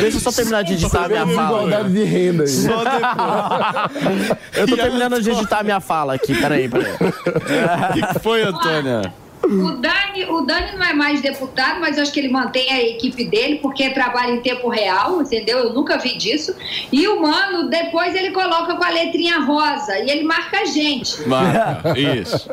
Deixa 0.00 0.16
eu 0.16 0.20
só 0.20 0.32
terminar 0.32 0.64
de 0.64 0.72
editar 0.72 1.04
a 1.04 1.08
minha 1.08 1.26
fala. 1.26 1.58
Igualdade 1.58 1.92
de 1.92 2.04
renda 2.04 2.42
aí. 2.44 2.48
Só 2.48 2.82
depois. 2.84 4.38
Eu 4.56 4.66
tô 4.66 4.76
terminando 4.76 5.20
de 5.20 5.30
editar 5.30 5.58
a 5.58 5.62
minha 5.62 5.80
fala 5.80 6.14
aqui, 6.14 6.34
peraí, 6.34 6.68
peraí. 6.68 6.94
O 6.98 8.14
que 8.14 8.18
foi, 8.20 8.42
Antônia? 8.42 9.12
O 9.42 9.70
Dani, 9.76 10.24
o 10.28 10.40
Dani 10.42 10.76
não 10.76 10.84
é 10.86 10.92
mais 10.92 11.20
deputado, 11.20 11.80
mas 11.80 11.96
eu 11.96 12.02
acho 12.02 12.12
que 12.12 12.18
ele 12.20 12.28
mantém 12.28 12.70
a 12.72 12.82
equipe 12.82 13.24
dele, 13.24 13.56
porque 13.62 13.90
trabalha 13.90 14.32
em 14.32 14.40
tempo 14.40 14.68
real, 14.68 15.20
entendeu? 15.22 15.58
Eu 15.58 15.72
nunca 15.72 15.96
vi 15.98 16.16
disso. 16.18 16.54
E 16.92 17.06
o 17.08 17.22
Mano, 17.22 17.68
depois 17.70 18.14
ele 18.14 18.30
coloca 18.32 18.74
com 18.74 18.84
a 18.84 18.90
letrinha 18.90 19.40
rosa 19.40 19.98
e 19.98 20.10
ele 20.10 20.24
marca 20.24 20.60
a 20.60 20.64
gente. 20.64 21.26
Marca, 21.28 21.94
isso. 21.98 22.48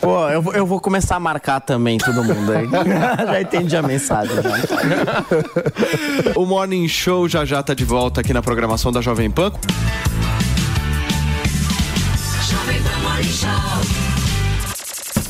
Pô, 0.00 0.28
eu, 0.28 0.42
vou- 0.42 0.52
eu 0.54 0.66
vou 0.66 0.80
começar 0.80 1.16
a 1.16 1.20
marcar 1.20 1.60
também 1.60 1.98
todo 1.98 2.22
mundo 2.24 2.52
aí. 2.52 2.66
já 3.26 3.40
entendi 3.40 3.76
a 3.76 3.82
mensagem. 3.82 4.34
Já. 4.36 5.24
O 6.36 6.44
Morning 6.46 6.86
Show 6.88 7.28
já 7.28 7.44
já 7.44 7.62
tá 7.62 7.72
de 7.74 7.84
volta 7.84 8.20
aqui 8.20 8.32
na 8.32 8.42
programação 8.42 8.90
da 8.92 9.00
Jovem 9.00 9.30
Pan. 9.30 9.52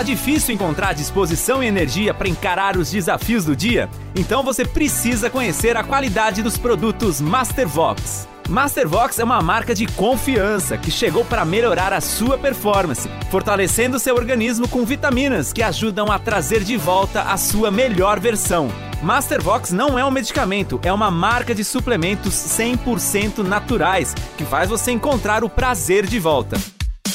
Tá 0.00 0.04
difícil 0.04 0.54
encontrar 0.54 0.94
disposição 0.94 1.62
e 1.62 1.66
energia 1.66 2.14
para 2.14 2.26
encarar 2.26 2.74
os 2.78 2.90
desafios 2.90 3.44
do 3.44 3.54
dia? 3.54 3.86
Então 4.16 4.42
você 4.42 4.64
precisa 4.64 5.28
conhecer 5.28 5.76
a 5.76 5.84
qualidade 5.84 6.42
dos 6.42 6.56
produtos 6.56 7.20
Mastervox. 7.20 8.26
Mastervox 8.48 9.18
é 9.18 9.24
uma 9.24 9.42
marca 9.42 9.74
de 9.74 9.84
confiança 9.84 10.78
que 10.78 10.90
chegou 10.90 11.22
para 11.22 11.44
melhorar 11.44 11.92
a 11.92 12.00
sua 12.00 12.38
performance, 12.38 13.10
fortalecendo 13.30 13.98
seu 13.98 14.14
organismo 14.14 14.66
com 14.66 14.86
vitaminas 14.86 15.52
que 15.52 15.62
ajudam 15.62 16.10
a 16.10 16.18
trazer 16.18 16.64
de 16.64 16.78
volta 16.78 17.24
a 17.24 17.36
sua 17.36 17.70
melhor 17.70 18.18
versão. 18.18 18.70
Mastervox 19.02 19.70
não 19.70 19.98
é 19.98 20.04
um 20.04 20.10
medicamento, 20.10 20.80
é 20.82 20.90
uma 20.90 21.10
marca 21.10 21.54
de 21.54 21.62
suplementos 21.62 22.32
100% 22.32 23.46
naturais 23.46 24.14
que 24.38 24.46
faz 24.46 24.70
você 24.70 24.92
encontrar 24.92 25.44
o 25.44 25.50
prazer 25.50 26.06
de 26.06 26.18
volta. 26.18 26.56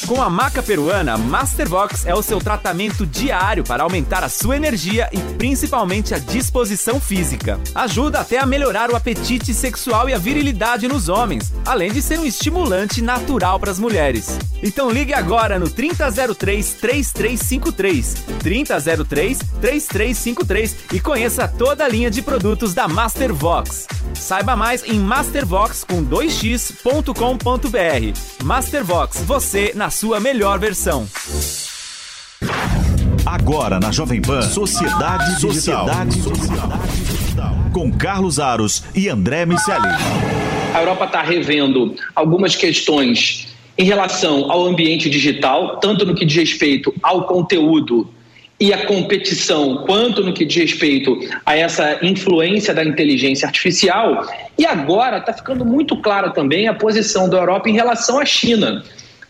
Com 0.07 0.22
a 0.22 0.30
maca 0.30 0.61
peruana, 0.61 1.18
Mastervox 1.18 2.06
é 2.06 2.14
o 2.14 2.22
seu 2.22 2.38
tratamento 2.38 3.07
diário 3.07 3.64
para 3.64 3.82
aumentar 3.82 4.23
a 4.23 4.30
sua 4.30 4.56
energia 4.56 5.10
e 5.11 5.18
principalmente 5.34 6.14
a 6.14 6.19
disposição 6.19 6.99
física. 6.99 7.60
Ajuda 7.73 8.19
até 8.19 8.38
a 8.38 8.45
melhorar 8.45 8.91
o 8.91 8.95
apetite 8.95 9.52
sexual 9.52 10.07
e 10.07 10.14
a 10.14 10.19
virilidade 10.19 10.88
nos 10.88 11.10
homens, 11.10 11.52
além 11.65 11.91
de 11.91 12.03
ser 12.03 12.19
um 12.19 12.26
estimulante 12.26 13.02
natural 13.02 13.60
para 13.60 13.72
as 13.72 13.80
mulheres. 13.80 14.38
Então 14.61 14.91
ligue 14.91 15.14
agora 15.14 15.57
no 15.57 15.68
3003 15.68 16.73
3353, 16.73 18.14
3003 18.44 19.40
3353 19.60 20.76
e 20.94 20.99
conheça 20.99 21.48
toda 21.48 21.84
a 21.84 21.88
linha 21.88 22.11
de 22.11 22.22
produtos 22.22 22.76
da 22.76 22.88
Mastervox. 22.88 23.88
Saiba 24.14 24.56
mais 24.56 24.84
em 24.84 24.99
mastervox 24.99 25.84
com 25.84 26.06
2x.com.br. 26.06 28.44
Mastervox, 28.44 29.23
você 29.23 29.72
na 29.76 29.90
sua 29.96 30.20
melhor 30.20 30.60
versão. 30.60 31.08
Agora 33.26 33.80
na 33.80 33.94
Jovem 33.94 34.22
Pan, 34.22 34.42
Sociedade 34.42 35.40
Digital. 35.40 35.88
Sociedade. 35.88 36.20
Com 37.74 37.90
Carlos 37.94 38.38
Aros 38.38 38.84
e 38.94 39.08
André 39.08 39.46
Miceli. 39.46 39.88
A 40.74 40.82
Europa 40.82 41.06
está 41.06 41.22
revendo 41.22 41.96
algumas 42.14 42.58
questões 42.58 43.56
em 43.78 43.86
relação 43.86 44.52
ao 44.52 44.66
ambiente 44.66 45.10
digital, 45.10 45.78
tanto 45.78 46.06
no 46.06 46.14
que 46.14 46.26
diz 46.26 46.36
respeito 46.36 46.94
ao 47.02 47.26
conteúdo 47.26 48.10
e 48.60 48.74
à 48.74 48.86
competição, 48.86 49.86
quanto 49.86 50.22
no 50.26 50.34
que 50.34 50.44
diz 50.44 50.72
respeito 50.72 51.18
a 51.46 51.56
essa 51.56 52.06
influência 52.06 52.74
da 52.74 52.84
inteligência 52.84 53.48
artificial. 53.48 54.28
E 54.58 54.66
agora 54.66 55.20
está 55.20 55.32
ficando 55.32 55.64
muito 55.64 55.96
clara 56.02 56.32
também 56.32 56.68
a 56.68 56.74
posição 56.74 57.30
da 57.30 57.38
Europa 57.38 57.70
em 57.70 57.74
relação 57.74 58.20
à 58.20 58.26
China. 58.26 58.84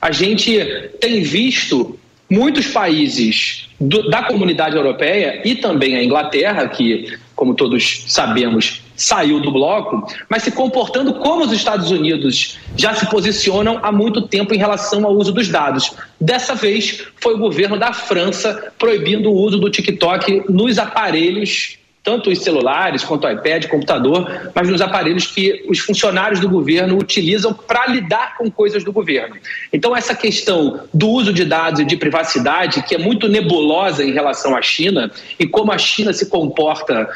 A 0.06 0.12
gente 0.12 0.56
tem 1.00 1.24
visto 1.24 1.98
muitos 2.30 2.68
países 2.68 3.68
do- 3.82 4.08
da 4.08 4.22
comunidade 4.22 4.76
europeia 4.76 5.42
e 5.44 5.56
também 5.56 5.96
a 5.96 6.04
Inglaterra, 6.04 6.68
que, 6.68 7.18
como 7.36 7.56
todos 7.56 8.04
sabemos, 8.08 8.82
saiu 8.96 9.40
do 9.40 9.52
bloco, 9.52 10.08
mas 10.30 10.44
se 10.44 10.52
comportando 10.52 11.16
como 11.16 11.44
os 11.44 11.52
Estados 11.52 11.90
Unidos 11.90 12.60
já 12.78 12.94
se 12.94 13.10
posicionam 13.10 13.80
há 13.82 13.92
muito 13.92 14.22
tempo 14.28 14.54
em 14.54 14.60
relação 14.60 15.04
ao 15.08 15.16
uso 15.16 15.32
dos 15.32 15.50
dados. 15.50 15.96
Dessa 16.22 16.54
vez 16.54 17.02
foi 17.20 17.34
o 17.34 17.40
governo 17.40 17.76
da 17.76 17.92
França 17.92 18.72
proibindo 18.78 19.32
o 19.32 19.36
uso 19.36 19.58
do 19.58 19.72
TikTok 19.72 20.44
nos 20.48 20.78
aparelhos 20.78 21.80
tanto 22.06 22.30
os 22.30 22.40
celulares 22.40 23.04
quanto 23.04 23.26
o 23.26 23.32
iPad, 23.32 23.66
computador, 23.66 24.52
mas 24.54 24.70
nos 24.70 24.80
aparelhos 24.80 25.26
que 25.26 25.66
os 25.68 25.80
funcionários 25.80 26.40
do 26.40 26.48
governo 26.48 26.98
utilizam 27.00 27.52
para 27.52 27.88
lidar 27.88 28.38
com 28.38 28.50
coisas 28.50 28.84
do 28.84 28.94
governo. 28.94 29.36
Então, 29.74 29.98
essa 29.98 30.14
questão 30.14 30.82
do 30.94 31.10
uso 31.10 31.34
de 31.34 31.44
dados 31.44 31.80
e 31.80 31.86
de 31.86 31.98
privacidade, 31.98 32.84
que 32.84 32.94
é 32.94 33.00
muito 33.00 33.28
nebulosa 33.28 34.04
em 34.04 34.14
relação 34.14 34.56
à 34.56 34.62
China, 34.62 35.12
e 35.40 35.48
como 35.48 35.72
a 35.72 35.78
China 35.80 36.14
se 36.14 36.28
comporta 36.28 37.10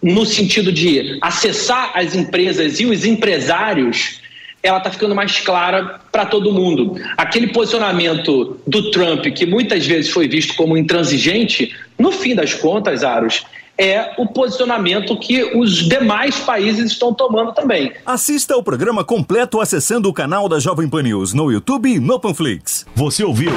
no 0.00 0.24
sentido 0.24 0.70
de 0.70 1.18
acessar 1.20 1.90
as 1.94 2.14
empresas 2.14 2.78
e 2.78 2.86
os 2.86 3.04
empresários, 3.04 4.20
ela 4.62 4.78
está 4.78 4.90
ficando 4.90 5.16
mais 5.16 5.40
clara 5.40 6.00
para 6.12 6.24
todo 6.26 6.52
mundo. 6.52 6.94
Aquele 7.16 7.48
posicionamento 7.48 8.60
do 8.64 8.92
Trump, 8.92 9.26
que 9.26 9.44
muitas 9.44 9.84
vezes 9.84 10.12
foi 10.12 10.28
visto 10.28 10.54
como 10.54 10.76
intransigente, 10.76 11.74
no 11.98 12.12
fim 12.12 12.36
das 12.36 12.54
contas, 12.54 13.02
Aros, 13.02 13.44
é 13.78 14.14
o 14.18 14.26
posicionamento 14.26 15.16
que 15.18 15.56
os 15.56 15.88
demais 15.88 16.40
países 16.40 16.90
estão 16.90 17.14
tomando 17.14 17.52
também. 17.52 17.92
Assista 18.04 18.54
ao 18.54 18.62
programa 18.62 19.04
completo 19.04 19.60
acessando 19.60 20.08
o 20.08 20.12
canal 20.12 20.48
da 20.48 20.58
Jovem 20.58 20.88
Pan 20.88 21.02
News 21.02 21.32
no 21.32 21.52
YouTube 21.52 21.88
e 21.88 22.00
no 22.00 22.18
Panflix. 22.18 22.84
Você 22.94 23.22
ouviu 23.22 23.52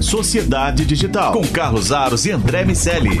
Sociedade 0.00 0.84
Digital 0.84 1.32
com 1.32 1.46
Carlos 1.46 1.92
Aros 1.92 2.24
e 2.24 2.30
André 2.30 2.64
Miceli. 2.64 3.20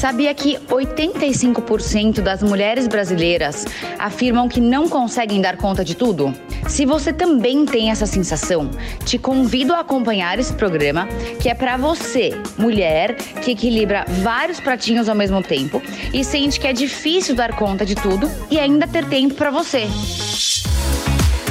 Sabia 0.00 0.32
que 0.32 0.56
85% 0.70 2.22
das 2.22 2.42
mulheres 2.42 2.88
brasileiras 2.88 3.66
afirmam 3.98 4.48
que 4.48 4.58
não 4.58 4.88
conseguem 4.88 5.42
dar 5.42 5.58
conta 5.58 5.84
de 5.84 5.94
tudo? 5.94 6.34
Se 6.66 6.86
você 6.86 7.12
também 7.12 7.66
tem 7.66 7.90
essa 7.90 8.06
sensação, 8.06 8.70
te 9.04 9.18
convido 9.18 9.74
a 9.74 9.80
acompanhar 9.80 10.38
esse 10.38 10.54
programa, 10.54 11.06
que 11.38 11.50
é 11.50 11.54
para 11.54 11.76
você, 11.76 12.32
mulher, 12.56 13.14
que 13.42 13.50
equilibra 13.50 14.06
vários 14.22 14.58
pratinhos 14.58 15.06
ao 15.06 15.14
mesmo 15.14 15.42
tempo 15.42 15.82
e 16.14 16.24
sente 16.24 16.58
que 16.58 16.66
é 16.66 16.72
difícil 16.72 17.34
dar 17.34 17.54
conta 17.54 17.84
de 17.84 17.94
tudo 17.94 18.26
e 18.50 18.58
ainda 18.58 18.86
ter 18.86 19.04
tempo 19.04 19.34
para 19.34 19.50
você. 19.50 19.86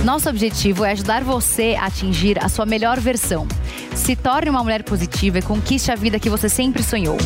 Nosso 0.04 0.28
objetivo 0.28 0.84
é 0.84 0.94
ajudar 0.94 1.24
você 1.24 1.78
a 1.80 1.86
atingir 1.86 2.44
a 2.44 2.50
sua 2.50 2.66
melhor 2.66 3.00
versão. 3.00 3.48
Se 3.94 4.16
torne 4.16 4.50
uma 4.50 4.64
mulher 4.64 4.82
positiva 4.82 5.38
e 5.38 5.44
conquiste 5.44 5.92
a 5.92 5.96
vida 5.96 6.20
que 6.20 6.32
você 6.32 6.50
sempre 6.50 6.82
sonhou. 6.82 7.18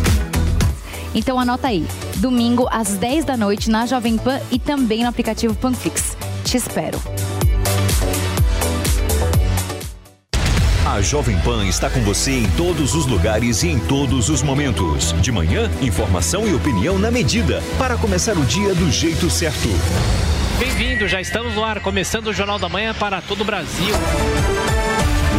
Então 1.13 1.39
anota 1.39 1.67
aí, 1.67 1.85
domingo 2.17 2.67
às 2.71 2.89
10 2.89 3.25
da 3.25 3.37
noite 3.37 3.69
na 3.69 3.85
Jovem 3.85 4.17
Pan 4.17 4.39
e 4.51 4.57
também 4.57 5.03
no 5.03 5.09
aplicativo 5.09 5.53
Panflix. 5.55 6.17
Te 6.43 6.57
espero. 6.57 6.99
A 10.85 11.01
Jovem 11.01 11.35
Pan 11.39 11.65
está 11.65 11.89
com 11.89 12.01
você 12.01 12.31
em 12.31 12.47
todos 12.51 12.93
os 12.93 13.07
lugares 13.07 13.63
e 13.63 13.67
em 13.67 13.79
todos 13.79 14.29
os 14.29 14.43
momentos. 14.43 15.11
De 15.21 15.31
manhã, 15.31 15.69
informação 15.81 16.47
e 16.47 16.53
opinião 16.53 16.99
na 16.99 17.09
medida, 17.09 17.63
para 17.79 17.97
começar 17.97 18.37
o 18.37 18.45
dia 18.45 18.75
do 18.75 18.91
jeito 18.91 19.27
certo. 19.29 19.69
Bem-vindo, 20.59 21.07
já 21.07 21.19
estamos 21.19 21.55
no 21.55 21.63
ar, 21.63 21.79
começando 21.79 22.27
o 22.27 22.33
Jornal 22.33 22.59
da 22.59 22.69
Manhã 22.69 22.93
para 22.93 23.21
todo 23.21 23.41
o 23.41 23.43
Brasil. 23.43 23.93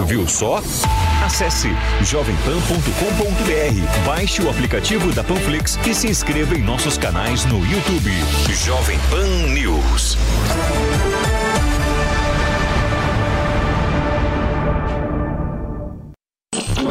Viu 0.00 0.26
só? 0.26 0.60
Acesse 1.24 1.68
jovempan.com.br, 2.02 4.06
baixe 4.06 4.42
o 4.42 4.50
aplicativo 4.50 5.12
da 5.12 5.22
Panflix 5.22 5.78
e 5.86 5.94
se 5.94 6.08
inscreva 6.08 6.54
em 6.54 6.62
nossos 6.62 6.98
canais 6.98 7.44
no 7.44 7.64
YouTube. 7.64 8.10
Jovem 8.64 8.98
Pan 9.10 9.26
News. 9.52 10.16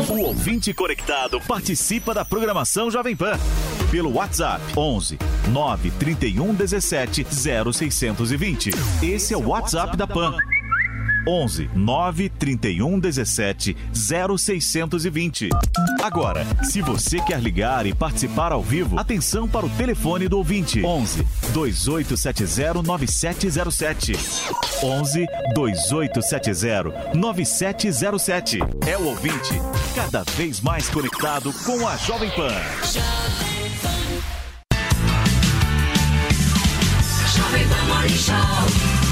O 0.10 0.22
ouvinte 0.22 0.73
conectado 0.73 1.41
participa 1.41 2.14
da 2.14 2.23
programação 2.23 2.91
Jovem 2.91 3.15
Pan 3.15 3.38
pelo 3.90 4.14
WhatsApp 4.14 4.61
11 4.78 5.18
931 5.49 6.53
17 6.53 7.28
0620. 7.73 8.72
Esse 9.03 9.34
é 9.34 9.38
o 9.38 9.48
WhatsApp 9.48 9.98
da 9.98 10.07
Pan. 10.07 10.34
11 11.27 11.69
931 11.73 12.99
17 12.99 13.77
0620. 13.93 15.49
Agora, 16.02 16.45
se 16.64 16.81
você 16.81 17.19
quer 17.22 17.39
ligar 17.39 17.85
e 17.85 17.93
participar 17.93 18.52
ao 18.52 18.61
vivo, 18.61 18.99
atenção 18.99 19.48
para 19.48 19.65
o 19.65 19.69
telefone 19.69 20.27
do 20.27 20.38
ouvinte: 20.38 20.84
11 20.84 21.26
2870 21.53 22.81
9707. 22.81 24.14
11 24.84 25.26
2870 25.53 27.15
9707. 27.15 28.60
É 28.88 28.98
o 28.98 29.06
ouvinte 29.06 29.53
cada 29.95 30.23
vez 30.35 30.60
mais 30.61 30.89
conectado 30.89 31.53
com 31.65 31.88
a 31.88 31.95
Jovem 31.98 32.30
Pan. 32.31 32.49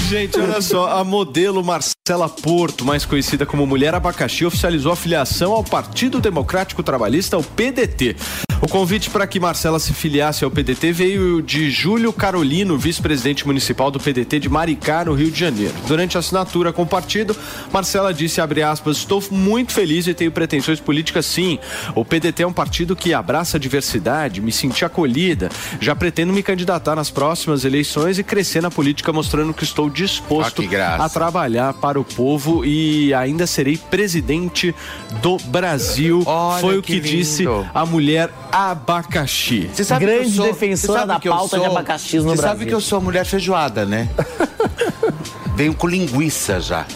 Gente, 0.07 0.39
olha 0.39 0.61
só, 0.61 0.97
a 0.97 1.03
modelo 1.03 1.63
Marcela 1.63 1.98
Porto, 2.17 2.83
mais 2.83 3.05
conhecida 3.05 3.45
como 3.45 3.67
Mulher 3.67 3.93
Abacaxi, 3.93 4.43
oficializou 4.43 4.91
a 4.91 4.95
filiação 4.95 5.51
ao 5.51 5.63
Partido 5.63 6.19
Democrático 6.19 6.81
Trabalhista, 6.81 7.37
o 7.37 7.43
PDT. 7.43 8.15
O 8.61 8.67
convite 8.67 9.09
para 9.09 9.25
que 9.25 9.39
Marcela 9.39 9.79
se 9.79 9.93
filiasse 9.93 10.43
ao 10.43 10.51
PDT 10.51 10.91
veio 10.91 11.41
de 11.41 11.69
Júlio 11.71 12.11
Carolino, 12.11 12.77
vice-presidente 12.77 13.47
municipal 13.47 13.89
do 13.89 13.99
PDT 13.99 14.39
de 14.39 14.49
Maricá, 14.49 15.05
no 15.05 15.13
Rio 15.13 15.31
de 15.31 15.39
Janeiro. 15.39 15.73
Durante 15.87 16.17
a 16.17 16.19
assinatura 16.19 16.73
com 16.73 16.81
o 16.81 16.87
partido, 16.87 17.35
Marcela 17.71 18.13
disse, 18.13 18.41
abre 18.41 18.61
aspas, 18.61 18.97
estou 18.97 19.23
muito 19.31 19.71
feliz 19.71 20.07
e 20.07 20.13
tenho 20.13 20.31
pretensões 20.31 20.79
políticas 20.79 21.25
sim. 21.25 21.57
O 21.95 22.03
PDT 22.03 22.43
é 22.43 22.47
um 22.47 22.51
partido 22.51 22.95
que 22.97 23.13
abraça 23.13 23.55
a 23.55 23.59
diversidade, 23.59 24.41
me 24.41 24.51
senti 24.51 24.83
acolhida. 24.83 25.49
Já 25.79 25.95
pretendo 25.95 26.33
me 26.33 26.43
candidatar 26.43 26.95
nas 26.95 27.09
próximas 27.09 27.63
eleições 27.63 28.19
e 28.19 28.23
crescer 28.23 28.61
na 28.61 28.69
política, 28.69 29.13
mostrando 29.13 29.53
que 29.53 29.63
estou 29.63 29.89
disposto 29.89 30.61
Ah, 30.61 30.67
que 30.67 30.75
a 30.75 31.07
trabalhar 31.07 31.73
para 31.75 31.98
o 31.98 31.98
povo 32.03 32.63
e 32.65 33.13
ainda 33.13 33.45
serei 33.47 33.77
presidente 33.77 34.73
do 35.21 35.37
Brasil. 35.45 36.23
Olha 36.25 36.59
Foi 36.61 36.77
o 36.77 36.81
que 36.81 36.99
que, 36.99 37.09
disse 37.09 37.45
a 37.73 37.85
mulher 37.85 38.29
abacaxi. 38.51 39.69
Você 39.73 39.83
sabe 39.83 40.05
Grande 40.05 40.23
que 40.23 40.27
eu 40.29 40.31
sou- 40.35 40.45
defensora 40.45 40.93
você 40.93 40.99
sabe 40.99 41.13
da 41.13 41.19
que 41.19 41.27
eu 41.27 41.33
pauta 41.33 41.57
de 41.57 41.63
sou- 41.63 41.71
abacaxis 41.71 42.23
no 42.23 42.29
Você 42.31 42.37
sabe 42.37 42.47
Brasil. 42.49 42.67
que 42.67 42.73
eu 42.73 42.81
sou 42.81 43.01
mulher 43.01 43.25
feijoada, 43.25 43.85
né? 43.85 44.09
Venho 45.55 45.73
com 45.73 45.87
linguiça 45.87 46.59
já. 46.61 46.85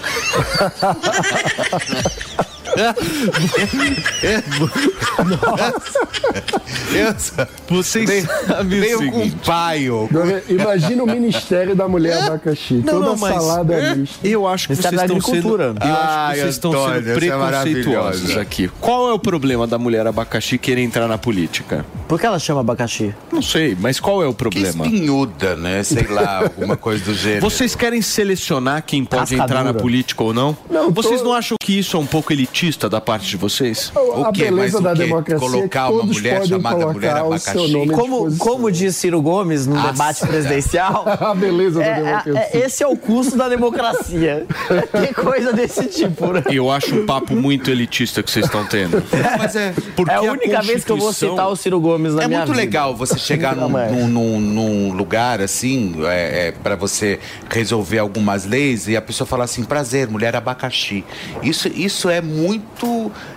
Vocês 7.69 8.09
veio, 8.09 8.27
sabem 8.47 8.79
o 8.79 8.81
veio 8.81 9.11
com 9.11 9.29
paio. 9.45 10.09
Imagina 10.49 11.03
o 11.03 11.07
Ministério 11.07 11.75
da 11.75 11.87
Mulher 11.87 12.17
Abacaxi. 12.23 12.75
Não, 12.75 12.83
toda 12.93 13.05
não, 13.07 13.17
salada 13.17 13.73
é, 13.73 13.95
mista. 13.95 14.27
eu 14.27 14.47
acho 14.47 14.67
que 14.67 14.75
vocês 14.75 14.93
estão 14.93 15.21
sendo, 15.21 15.61
eu 15.61 15.69
acho 15.71 15.73
que 15.79 15.87
Ai, 15.87 16.35
vocês 16.39 16.49
estão 16.55 16.71
Antônio, 16.71 16.95
sendo 17.03 17.09
é 17.09 17.13
preconceituosos 17.15 18.21
maravilhosa. 18.21 18.41
aqui. 18.41 18.67
Qual 18.79 19.09
é 19.09 19.13
o 19.13 19.19
problema 19.19 19.65
da 19.67 19.77
mulher 19.77 20.05
abacaxi 20.07 20.57
querer 20.57 20.81
entrar 20.81 21.07
na 21.07 21.17
política? 21.17 21.85
Por 22.07 22.19
que 22.19 22.25
ela 22.25 22.39
chama 22.39 22.61
abacaxi? 22.61 23.13
Não 23.31 23.41
sei, 23.41 23.75
mas 23.79 23.99
qual 23.99 24.21
é 24.23 24.27
o 24.27 24.31
Que 24.31 24.37
problema? 24.37 24.85
espinhuda, 24.85 25.55
né? 25.55 25.83
Sei 25.83 26.05
lá, 26.07 26.39
alguma 26.43 26.75
coisa 26.77 27.03
do 27.03 27.13
gênero. 27.13 27.41
Vocês 27.41 27.75
querem 27.75 28.01
selecionar 28.01 28.83
quem 28.85 29.03
pode 29.05 29.35
Casca 29.35 29.43
entrar 29.43 29.63
na 29.63 29.73
política 29.73 30.23
ou 30.23 30.33
não? 30.33 30.55
Não, 30.69 30.91
vocês 30.91 31.19
tô- 31.21 31.25
não 31.27 31.33
acham 31.33 31.57
que 31.61 31.77
isso 31.79 31.97
é 31.97 31.99
um 31.99 32.05
pouco 32.05 32.31
elitista 32.33 32.62
da 32.89 33.01
parte 33.01 33.27
de 33.27 33.37
vocês? 33.37 33.91
a 33.95 34.31
quê? 34.31 34.45
beleza 34.45 34.55
Mas 34.55 34.73
o 34.75 34.81
da 34.81 34.93
quê? 34.93 35.03
democracia 35.03 35.39
Colocar 35.49 35.85
é 35.85 35.87
que 35.87 35.93
uma 35.93 36.03
mulher 36.03 36.33
podem 36.35 36.49
chamada 36.49 36.75
colocar 36.77 36.93
mulher 36.93 37.23
o 37.23 37.37
seu 37.39 37.65
abacaxi? 37.65 37.87
Como, 37.89 38.37
como 38.37 38.71
diz 38.71 38.95
Ciro 38.95 39.21
Gomes 39.21 39.67
no 39.67 39.75
Nossa. 39.75 39.91
debate 39.91 40.27
presidencial, 40.27 41.03
A 41.19 41.33
beleza 41.35 41.79
da 41.79 41.85
é- 41.85 41.95
democracia. 41.95 42.33
é- 42.53 42.57
é- 42.61 42.65
esse 42.65 42.83
é 42.83 42.87
o 42.87 42.95
custo 42.95 43.35
da 43.37 43.49
democracia. 43.49 44.45
Tem 44.91 45.13
coisa 45.13 45.51
desse 45.53 45.85
tipo, 45.87 46.31
né? 46.33 46.43
Eu 46.51 46.71
acho 46.71 46.95
um 46.95 47.05
papo 47.05 47.35
muito 47.35 47.69
elitista 47.69 48.23
que 48.23 48.31
vocês 48.31 48.45
estão 48.45 48.65
tendo. 48.65 49.03
Mas 49.37 49.55
é, 49.55 49.73
Porque 49.95 50.11
é 50.11 50.15
a 50.15 50.21
única 50.21 50.61
vez 50.61 50.83
que 50.83 50.91
eu 50.91 50.97
vou 50.97 51.11
citar 51.13 51.49
o 51.49 51.55
Ciro 51.55 51.79
Gomes 51.79 52.13
na 52.15 52.23
é 52.23 52.27
minha 52.27 52.39
muito 52.39 52.51
vida. 52.51 52.61
legal 52.61 52.95
você 52.95 53.17
chegar 53.17 53.55
num, 53.55 53.77
é. 53.77 53.89
num, 53.91 54.07
num- 54.07 54.39
num 54.39 54.93
lugar 54.93 55.41
assim, 55.41 55.95
é, 56.05 56.47
é, 56.47 56.51
para 56.51 56.75
você 56.75 57.19
resolver 57.49 57.99
algumas 57.99 58.45
leis 58.45 58.87
e 58.87 58.95
a 58.95 59.01
pessoa 59.01 59.27
falar 59.27 59.45
assim, 59.45 59.63
prazer, 59.63 60.07
mulher 60.07 60.35
abacaxi. 60.35 61.03
Isso, 61.41 61.67
isso 61.67 62.09
é 62.09 62.21
muito, 62.21 62.52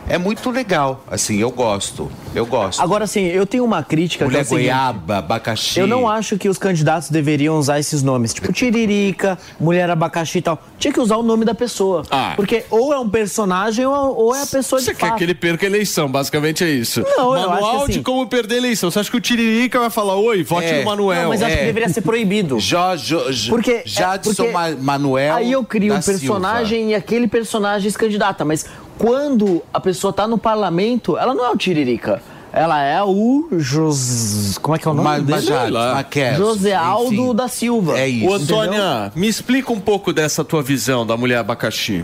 é 0.08 0.18
muito 0.18 0.50
legal. 0.50 1.04
Assim, 1.10 1.38
eu 1.38 1.50
gosto, 1.50 2.10
eu 2.34 2.44
gosto. 2.46 2.80
Agora, 2.82 3.04
assim, 3.04 3.22
eu 3.24 3.46
tenho 3.46 3.64
uma 3.64 3.82
crítica 3.82 4.24
que 4.24 4.24
é 4.24 4.26
mulher 4.26 4.42
o 4.42 4.44
seguinte, 4.44 4.62
goiaba, 4.64 5.18
abacaxi. 5.18 5.78
Eu 5.80 5.86
não 5.86 6.08
acho 6.08 6.36
que 6.38 6.48
os 6.48 6.58
candidatos 6.58 7.10
deveriam 7.10 7.58
usar 7.58 7.78
esses 7.78 8.02
nomes, 8.02 8.32
tipo 8.34 8.52
Tiririca, 8.52 9.38
Mulher 9.60 9.90
Abacaxi 9.90 10.38
e 10.38 10.42
tal. 10.42 10.62
Tinha 10.78 10.92
que 10.92 11.00
usar 11.00 11.16
o 11.16 11.22
nome 11.22 11.44
da 11.44 11.54
pessoa. 11.54 12.02
Ah. 12.10 12.32
Porque 12.36 12.64
ou 12.70 12.92
é 12.92 12.98
um 12.98 13.08
personagem 13.08 13.86
ou, 13.86 14.34
é 14.34 14.42
a 14.42 14.46
pessoa 14.46 14.80
Você 14.80 14.92
de 14.92 14.98
quer 14.98 15.06
fato. 15.08 15.18
que 15.18 15.24
ele 15.24 15.34
perca 15.34 15.66
a 15.66 15.68
eleição, 15.68 16.08
basicamente 16.08 16.64
é 16.64 16.68
isso. 16.70 17.02
Não, 17.16 17.36
eu 17.36 17.48
Manual 17.50 17.56
acho 17.76 17.80
que 17.80 17.86
de 17.86 17.92
assim- 17.98 18.02
como 18.02 18.26
perder 18.26 18.54
a 18.56 18.58
eleição. 18.58 18.90
Você 18.90 18.98
acha 19.00 19.10
que 19.10 19.16
o 19.16 19.20
Tiririca 19.20 19.78
vai 19.78 19.90
falar, 19.90 20.16
oi, 20.16 20.42
vote 20.42 20.66
É. 20.66 20.78
no 20.80 20.86
Manuel? 20.86 21.22
Não, 21.22 21.28
mas 21.30 21.42
acho 21.42 21.54
que 21.56 21.62
é. 21.62 21.66
deveria 21.66 21.88
ser 21.88 22.00
proibido. 22.02 22.58
Jo, 22.66 22.96
jo, 22.96 23.32
jo, 23.32 23.50
Porque, 23.50 23.82
Jadson 23.86 24.30
é, 24.30 24.34
porque 24.34 24.52
Ma- 24.52 24.70
Manuel. 24.78 25.34
Aí 25.36 25.52
eu 25.52 25.62
crio 25.64 25.94
um 25.94 26.00
personagem 26.00 26.90
e 26.90 26.94
aquele 26.94 27.28
personagem 27.28 27.90
se 27.90 27.96
candidata. 27.96 28.44
Mas 28.44 28.66
quando 28.98 29.62
a 29.72 29.80
pessoa 29.80 30.12
tá 30.12 30.26
no 30.26 30.38
parlamento, 30.38 31.16
ela 31.18 31.34
não 31.34 31.44
é 31.44 31.50
o 31.50 31.56
Tiririca. 31.56 32.22
Ela 32.52 32.82
é 32.82 33.02
o 33.02 33.48
Jos... 33.58 34.56
Como 34.62 34.74
é 34.74 34.78
que 34.78 34.88
é 34.88 34.90
o 34.90 34.94
nome 34.94 35.08
Ma- 35.08 35.18
dele? 35.18 35.50
Maqueros, 35.94 36.38
José 36.38 36.72
Aldo 36.74 37.12
enfim. 37.12 37.34
da 37.34 37.48
Silva. 37.48 37.98
É 37.98 38.08
isso. 38.08 38.30
Ô, 38.30 38.34
Antônia, 38.34 39.12
me 39.14 39.28
explica 39.28 39.70
um 39.72 39.80
pouco 39.80 40.10
dessa 40.12 40.42
tua 40.42 40.62
visão 40.62 41.04
da 41.06 41.16
mulher 41.18 41.36
abacaxi. 41.38 42.02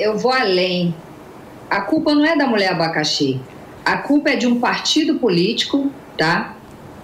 eu 0.00 0.16
vou 0.16 0.32
além. 0.32 0.94
A 1.68 1.82
culpa 1.82 2.14
não 2.14 2.24
é 2.24 2.36
da 2.36 2.46
mulher 2.46 2.72
abacaxi. 2.72 3.40
A 3.84 3.98
culpa 3.98 4.30
é 4.30 4.36
de 4.36 4.46
um 4.46 4.58
partido 4.60 5.16
político, 5.16 5.90
tá? 6.16 6.54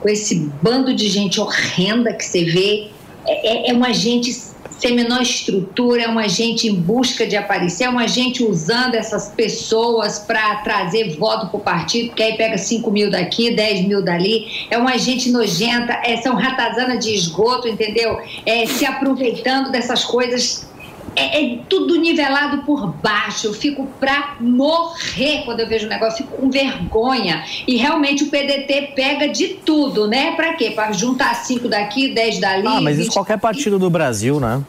Com 0.00 0.08
esse 0.08 0.50
bando 0.62 0.94
de 0.94 1.08
gente 1.08 1.40
horrenda 1.40 2.12
que 2.14 2.24
você 2.24 2.44
vê. 2.44 2.90
É, 3.26 3.68
é- 3.68 3.70
é 3.70 3.74
uma 3.74 3.92
gente 3.92 4.34
sem 4.78 4.94
menor 4.94 5.22
estrutura, 5.22 6.02
é 6.02 6.08
uma 6.08 6.28
gente 6.28 6.66
em 6.68 6.74
busca 6.74 7.26
de 7.26 7.36
aparecer, 7.36 7.84
é 7.84 7.88
uma 7.88 8.06
gente 8.06 8.44
usando 8.44 8.94
essas 8.94 9.28
pessoas 9.28 10.18
para 10.18 10.56
trazer 10.56 11.16
voto 11.16 11.48
para 11.48 11.56
o 11.56 11.60
partido, 11.60 12.08
porque 12.08 12.22
aí 12.22 12.36
pega 12.36 12.58
5 12.58 12.90
mil 12.90 13.10
daqui, 13.10 13.54
10 13.54 13.86
mil 13.86 14.02
dali. 14.02 14.66
É 14.70 14.76
uma 14.76 14.98
gente 14.98 15.30
nojenta, 15.30 16.00
é, 16.04 16.16
são 16.18 16.34
ratazana 16.34 16.96
de 16.96 17.14
esgoto, 17.14 17.68
entendeu? 17.68 18.18
É, 18.44 18.66
se 18.66 18.84
aproveitando 18.84 19.70
dessas 19.70 20.04
coisas 20.04 20.66
é, 21.16 21.54
é 21.54 21.58
tudo 21.68 21.96
nivelado 21.96 22.62
por 22.64 22.92
baixo. 22.92 23.48
Eu 23.48 23.54
fico 23.54 23.86
pra 23.98 24.36
morrer 24.40 25.42
quando 25.44 25.60
eu 25.60 25.68
vejo 25.68 25.86
o 25.86 25.88
negócio, 25.88 26.22
eu 26.22 26.26
fico 26.26 26.40
com 26.40 26.50
vergonha. 26.50 27.44
E 27.66 27.76
realmente 27.76 28.24
o 28.24 28.28
PDT 28.28 28.92
pega 28.94 29.28
de 29.28 29.48
tudo, 29.48 30.06
né? 30.06 30.32
Pra 30.32 30.54
quê? 30.54 30.70
Pra 30.70 30.92
juntar 30.92 31.34
cinco 31.34 31.68
daqui, 31.68 32.14
dez 32.14 32.38
dali. 32.38 32.66
Ah, 32.66 32.80
mas 32.80 32.98
isso 32.98 33.08
20 33.10 33.14
qualquer 33.14 33.38
partido 33.38 33.78
do 33.78 33.90
Brasil, 33.90 34.40
né? 34.40 34.62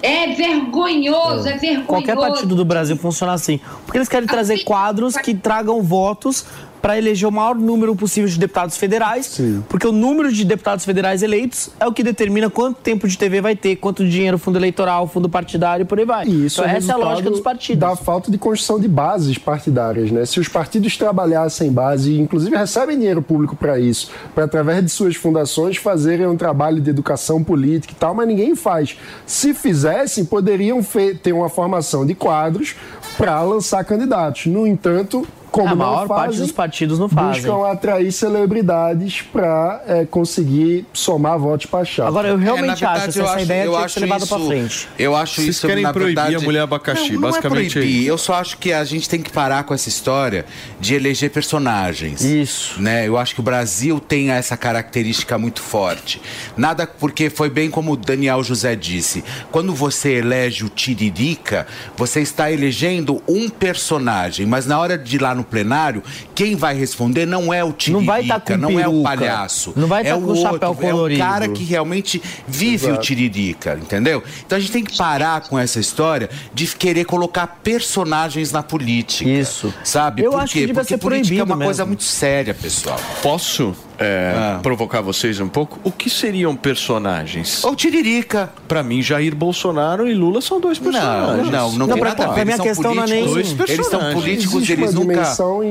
É 0.00 0.28
vergonhoso, 0.28 1.48
é, 1.48 1.56
vergonhoso. 1.56 1.86
Qualquer 1.86 2.16
partido 2.16 2.54
do 2.54 2.64
Brasil 2.64 2.96
funciona 2.96 3.32
assim. 3.32 3.58
Porque 3.84 3.98
eles 3.98 4.08
querem 4.08 4.28
trazer 4.28 4.62
quadros 4.62 5.16
que 5.16 5.34
tragam 5.34 5.82
votos 5.82 6.46
para 6.88 6.96
eleger 6.96 7.28
o 7.28 7.30
maior 7.30 7.54
número 7.54 7.94
possível 7.94 8.26
de 8.30 8.38
deputados 8.38 8.78
federais. 8.78 9.38
Porque 9.68 9.86
o 9.86 9.92
número 9.92 10.32
de 10.32 10.42
deputados 10.42 10.86
federais 10.86 11.22
eleitos 11.22 11.68
é 11.78 11.86
o 11.86 11.92
que 11.92 12.02
determina 12.02 12.48
quanto 12.48 12.80
tempo 12.80 13.06
de 13.06 13.18
TV 13.18 13.42
vai 13.42 13.54
ter, 13.54 13.76
quanto 13.76 14.08
dinheiro 14.08 14.38
fundo 14.38 14.56
eleitoral, 14.56 15.06
fundo 15.06 15.28
partidário 15.28 15.82
e 15.82 15.86
por 15.86 15.98
aí 15.98 16.06
vai. 16.06 16.26
E 16.26 16.46
isso 16.46 16.62
então, 16.62 16.72
é 16.72 16.78
essa 16.78 16.92
é 16.92 16.94
a 16.94 16.96
lógica 16.96 17.28
dos 17.28 17.40
partidos. 17.40 17.78
Da 17.78 17.94
falta 17.94 18.30
de 18.30 18.38
construção 18.38 18.80
de 18.80 18.88
bases 18.88 19.36
partidárias, 19.36 20.10
né? 20.10 20.24
Se 20.24 20.40
os 20.40 20.48
partidos 20.48 20.96
trabalhassem 20.96 21.70
base, 21.70 22.18
inclusive 22.18 22.56
recebem 22.56 22.96
dinheiro 22.96 23.20
público 23.20 23.54
para 23.54 23.78
isso, 23.78 24.10
para 24.34 24.44
através 24.44 24.82
de 24.82 24.90
suas 24.90 25.14
fundações 25.14 25.76
fazerem 25.76 26.26
um 26.26 26.38
trabalho 26.38 26.80
de 26.80 26.88
educação 26.88 27.44
política 27.44 27.92
e 27.92 27.96
tal, 27.96 28.14
mas 28.14 28.26
ninguém 28.26 28.56
faz. 28.56 28.96
Se 29.26 29.52
fizessem, 29.52 30.24
poderiam 30.24 30.80
ter 31.22 31.34
uma 31.34 31.50
formação 31.50 32.06
de 32.06 32.14
quadros 32.14 32.74
para 33.18 33.42
lançar 33.42 33.84
candidatos. 33.84 34.46
No 34.46 34.66
entanto, 34.66 35.26
como 35.62 35.72
a 35.74 35.76
não 35.76 35.92
maior 35.92 36.08
parte 36.08 36.26
fazem, 36.30 36.40
dos 36.42 36.52
partidos 36.52 36.98
não 36.98 37.08
fazem. 37.08 37.42
buscam 37.42 37.66
atrair 37.70 38.12
celebridades 38.12 39.22
para 39.22 40.06
conseguir 40.10 40.86
somar 40.92 41.38
votos 41.38 41.66
para 41.66 41.84
chapa. 41.84 42.08
Agora, 42.08 42.28
eu 42.28 42.38
É, 42.38 42.42
realmente 42.42 42.80
verdade, 42.80 42.98
acho 43.04 43.12
que 43.12 43.18
eu 43.18 43.24
essa 43.24 43.34
acho- 43.34 43.44
ideia 43.44 43.68
tinha 43.70 43.82
que 43.84 43.92
ser 43.92 44.00
levada 44.00 44.24
isso- 44.24 44.34
para 44.36 44.44
frente. 44.46 44.88
Eu 44.98 45.16
acho 45.16 45.34
Vocês 45.36 45.48
isso 45.48 45.66
querem 45.66 45.82
na 45.82 45.92
proibir 45.92 46.14
verdade, 46.14 46.34
a 46.36 46.40
mulher 46.40 46.60
abacaxi, 46.60 47.12
não, 47.12 47.14
não 47.14 47.20
basicamente 47.22 47.64
é 47.64 47.66
é 47.66 47.70
proibir. 47.82 48.00
isso. 48.00 48.08
Eu 48.10 48.18
só 48.18 48.34
acho 48.34 48.58
que 48.58 48.72
a 48.72 48.84
gente 48.84 49.08
tem 49.08 49.20
que 49.20 49.30
parar 49.30 49.64
com 49.64 49.74
essa 49.74 49.88
história 49.88 50.44
de 50.80 50.94
eleger 50.94 51.30
personagens. 51.30 52.22
Isso. 52.22 52.80
Né? 52.80 53.06
Eu 53.06 53.16
acho 53.16 53.34
que 53.34 53.40
o 53.40 53.42
Brasil 53.42 54.00
tem 54.00 54.30
essa 54.30 54.56
característica 54.56 55.36
muito 55.38 55.60
forte. 55.60 56.20
Nada 56.56 56.86
porque 56.86 57.30
foi 57.30 57.50
bem 57.50 57.70
como 57.70 57.92
o 57.92 57.96
Daniel 57.96 58.42
José 58.42 58.74
disse. 58.76 59.24
Quando 59.50 59.74
você 59.74 60.14
elege 60.14 60.64
o 60.64 60.68
Tiririca, 60.68 61.66
você 61.96 62.20
está 62.20 62.50
elegendo 62.50 63.22
um 63.28 63.48
personagem, 63.48 64.46
mas 64.46 64.66
na 64.66 64.78
hora 64.78 64.96
de 64.98 65.16
ir 65.16 65.22
lá 65.22 65.34
no 65.34 65.44
plenário, 65.48 66.02
quem 66.34 66.54
vai 66.56 66.74
responder 66.74 67.26
não 67.26 67.52
é 67.52 67.62
o 67.64 67.72
Tiririca, 67.72 67.98
Não 68.00 68.06
vai 68.06 68.24
tá 68.24 68.40
com 68.40 68.56
não 68.56 68.78
é 68.78 68.88
o 68.88 69.02
palhaço. 69.02 69.72
Não 69.76 69.86
vai 69.88 70.02
é 70.02 70.10
tá 70.10 70.16
o 70.16 70.22
com 70.22 70.32
o 70.32 70.36
chapéu 70.36 70.68
outro, 70.70 70.84
É 70.84 70.88
o 70.88 70.92
colorido. 70.92 71.20
cara 71.20 71.48
que 71.48 71.64
realmente 71.64 72.22
vive 72.46 72.86
o 72.86 72.90
Exato. 72.90 73.02
Tiririca, 73.02 73.78
entendeu? 73.80 74.22
Então 74.44 74.56
a 74.56 74.60
gente 74.60 74.72
tem 74.72 74.84
que 74.84 74.96
parar 74.96 75.40
com 75.42 75.58
essa 75.58 75.80
história 75.80 76.28
de 76.54 76.66
querer 76.68 77.04
colocar 77.04 77.46
personagens 77.62 78.52
na 78.52 78.62
política. 78.62 79.28
Isso. 79.28 79.72
Sabe? 79.84 80.22
Eu 80.22 80.30
Por 80.32 80.40
acho 80.40 80.52
que 80.52 80.60
quê? 80.60 80.66
devia 80.66 80.74
Porque 80.82 80.94
ser 80.94 80.98
política 80.98 81.34
é 81.34 81.36
uma 81.42 81.46
proibido 81.46 81.64
coisa 81.66 81.82
mesmo. 81.82 81.88
muito 81.88 82.04
séria, 82.04 82.54
pessoal. 82.54 83.00
Posso 83.22 83.74
é, 83.98 84.34
Ah. 84.36 84.60
provocar 84.62 85.00
vocês 85.00 85.40
um 85.40 85.48
pouco? 85.48 85.78
O 85.84 85.90
que 85.90 86.08
seriam 86.08 86.54
personagens? 86.56 87.64
Ou 87.64 87.74
Tiririca. 87.74 88.50
Pra 88.66 88.82
mim, 88.82 89.02
Jair 89.02 89.34
Bolsonaro 89.34 90.08
e 90.08 90.14
Lula 90.14 90.40
são 90.40 90.60
dois 90.60 90.78
Não, 90.78 90.90
personagens. 90.92 91.50
não, 91.50 91.72
não, 91.72 91.78
Não, 91.78 91.86
tem 91.88 91.98
pra- 91.98 92.08
nada 92.10 92.24
a 92.26 92.28
ver. 92.28 92.44
mim 92.46 92.50
Eles 92.50 92.54
a 92.54 92.56
são 92.56 92.66
questão 92.66 92.94
não 92.94 93.02
é 93.02 93.06
nem- 93.06 93.24
Dois 93.24 93.36
Eles 93.36 93.48
são 93.56 93.66
personagens. 93.66 94.14
políticos, 94.14 94.54
Existe 94.56 94.72
eles 94.72 94.94
nunca... 94.94 95.22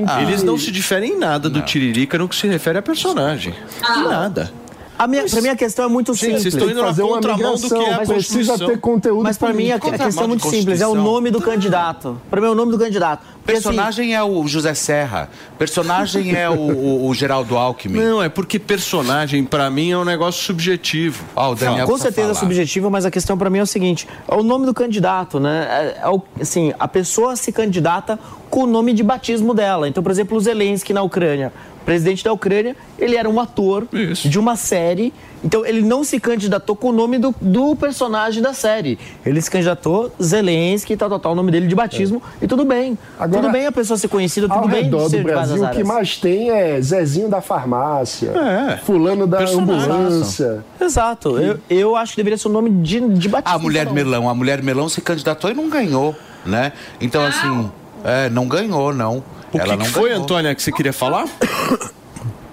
Ah, 0.08 0.22
Eles 0.22 0.44
não 0.44 0.58
se 0.58 0.72
diferem 0.72 1.14
em 1.14 1.18
nada 1.20 1.50
do 1.50 1.60
Não. 1.60 1.66
Tiririca 1.66 2.18
no 2.18 2.28
que 2.28 2.36
se 2.36 2.48
refere 2.48 2.78
a 2.78 2.82
personagem. 2.82 3.54
Em 3.98 4.04
nada. 4.04 4.52
A 5.00 5.06
minha, 5.08 5.26
pra 5.26 5.42
mim 5.42 5.50
a 5.50 5.56
questão 5.56 5.86
é 5.86 5.88
muito 5.88 6.14
Gente, 6.14 6.20
simples. 6.22 6.42
vocês 6.42 6.54
estão 6.56 6.70
indo 6.70 6.82
na 6.82 6.88
fazer 6.88 7.04
uma 7.04 7.14
contramão 7.16 7.56
do 7.56 7.68
que 7.68 7.74
é 7.76 7.78
a 7.78 7.82
migração, 8.00 8.16
precisa 8.16 8.58
ter 8.58 8.80
conteúdo 8.80 9.24
Mas 9.24 9.38
pra 9.38 9.54
mim 9.54 9.72
a, 9.72 9.76
a 9.76 9.80
questão 9.80 10.24
é 10.24 10.28
muito 10.28 10.50
simples, 10.50 10.82
é 10.82 10.88
o 10.88 10.96
nome 10.96 11.30
do 11.30 11.40
candidato. 11.42 12.20
Pra 12.30 12.42
mim 12.42 12.48
é 12.48 12.50
o 12.50 12.56
nome 12.56 12.72
do 12.72 12.80
candidato. 12.80 13.22
Porque, 13.44 13.60
assim, 13.60 13.70
Personagem 13.70 14.14
é 14.16 14.24
o 14.24 14.46
José 14.48 14.74
Serra. 14.74 15.30
Personagem 15.58 16.36
é 16.36 16.50
o, 16.50 16.54
o- 16.54 17.08
o 17.08 17.14
Geraldo 17.14 17.56
Alckmin. 17.58 17.98
Não, 18.00 18.22
é 18.22 18.28
porque 18.28 18.60
personagem, 18.60 19.44
pra 19.44 19.70
mim, 19.70 19.92
é 19.92 19.98
um 19.98 20.04
negócio 20.04 20.44
subjetivo. 20.44 21.24
O 21.36 21.56
Daniel 21.56 21.86
com 21.88 21.98
certeza 21.98 22.32
é 22.32 22.34
falar. 22.34 22.40
subjetiva, 22.40 22.90
mas 22.90 23.06
a 23.06 23.12
questão 23.12 23.38
pra 23.38 23.50
mim 23.50 23.60
é 23.60 23.64
o 23.64 23.68
seguinte: 23.68 24.08
é 24.28 24.36
o 24.36 24.44
nome 24.44 24.66
do 24.66 24.74
candidato, 24.74 25.40
né? 25.40 25.68
É, 25.70 26.06
é 26.06 26.10
o- 26.10 26.22
assim, 26.42 26.74
a 26.80 26.88
pessoa 26.88 27.36
se 27.36 27.52
candidata 27.52 28.20
com 28.50 28.64
o 28.64 28.68
nome 28.68 28.94
de 28.94 29.04
batismo 29.04 29.54
dela. 29.54 29.88
Então, 29.88 30.02
por 30.04 30.12
exemplo, 30.12 30.38
o 30.38 30.40
Zelensky 30.42 30.92
na 30.94 31.02
Ucrânia, 31.02 31.54
presidente 31.88 32.22
da 32.22 32.34
Ucrânia, 32.34 32.76
ele 33.00 33.16
era 33.16 33.30
um 33.30 33.40
ator 33.40 33.88
Isso. 33.94 34.28
de 34.28 34.38
uma 34.38 34.58
série. 34.58 35.14
Então, 35.42 35.66
ele 35.66 35.82
não 35.82 36.04
se 36.04 36.20
candidatou 36.20 36.76
com 36.76 36.90
o 36.90 36.92
nome 36.92 37.18
do, 37.18 37.34
do 37.40 37.78
personagem 37.78 38.44
da 38.44 38.52
série. 38.54 39.00
Ele 39.26 39.42
se 39.42 39.50
candidatou 39.50 40.12
Zelensky, 40.22 40.98
tal, 40.98 41.08
tal, 41.08 41.18
tal, 41.20 41.32
o 41.32 41.36
nome 41.36 41.50
dele 41.50 41.66
de 41.66 41.74
batismo, 41.76 42.22
e 42.42 42.48
tudo 42.48 42.66
bem. 42.66 42.98
Agora, 43.18 43.42
tudo 43.42 43.52
bem 43.54 43.66
a 43.68 43.72
pessoa 43.72 43.96
ser 43.98 44.10
conhecida, 44.10 44.50
tudo 44.50 44.60
Ao 44.60 44.68
bem 44.68 44.84
redor 44.84 45.08
do 45.10 45.24
Brasil, 45.24 45.64
o 45.64 45.70
que 45.70 45.84
mais 45.86 46.18
tem 46.18 46.50
é 46.50 46.82
Zezinho 46.82 47.30
da 47.30 47.40
farmácia, 47.40 48.32
É. 48.32 48.78
fulano 48.78 49.26
da 49.26 49.38
Personagem. 49.38 49.90
ambulância. 49.90 50.66
Exato. 50.82 51.40
Eu, 51.40 51.58
eu 51.70 51.96
acho 51.96 52.12
que 52.12 52.18
deveria 52.18 52.38
ser 52.38 52.50
o 52.50 52.52
nome 52.52 52.70
de, 52.70 53.00
de 53.00 53.30
batismo. 53.30 53.58
A 53.58 53.62
mulher 53.62 53.90
melão. 53.94 54.28
A 54.28 54.34
mulher 54.34 54.62
melão 54.62 54.90
se 54.90 55.00
candidatou 55.00 55.50
e 55.50 55.54
não 55.54 55.70
ganhou. 55.70 56.14
né? 56.46 56.74
Então, 57.00 57.24
assim, 57.26 57.72
é, 58.04 58.30
não 58.30 58.46
ganhou, 58.48 58.94
não. 58.94 59.24
O 59.54 59.58
Ela 59.58 59.74
que, 59.74 59.80
não 59.80 59.86
que 59.86 59.92
foi, 59.92 60.10
ganhou. 60.10 60.24
Antônia, 60.24 60.56
que 60.56 60.62
você 60.62 60.72
queria 60.72 60.94
falar? 60.94 61.26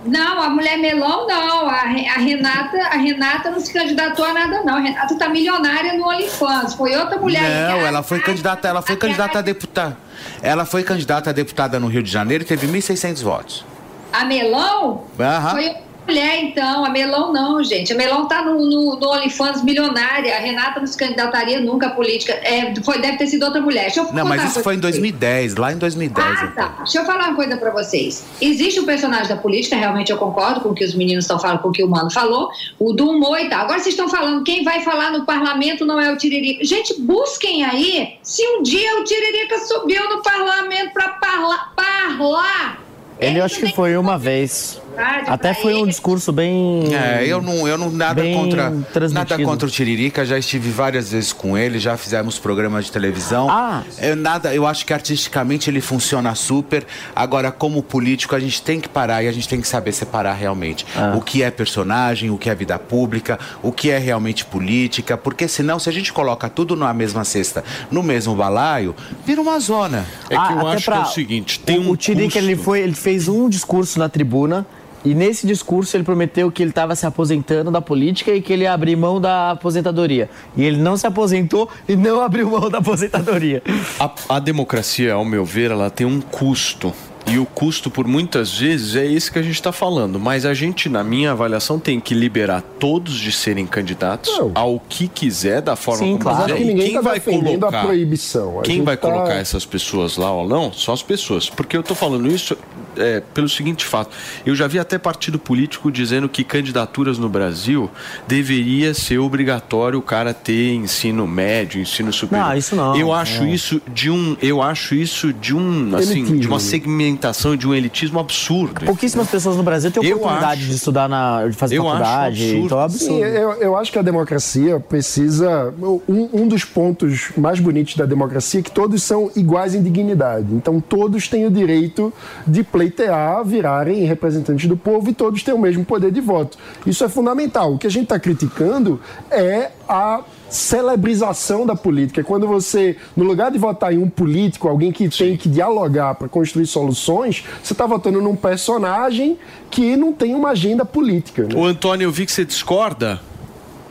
Não, 0.04 0.42
a 0.42 0.50
mulher 0.50 0.76
melão 0.78 1.26
não. 1.26 1.68
A, 1.68 1.80
a 1.80 2.18
Renata, 2.18 2.76
a 2.78 2.96
Renata 2.96 3.50
não 3.50 3.58
se 3.58 3.72
candidatou 3.72 4.24
a 4.24 4.32
nada, 4.34 4.62
não. 4.62 4.76
A 4.76 4.80
Renata 4.80 5.16
tá 5.18 5.28
milionária 5.28 5.94
no 5.94 6.06
OnlyFans. 6.06 6.74
Foi 6.74 6.94
outra 6.94 7.18
mulher 7.18 7.42
Não, 7.70 7.80
ela 7.86 8.02
foi 8.02 8.20
candidata, 8.20 8.68
ela 8.68 8.82
foi 8.82 8.96
candidata 8.96 9.38
a 9.38 9.42
deputada. 9.42 9.96
Ela 10.42 10.64
foi 10.66 10.82
candidata 10.82 11.30
a 11.30 11.32
deputada 11.32 11.80
no 11.80 11.86
Rio 11.86 12.02
de 12.02 12.10
Janeiro 12.10 12.44
e 12.44 12.46
teve 12.46 12.66
1.600 12.66 13.22
votos. 13.22 13.64
A 14.12 14.24
Melão 14.24 15.04
Aham. 15.18 15.50
foi 15.50 15.76
mulher, 16.06 16.42
então. 16.42 16.84
A 16.84 16.90
Melão 16.90 17.32
não, 17.32 17.62
gente. 17.62 17.92
A 17.92 17.96
Melão 17.96 18.26
tá 18.28 18.42
no, 18.44 18.54
no, 18.58 18.96
no 18.98 19.08
OnlyFans 19.10 19.62
milionária. 19.62 20.36
A 20.36 20.38
Renata 20.40 20.80
não 20.80 20.86
se 20.86 20.96
candidataria 20.96 21.60
nunca 21.60 21.86
à 21.88 21.90
política. 21.90 22.32
É, 22.32 22.74
foi, 22.82 22.98
deve 23.00 23.16
ter 23.18 23.26
sido 23.26 23.44
outra 23.44 23.60
mulher. 23.60 23.84
Deixa 23.84 24.00
eu 24.00 24.12
Não, 24.12 24.24
mas 24.24 24.44
isso 24.44 24.62
foi 24.62 24.74
em 24.74 24.80
pra 24.80 24.88
vocês. 24.90 25.00
2010, 25.00 25.56
lá 25.56 25.72
em 25.72 25.78
2010. 25.78 26.26
Ah, 26.26 26.46
tá. 26.48 26.74
Deixa 26.78 26.98
eu 26.98 27.04
falar 27.04 27.28
uma 27.28 27.34
coisa 27.36 27.56
pra 27.56 27.70
vocês. 27.70 28.24
Existe 28.40 28.80
um 28.80 28.84
personagem 28.86 29.28
da 29.28 29.36
política, 29.36 29.76
realmente 29.76 30.10
eu 30.12 30.18
concordo 30.18 30.60
com 30.60 30.70
o 30.70 30.74
que 30.74 30.84
os 30.84 30.94
meninos 30.94 31.24
estão 31.24 31.38
falando, 31.38 31.60
com 31.60 31.68
o 31.68 31.72
que 31.72 31.82
o 31.82 31.88
Mano 31.88 32.10
falou, 32.10 32.48
o 32.78 32.92
do 32.92 33.08
humor 33.10 33.38
e 33.40 33.48
tal. 33.48 33.60
Agora 33.62 33.78
vocês 33.78 33.94
estão 33.94 34.08
falando, 34.08 34.44
quem 34.44 34.62
vai 34.64 34.80
falar 34.82 35.10
no 35.10 35.24
parlamento 35.24 35.84
não 35.84 35.98
é 36.00 36.12
o 36.12 36.16
Tiririca. 36.16 36.64
Gente, 36.64 37.00
busquem 37.00 37.64
aí 37.64 38.14
se 38.22 38.46
um 38.56 38.62
dia 38.62 39.00
o 39.00 39.04
Tiririca 39.04 39.58
subiu 39.60 40.08
no 40.08 40.22
parlamento 40.22 40.92
pra 40.92 41.08
parla- 41.10 41.72
parlar. 41.74 42.78
Ele 43.18 43.38
eu 43.38 43.44
acho 43.44 43.58
que 43.60 43.72
foi 43.72 43.96
uma 43.96 44.18
vez. 44.18 44.80
Até 45.26 45.54
foi 45.54 45.74
um 45.74 45.86
discurso 45.86 46.32
bem. 46.32 46.94
É, 46.94 47.24
eu 47.26 47.40
não, 47.42 47.66
eu 47.66 47.76
não 47.76 47.90
nada 47.90 48.22
bem 48.22 48.34
contra 48.34 48.70
nada 49.12 49.38
contra 49.42 49.66
o 49.66 49.70
Tiririca, 49.70 50.24
já 50.24 50.38
estive 50.38 50.70
várias 50.70 51.10
vezes 51.10 51.32
com 51.32 51.56
ele, 51.58 51.78
já 51.78 51.96
fizemos 51.96 52.38
programas 52.38 52.84
de 52.86 52.92
televisão. 52.92 53.48
Ah. 53.50 53.82
Eu 53.98 54.16
nada, 54.16 54.54
eu 54.54 54.66
acho 54.66 54.84
que 54.86 54.92
artisticamente 54.92 55.68
ele 55.70 55.80
funciona 55.80 56.34
super. 56.34 56.86
Agora, 57.14 57.50
como 57.50 57.82
político, 57.82 58.34
a 58.34 58.40
gente 58.40 58.62
tem 58.62 58.80
que 58.80 58.88
parar 58.88 59.22
e 59.22 59.28
a 59.28 59.32
gente 59.32 59.48
tem 59.48 59.60
que 59.60 59.66
saber 59.68 59.92
separar 59.92 60.34
realmente 60.34 60.86
Ah. 60.96 61.14
o 61.16 61.20
que 61.20 61.42
é 61.42 61.50
personagem, 61.50 62.30
o 62.30 62.38
que 62.38 62.48
é 62.50 62.54
vida 62.54 62.78
pública, 62.78 63.38
o 63.62 63.72
que 63.72 63.90
é 63.90 63.98
realmente 63.98 64.44
política, 64.44 65.16
porque 65.16 65.48
senão 65.48 65.78
se 65.78 65.88
a 65.88 65.92
gente 65.92 66.12
coloca 66.12 66.48
tudo 66.48 66.76
na 66.76 66.92
mesma 66.94 67.24
cesta, 67.24 67.64
no 67.90 68.02
mesmo 68.02 68.34
balaio, 68.34 68.94
vira 69.26 69.40
uma 69.40 69.58
zona. 69.58 70.04
É 70.30 70.34
que 70.34 70.40
Ah, 70.40 70.52
eu 70.52 70.66
até 70.66 70.76
acho 70.76 70.84
pra- 70.84 70.96
que 70.96 71.02
é 71.02 71.06
o 71.06 71.12
seguinte, 71.12 71.60
tem 71.60 71.78
o, 71.78 71.82
um 71.82 71.90
o 71.90 71.96
Tirica, 71.96 72.38
ele, 72.38 72.56
foi, 72.56 72.80
ele 72.80 72.94
fez 72.94 73.28
um 73.28 73.48
discurso 73.48 73.98
na 73.98 74.08
tribuna 74.08 74.66
e 75.04 75.14
nesse 75.14 75.46
discurso 75.46 75.96
ele 75.96 76.04
prometeu 76.04 76.50
que 76.50 76.62
ele 76.62 76.70
estava 76.70 76.96
se 76.96 77.04
aposentando 77.04 77.70
da 77.70 77.80
política 77.80 78.32
e 78.32 78.40
que 78.40 78.52
ele 78.52 78.62
ia 78.62 78.72
abrir 78.72 78.96
mão 78.96 79.20
da 79.20 79.50
aposentadoria. 79.50 80.30
E 80.56 80.64
ele 80.64 80.78
não 80.78 80.96
se 80.96 81.06
aposentou 81.06 81.68
e 81.88 81.94
não 81.94 82.20
abriu 82.22 82.50
mão 82.50 82.70
da 82.70 82.78
aposentadoria. 82.78 83.62
A, 84.00 84.36
a 84.36 84.38
democracia, 84.38 85.12
ao 85.12 85.24
meu 85.24 85.44
ver, 85.44 85.70
ela 85.70 85.90
tem 85.90 86.06
um 86.06 86.20
custo. 86.20 86.92
E 87.26 87.38
o 87.38 87.46
custo, 87.46 87.90
por 87.90 88.06
muitas 88.06 88.52
vezes, 88.58 88.94
é 88.96 89.06
esse 89.06 89.30
que 89.32 89.38
a 89.38 89.42
gente 89.42 89.54
está 89.54 89.72
falando. 89.72 90.20
Mas 90.20 90.44
a 90.44 90.52
gente, 90.52 90.90
na 90.90 91.02
minha 91.02 91.32
avaliação, 91.32 91.78
tem 91.78 91.98
que 91.98 92.14
liberar 92.14 92.60
todos 92.78 93.14
de 93.14 93.32
serem 93.32 93.66
candidatos 93.66 94.30
ao 94.54 94.78
que 94.78 95.08
quiser, 95.08 95.62
da 95.62 95.74
forma 95.74 96.04
Sim, 96.04 96.12
como 96.12 96.20
claro. 96.22 96.44
quiser. 96.44 96.56
Que 96.58 96.62
E 96.62 96.66
ninguém 96.66 96.86
quem 96.86 96.94
tá 96.96 97.00
vai 97.00 97.14
defendendo 97.14 97.64
a 97.64 97.68
colocar, 97.68 97.86
proibição. 97.86 98.60
A 98.60 98.62
Quem 98.62 98.82
vai 98.82 98.96
tá- 98.98 99.10
colocar 99.10 99.34
essas 99.34 99.64
pessoas 99.64 100.18
lá 100.18 100.30
ou 100.30 100.46
não, 100.46 100.70
são 100.72 100.92
as 100.92 101.02
pessoas. 101.02 101.48
Porque 101.48 101.74
eu 101.76 101.80
estou 101.80 101.96
falando 101.96 102.28
isso 102.30 102.56
é, 102.96 103.20
pelo 103.32 103.48
seguinte 103.48 103.84
fato. 103.86 104.10
Eu 104.44 104.54
já 104.54 104.66
vi 104.66 104.78
até 104.78 104.98
partido 104.98 105.38
político 105.38 105.90
dizendo 105.90 106.28
que 106.28 106.44
candidaturas 106.44 107.16
no 107.18 107.28
Brasil 107.30 107.90
deveria 108.28 108.92
ser 108.92 109.18
obrigatório 109.18 109.98
o 109.98 110.02
cara 110.02 110.34
ter 110.34 110.74
ensino 110.74 111.26
médio, 111.26 111.80
ensino 111.80 112.12
superior. 112.12 112.48
Não, 112.48 112.56
isso 112.56 112.76
não. 112.76 112.94
Eu 112.96 113.12
acho 113.12 113.42
É. 113.44 113.50
isso 113.50 113.80
de 113.92 114.10
um, 114.10 114.36
eu 114.42 114.60
acho 114.60 114.94
isso 114.94 115.32
de 115.32 115.54
um, 115.56 115.96
assim, 115.96 116.22
de 116.38 116.46
uma 116.46 116.60
segmentação, 116.60 117.13
de 117.58 117.68
um 117.68 117.74
elitismo 117.74 118.18
absurdo. 118.18 118.84
Pouquíssimas 118.84 119.28
pessoas 119.28 119.56
no 119.56 119.62
Brasil 119.62 119.90
têm 119.90 120.04
Eu 120.04 120.16
oportunidade 120.16 120.60
acho. 120.62 120.70
de 120.70 120.76
estudar, 120.76 121.08
na, 121.08 121.46
de 121.46 121.52
fazer 121.54 121.76
Eu 121.76 121.88
acho 121.88 121.98
faculdade. 121.98 122.42
absurdo. 122.42 122.66
Então 122.66 122.78
é 122.78 122.80
um 122.80 122.84
absurdo. 122.84 123.14
Sim, 123.14 123.20
eu, 123.22 123.52
eu 123.54 123.76
acho 123.76 123.92
que 123.92 123.98
a 123.98 124.02
democracia 124.02 124.80
precisa. 124.80 125.74
Um, 126.08 126.28
um 126.32 126.48
dos 126.48 126.64
pontos 126.64 127.30
mais 127.36 127.60
bonitos 127.60 127.96
da 127.96 128.06
democracia 128.06 128.60
é 128.60 128.62
que 128.62 128.70
todos 128.70 129.02
são 129.02 129.30
iguais 129.36 129.74
em 129.74 129.82
dignidade. 129.82 130.46
Então 130.52 130.80
todos 130.80 131.28
têm 131.28 131.46
o 131.46 131.50
direito 131.50 132.12
de 132.46 132.62
pleitear, 132.62 133.44
virarem 133.44 134.04
representantes 134.04 134.68
do 134.68 134.76
povo 134.76 135.10
e 135.10 135.14
todos 135.14 135.42
têm 135.42 135.54
o 135.54 135.58
mesmo 135.58 135.84
poder 135.84 136.10
de 136.10 136.20
voto. 136.20 136.58
Isso 136.86 137.04
é 137.04 137.08
fundamental. 137.08 137.74
O 137.74 137.78
que 137.78 137.86
a 137.86 137.90
gente 137.90 138.04
está 138.04 138.18
criticando 138.18 139.00
é 139.30 139.70
a 139.88 140.20
celebrização 140.54 141.66
da 141.66 141.74
política. 141.74 142.20
É 142.20 142.24
Quando 142.24 142.46
você, 142.46 142.96
no 143.16 143.24
lugar 143.24 143.50
de 143.50 143.58
votar 143.58 143.92
em 143.92 143.98
um 143.98 144.08
político, 144.08 144.68
alguém 144.68 144.92
que 144.92 145.08
tem 145.08 145.36
que 145.36 145.48
dialogar 145.48 146.14
para 146.14 146.28
construir 146.28 146.66
soluções, 146.66 147.44
você 147.62 147.72
está 147.72 147.86
votando 147.86 148.20
num 148.20 148.36
personagem 148.36 149.36
que 149.70 149.96
não 149.96 150.12
tem 150.12 150.34
uma 150.34 150.50
agenda 150.50 150.84
política. 150.84 151.42
né? 151.42 151.54
O 151.54 151.64
Antônio, 151.64 152.06
eu 152.06 152.12
vi 152.12 152.24
que 152.24 152.32
você 152.32 152.44
discorda. 152.44 153.20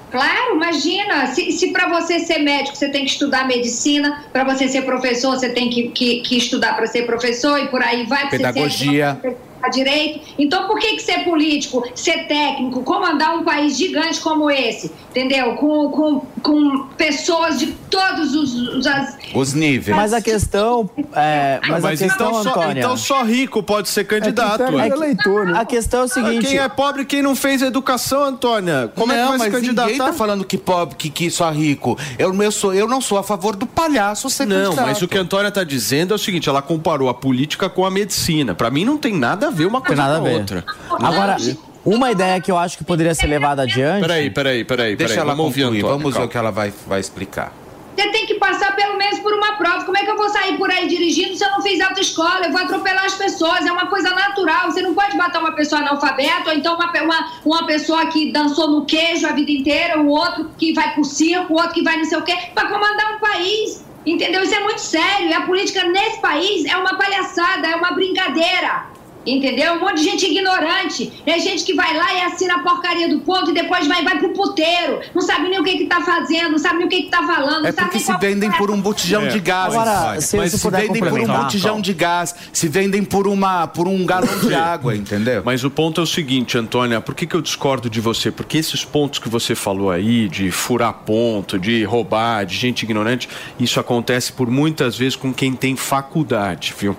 Claro, 0.09 0.55
imagina, 0.55 1.25
se, 1.27 1.51
se 1.51 1.71
para 1.71 1.89
você 1.89 2.19
ser 2.19 2.37
médico 2.37 2.77
você 2.77 2.87
tem 2.87 3.03
que 3.03 3.09
estudar 3.09 3.47
medicina, 3.47 4.23
para 4.31 4.43
você 4.43 4.67
ser 4.67 4.83
professor 4.83 5.31
você 5.31 5.49
tem 5.49 5.71
que, 5.71 5.89
que, 5.89 6.21
que 6.21 6.37
estudar 6.37 6.75
para 6.75 6.85
ser 6.85 7.07
professor 7.07 7.57
e 7.57 7.67
por 7.67 7.81
aí 7.81 8.05
vai. 8.05 8.29
pra 8.29 8.51
você 8.51 8.69
ser 8.69 9.35
Direito. 9.69 10.21
Então 10.37 10.67
por 10.67 10.79
que, 10.79 10.95
que 10.95 11.01
ser 11.01 11.23
político, 11.23 11.83
ser 11.95 12.27
técnico, 12.27 12.83
comandar 12.83 13.35
um 13.35 13.43
país 13.43 13.77
gigante 13.77 14.19
como 14.19 14.49
esse, 14.49 14.91
entendeu? 15.09 15.55
Com, 15.55 15.89
com, 15.89 16.21
com 16.41 16.87
pessoas 16.97 17.59
de 17.59 17.67
todos 17.89 18.35
os... 18.35 18.53
os 18.53 18.87
as... 18.87 19.17
Os 19.33 19.53
níveis. 19.53 19.95
Mas 19.95 20.13
a 20.13 20.21
questão. 20.21 20.89
É, 21.13 21.59
mas, 21.61 21.83
Mas 21.83 22.01
a 22.01 22.05
questão, 22.05 22.29
então, 22.29 22.43
só, 22.43 22.49
Antônia. 22.49 22.79
então 22.79 22.97
só 22.97 23.23
rico 23.23 23.63
pode 23.63 23.89
ser 23.89 24.05
candidato. 24.05 24.57
critério 24.57 24.77
ué. 24.77 24.89
de 24.89 24.95
eleitor, 24.95 25.45
né? 25.45 25.59
A 25.59 25.65
questão 25.65 26.01
é 26.01 26.03
o 26.03 26.07
seguinte. 26.07 26.47
Quem 26.47 26.57
é 26.57 26.67
pobre, 26.69 27.05
quem 27.05 27.21
não 27.21 27.35
fez 27.35 27.61
educação, 27.61 28.23
Antônia? 28.23 28.91
Como 28.95 29.11
é 29.11 29.15
que 29.15 29.21
não, 29.21 29.29
vai 29.29 29.39
se 29.39 29.45
mas 29.45 29.53
candidatar? 29.53 29.87
ninguém 29.89 30.05
tá 30.05 30.13
falando 30.13 30.43
que 30.45 30.57
pobre, 30.57 30.95
que, 30.95 31.09
que 31.09 31.29
só 31.31 31.49
rico. 31.49 31.97
Eu, 32.17 32.33
eu, 32.41 32.51
sou, 32.51 32.73
eu 32.73 32.87
não 32.87 33.01
sou 33.01 33.17
a 33.17 33.23
favor 33.23 33.55
do 33.55 33.65
palhaço 33.65 34.29
ser 34.29 34.45
Não, 34.45 34.63
candidato. 34.63 34.85
mas 34.85 35.01
o 35.01 35.07
que 35.07 35.17
a 35.17 35.21
Antônia 35.21 35.51
tá 35.51 35.63
dizendo 35.63 36.13
é 36.13 36.15
o 36.15 36.19
seguinte: 36.19 36.49
ela 36.49 36.61
comparou 36.61 37.09
a 37.09 37.13
política 37.13 37.69
com 37.69 37.85
a 37.85 37.91
medicina. 37.91 38.53
Pra 38.55 38.69
mim 38.69 38.85
não 38.85 38.97
tem 38.97 39.13
nada 39.13 39.47
a 39.47 39.49
ver 39.53 39.65
uma 39.65 39.81
coisa 39.81 40.01
nada 40.01 40.17
a 40.17 40.19
com 40.19 40.25
a 40.25 40.29
ver. 40.29 40.35
outra. 40.35 40.65
Agora, 40.89 41.37
uma 41.85 42.11
ideia 42.11 42.39
que 42.39 42.51
eu 42.51 42.57
acho 42.57 42.77
que 42.77 42.83
poderia 42.83 43.13
ser 43.13 43.27
levada 43.27 43.63
adiante. 43.63 44.01
Peraí, 44.01 44.29
peraí, 44.29 44.63
peraí. 44.63 44.95
Deixa 44.95 45.15
peraí. 45.15 45.29
ela 45.29 45.35
concluir, 45.35 45.81
vamos 45.81 46.13
ver 46.13 46.23
o 46.23 46.27
que 46.27 46.37
ela 46.37 46.51
vai, 46.51 46.73
vai 46.87 46.99
explicar. 46.99 47.51
Você 47.95 48.09
tem 48.09 48.25
que 48.25 48.35
passar 48.35 48.75
pelo 48.75 48.97
menos 48.97 49.19
por 49.19 49.33
uma 49.33 49.53
prova. 49.53 49.83
Como 49.83 49.95
é 49.97 50.03
que 50.03 50.09
eu 50.09 50.17
vou 50.17 50.27
sair 50.29 50.57
por 50.57 50.69
aí 50.71 50.87
dirigindo 50.87 51.35
se 51.35 51.45
eu 51.45 51.51
não 51.51 51.61
fiz 51.61 51.79
autoescola? 51.79 52.45
Eu 52.45 52.51
vou 52.51 52.61
atropelar 52.61 53.05
as 53.05 53.13
pessoas. 53.13 53.65
É 53.65 53.71
uma 53.71 53.87
coisa 53.87 54.09
natural. 54.09 54.71
Você 54.71 54.81
não 54.81 54.95
pode 54.95 55.15
matar 55.15 55.39
uma 55.39 55.51
pessoa 55.51 55.81
analfabeta, 55.81 56.49
ou 56.49 56.55
então 56.55 56.75
uma, 56.75 56.91
uma, 56.91 57.31
uma 57.45 57.67
pessoa 57.67 58.07
que 58.07 58.31
dançou 58.31 58.69
no 58.69 58.85
queijo 58.85 59.27
a 59.27 59.31
vida 59.33 59.51
inteira, 59.51 60.01
o 60.01 60.07
outro 60.07 60.49
que 60.57 60.73
vai 60.73 60.93
pro 60.93 61.03
circo, 61.03 61.53
o 61.53 61.57
outro 61.57 61.73
que 61.73 61.83
vai 61.83 61.97
não 61.97 62.05
sei 62.05 62.17
o 62.17 62.23
quê, 62.23 62.35
para 62.55 62.67
comandar 62.67 63.15
um 63.15 63.19
país. 63.19 63.83
Entendeu? 64.05 64.43
Isso 64.43 64.55
é 64.55 64.59
muito 64.59 64.81
sério. 64.81 65.27
E 65.27 65.33
a 65.33 65.41
política 65.41 65.83
nesse 65.83 66.19
país 66.19 66.65
é 66.65 66.75
uma 66.75 66.97
palhaçada, 66.97 67.67
é 67.67 67.75
uma 67.75 67.91
brincadeira. 67.91 68.85
Entendeu? 69.25 69.73
Um 69.75 69.79
monte 69.79 69.97
de 69.97 70.03
gente 70.03 70.25
ignorante. 70.25 71.11
É 71.25 71.39
gente 71.39 71.63
que 71.63 71.73
vai 71.73 71.95
lá 71.95 72.13
e 72.13 72.21
assina 72.21 72.55
a 72.55 72.59
porcaria 72.59 73.07
do 73.07 73.19
ponto 73.21 73.51
e 73.51 73.53
depois 73.53 73.87
vai, 73.87 74.03
vai 74.03 74.17
pro 74.19 74.29
puteiro. 74.29 74.99
Não 75.15 75.21
sabe 75.21 75.47
nem 75.49 75.59
o 75.59 75.63
que 75.63 75.77
que 75.77 75.85
tá 75.85 76.01
fazendo, 76.01 76.51
não 76.51 76.57
sabe 76.59 76.77
nem 76.79 76.87
o 76.87 76.89
que 76.89 77.03
que 77.03 77.09
tá 77.09 77.25
falando. 77.25 77.65
É 77.65 77.71
porque 77.71 77.99
se 77.99 78.05
qual- 78.07 78.19
vendem 78.19 78.51
por 78.51 78.69
um 78.69 78.79
botijão 78.81 79.23
É. 79.23 79.27
de 79.27 79.39
gás. 79.39 79.73
Agora, 79.73 80.13
mas 80.15 80.25
se 80.25 80.57
se 80.59 80.69
vendem 80.69 81.01
por 81.01 81.19
um 81.19 81.27
botijão 81.27 81.79
de 81.81 81.93
gás, 81.93 82.35
se 82.51 82.67
vendem 82.67 83.03
por, 83.03 83.27
uma, 83.27 83.65
por 83.67 83.87
um 83.87 84.05
galão 84.05 84.37
de 84.39 84.53
água, 84.53 84.95
entendeu? 84.95 85.41
Mas 85.45 85.63
o 85.63 85.69
ponto 85.71 86.01
é 86.01 86.03
o 86.03 86.07
seguinte, 86.07 86.57
Antônia, 86.57 86.99
por 86.99 87.15
que, 87.15 87.25
que 87.25 87.35
eu 87.35 87.41
discordo 87.41 87.89
de 87.89 88.01
você? 88.01 88.29
Porque 88.31 88.57
esses 88.57 88.83
pontos 88.83 89.19
que 89.19 89.29
você 89.29 89.55
falou 89.55 89.89
aí, 89.89 90.27
de 90.27 90.51
furar 90.51 90.93
ponto, 91.05 91.57
de 91.57 91.83
roubar, 91.85 92.45
de 92.45 92.55
gente 92.55 92.83
ignorante, 92.83 93.29
isso 93.59 93.79
acontece 93.79 94.33
por 94.33 94.49
muitas 94.49 94.97
vezes 94.97 95.15
com 95.15 95.33
quem 95.33 95.53
tem 95.53 95.75
faculdade, 95.77 96.73
viu? 96.77 96.95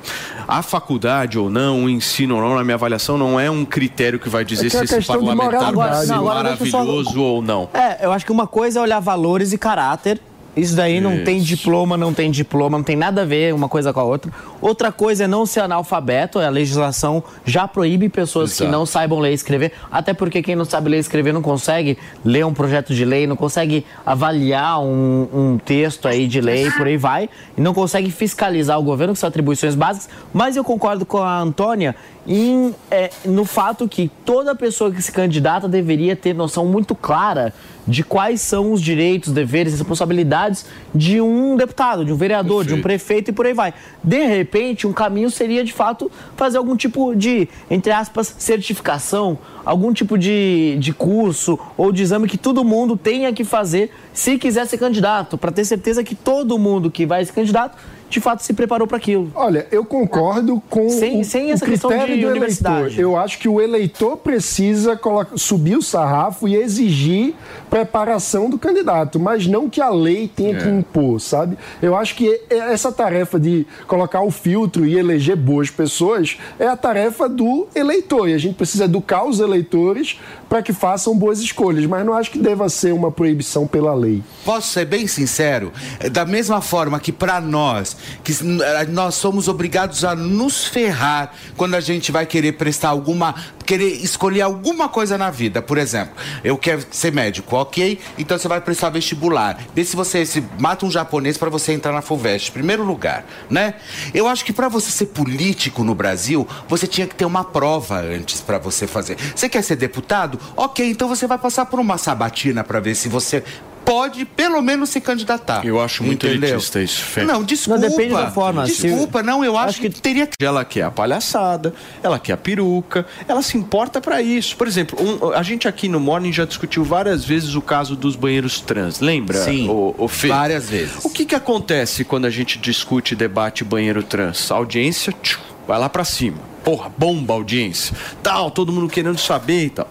A 0.48 0.62
faculdade 0.62 1.38
ou 1.38 1.50
não, 1.50 1.84
o 1.84 1.90
ensino 1.90 2.13
ou 2.22 2.40
não, 2.40 2.54
na 2.54 2.62
minha 2.64 2.74
avaliação, 2.76 3.18
não 3.18 3.38
é 3.38 3.50
um 3.50 3.64
critério 3.64 4.18
que 4.18 4.28
vai 4.28 4.44
dizer 4.44 4.68
É 4.68 4.70
que 4.70 4.76
é 4.76 4.86
se 4.86 4.94
esse 4.96 5.06
parlamentar 5.06 5.72
vai 5.74 5.94
ser 6.00 6.06
Não, 6.12 6.18
agora 6.20 6.48
deixa 6.50 6.64
eu 6.64 6.70
só- 6.70 6.78
maravilhoso 6.78 7.20
ou 7.22 7.42
não. 7.42 7.68
É, 7.74 8.04
eu 8.06 8.12
acho 8.12 8.24
que 8.24 8.32
uma 8.32 8.46
coisa 8.46 8.78
é 8.78 8.82
olhar 8.82 9.00
valores 9.00 9.52
e 9.52 9.58
caráter. 9.58 10.20
Isso 10.56 10.76
daí 10.76 11.00
não 11.00 11.24
tem 11.24 11.40
diploma, 11.40 11.96
não 11.96 12.14
tem 12.14 12.30
diploma, 12.30 12.78
não 12.78 12.84
tem 12.84 12.96
nada 12.96 13.22
a 13.22 13.24
ver 13.24 13.52
uma 13.52 13.68
coisa 13.68 13.92
com 13.92 14.00
a 14.00 14.04
outra. 14.04 14.30
Outra 14.60 14.92
coisa 14.92 15.24
é 15.24 15.26
não 15.26 15.44
ser 15.44 15.60
analfabeto, 15.60 16.38
a 16.38 16.48
legislação 16.48 17.22
já 17.44 17.66
proíbe 17.66 18.08
pessoas 18.08 18.52
que 18.56 18.62
Exato. 18.62 18.70
não 18.70 18.86
saibam 18.86 19.18
ler 19.18 19.32
e 19.32 19.34
escrever, 19.34 19.72
até 19.90 20.14
porque 20.14 20.42
quem 20.42 20.54
não 20.54 20.64
sabe 20.64 20.90
ler 20.90 20.98
e 20.98 21.00
escrever 21.00 21.32
não 21.32 21.42
consegue 21.42 21.98
ler 22.24 22.46
um 22.46 22.54
projeto 22.54 22.94
de 22.94 23.04
lei, 23.04 23.26
não 23.26 23.36
consegue 23.36 23.84
avaliar 24.06 24.80
um, 24.80 25.28
um 25.32 25.58
texto 25.58 26.06
aí 26.06 26.28
de 26.28 26.40
lei, 26.40 26.70
por 26.70 26.86
aí 26.86 26.96
vai, 26.96 27.28
e 27.56 27.60
não 27.60 27.74
consegue 27.74 28.10
fiscalizar 28.10 28.78
o 28.78 28.82
governo, 28.82 29.12
que 29.14 29.18
são 29.18 29.28
atribuições 29.28 29.74
básicas. 29.74 30.08
Mas 30.32 30.56
eu 30.56 30.62
concordo 30.62 31.04
com 31.04 31.18
a 31.18 31.40
Antônia 31.40 31.96
em, 32.26 32.74
é, 32.90 33.10
no 33.24 33.44
fato 33.44 33.88
que 33.88 34.10
toda 34.24 34.54
pessoa 34.54 34.90
que 34.90 35.02
se 35.02 35.12
candidata 35.12 35.68
deveria 35.68 36.16
ter 36.16 36.34
noção 36.34 36.66
muito 36.66 36.94
clara 36.94 37.52
de 37.86 38.02
quais 38.02 38.40
são 38.40 38.72
os 38.72 38.80
direitos, 38.80 39.32
deveres 39.32 39.74
e 39.74 39.76
responsabilidades 39.76 40.64
de 40.94 41.20
um 41.20 41.54
deputado, 41.54 42.04
de 42.04 42.12
um 42.12 42.16
vereador, 42.16 42.64
de 42.64 42.72
um 42.72 42.80
prefeito 42.80 43.30
e 43.30 43.32
por 43.32 43.46
aí 43.46 43.52
vai. 43.52 43.74
De 44.02 44.24
repente, 44.24 44.86
um 44.86 44.92
caminho 44.92 45.30
seria 45.30 45.62
de 45.62 45.72
fato 45.72 46.10
fazer 46.34 46.56
algum 46.56 46.76
tipo 46.76 47.14
de, 47.14 47.46
entre 47.70 47.92
aspas, 47.92 48.34
certificação, 48.38 49.38
algum 49.64 49.92
tipo 49.92 50.16
de, 50.16 50.76
de 50.78 50.92
curso 50.94 51.58
ou 51.76 51.92
de 51.92 52.02
exame 52.02 52.26
que 52.26 52.38
todo 52.38 52.64
mundo 52.64 52.96
tenha 52.96 53.32
que 53.32 53.44
fazer 53.44 53.90
se 54.14 54.38
quiser 54.38 54.66
ser 54.66 54.78
candidato, 54.78 55.36
para 55.36 55.52
ter 55.52 55.64
certeza 55.64 56.02
que 56.02 56.14
todo 56.14 56.58
mundo 56.58 56.90
que 56.90 57.04
vai 57.04 57.24
ser 57.24 57.32
candidato 57.32 57.76
de 58.14 58.20
fato 58.20 58.40
se 58.42 58.52
preparou 58.52 58.86
para 58.86 58.96
aquilo. 58.96 59.30
Olha, 59.34 59.66
eu 59.70 59.84
concordo 59.84 60.62
com 60.70 60.88
Sem- 60.88 61.20
o, 61.20 61.24
sem 61.24 61.50
o 61.50 61.50
essa 61.52 61.66
questão 61.66 61.90
critério 61.90 62.14
de 62.16 62.22
do 62.22 62.28
universidade. 62.28 62.78
eleitor. 62.84 63.00
Eu 63.00 63.16
acho 63.16 63.38
que 63.38 63.48
o 63.48 63.60
eleitor 63.60 64.16
precisa 64.16 64.98
subir 65.36 65.76
o 65.76 65.82
sarrafo 65.82 66.46
e 66.48 66.54
exigir 66.56 67.34
preparação 67.68 68.48
do 68.48 68.56
candidato, 68.58 69.18
mas 69.18 69.46
não 69.46 69.68
que 69.68 69.80
a 69.80 69.90
lei 69.90 70.28
tenha 70.28 70.54
que 70.56 70.68
impor, 70.68 71.20
sabe? 71.20 71.58
Eu 71.82 71.96
acho 71.96 72.14
que 72.14 72.26
e- 72.26 72.54
essa 72.54 72.92
tarefa 72.92 73.38
de 73.38 73.66
colocar 73.88 74.22
o 74.22 74.30
filtro 74.30 74.86
e 74.86 74.96
eleger 74.96 75.34
boas 75.36 75.70
pessoas 75.70 76.38
é 76.58 76.66
a 76.68 76.76
tarefa 76.76 77.28
do 77.28 77.66
eleitor. 77.74 78.28
E 78.28 78.34
a 78.34 78.38
gente 78.38 78.54
precisa 78.54 78.84
educar 78.84 79.24
os 79.24 79.40
eleitores 79.40 80.20
para 80.48 80.62
que 80.62 80.72
façam 80.72 81.16
boas 81.18 81.40
escolhas, 81.40 81.84
mas 81.86 82.06
não 82.06 82.14
acho 82.14 82.30
que 82.30 82.38
deva 82.38 82.68
ser 82.68 82.92
uma 82.94 83.10
proibição 83.10 83.66
pela 83.66 83.92
lei. 83.92 84.22
Posso 84.44 84.68
ser 84.68 84.84
bem 84.84 85.06
sincero? 85.08 85.72
É 85.98 86.08
Da 86.08 86.24
mesma 86.24 86.60
forma 86.60 87.00
que 87.00 87.10
para 87.10 87.40
nós, 87.40 87.96
que 88.22 88.32
eh, 88.32 88.86
nós 88.88 89.14
somos 89.14 89.48
obrigados 89.48 90.04
a 90.04 90.14
nos 90.14 90.64
ferrar 90.64 91.32
quando 91.56 91.74
a 91.74 91.80
gente 91.80 92.10
vai 92.10 92.26
querer 92.26 92.52
prestar 92.52 92.88
alguma, 92.88 93.34
querer 93.64 94.02
escolher 94.02 94.42
alguma 94.42 94.88
coisa 94.88 95.18
na 95.18 95.30
vida. 95.30 95.60
Por 95.62 95.78
exemplo, 95.78 96.14
eu 96.42 96.56
quero 96.56 96.84
ser 96.90 97.12
médico, 97.12 97.56
ok? 97.56 97.98
Então 98.18 98.38
você 98.38 98.48
vai 98.48 98.60
prestar 98.60 98.90
vestibular. 98.90 99.58
Vê 99.74 99.84
se 99.84 99.96
você 99.96 100.24
se 100.24 100.42
mata 100.58 100.86
um 100.86 100.90
japonês 100.90 101.36
para 101.36 101.50
você 101.50 101.72
entrar 101.72 101.92
na 101.92 102.02
Fulvestre, 102.02 102.52
primeiro 102.52 102.84
lugar, 102.84 103.24
né? 103.50 103.74
Eu 104.12 104.28
acho 104.28 104.44
que 104.44 104.52
para 104.52 104.68
você 104.68 104.90
ser 104.90 105.06
político 105.06 105.84
no 105.84 105.94
Brasil, 105.94 106.46
você 106.68 106.86
tinha 106.86 107.06
que 107.06 107.14
ter 107.14 107.24
uma 107.24 107.44
prova 107.44 108.00
antes 108.00 108.40
para 108.40 108.58
você 108.58 108.86
fazer. 108.86 109.16
Você 109.34 109.48
quer 109.48 109.62
ser 109.62 109.76
deputado? 109.76 110.38
Ok, 110.56 110.88
então 110.88 111.08
você 111.08 111.26
vai 111.26 111.38
passar 111.38 111.66
por 111.66 111.80
uma 111.80 111.98
sabatina 111.98 112.62
para 112.64 112.80
ver 112.80 112.94
se 112.94 113.08
você 113.08 113.42
pode 113.84 114.24
pelo 114.24 114.60
menos 114.62 114.90
se 114.90 115.00
candidatar. 115.00 115.64
Eu 115.66 115.80
acho 115.80 116.02
muito 116.02 116.26
Entendeu? 116.26 116.50
elitista 116.50 116.80
isso, 116.82 117.02
Fê. 117.04 117.24
Não, 117.24 117.42
desculpa. 117.42 117.80
Não, 117.80 117.88
depende 117.88 118.14
da 118.14 118.30
forma, 118.30 118.66
se- 118.66 118.82
Desculpa, 118.88 119.22
não, 119.22 119.44
eu 119.44 119.56
acho, 119.58 119.80
que, 119.80 119.90
teria 119.90 120.26
que. 120.26 120.42
Ela 120.44 120.64
quer 120.64 120.82
a 120.82 120.90
palhaçada, 120.90 121.74
ela 122.02 122.18
quer 122.18 122.32
a 122.32 122.36
peruca, 122.36 123.06
ela 123.28 123.42
se 123.42 123.56
importa 123.56 124.00
pra 124.00 124.20
isso. 124.22 124.56
Por 124.56 124.66
exemplo, 124.66 124.98
um- 125.00 125.32
a 125.32 125.42
gente 125.42 125.68
aqui 125.68 125.88
no 125.88 126.00
Morning 126.00 126.32
já 126.32 126.44
discutiu 126.44 126.82
várias 126.84 127.24
vezes 127.24 127.54
o 127.54 127.60
caso 127.62 127.94
dos 127.96 128.16
banheiros 128.16 128.60
trans, 128.60 129.00
lembra? 129.00 129.38
Sim, 129.44 129.68
o, 129.68 129.94
o 129.98 130.08
Fê? 130.08 130.28
várias 130.28 130.68
vezes. 130.70 131.04
O 131.04 131.10
que 131.10 131.24
que 131.24 131.34
acontece 131.34 132.04
quando 132.04 132.24
a 132.26 132.30
gente 132.30 132.58
discute 132.58 133.14
e 133.14 133.16
debate 133.16 133.64
banheiro 133.64 134.02
trans? 134.02 134.50
A 134.50 134.54
audiência 134.56 135.12
tchiu, 135.22 135.38
vai 135.66 135.78
lá 135.78 135.88
pra 135.88 136.04
cima. 136.04 136.38
Porra, 136.64 136.90
bomba 136.96 137.34
a 137.34 137.36
audiência. 137.36 137.94
Tal, 138.22 138.50
todo 138.50 138.72
mundo 138.72 138.88
querendo 138.88 139.18
saber 139.18 139.66
e 139.66 139.70
tal. 139.70 139.88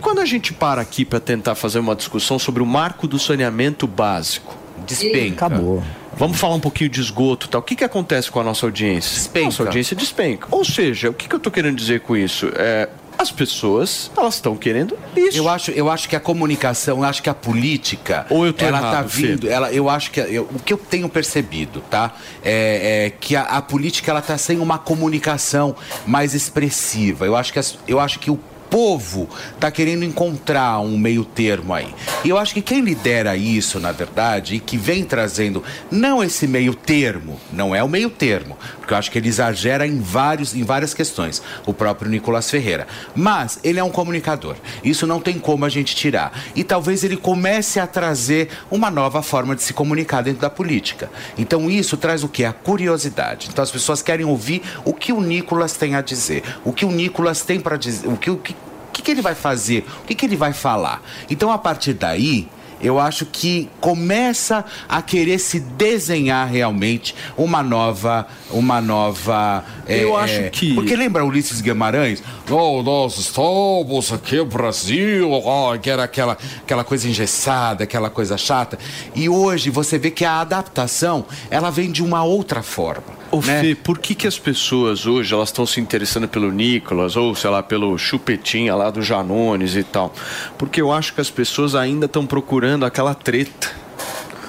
E 0.00 0.02
quando 0.02 0.18
a 0.20 0.24
gente 0.24 0.54
para 0.54 0.80
aqui 0.80 1.04
pra 1.04 1.20
tentar 1.20 1.54
fazer 1.54 1.78
uma 1.78 1.94
discussão 1.94 2.38
sobre 2.38 2.62
o 2.62 2.66
marco 2.66 3.06
do 3.06 3.18
saneamento 3.18 3.86
básico? 3.86 4.56
Despenca. 4.86 5.44
Acabou. 5.44 5.84
Vamos 6.16 6.38
falar 6.40 6.54
um 6.54 6.60
pouquinho 6.60 6.88
de 6.88 7.02
esgoto 7.02 7.46
tal. 7.50 7.60
O 7.60 7.62
que, 7.62 7.76
que 7.76 7.84
acontece 7.84 8.30
com 8.30 8.40
a 8.40 8.42
nossa 8.42 8.64
audiência? 8.64 9.12
Despenca. 9.12 9.44
Nossa 9.44 9.62
audiência 9.64 9.94
despenca. 9.94 10.48
Ou 10.50 10.64
seja, 10.64 11.10
o 11.10 11.12
que, 11.12 11.28
que 11.28 11.34
eu 11.34 11.38
tô 11.38 11.50
querendo 11.50 11.76
dizer 11.76 12.00
com 12.00 12.16
isso? 12.16 12.50
É, 12.54 12.88
as 13.18 13.30
pessoas, 13.30 14.10
elas 14.16 14.36
estão 14.36 14.56
querendo 14.56 14.98
isso. 15.14 15.36
Eu 15.36 15.46
acho, 15.50 15.70
eu 15.72 15.90
acho 15.90 16.08
que 16.08 16.16
a 16.16 16.20
comunicação, 16.20 16.96
eu 17.00 17.04
acho 17.04 17.22
que 17.22 17.28
a 17.28 17.34
política, 17.34 18.24
Ou 18.30 18.46
eu 18.46 18.54
tô 18.54 18.64
ela 18.64 18.78
errado, 18.78 19.02
tá 19.02 19.04
Fê? 19.10 19.26
vindo, 19.26 19.50
ela, 19.50 19.70
eu 19.70 19.90
acho 19.90 20.10
que 20.10 20.18
eu- 20.18 20.48
o 20.50 20.58
que 20.58 20.72
eu 20.72 20.78
tenho 20.78 21.10
percebido, 21.10 21.82
tá, 21.90 22.14
é, 22.42 23.04
é 23.04 23.10
que 23.10 23.36
a, 23.36 23.42
a 23.42 23.60
política 23.60 24.10
ela 24.10 24.22
tá 24.22 24.38
sem 24.38 24.58
uma 24.58 24.78
comunicação 24.78 25.76
mais 26.06 26.32
expressiva. 26.32 27.26
Eu 27.26 27.36
acho 27.36 27.52
que 27.52 27.58
as- 27.58 27.78
eu 27.86 28.00
acho 28.00 28.18
que 28.18 28.30
o 28.30 28.40
povo 28.70 29.28
tá 29.58 29.70
querendo 29.70 30.04
encontrar 30.04 30.78
um 30.80 30.96
meio 30.96 31.24
termo 31.24 31.74
aí. 31.74 31.92
E 32.24 32.28
eu 32.28 32.38
acho 32.38 32.54
que 32.54 32.62
quem 32.62 32.80
lidera 32.80 33.36
isso, 33.36 33.80
na 33.80 33.92
verdade, 33.92 34.54
e 34.54 34.60
que 34.60 34.78
vem 34.78 35.04
trazendo 35.04 35.62
não 35.90 36.22
esse 36.22 36.46
meio 36.46 36.74
termo, 36.74 37.38
não 37.52 37.74
é 37.74 37.82
o 37.82 37.88
meio 37.88 38.08
termo, 38.08 38.56
porque 38.78 38.94
eu 38.94 38.98
acho 38.98 39.10
que 39.10 39.18
ele 39.18 39.28
exagera 39.28 39.86
em 39.86 40.00
vários 40.00 40.54
em 40.54 40.62
várias 40.62 40.94
questões, 40.94 41.42
o 41.66 41.74
próprio 41.74 42.10
Nicolas 42.10 42.50
Ferreira. 42.50 42.86
Mas 43.14 43.58
ele 43.64 43.80
é 43.80 43.84
um 43.84 43.90
comunicador. 43.90 44.56
Isso 44.84 45.06
não 45.06 45.20
tem 45.20 45.38
como 45.38 45.64
a 45.64 45.68
gente 45.68 45.94
tirar. 45.94 46.32
E 46.54 46.62
talvez 46.62 47.02
ele 47.02 47.16
comece 47.16 47.80
a 47.80 47.86
trazer 47.86 48.48
uma 48.70 48.90
nova 48.90 49.22
forma 49.22 49.56
de 49.56 49.62
se 49.62 49.72
comunicar 49.72 50.22
dentro 50.22 50.40
da 50.40 50.50
política. 50.50 51.10
Então 51.36 51.70
isso 51.70 51.96
traz 51.96 52.22
o 52.22 52.28
que? 52.28 52.44
A 52.44 52.52
curiosidade. 52.52 53.48
Então 53.50 53.62
as 53.62 53.70
pessoas 53.70 54.02
querem 54.02 54.24
ouvir 54.26 54.62
o 54.84 54.92
que 54.92 55.12
o 55.12 55.20
Nicolas 55.20 55.74
tem 55.74 55.94
a 55.94 56.00
dizer, 56.00 56.42
o 56.64 56.72
que 56.72 56.84
o 56.84 56.90
Nicolas 56.90 57.42
tem 57.42 57.58
para 57.58 57.76
dizer, 57.76 58.08
o 58.08 58.16
que 58.16 58.30
o 58.30 58.36
que, 58.36 58.54
que, 59.00 59.06
que 59.06 59.10
ele 59.12 59.22
vai 59.22 59.34
fazer, 59.34 59.84
o 60.02 60.06
que, 60.06 60.14
que 60.14 60.26
ele 60.26 60.36
vai 60.36 60.52
falar. 60.52 61.02
Então 61.28 61.50
a 61.50 61.58
partir 61.58 61.94
daí 61.94 62.48
eu 62.82 62.98
acho 62.98 63.26
que 63.26 63.68
começa 63.78 64.64
a 64.88 65.02
querer 65.02 65.38
se 65.38 65.60
desenhar 65.60 66.48
realmente 66.48 67.14
uma 67.36 67.62
nova, 67.62 68.26
uma 68.50 68.80
nova. 68.80 69.62
Eu 69.86 70.16
acho 70.16 70.48
que- 70.50 70.74
Porque 70.74 70.96
lembra 70.96 71.22
Ulisses 71.22 71.60
Guimarães? 71.60 72.22
Oh, 72.50 72.82
nós 72.82 73.18
estamos 73.18 74.10
aqui 74.10 74.36
no 74.36 74.46
Brasil, 74.46 75.30
oh, 75.30 75.78
que 75.78 75.90
era 75.90 76.04
aquela, 76.04 76.38
aquela 76.62 76.82
coisa 76.82 77.06
engessada, 77.06 77.84
aquela 77.84 78.08
coisa 78.08 78.38
chata. 78.38 78.78
E 79.14 79.28
hoje 79.28 79.68
você 79.68 79.98
vê 79.98 80.10
que 80.10 80.24
a 80.24 80.40
adaptação 80.40 81.26
ela 81.50 81.70
vem 81.70 81.92
de 81.92 82.02
uma 82.02 82.24
outra 82.24 82.62
forma. 82.62 83.19
Ô 83.30 83.40
né? 83.40 83.60
Fê, 83.62 83.74
por 83.74 83.98
que, 83.98 84.14
que 84.14 84.26
as 84.26 84.38
pessoas 84.38 85.06
hoje 85.06 85.32
elas 85.32 85.50
estão 85.50 85.64
se 85.64 85.80
interessando 85.80 86.26
pelo 86.26 86.50
Nicolas 86.50 87.16
ou, 87.16 87.34
sei 87.34 87.48
lá, 87.50 87.62
pelo 87.62 87.96
Chupetinha 87.96 88.74
lá 88.74 88.90
do 88.90 89.00
Janones 89.02 89.76
e 89.76 89.84
tal? 89.84 90.12
Porque 90.58 90.80
eu 90.80 90.90
acho 90.92 91.14
que 91.14 91.20
as 91.20 91.30
pessoas 91.30 91.74
ainda 91.74 92.06
estão 92.06 92.26
procurando 92.26 92.84
aquela 92.84 93.14
treta. 93.14 93.70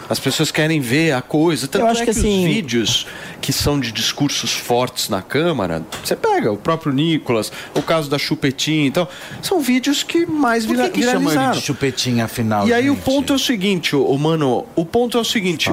As 0.09 0.19
pessoas 0.19 0.51
querem 0.51 0.81
ver 0.81 1.13
a 1.13 1.21
coisa. 1.21 1.69
Tanto 1.69 1.83
Eu 1.85 1.87
acho 1.87 2.01
é 2.01 2.05
que 2.05 2.11
que, 2.11 2.19
assim- 2.19 2.39
os 2.39 2.53
vídeos 2.53 3.07
que 3.39 3.53
são 3.53 3.79
de 3.79 3.91
discursos 3.93 4.51
fortes 4.51 5.07
na 5.07 5.21
Câmara, 5.21 5.83
você 6.03 6.15
pega 6.17 6.51
o 6.51 6.57
próprio 6.57 6.91
Nicolas, 6.91 7.49
o 7.73 7.81
caso 7.81 8.09
da 8.09 8.17
Chupetinha, 8.19 8.85
então, 8.87 9.07
são 9.41 9.61
vídeos 9.61 10.03
que 10.03 10.25
mais 10.25 10.65
Por 10.65 10.75
vira, 10.75 10.89
que, 10.89 10.99
que 10.99 11.05
chama 11.05 11.15
ele 11.17 11.29
viralizaram. 11.29 11.57
de 11.59 11.65
chupetinha 11.65 12.25
afinal? 12.25 12.67
E 12.67 12.73
aí 12.73 12.89
o 12.89 12.95
ponto 12.97 13.31
é 13.31 13.35
o 13.37 13.39
seguinte, 13.39 13.95
ô, 13.95 14.17
mano, 14.17 14.65
o 14.75 14.83
ponto 14.85 15.17
é 15.17 15.21
o 15.21 15.23
seguinte. 15.25 15.71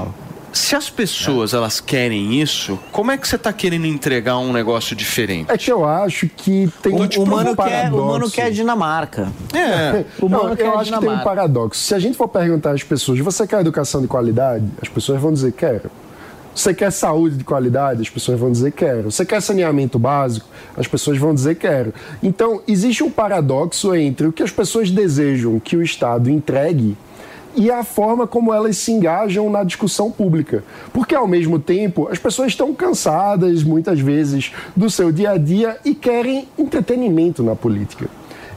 Se 0.53 0.75
as 0.75 0.89
pessoas 0.89 1.53
elas 1.55 1.81
querem 1.81 2.41
isso, 2.41 2.79
como 2.91 3.11
é 3.11 3.19
que 3.19 3.29
você 3.29 3.37
tá 3.39 3.53
querendo 3.53 3.87
entregar 3.87 4.39
um 4.39 4.53
negócio 4.53 4.97
diferente? 4.97 5.51
É 5.51 5.59
que 5.59 5.70
eu 5.70 5.85
acho 5.85 6.29
que 6.29 6.69
tem 6.83 6.95
O, 6.95 7.03
um, 7.03 7.23
o, 7.23 7.27
mano 7.27 7.51
um 7.51 7.55
quer, 7.57 7.57
paradoxo. 7.57 8.03
o 8.03 8.07
mano 8.07 8.31
quer 8.31 8.51
Dinamarca. 8.51 9.29
É. 9.55 10.05
O 10.20 10.29
Não, 10.29 10.45
mano 10.45 10.57
quer 10.57 10.66
eu 10.66 10.79
acho 10.79 10.85
que 10.85 10.91
tem 10.91 10.97
um 10.97 11.01
Dinamarca. 11.01 11.25
paradoxo. 11.25 11.81
Se 11.83 11.95
a 11.95 11.99
gente 11.99 12.16
for 12.16 12.29
perguntar 12.29 12.73
às 12.73 12.83
pessoas, 12.83 13.19
você 13.20 13.47
quer 13.47 13.61
educação 13.61 14.01
de 14.01 14.09
qualidade? 14.09 14.65
As 14.81 14.89
pessoas 14.89 15.20
vão 15.20 15.33
dizer 15.33 15.53
quero. 15.53 15.91
Você 16.55 16.75
quer 16.75 16.91
saúde 16.91 17.37
de 17.37 17.45
qualidade? 17.45 18.01
As 18.03 18.09
pessoas 18.09 18.41
vão 18.41 18.51
dizer 18.51 18.73
quero. 18.73 19.12
Você 19.12 19.25
quer 19.25 19.41
saneamento 19.41 19.97
básico? 19.97 20.49
As 20.77 20.89
pessoas 20.89 21.16
vão 21.19 21.33
dizer 21.33 21.55
quero. 21.55 21.95
Então, 22.20 22.61
existe 22.66 23.05
um 23.05 23.11
paradoxo 23.11 23.95
entre 23.95 24.27
o 24.27 24.33
que 24.33 24.43
as 24.43 24.51
pessoas 24.51 24.91
desejam 24.91 25.61
que 25.61 25.77
o 25.77 25.83
Estado 25.83 26.29
entregue 26.29 26.97
e 27.55 27.70
a 27.70 27.83
forma 27.83 28.27
como 28.27 28.53
elas 28.53 28.77
se 28.77 28.93
engajam 28.93 29.51
na 29.51 29.65
discussão 29.65 30.11
pública. 30.11 30.62
Porque, 30.93 31.15
ao 31.15 31.27
mesmo 31.27 31.59
tempo, 31.59 32.09
as 32.11 32.19
pessoas 32.19 32.49
estão 32.49 32.75
cansadas, 32.75 33.62
muitas 33.62 34.01
vezes, 34.01 34.53
do 34.77 34.89
seu 34.89 35.11
dia 35.11 35.31
a 35.31 35.39
dia 35.39 35.79
e 35.85 35.95
querem 35.95 36.49
entretenimento 36.59 37.43
na 37.43 37.57
política. 37.57 38.09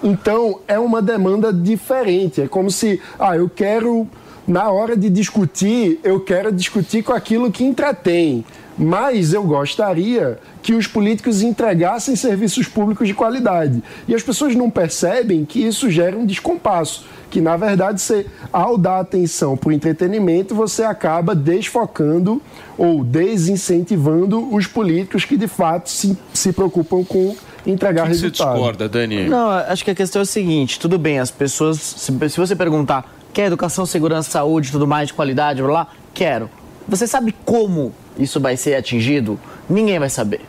Então, 0.03 0.59
é 0.67 0.79
uma 0.79 1.01
demanda 1.01 1.53
diferente. 1.53 2.41
É 2.41 2.47
como 2.47 2.71
se, 2.71 2.99
ah, 3.19 3.35
eu 3.35 3.49
quero, 3.49 4.07
na 4.47 4.69
hora 4.71 4.97
de 4.97 5.09
discutir, 5.09 5.99
eu 6.03 6.19
quero 6.19 6.51
discutir 6.51 7.03
com 7.03 7.13
aquilo 7.13 7.51
que 7.51 7.63
entretém. 7.63 8.43
Mas 8.81 9.31
eu 9.31 9.43
gostaria 9.43 10.39
que 10.63 10.73
os 10.73 10.87
políticos 10.87 11.43
entregassem 11.43 12.15
serviços 12.15 12.67
públicos 12.67 13.07
de 13.07 13.13
qualidade. 13.13 13.83
E 14.07 14.15
as 14.15 14.23
pessoas 14.23 14.55
não 14.55 14.71
percebem 14.71 15.45
que 15.45 15.63
isso 15.63 15.87
gera 15.87 16.17
um 16.17 16.25
descompasso. 16.25 17.05
Que, 17.29 17.39
na 17.39 17.55
verdade, 17.55 18.01
você, 18.01 18.25
ao 18.51 18.79
dar 18.79 18.99
atenção 18.99 19.55
para 19.55 19.69
o 19.69 19.71
entretenimento, 19.71 20.55
você 20.55 20.81
acaba 20.83 21.35
desfocando 21.35 22.41
ou 22.75 23.03
desincentivando 23.03 24.51
os 24.51 24.65
políticos 24.65 25.25
que, 25.25 25.37
de 25.37 25.47
fato, 25.47 25.87
se, 25.87 26.17
se 26.33 26.51
preocupam 26.51 27.03
com 27.03 27.35
entregar 27.67 28.05
O 28.05 28.07
que 28.07 28.13
que 28.13 28.19
você 28.19 28.31
discorda, 28.31 28.89
Dani? 28.89 29.29
Não, 29.29 29.47
acho 29.47 29.85
que 29.85 29.91
a 29.91 29.95
questão 29.95 30.21
é 30.21 30.23
a 30.23 30.25
seguinte: 30.25 30.79
tudo 30.79 30.97
bem, 30.97 31.19
as 31.19 31.29
pessoas, 31.29 31.77
se, 31.77 32.11
se 32.29 32.37
você 32.37 32.55
perguntar, 32.55 33.13
quer 33.31 33.45
educação, 33.45 33.85
segurança, 33.85 34.31
saúde, 34.31 34.71
tudo 34.71 34.87
mais 34.87 35.09
de 35.09 35.13
qualidade, 35.13 35.61
blá, 35.61 35.71
blá, 35.71 35.87
quero. 36.15 36.49
Você 36.87 37.05
sabe 37.05 37.33
como 37.45 37.93
isso 38.17 38.39
vai 38.39 38.57
ser 38.57 38.75
atingido? 38.75 39.39
Ninguém 39.69 39.99
vai 39.99 40.09
saber. 40.09 40.41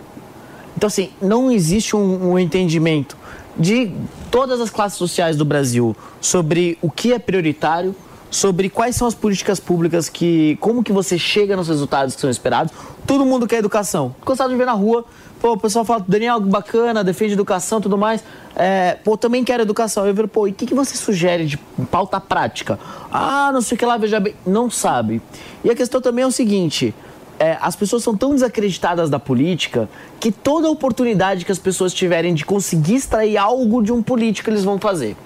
Então, 0.76 0.86
assim, 0.86 1.10
não 1.20 1.51
existe 1.51 1.94
um, 1.94 2.32
um 2.32 2.39
entendimento 2.39 3.16
de 3.56 3.93
todas 4.30 4.60
as 4.60 4.70
classes 4.70 4.98
sociais 4.98 5.36
do 5.36 5.44
Brasil 5.44 5.94
sobre 6.20 6.78
o 6.80 6.90
que 6.90 7.12
é 7.12 7.18
prioritário, 7.18 7.94
sobre 8.30 8.70
quais 8.70 8.97
são 8.97 9.06
as 9.06 9.14
políticas 9.14 9.60
públicas 9.60 10.09
que. 10.09 10.56
como 10.60 10.82
que 10.82 10.93
você 10.93 11.18
chega 11.18 11.55
nos 11.55 11.68
resultados 11.68 12.14
que 12.14 12.20
são 12.20 12.30
esperados. 12.30 12.72
Todo 13.06 13.24
mundo 13.26 13.47
quer 13.47 13.59
educação. 13.59 14.14
Gostado 14.24 14.51
de 14.51 14.56
ver 14.56 14.64
na 14.64 14.72
rua, 14.72 15.05
pô, 15.39 15.52
o 15.52 15.59
pessoal 15.59 15.84
fala, 15.84 16.02
Daniel, 16.09 16.40
bacana, 16.40 17.05
defende 17.05 17.34
educação 17.34 17.80
tudo 17.80 17.98
mais. 17.98 18.24
É, 18.56 18.97
pô, 19.05 19.18
também 19.18 19.44
quero 19.44 19.62
educação. 19.62 20.06
Eu 20.06 20.14
vejo, 20.14 20.28
pô, 20.28 20.48
e 20.48 20.51
o 20.51 20.55
que, 20.55 20.66
que 20.66 20.74
você 20.74 20.97
sugere 20.97 21.44
de 21.44 21.59
pauta 21.90 22.18
prática? 22.18 22.78
Ah, 23.12 23.51
não 23.52 23.60
sei 23.60 23.76
o 23.76 23.78
que 23.78 23.84
lá, 23.84 23.98
veja 23.98 24.18
bem. 24.18 24.34
Não 24.47 24.70
sabe. 24.70 25.20
E 25.62 25.70
a 25.70 25.74
questão 25.74 26.01
também 26.01 26.24
é 26.24 26.26
o 26.26 26.32
seguinte. 26.32 26.94
É, 27.43 27.59
as 27.60 27.74
pessoas 27.74 28.05
são 28.05 28.16
tão 28.16 28.31
desacreditadas 28.31 29.10
da 29.10 29.19
política 29.19 29.89
que 30.20 30.31
toda 30.31 30.70
oportunidade 30.70 31.44
que 31.44 31.51
as 31.51 31.59
pessoas 31.59 31.93
tiverem 31.93 32.35
de 32.35 32.44
conseguir 32.44 32.94
extrair 32.94 33.36
algo 33.36 33.82
de 33.82 33.93
um 33.93 34.01
político, 34.01 34.48
eles 34.48 34.62
vão 34.62 34.78
fazer. 34.78 35.16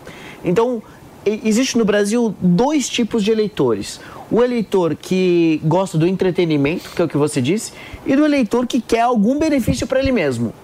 Então, 0.43 0.83
existe 1.27 1.77
no 1.77 1.85
Brasil 1.85 2.35
dois 2.41 2.89
tipos 2.89 3.23
de 3.23 3.31
eleitores. 3.31 4.01
O 4.31 4.43
eleitor 4.43 4.97
que 4.97 5.61
gosta 5.63 5.99
do 5.99 6.07
entretenimento, 6.07 6.89
que 6.97 7.03
é 7.03 7.05
o 7.05 7.09
que 7.09 7.19
você 7.19 7.43
disse, 7.43 7.75
e 8.07 8.17
do 8.17 8.25
eleitor 8.25 8.67
que 8.67 8.81
quer 8.81 9.03
algum 9.03 9.39
benefício 9.39 9.87
para 9.87 10.01
ele 10.01 10.11
mesmo. 10.11 10.55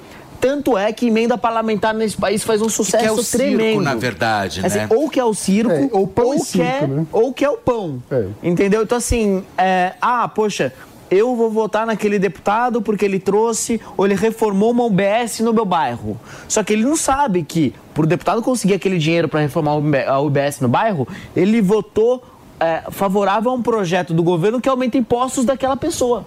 Tanto 0.40 0.76
é 0.76 0.90
que 0.90 1.06
emenda 1.06 1.36
parlamentar 1.36 1.92
nesse 1.94 2.16
país 2.16 2.42
faz 2.42 2.62
um 2.62 2.68
sucesso 2.68 3.04
que 3.04 3.08
é 3.08 3.12
o 3.12 3.22
circo, 3.22 3.56
tremendo. 3.56 3.82
na 3.82 3.94
verdade, 3.94 4.60
Assim, 4.64 4.78
né? 4.78 4.88
Ou 4.90 5.08
que 5.08 5.20
é 5.20 5.24
o 5.24 5.32
circo, 5.34 5.88
ou, 5.92 6.06
pão 6.08 6.30
quer, 6.32 6.80
circo, 6.80 6.86
né? 6.86 7.06
ou 7.12 7.32
que 7.32 7.44
é 7.44 7.50
o 7.50 7.58
pão. 7.58 8.02
Entendeu? 8.42 8.82
Então, 8.82 8.98
assim, 8.98 9.44
é, 9.56 9.92
ah, 10.00 10.26
poxa, 10.26 10.72
eu 11.12 11.36
vou 11.36 11.50
votar 11.50 11.86
naquele 11.86 12.18
deputado 12.18 12.80
porque 12.80 13.04
ele 13.04 13.18
trouxe 13.18 13.78
ou 13.96 14.06
ele 14.06 14.14
reformou 14.14 14.70
uma 14.70 14.84
UBS 14.84 15.40
no 15.40 15.52
meu 15.52 15.66
bairro. 15.66 16.18
Só 16.48 16.62
que 16.64 16.72
ele 16.72 16.82
não 16.82 16.96
sabe 16.96 17.42
que, 17.42 17.74
por 17.92 18.04
o 18.04 18.08
deputado 18.08 18.40
conseguir 18.40 18.74
aquele 18.74 18.96
dinheiro 18.98 19.28
para 19.28 19.40
reformar 19.40 19.72
a 20.08 20.20
UBS 20.20 20.60
no 20.60 20.68
bairro, 20.68 21.06
ele 21.36 21.60
votou 21.60 22.22
é, 22.58 22.84
favorável 22.90 23.50
a 23.50 23.54
um 23.54 23.62
projeto 23.62 24.14
do 24.14 24.22
governo 24.22 24.60
que 24.60 24.68
aumenta 24.68 24.96
impostos 24.96 25.44
daquela 25.44 25.76
pessoa. 25.76 26.24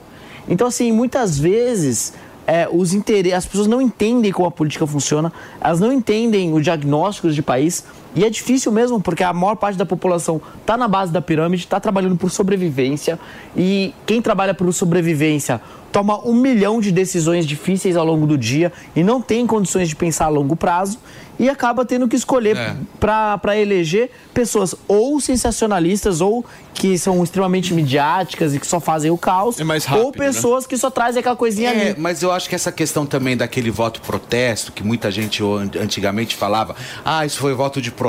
Então, 0.47 0.67
assim, 0.67 0.91
muitas 0.91 1.39
vezes 1.39 2.13
é, 2.45 2.69
os 2.71 2.93
intere- 2.93 3.33
as 3.33 3.45
pessoas 3.45 3.67
não 3.67 3.81
entendem 3.81 4.31
como 4.31 4.47
a 4.47 4.51
política 4.51 4.85
funciona, 4.85 5.33
elas 5.59 5.79
não 5.79 5.91
entendem 5.91 6.53
o 6.53 6.61
diagnóstico 6.61 7.31
de 7.31 7.41
país. 7.41 7.83
E 8.15 8.23
é 8.23 8.29
difícil 8.29 8.71
mesmo, 8.71 9.01
porque 9.01 9.23
a 9.23 9.33
maior 9.33 9.55
parte 9.55 9.77
da 9.77 9.85
população 9.85 10.41
está 10.61 10.77
na 10.77 10.87
base 10.87 11.11
da 11.11 11.21
pirâmide, 11.21 11.63
está 11.63 11.79
trabalhando 11.79 12.15
por 12.15 12.31
sobrevivência. 12.31 13.19
E 13.57 13.93
quem 14.05 14.21
trabalha 14.21 14.53
por 14.53 14.71
sobrevivência 14.73 15.59
toma 15.91 16.19
um 16.27 16.33
milhão 16.33 16.81
de 16.81 16.91
decisões 16.91 17.45
difíceis 17.45 17.95
ao 17.95 18.05
longo 18.05 18.25
do 18.27 18.37
dia 18.37 18.71
e 18.95 19.03
não 19.03 19.21
tem 19.21 19.45
condições 19.47 19.87
de 19.89 19.95
pensar 19.95 20.25
a 20.25 20.29
longo 20.29 20.55
prazo 20.55 20.97
e 21.39 21.49
acaba 21.49 21.85
tendo 21.85 22.07
que 22.07 22.15
escolher 22.15 22.55
É. 22.57 22.75
para 22.99 23.57
eleger 23.57 24.09
pessoas 24.33 24.75
ou 24.87 25.19
sensacionalistas 25.21 26.19
ou 26.21 26.45
que 26.73 26.97
são 26.97 27.23
extremamente 27.23 27.73
midiáticas 27.73 28.53
e 28.53 28.59
que 28.59 28.67
só 28.67 28.79
fazem 28.81 29.09
o 29.11 29.17
caos, 29.17 29.57
ou 29.59 29.65
rápido, 29.65 30.11
pessoas 30.11 30.67
que 30.67 30.77
só 30.77 30.89
trazem 30.89 31.19
aquela 31.21 31.35
coisinha 31.35 31.71
É, 31.73 31.89
ali. 31.91 31.99
mas 31.99 32.21
eu 32.21 32.31
acho 32.31 32.49
que 32.49 32.55
essa 32.55 32.71
questão 32.71 33.05
também 33.05 33.35
daquele 33.37 33.71
voto 33.71 34.01
protesto, 34.01 34.71
que 34.73 34.83
muita 34.83 35.09
gente 35.11 35.41
an- 35.43 35.71
antigamente 35.81 36.35
falava, 36.35 36.75
ah, 37.05 37.25
isso 37.25 37.39
foi 37.39 37.53
voto 37.53 37.81
de 37.81 37.91
protesto. 37.91 38.04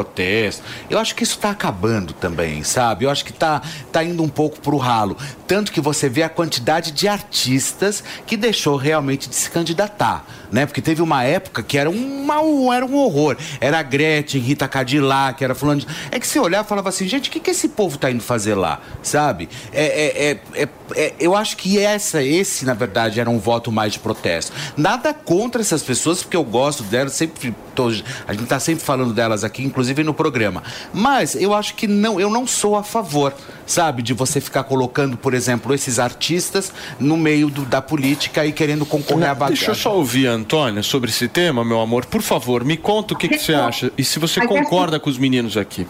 Eu 0.90 0.98
acho 0.98 1.14
que 1.14 1.22
isso 1.22 1.38
tá 1.38 1.50
acabando 1.50 2.12
também, 2.12 2.62
sabe? 2.62 3.04
Eu 3.04 3.10
acho 3.10 3.24
que 3.24 3.32
tá, 3.32 3.62
tá 3.92 4.02
indo 4.02 4.22
um 4.22 4.28
pouco 4.28 4.60
pro 4.60 4.76
ralo. 4.76 5.16
Tanto 5.46 5.72
que 5.72 5.80
você 5.80 6.08
vê 6.08 6.22
a 6.22 6.28
quantidade 6.28 6.90
de 6.92 7.08
artistas 7.08 8.02
que 8.26 8.36
deixou 8.36 8.76
realmente 8.76 9.28
de 9.28 9.34
se 9.34 9.50
candidatar, 9.50 10.24
né? 10.50 10.66
Porque 10.66 10.80
teve 10.82 11.02
uma 11.02 11.22
época 11.24 11.62
que 11.62 11.76
era 11.78 11.88
um, 11.90 12.24
mal- 12.24 12.72
era 12.72 12.84
um 12.84 12.94
horror. 12.96 13.36
Era 13.60 13.78
a 13.78 13.82
Gretchen, 13.82 14.40
Rita 14.40 14.68
Cadillac, 14.68 15.42
era 15.42 15.54
fulano 15.54 15.80
de... 15.80 15.86
É 16.10 16.18
que 16.18 16.26
você 16.26 16.38
olhava 16.38 16.64
e 16.66 16.68
falava 16.68 16.88
assim, 16.88 17.06
gente, 17.08 17.28
o 17.28 17.32
que, 17.32 17.40
que 17.40 17.50
esse 17.50 17.68
povo 17.68 17.98
tá 17.98 18.10
indo 18.10 18.22
fazer 18.22 18.54
lá, 18.54 18.80
sabe? 19.02 19.48
É, 19.72 19.84
é- 19.84 20.30
é- 20.30 20.62
é- 20.62 20.68
é- 20.94 21.14
eu 21.18 21.34
acho 21.34 21.56
que 21.56 21.78
essa, 21.78 22.22
esse, 22.22 22.64
na 22.64 22.74
verdade, 22.74 23.18
era 23.20 23.28
um 23.30 23.38
voto 23.38 23.70
mais 23.72 23.92
de 23.92 23.98
protesto. 23.98 24.52
Nada 24.76 25.12
contra 25.12 25.60
essas 25.60 25.82
pessoas, 25.82 26.22
porque 26.22 26.36
eu 26.36 26.44
gosto 26.44 26.82
delas, 26.84 27.12
sempre 27.12 27.54
tô- 27.74 27.88
a 28.26 28.32
gente 28.32 28.46
tá 28.46 28.58
sempre 28.60 28.84
falando 28.84 29.12
delas 29.12 29.44
aqui, 29.44 29.62
inclusive 29.64 30.02
no 30.02 30.14
programa. 30.14 30.62
Mas 30.92 31.34
eu 31.34 31.52
acho 31.54 31.74
que 31.74 31.86
não, 31.86 32.18
eu 32.20 32.30
não 32.30 32.46
sou 32.46 32.76
a 32.76 32.82
favor, 32.82 33.34
sabe, 33.66 34.02
de 34.02 34.12
você 34.14 34.40
ficar 34.40 34.64
colocando, 34.64 35.16
por 35.16 35.34
exemplo, 35.34 35.74
esses 35.74 35.98
artistas 35.98 36.72
no 36.98 37.16
meio 37.16 37.50
do- 37.50 37.64
da 37.64 37.82
política 37.82 38.46
e 38.46 38.52
querendo 38.52 38.86
concorrer 38.86 39.28
a 39.30 39.34
vaga. 39.34 39.52
Deixa 39.52 39.70
eu 39.70 39.74
só 39.74 39.94
ouvir 39.96 40.26
Antônia 40.36 40.82
sobre 40.82 41.10
esse 41.10 41.26
tema, 41.28 41.64
meu 41.64 41.80
amor. 41.80 42.06
Por 42.06 42.22
favor, 42.22 42.64
me 42.64 42.76
conta 42.76 43.14
o 43.14 43.16
que, 43.16 43.28
que 43.28 43.38
você 43.38 43.54
acha 43.54 43.90
e 43.98 44.04
se 44.04 44.18
você 44.18 44.40
é 44.40 44.46
concorda 44.46 45.00
com 45.00 45.10
os 45.10 45.18
meninos 45.18 45.56
aqui. 45.56 45.86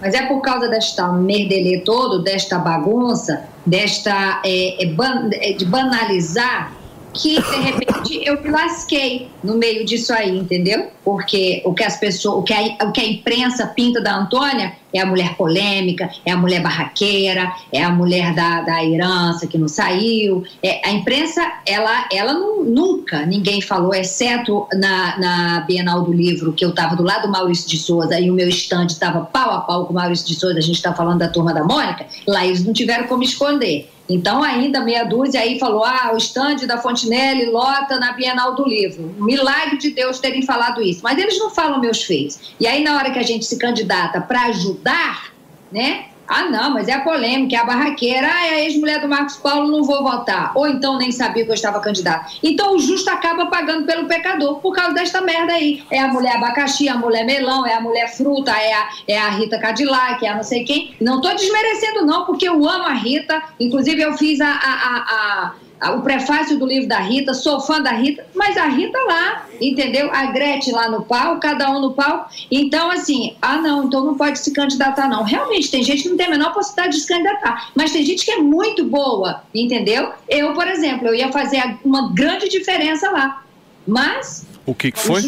Mas 0.00 0.14
é 0.14 0.26
por 0.26 0.40
causa 0.40 0.68
desta 0.68 1.08
merdelê 1.12 1.80
todo, 1.84 2.22
desta 2.22 2.58
bagunça, 2.58 3.44
desta 3.66 4.40
é, 4.44 4.82
é, 4.82 4.86
ban- 4.86 5.28
é, 5.32 5.52
de 5.52 5.64
banalizar, 5.66 6.72
que 7.12 7.40
de 7.40 7.56
repente 7.56 8.20
eu 8.24 8.40
me 8.42 8.50
lasquei 8.50 9.28
no 9.42 9.56
meio 9.56 9.84
disso 9.84 10.12
aí, 10.12 10.38
entendeu? 10.38 10.88
Porque 11.04 11.62
o 11.64 11.74
que 11.74 11.82
as 11.82 11.98
pessoas, 11.98 12.38
o 12.38 12.42
que 12.42 12.52
a, 12.52 12.86
o 12.86 12.92
que 12.92 13.00
a 13.00 13.06
imprensa 13.06 13.66
pinta 13.66 14.00
da 14.00 14.16
Antônia 14.16 14.72
é 14.92 15.00
a 15.00 15.06
mulher 15.06 15.36
polêmica, 15.36 16.10
é 16.24 16.32
a 16.32 16.36
mulher 16.36 16.62
barraqueira, 16.62 17.52
é 17.72 17.82
a 17.82 17.90
mulher 17.90 18.34
da, 18.34 18.62
da 18.62 18.84
herança 18.84 19.46
que 19.46 19.56
não 19.56 19.68
saiu. 19.68 20.44
É, 20.62 20.86
a 20.86 20.90
imprensa, 20.92 21.40
ela, 21.66 22.06
ela 22.12 22.32
não- 22.34 22.64
nunca 22.64 23.24
ninguém 23.24 23.60
falou, 23.60 23.94
exceto 23.94 24.66
na, 24.74 25.18
na 25.18 25.60
Bienal 25.60 26.02
do 26.02 26.12
Livro, 26.12 26.52
que 26.52 26.64
eu 26.64 26.70
estava 26.70 26.96
do 26.96 27.02
lado 27.02 27.22
do 27.22 27.32
Maurício 27.32 27.68
de 27.68 27.78
Souza 27.78 28.18
e 28.18 28.30
o 28.30 28.34
meu 28.34 28.48
estande 28.48 28.92
estava 28.92 29.20
pau 29.20 29.50
a 29.50 29.60
pau 29.60 29.86
com 29.86 29.92
o 29.92 29.96
Maurício 29.96 30.26
de 30.26 30.34
Souza, 30.34 30.58
a 30.58 30.62
gente 30.62 30.76
está 30.76 30.92
falando 30.92 31.18
da 31.18 31.28
turma 31.28 31.52
da 31.54 31.64
Mônica, 31.64 32.06
lá 32.26 32.46
eles 32.46 32.64
não 32.64 32.72
tiveram 32.72 33.06
como 33.06 33.22
esconder. 33.22 33.89
Então, 34.10 34.42
ainda 34.42 34.80
meia 34.80 35.04
dúzia 35.04 35.40
aí 35.40 35.56
falou: 35.58 35.84
ah, 35.84 36.10
o 36.12 36.16
estande 36.16 36.66
da 36.66 36.78
Fontinelli 36.78 37.46
lota 37.46 37.96
na 37.98 38.12
Bienal 38.12 38.56
do 38.56 38.66
Livro. 38.66 39.14
Milagre 39.18 39.78
de 39.78 39.90
Deus 39.90 40.18
terem 40.18 40.42
falado 40.42 40.82
isso. 40.82 41.00
Mas 41.02 41.16
eles 41.16 41.38
não 41.38 41.48
falam 41.50 41.80
meus 41.80 42.02
feitos. 42.02 42.52
E 42.58 42.66
aí, 42.66 42.82
na 42.82 42.96
hora 42.96 43.12
que 43.12 43.20
a 43.20 43.22
gente 43.22 43.44
se 43.44 43.56
candidata 43.56 44.20
para 44.20 44.46
ajudar, 44.46 45.32
né? 45.70 46.06
Ah, 46.32 46.44
não, 46.44 46.70
mas 46.74 46.86
é 46.86 46.92
a 46.92 47.00
polêmica, 47.00 47.56
é 47.56 47.58
a 47.58 47.64
barraqueira, 47.64 48.28
ah, 48.32 48.46
é 48.46 48.50
a 48.54 48.60
ex-mulher 48.60 49.00
do 49.00 49.08
Marcos 49.08 49.36
Paulo, 49.36 49.68
não 49.68 49.82
vou 49.82 50.02
votar. 50.04 50.52
Ou 50.54 50.66
então 50.68 50.96
nem 50.96 51.10
sabia 51.10 51.44
que 51.44 51.50
eu 51.50 51.54
estava 51.54 51.80
candidato. 51.80 52.32
Então 52.40 52.76
o 52.76 52.78
justo 52.78 53.10
acaba 53.10 53.46
pagando 53.46 53.84
pelo 53.84 54.06
pecador 54.06 54.60
por 54.60 54.72
causa 54.72 54.94
desta 54.94 55.20
merda 55.20 55.52
aí. 55.54 55.82
É 55.90 55.98
a 55.98 56.06
mulher 56.06 56.36
abacaxi, 56.36 56.88
a 56.88 56.94
mulher 56.96 57.24
melão, 57.26 57.66
é 57.66 57.74
a 57.74 57.80
mulher 57.80 58.06
fruta, 58.16 58.52
é 58.52 58.72
a, 58.72 58.88
é 59.08 59.18
a 59.18 59.28
Rita 59.30 59.58
Cadillac, 59.58 60.24
é 60.24 60.28
a 60.28 60.36
não 60.36 60.44
sei 60.44 60.62
quem. 60.64 60.94
Não 61.00 61.16
estou 61.16 61.34
desmerecendo, 61.34 62.06
não, 62.06 62.24
porque 62.24 62.48
eu 62.48 62.54
amo 62.66 62.84
a 62.84 62.92
Rita. 62.92 63.42
Inclusive, 63.58 64.00
eu 64.00 64.12
fiz 64.16 64.40
a- 64.40 64.46
a 64.46 64.96
a- 64.96 65.52
o 65.88 66.02
prefácio 66.02 66.58
do 66.58 66.66
livro 66.66 66.88
da 66.88 66.98
Rita, 66.98 67.32
sou 67.32 67.60
fã 67.60 67.80
da 67.80 67.92
Rita, 67.92 68.26
mas 68.34 68.56
a 68.56 68.66
Rita 68.66 68.98
lá, 69.06 69.46
entendeu? 69.60 70.10
A 70.12 70.26
Gretchen 70.26 70.74
lá 70.74 70.90
no 70.90 71.02
palco, 71.02 71.40
cada 71.40 71.70
um 71.70 71.80
no 71.80 71.94
palco. 71.94 72.28
Então, 72.50 72.90
assim, 72.90 73.34
ah, 73.40 73.56
não, 73.56 73.84
então 73.84 74.04
não 74.04 74.14
pode 74.14 74.38
se 74.38 74.52
candidatar, 74.52 75.08
não. 75.08 75.22
Realmente, 75.22 75.70
tem 75.70 75.82
gente 75.82 76.02
que 76.02 76.08
não 76.10 76.16
tem 76.16 76.26
a 76.26 76.30
menor 76.30 76.52
possibilidade 76.52 76.96
de 76.96 77.02
se 77.02 77.08
candidatar, 77.08 77.70
mas 77.74 77.92
tem 77.92 78.04
gente 78.04 78.24
que 78.24 78.30
é 78.30 78.38
muito 78.38 78.84
boa, 78.84 79.42
entendeu? 79.54 80.12
Eu, 80.28 80.52
por 80.52 80.68
exemplo, 80.68 81.08
eu 81.08 81.14
ia 81.14 81.32
fazer 81.32 81.78
uma 81.82 82.12
grande 82.12 82.48
diferença 82.48 83.10
lá, 83.10 83.42
mas. 83.86 84.49
O 84.66 84.74
que, 84.74 84.92
que 84.92 84.98
foi? 84.98 85.22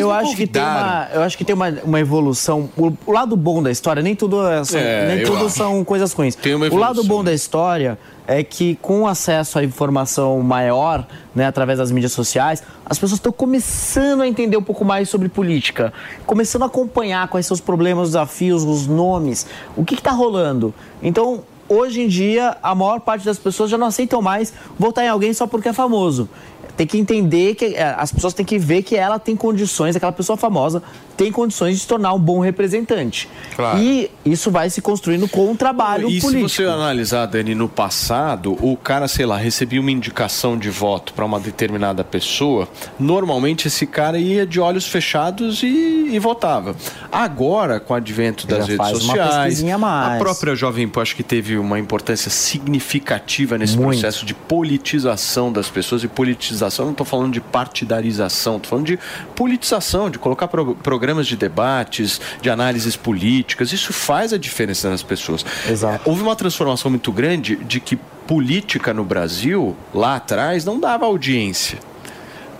eu 0.00 0.10
acho 0.12 0.36
que 0.36 0.46
tem 0.46 0.62
uma, 0.62 1.08
eu 1.12 1.22
acho 1.22 1.36
que 1.38 1.44
tem 1.44 1.54
uma, 1.54 1.68
uma 1.84 2.00
evolução. 2.00 2.70
O, 2.76 2.92
o 3.06 3.12
lado 3.12 3.36
bom 3.36 3.62
da 3.62 3.70
história, 3.70 4.02
nem 4.02 4.14
tudo, 4.14 4.46
é- 4.46 4.64
são, 4.64 4.80
É, 4.80 5.16
nem 5.16 5.24
tudo 5.24 5.46
acho. 5.46 5.50
são 5.56 5.84
coisas 5.84 6.12
ruins. 6.12 6.36
uma 6.54 6.66
o 6.68 6.76
lado 6.76 7.02
bom 7.04 7.22
da 7.24 7.32
história 7.32 7.98
é 8.26 8.42
que 8.42 8.76
com 8.80 9.06
acesso 9.06 9.58
à 9.58 9.64
informação 9.64 10.40
maior, 10.40 11.06
né, 11.34 11.46
através 11.46 11.78
das 11.78 11.90
mídias 11.90 12.12
sociais, 12.12 12.62
as 12.86 12.98
pessoas 12.98 13.18
estão 13.18 13.32
começando 13.32 14.22
a 14.22 14.28
entender 14.28 14.56
um 14.56 14.62
pouco 14.62 14.84
mais 14.84 15.08
sobre 15.10 15.28
política, 15.28 15.92
começando 16.24 16.62
a 16.62 16.66
acompanhar 16.66 17.28
quais 17.28 17.44
são 17.46 17.54
os 17.54 17.60
problemas, 17.60 18.04
os 18.04 18.10
desafios, 18.10 18.62
os 18.62 18.86
nomes, 18.86 19.46
o 19.76 19.84
que 19.84 19.94
está 19.94 20.10
rolando. 20.10 20.72
Então, 21.02 21.42
hoje 21.68 22.00
em 22.02 22.08
dia, 22.08 22.56
a 22.62 22.74
maior 22.74 23.00
parte 23.00 23.26
das 23.26 23.38
pessoas 23.38 23.68
já 23.70 23.76
não 23.76 23.88
aceitam 23.88 24.22
mais 24.22 24.54
votar 24.78 25.04
em 25.04 25.08
alguém 25.08 25.34
só 25.34 25.46
porque 25.46 25.68
é 25.68 25.72
famoso. 25.74 26.28
Tem 26.76 26.86
que 26.86 26.98
entender 26.98 27.54
que 27.54 27.66
é, 27.66 27.94
as 27.96 28.12
pessoas 28.12 28.34
têm 28.34 28.44
que 28.44 28.58
ver 28.58 28.82
que 28.82 28.96
ela 28.96 29.18
tem 29.18 29.36
condições, 29.36 29.94
aquela 29.96 30.12
pessoa 30.12 30.36
famosa 30.36 30.82
tem 31.16 31.30
condições 31.30 31.76
de 31.76 31.80
se 31.82 31.86
tornar 31.86 32.12
um 32.12 32.18
bom 32.18 32.40
representante. 32.40 33.28
Claro. 33.54 33.78
E 33.78 34.10
isso 34.24 34.50
vai 34.50 34.68
se 34.68 34.80
construindo 34.82 35.28
com 35.28 35.52
o 35.52 35.56
trabalho 35.56 36.10
E 36.10 36.20
político. 36.20 36.48
se 36.48 36.56
você 36.56 36.64
analisar, 36.64 37.26
Dani, 37.26 37.54
no 37.54 37.68
passado, 37.68 38.56
o 38.60 38.76
cara, 38.76 39.06
sei 39.08 39.24
lá, 39.24 39.36
recebia 39.36 39.80
uma 39.80 39.90
indicação 39.90 40.58
de 40.58 40.70
voto 40.70 41.12
para 41.14 41.24
uma 41.24 41.38
determinada 41.38 42.02
pessoa, 42.02 42.68
normalmente 42.98 43.68
esse 43.68 43.86
cara 43.86 44.18
ia 44.18 44.46
de 44.46 44.60
olhos 44.60 44.86
fechados 44.86 45.62
e, 45.62 46.08
e 46.10 46.18
votava. 46.18 46.74
Agora, 47.10 47.78
com 47.78 47.92
o 47.92 47.96
advento 47.96 48.46
das 48.46 48.66
redes 48.66 48.88
sociais, 48.88 49.36
pesquisinha 49.36 49.76
a 49.76 49.78
mais. 49.78 50.20
a 50.20 50.24
própria 50.24 50.54
Jovem 50.54 50.88
Pan 50.88 51.02
acho 51.02 51.14
que 51.14 51.22
teve 51.22 51.56
uma 51.56 51.78
importância 51.78 52.30
significativa 52.30 53.58
nesse 53.58 53.76
Muito. 53.76 54.00
processo 54.00 54.24
de 54.26 54.34
politização 54.34 55.52
das 55.52 55.68
pessoas 55.68 56.02
e 56.02 56.08
politização 56.08 56.63
politização, 56.64 56.84
não 56.86 56.92
estou 56.92 57.06
falando 57.06 57.32
de 57.32 57.40
partidarização, 57.40 58.56
estou 58.56 58.70
falando 58.70 58.86
de 58.86 58.98
politização, 59.34 60.08
de 60.10 60.18
colocar 60.18 60.48
pro- 60.48 60.74
programas 60.76 61.26
de 61.26 61.36
debates, 61.36 62.20
de 62.40 62.48
análises 62.50 62.96
políticas. 62.96 63.72
Isso 63.72 63.92
faz 63.92 64.32
a 64.32 64.38
diferença 64.38 64.88
nas 64.90 65.02
pessoas. 65.02 65.44
Exato. 65.68 66.08
Houve 66.08 66.22
uma 66.22 66.36
transformação 66.36 66.90
muito 66.90 67.12
grande 67.12 67.56
de 67.56 67.80
que 67.80 67.96
política 68.26 68.94
no 68.94 69.04
Brasil, 69.04 69.76
lá 69.92 70.16
atrás, 70.16 70.64
não 70.64 70.80
dava 70.80 71.04
audiência. 71.04 71.78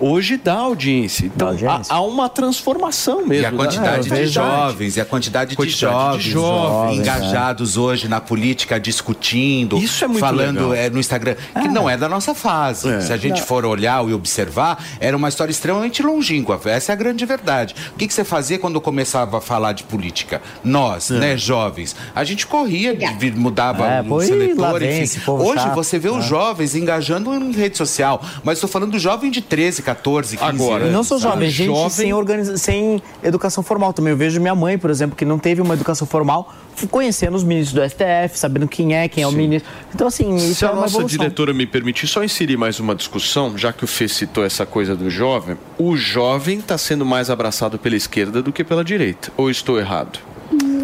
Hoje 0.07 0.37
dá 0.37 0.53
audiência. 0.55 1.25
Então 1.27 1.49
há, 1.49 1.81
há 1.89 2.01
uma 2.03 2.29
transformação 2.29 3.27
mesmo. 3.27 3.43
E 3.43 3.47
a 3.47 3.53
quantidade 3.53 4.07
da- 4.11 4.17
de 4.17 4.27
jovens, 4.27 4.97
e 4.99 5.01
a 5.01 5.05
quantidade, 5.07 5.57
Quantidade 5.57 5.75
de 5.75 5.81
jovens, 5.81 6.23
de 6.25 6.31
jovens, 6.31 6.99
engajados 6.99 7.77
hoje 7.79 8.07
na 8.07 8.21
política, 8.21 8.79
discutindo, 8.79 9.79
Isso 9.79 10.05
é 10.05 10.09
muito 10.09 10.21
falando 10.21 10.69
legal. 10.69 10.75
é, 10.75 10.91
no 10.91 10.99
Instagram, 11.01 11.37
que 11.59 11.69
não 11.69 11.89
é 11.89 11.97
da 11.97 12.07
nossa 12.07 12.35
fase. 12.35 12.87
É. 12.91 13.01
Se 13.01 13.13
a 13.15 13.17
gente 13.17 13.39
Não. 13.41 13.47
for 13.47 13.65
olhar 13.65 14.07
e 14.07 14.13
observar, 14.13 14.85
era 15.01 15.17
uma 15.17 15.31
história 15.31 15.51
extremamente 15.51 16.03
longínqua. 16.03 16.61
Essa 16.67 16.93
é 16.93 16.95
a 16.95 16.97
grande 16.97 17.25
verdade. 17.25 17.75
O 17.95 17.97
que, 17.97 18.07
que 18.07 18.13
você 18.13 18.25
fazia 18.25 18.59
quando 18.59 18.79
começava 18.83 19.39
a 19.39 19.41
falar 19.41 19.73
de 19.73 19.85
política? 19.85 20.43
Nós, 20.63 21.11
É. 21.11 21.15
né, 21.19 21.37
jovens, 21.39 21.97
a 22.15 22.25
gente 22.25 22.47
corria, 22.47 22.95
mudava 23.37 23.87
É, 23.87 24.03
o 24.03 24.21
seletor, 24.21 24.83
enfim. 24.83 25.31
Hoje 25.31 25.63
chato. 25.63 25.75
você 25.75 25.99
vê 25.99 26.11
os 26.11 26.27
É. 26.27 26.29
jovens 26.29 26.75
engajando 26.75 27.35
em 27.35 27.53
rede 27.53 27.79
social, 27.79 28.23
mas 28.43 28.59
estou 28.59 28.69
falando 28.69 28.91
do 28.93 28.99
jovem 28.99 29.31
de 29.31 29.41
13, 29.41 29.81
14, 29.81 29.94
15 29.95 30.37
E 30.37 30.71
anos. 30.73 30.93
não 30.93 31.05
só 31.05 31.19
jovens, 31.19 31.51
gente 31.53 31.91
sem, 31.91 32.13
organiza... 32.13 32.57
sem 32.57 33.03
educação 33.23 33.63
formal 33.63 33.93
também. 33.93 34.11
Eu 34.13 34.17
vejo 34.17 34.41
minha 34.41 34.55
mãe, 34.55 34.77
por 34.79 34.91
exemplo, 34.91 35.17
que 35.17 35.25
não 35.25 35.39
teve 35.39 35.61
uma 35.61 35.75
educação 35.75 36.07
formal, 36.07 36.53
conhecendo 36.91 37.37
os 37.37 37.45
ministros 37.45 37.73
do 37.81 37.89
STF, 37.89 38.39
sabendo 38.39 38.67
quem 38.69 38.95
é, 38.95 39.09
quem 39.09 39.23
é 39.25 39.27
o 39.27 39.33
ministro. 39.33 39.71
Então, 39.95 40.07
assim, 40.07 40.35
isso 40.37 40.55
Se 40.57 40.65
é 40.65 40.69
a 40.69 40.73
uma 40.73 40.83
nossa 40.83 40.95
evolução. 40.97 41.19
diretora 41.19 41.53
me 41.55 41.67
permitir 41.67 42.07
só 42.07 42.23
inserir 42.25 42.57
mais 42.57 42.79
uma 42.81 42.95
discussão, 42.95 43.57
já 43.57 43.73
que 43.73 43.85
o 43.85 43.87
Fê 43.87 44.09
citou 44.09 44.45
essa 44.45 44.67
coisa 44.67 44.95
do 44.97 45.09
jovem, 45.09 45.57
o 45.79 45.97
jovem 45.97 46.59
está 46.59 46.77
sendo 46.77 47.05
mais 47.05 47.31
abraçado 47.31 47.79
pela 47.79 47.97
esquerda 47.97 48.43
do 48.43 48.53
que 48.53 48.65
pela 48.65 48.85
direita. 48.85 49.31
Ou 49.37 49.51
estou 49.51 49.79
errado? 49.79 50.19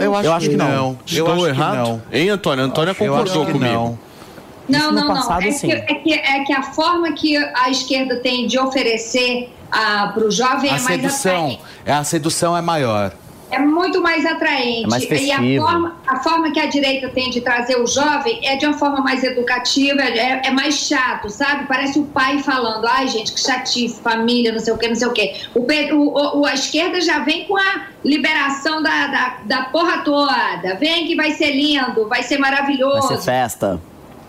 Eu 0.01 0.15
acho, 0.17 0.49
que, 0.51 0.57
não. 0.57 0.99
Estou 1.05 1.27
Eu 1.29 1.33
acho 1.35 1.47
errado? 1.49 1.73
Que 1.85 1.89
não. 1.89 2.03
Hein, 2.13 2.31
Antônia? 2.31 2.65
Antônia 2.65 2.91
Eu 2.99 3.15
acho 3.15 3.25
concordou 3.33 3.47
que 3.47 3.53
comigo. 3.53 3.73
não. 3.73 3.99
Não, 4.71 4.93
não, 4.93 5.07
não. 5.09 5.15
passado, 5.15 5.43
É, 5.45 5.51
sim. 5.51 5.67
que, 5.69 5.73
é, 5.73 5.81
que, 5.95 6.13
é 6.15 6.45
que 6.45 6.53
a 6.53 6.63
forma 6.63 7.13
que 7.13 7.37
a 7.37 7.71
esquerda 7.71 8.17
tem 8.17 8.47
de 8.47 8.59
oferecer 8.59 9.51
para 9.71 10.25
o 10.25 10.31
jovem 10.31 10.71
A 10.71 10.77
é 10.77 10.81
mais 10.81 10.85
sedução, 11.01 11.33
atraente. 11.45 11.61
é, 11.87 11.93
a 11.93 12.05
sedução 12.05 12.57
é 12.57 12.61
maior. 12.63 13.13
É 13.53 13.59
muito 13.59 14.01
mais 14.01 14.25
atraente. 14.25 14.85
É 14.85 14.87
mais 14.87 15.03
e 15.03 15.07
a 15.07 15.09
festivo. 15.39 15.65
forma, 15.65 15.97
a 16.07 16.17
forma 16.21 16.53
que 16.53 16.61
a 16.61 16.67
direita 16.67 17.09
tem 17.09 17.31
de 17.31 17.41
trazer 17.41 17.81
o 17.81 17.85
jovem 17.87 18.39
é 18.47 18.55
de 18.55 18.65
uma 18.65 18.79
forma 18.79 19.01
mais 19.01 19.25
educativa, 19.25 20.03
é, 20.03 20.41
é 20.45 20.51
mais 20.53 20.77
chato, 20.87 21.29
sabe? 21.29 21.67
Parece 21.67 21.99
o 21.99 22.05
pai 22.05 22.39
falando, 22.45 22.87
ai 22.87 23.09
gente, 23.09 23.33
que 23.33 23.41
chatice, 23.41 24.01
família, 24.01 24.53
não 24.53 24.61
sei 24.61 24.73
o 24.73 24.79
que, 24.79 24.87
não 24.87 24.95
sei 24.95 25.09
o 25.09 25.13
que. 25.13 25.35
O, 25.53 25.63
o- 25.97 26.41
o- 26.43 26.47
a 26.47 26.55
esquerda 26.55 27.01
já 27.01 27.19
vem 27.21 27.45
com 27.47 27.57
a 27.57 27.87
liberação 28.05 28.81
da, 28.85 29.07
da, 29.09 29.37
da 29.45 29.63
porra 29.65 29.99
toda. 30.05 30.77
Vem 30.79 31.07
que 31.09 31.17
vai 31.17 31.33
ser 31.33 31.51
lindo, 31.51 32.07
vai 32.09 32.23
ser 32.23 32.39
Vai 32.39 32.51
maravilhoso. 32.53 33.09
ser 33.09 33.19
festa. 33.19 33.81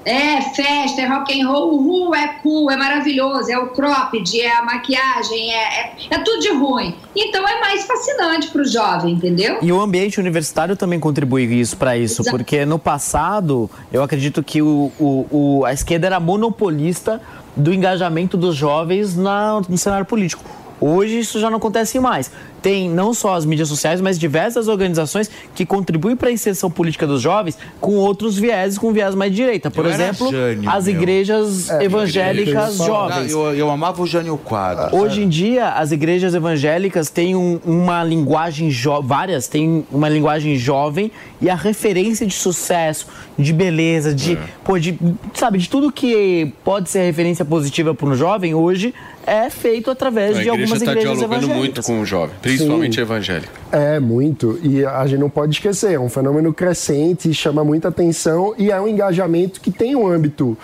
É 0.04 0.42
festa, 0.42 1.02
é 1.02 1.06
rock 1.06 1.40
and 1.40 1.48
roll, 1.48 1.76
uhul, 1.76 2.16
é 2.16 2.28
cool, 2.42 2.72
é 2.72 2.76
maravilhoso, 2.76 3.52
é 3.52 3.58
o 3.60 3.68
cropped, 3.68 4.42
é 4.42 4.52
a 4.58 4.64
maquiagem, 4.64 5.54
é, 5.54 5.56
é, 5.80 5.94
é 6.10 6.18
tudo 6.18 6.40
de 6.40 6.50
ruim. 6.54 6.96
Então 7.16 7.48
é 7.48 7.60
mais 7.60 7.84
fascinante 7.86 8.48
pro 8.48 8.66
jovem, 8.66 9.14
entendeu? 9.14 9.60
E 9.62 9.72
o 9.72 9.80
ambiente 9.80 10.20
universitário 10.20 10.76
também 10.76 11.00
contribui 11.00 11.44
isso 11.44 11.78
para 11.78 11.96
isso, 11.96 12.24
Exato. 12.24 12.36
porque 12.36 12.66
no 12.66 12.80
passado 12.80 13.70
eu 13.94 14.02
acredito 14.02 14.42
que 14.42 14.60
o, 14.62 14.92
o- 15.00 15.28
o- 15.60 15.66
a 15.66 15.72
esquerda 15.74 16.08
era 16.08 16.20
monopolista 16.20 17.22
do 17.56 17.72
engajamento 17.74 18.36
dos 18.38 18.56
jovens 18.56 19.16
na- 19.16 19.62
no 19.70 19.78
cenário 19.78 20.06
político. 20.06 20.44
Hoje 20.82 21.20
isso 21.20 21.40
já 21.40 21.48
não 21.50 21.58
acontece 21.58 22.00
mais. 22.00 22.32
Tem 22.62 22.90
não 22.90 23.14
só 23.14 23.36
as 23.36 23.46
mídias 23.46 23.68
sociais, 23.70 24.02
mas 24.02 24.20
diversas 24.20 24.68
organizações 24.68 25.30
que 25.56 25.66
contribuem 25.66 26.16
para 26.16 26.30
a 26.30 26.32
inserção 26.32 26.70
política 26.70 27.06
dos 27.08 27.22
jovens 27.22 27.58
com 27.80 27.96
outros 27.96 28.38
vieses, 28.38 28.78
com 28.78 28.92
viés 28.92 29.16
mais 29.16 29.34
direita. 29.34 29.70
Por 29.72 29.86
Eu 29.86 29.92
exemplo, 29.92 30.30
Jânio, 30.32 30.70
as 30.70 30.86
meu. 30.86 30.96
igrejas 30.96 31.70
É, 31.70 31.84
evangélicas 31.84 32.80
eu- 32.80 32.86
jovens. 32.86 33.32
Eu, 33.32 33.54
eu 33.56 33.70
amava 33.72 34.02
o 34.02 34.06
Jânio 34.08 34.38
Quadros. 34.38 34.92
Hoje 34.94 35.22
em 35.24 35.30
dia, 35.30 35.70
as 35.70 35.92
igrejas 35.92 36.34
evangélicas 36.36 37.10
têm 37.10 37.36
um- 37.36 37.60
uma 37.66 38.04
linguagem 38.04 38.70
jo- 38.70 39.02
várias 39.02 39.48
têm 39.48 39.86
uma 39.92 40.10
linguagem 40.10 40.56
jovem 40.56 41.12
e 41.40 41.50
a 41.50 41.56
referência 41.56 42.26
de 42.28 42.34
sucesso, 42.34 43.08
de 43.38 43.54
beleza, 43.54 44.14
de, 44.14 44.38
pô, 44.64 44.78
de 44.80 44.98
sabe, 45.34 45.58
de 45.58 45.68
tudo 45.70 45.92
que 45.92 46.54
pode 46.64 46.90
ser 46.90 47.04
referência 47.06 47.44
positiva 47.46 47.94
para 47.96 48.08
um 48.08 48.16
jovem 48.16 48.54
hoje 48.54 48.94
é 49.32 49.50
feito 49.50 49.90
através 49.90 50.38
A 50.38 50.44
de 50.44 50.50
algumas 50.50 50.72
está 50.82 50.92
igrejas 50.92 51.18
dialogando 51.18 51.46
evangélicas. 51.46 51.58
muito 51.58 51.82
com 51.84 52.02
o 52.02 52.06
jovem, 52.06 52.36
principalmente 52.42 52.96
Sim. 52.96 53.02
evangélico. 53.02 53.54
É, 53.72 53.98
muito. 53.98 54.60
E 54.62 54.84
a 54.86 55.08
gente 55.08 55.20
não 55.20 55.30
pode 55.30 55.54
esquecer, 55.54 55.94
é 55.94 56.00
um 56.00 56.10
fenômeno 56.10 56.54
crescente, 56.54 57.34
chama 57.34 57.64
muita 57.64 57.88
atenção 57.88 58.54
e 58.58 58.70
é 58.70 58.82
um 58.82 58.88
engajamento 58.90 59.62
que 59.62 59.72
tem 59.72 59.96
um 59.96 60.06
âmbito 60.06 60.58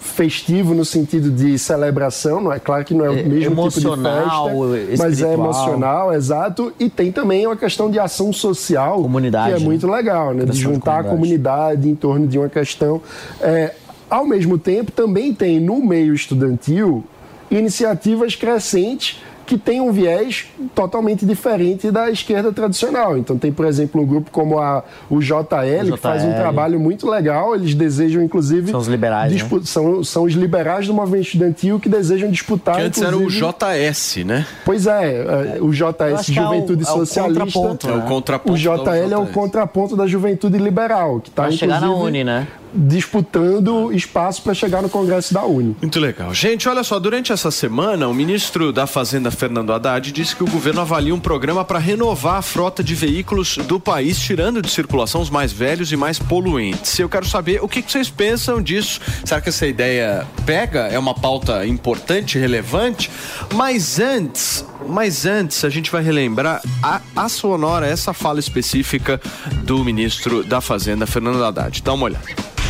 festivo 0.00 0.74
no 0.74 0.84
sentido 0.84 1.30
de 1.30 1.58
celebração, 1.58 2.40
não 2.40 2.52
é 2.52 2.58
claro 2.58 2.84
que 2.84 2.94
não 2.94 3.04
é 3.04 3.10
o 3.10 3.18
É, 3.18 3.22
mesmo 3.22 3.52
emocional, 3.52 4.48
tipo 4.50 4.68
de 4.68 4.86
festa, 4.86 5.04
mas 5.04 5.22
é 5.22 5.32
emocional, 5.32 6.12
exato, 6.14 6.72
e 6.78 6.88
tem 6.90 7.10
também 7.10 7.46
uma 7.46 7.56
questão 7.56 7.90
de 7.90 7.98
ação 7.98 8.32
social, 8.32 9.02
Comunidade, 9.02 9.48
que 9.48 9.56
é 9.56 9.58
né? 9.58 9.64
muito 9.64 9.86
legal, 9.90 10.32
né, 10.32 10.44
de 10.44 10.50
Criação 10.50 10.54
de 10.54 10.60
juntar 10.74 11.00
a 11.00 11.04
comunidade. 11.04 11.76
comunidade 11.76 11.88
em 11.90 11.94
torno 11.94 12.26
de 12.26 12.38
uma 12.38 12.48
questão. 12.48 13.00
É, 13.40 13.74
ao 14.08 14.26
mesmo 14.26 14.58
tempo, 14.58 14.92
também 14.92 15.32
tem 15.34 15.58
no 15.58 15.82
meio 15.82 16.14
estudantil 16.14 17.02
iniciativas 17.50 18.34
crescentes 18.34 19.20
que 19.46 19.58
têm 19.58 19.78
um 19.78 19.92
viés 19.92 20.46
totalmente 20.74 21.26
diferente 21.26 21.90
da 21.90 22.10
esquerda 22.10 22.50
tradicional. 22.50 23.18
Então 23.18 23.36
tem, 23.36 23.52
por 23.52 23.66
exemplo, 23.66 24.00
um 24.00 24.06
grupo 24.06 24.30
como 24.30 24.58
a, 24.58 24.82
o 25.10 25.20
JL, 25.20 25.92
que 25.92 25.96
faz 25.98 26.24
um 26.24 26.30
JL. 26.30 26.36
trabalho 26.38 26.80
muito 26.80 27.06
legal. 27.06 27.54
Eles 27.54 27.74
desejam, 27.74 28.22
inclusive... 28.22 28.70
São 28.70 28.80
os 28.80 28.88
liberais, 28.88 29.30
né? 29.30 29.36
dispu- 29.38 29.62
são, 29.66 30.02
são 30.02 30.22
os 30.22 30.32
liberais 30.32 30.86
do 30.86 30.94
movimento 30.94 31.26
estudantil 31.26 31.78
que 31.78 31.90
desejam 31.90 32.30
disputar, 32.30 32.76
Que 32.76 32.82
antes 32.84 33.02
era 33.02 33.14
o 33.18 33.26
JS, 33.28 34.24
né? 34.24 34.46
Pois 34.64 34.86
é, 34.86 35.56
é, 35.58 35.58
o 35.60 35.70
JS, 35.72 36.20
acho 36.20 36.32
que 36.32 36.38
é 36.38 36.42
o- 36.42 36.44
Juventude 36.46 36.82
é 36.82 36.90
o 36.90 36.96
Socialista. 36.96 37.40
contraponto, 37.44 37.86
né? 37.86 37.92
É 37.92 37.96
o 37.98 38.02
contraponto 38.02 38.54
O 38.54 38.56
JL 38.56 39.12
é 39.12 39.18
o 39.18 39.26
contraponto 39.26 39.94
da 39.94 40.06
Juventude 40.06 40.56
Liberal, 40.56 41.20
que 41.20 41.28
está 41.28 41.42
Pra 41.42 41.52
chegar 41.52 41.82
na 41.82 41.90
Uni, 41.90 42.24
né? 42.24 42.48
Disputando 42.74 43.92
espaço 43.92 44.42
para 44.42 44.54
chegar 44.54 44.82
no 44.82 44.88
Congresso 44.88 45.32
da 45.32 45.44
Uni. 45.44 45.76
Muito 45.80 46.00
legal. 46.00 46.34
Gente, 46.34 46.68
olha 46.68 46.82
só, 46.82 46.98
durante 46.98 47.32
essa 47.32 47.50
semana, 47.50 48.08
o 48.08 48.14
ministro 48.14 48.72
da 48.72 48.86
Fazenda, 48.86 49.30
Fernando 49.30 49.72
Haddad, 49.72 50.10
disse 50.10 50.34
que 50.34 50.42
o 50.42 50.50
governo 50.50 50.80
avalia 50.80 51.14
um 51.14 51.20
programa 51.20 51.64
para 51.64 51.78
renovar 51.78 52.36
a 52.36 52.42
frota 52.42 52.82
de 52.82 52.94
veículos 52.94 53.56
do 53.68 53.78
país, 53.78 54.18
tirando 54.18 54.60
de 54.60 54.70
circulação 54.70 55.20
os 55.20 55.30
mais 55.30 55.52
velhos 55.52 55.92
e 55.92 55.96
mais 55.96 56.18
poluentes. 56.18 56.98
Eu 56.98 57.08
quero 57.08 57.26
saber 57.26 57.62
o 57.62 57.68
que 57.68 57.82
vocês 57.82 58.10
pensam 58.10 58.60
disso. 58.60 59.00
Será 59.24 59.40
que 59.40 59.48
essa 59.48 59.66
ideia 59.66 60.26
pega? 60.44 60.88
É 60.88 60.98
uma 60.98 61.14
pauta 61.14 61.66
importante, 61.66 62.38
relevante? 62.38 63.10
Mas 63.54 63.98
antes, 63.98 64.64
mas 64.88 65.26
antes, 65.26 65.64
a 65.64 65.70
gente 65.70 65.90
vai 65.90 66.02
relembrar 66.02 66.60
a, 66.82 67.00
a 67.16 67.28
sonora, 67.28 67.86
essa 67.86 68.12
fala 68.12 68.40
específica 68.40 69.20
do 69.64 69.84
ministro 69.84 70.44
da 70.44 70.60
Fazenda, 70.60 71.06
Fernando 71.06 71.42
Haddad. 71.42 71.82
Dá 71.82 71.92
uma 71.92 72.04
olhada. 72.04 72.26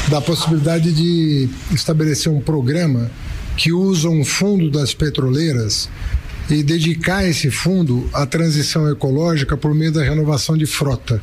da 0.09 0.21
possibilidade 0.21 0.93
de 0.93 1.49
estabelecer 1.73 2.31
um 2.31 2.41
programa 2.41 3.11
que 3.57 3.73
usa 3.73 4.09
um 4.09 4.25
fundo 4.25 4.71
das 4.71 4.93
petroleiras 4.93 5.89
e 6.51 6.63
dedicar 6.63 7.25
esse 7.25 7.51
fundo 7.51 8.09
à 8.13 8.27
transição 8.27 8.89
ecológica 8.91 9.57
por 9.57 9.75
meio 9.75 9.93
da 9.93 10.03
renovação 10.03 10.57
de 10.57 10.67
frota 10.67 11.23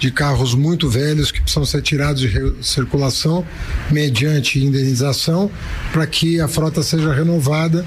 de 0.00 0.10
carros 0.10 0.54
muito 0.54 0.88
velhos 0.88 1.30
que 1.30 1.40
precisam 1.40 1.64
ser 1.64 1.82
tirados 1.82 2.22
de 2.22 2.54
circulação 2.62 3.46
mediante 3.90 4.58
indenização 4.58 5.50
para 5.92 6.06
que 6.06 6.40
a 6.40 6.48
frota 6.48 6.82
seja 6.82 7.12
renovada 7.12 7.84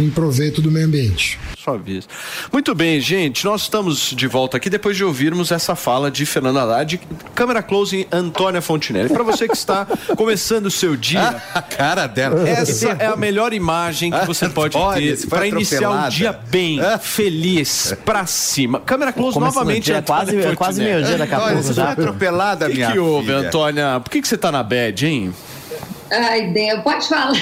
em 0.00 0.10
proveito 0.10 0.60
do 0.60 0.70
meio 0.70 0.86
ambiente. 0.86 1.38
Sua 1.62 1.78
vez. 1.78 2.08
Muito 2.52 2.74
bem, 2.74 3.00
gente. 3.00 3.44
Nós 3.44 3.62
estamos 3.62 4.10
de 4.16 4.26
volta 4.26 4.56
aqui 4.56 4.68
depois 4.68 4.96
de 4.96 5.04
ouvirmos 5.04 5.52
essa 5.52 5.76
fala 5.76 6.10
de 6.10 6.26
Fernando 6.26 6.58
Haddad. 6.58 7.00
Câmera 7.36 7.62
close 7.62 7.98
em 7.98 8.06
Antônia 8.10 8.60
Fontinelli. 8.60 9.08
Para 9.08 9.22
você 9.22 9.46
que 9.46 9.54
está 9.56 9.86
começando 10.16 10.66
o 10.66 10.70
seu 10.72 10.96
dia. 10.96 11.40
A 11.54 11.62
cara 11.62 12.08
dela. 12.08 12.48
Essa 12.48 12.88
é 12.98 13.06
a 13.06 13.14
melhor 13.16 13.52
imagem 13.52 14.10
que 14.10 14.26
você 14.26 14.48
pode 14.50 14.76
Olha, 14.76 15.16
ter 15.16 15.26
para 15.28 15.46
iniciar 15.46 16.08
o 16.08 16.10
dia 16.10 16.32
bem, 16.32 16.80
feliz, 17.00 17.94
pra 18.04 18.26
cima. 18.26 18.80
Câmera 18.80 19.12
close 19.12 19.38
novamente. 19.38 19.84
dia, 19.84 19.98
Antônia 19.98 20.24
quase- 20.24 20.36
é 20.38 20.56
quase 20.56 20.78
Fontinelli. 20.80 20.94
meio-dia 21.04 21.18
daqui 21.18 21.34
a 21.34 21.38
Pouco 21.54 21.62
você 21.68 21.72
já. 21.72 21.84
foi 21.84 21.92
atropelada, 22.04 22.66
O 22.66 22.68
que, 22.68 22.74
minha 22.76 22.92
que 22.92 22.98
houve, 22.98 23.26
filha? 23.26 23.38
Antônia? 23.38 24.00
Por 24.00 24.10
que, 24.10 24.22
que 24.22 24.28
você 24.28 24.36
tá 24.38 24.50
na 24.52 24.62
bad, 24.62 25.06
hein? 25.06 25.34
Ai, 26.10 26.48
Deus, 26.48 26.80
pode 26.82 27.08
falar. 27.08 27.32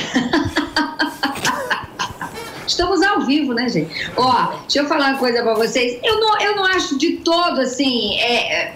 Estamos 2.67 3.03
ao 3.03 3.23
vivo, 3.23 3.53
né, 3.53 3.69
gente? 3.69 4.11
Ó, 4.17 4.53
deixa 4.61 4.81
eu 4.81 4.87
falar 4.87 5.11
uma 5.11 5.19
coisa 5.19 5.43
pra 5.43 5.55
vocês. 5.55 5.99
Eu 6.05 6.21
não, 6.21 6.41
eu 6.41 6.55
não 6.57 6.65
acho 6.67 6.97
de 6.97 7.17
todo 7.17 7.61
assim. 7.61 8.15
é, 8.21 8.63
é, 8.67 8.75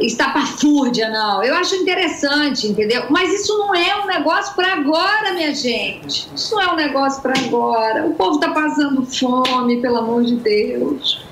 estapafúrdia, 0.00 1.08
não. 1.08 1.42
Eu 1.42 1.54
acho 1.54 1.74
interessante, 1.76 2.66
entendeu? 2.66 3.04
Mas 3.10 3.32
isso 3.32 3.56
não 3.58 3.74
é 3.74 4.02
um 4.02 4.06
negócio 4.06 4.54
para 4.54 4.72
agora, 4.74 5.32
minha 5.32 5.54
gente. 5.54 6.28
Isso 6.34 6.54
não 6.54 6.62
é 6.62 6.72
um 6.72 6.76
negócio 6.76 7.22
para 7.22 7.38
agora. 7.38 8.06
O 8.06 8.14
povo 8.14 8.36
está 8.36 8.50
passando 8.50 9.04
fome, 9.06 9.80
pelo 9.80 9.98
amor 9.98 10.24
de 10.24 10.36
Deus. 10.36 11.24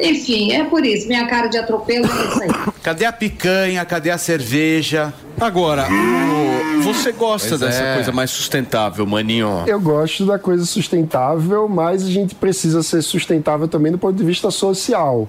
Enfim, 0.00 0.52
é 0.52 0.64
por 0.64 0.84
isso. 0.84 1.06
Minha 1.06 1.26
cara 1.26 1.46
de 1.48 1.56
atropelo 1.58 2.06
é 2.06 2.08
isso 2.28 2.42
aí. 2.42 2.48
Cadê 2.82 3.04
a 3.04 3.12
picanha? 3.12 3.84
Cadê 3.84 4.10
a 4.10 4.18
cerveja? 4.18 5.12
Agora, 5.40 5.86
o- 5.90 6.82
você 6.82 7.12
gosta 7.12 7.48
Pois 7.50 7.60
dessa 7.60 7.82
é. 7.82 7.94
coisa 7.94 8.12
mais 8.12 8.30
sustentável, 8.30 9.06
maninho? 9.06 9.62
Eu 9.66 9.80
gosto 9.80 10.26
da 10.26 10.38
coisa 10.38 10.64
sustentável, 10.66 11.68
mas 11.68 12.04
a 12.04 12.10
gente 12.10 12.34
precisa 12.34 12.82
ser 12.82 13.02
sustentável 13.02 13.66
também 13.68 13.90
do 13.92 13.98
ponto 13.98 14.14
de 14.16 14.24
vista 14.24 14.50
social. 14.50 15.28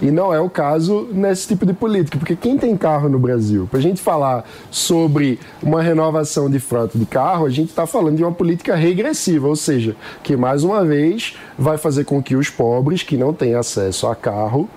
E 0.00 0.10
não 0.10 0.32
é 0.32 0.40
o 0.40 0.48
caso 0.48 1.08
nesse 1.12 1.48
tipo 1.48 1.66
de 1.66 1.72
política, 1.72 2.18
porque 2.18 2.34
quem 2.34 2.56
tem 2.56 2.76
carro 2.76 3.08
no 3.08 3.18
Brasil? 3.18 3.68
Para 3.70 3.78
a 3.78 3.82
gente 3.82 4.00
falar 4.00 4.44
sobre 4.70 5.38
uma 5.62 5.82
renovação 5.82 6.48
de 6.48 6.58
frota 6.58 6.98
de 6.98 7.04
carro, 7.04 7.44
a 7.44 7.50
gente 7.50 7.68
está 7.68 7.86
falando 7.86 8.16
de 8.16 8.22
uma 8.22 8.32
política 8.32 8.74
regressiva, 8.74 9.46
ou 9.46 9.56
seja, 9.56 9.94
que 10.22 10.36
mais 10.36 10.64
uma 10.64 10.84
vez 10.84 11.36
vai 11.58 11.76
fazer 11.76 12.04
com 12.04 12.22
que 12.22 12.34
os 12.34 12.48
pobres 12.48 13.02
que 13.02 13.16
não 13.16 13.34
têm 13.34 13.54
acesso 13.54 14.06
a 14.06 14.14
carro 14.14 14.68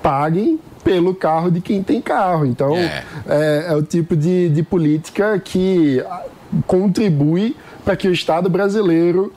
paguem 0.00 0.58
pelo 0.84 1.14
carro 1.14 1.50
de 1.50 1.60
quem 1.60 1.82
tem 1.82 2.00
carro. 2.00 2.46
Então, 2.46 2.76
é, 2.76 3.66
é 3.68 3.74
o 3.74 3.82
tipo 3.82 4.16
de, 4.16 4.48
de 4.48 4.62
política 4.62 5.38
que 5.38 6.04
contribui 6.66 7.56
para 7.84 7.96
que 7.96 8.06
o 8.06 8.12
Estado 8.12 8.48
brasileiro 8.48 9.32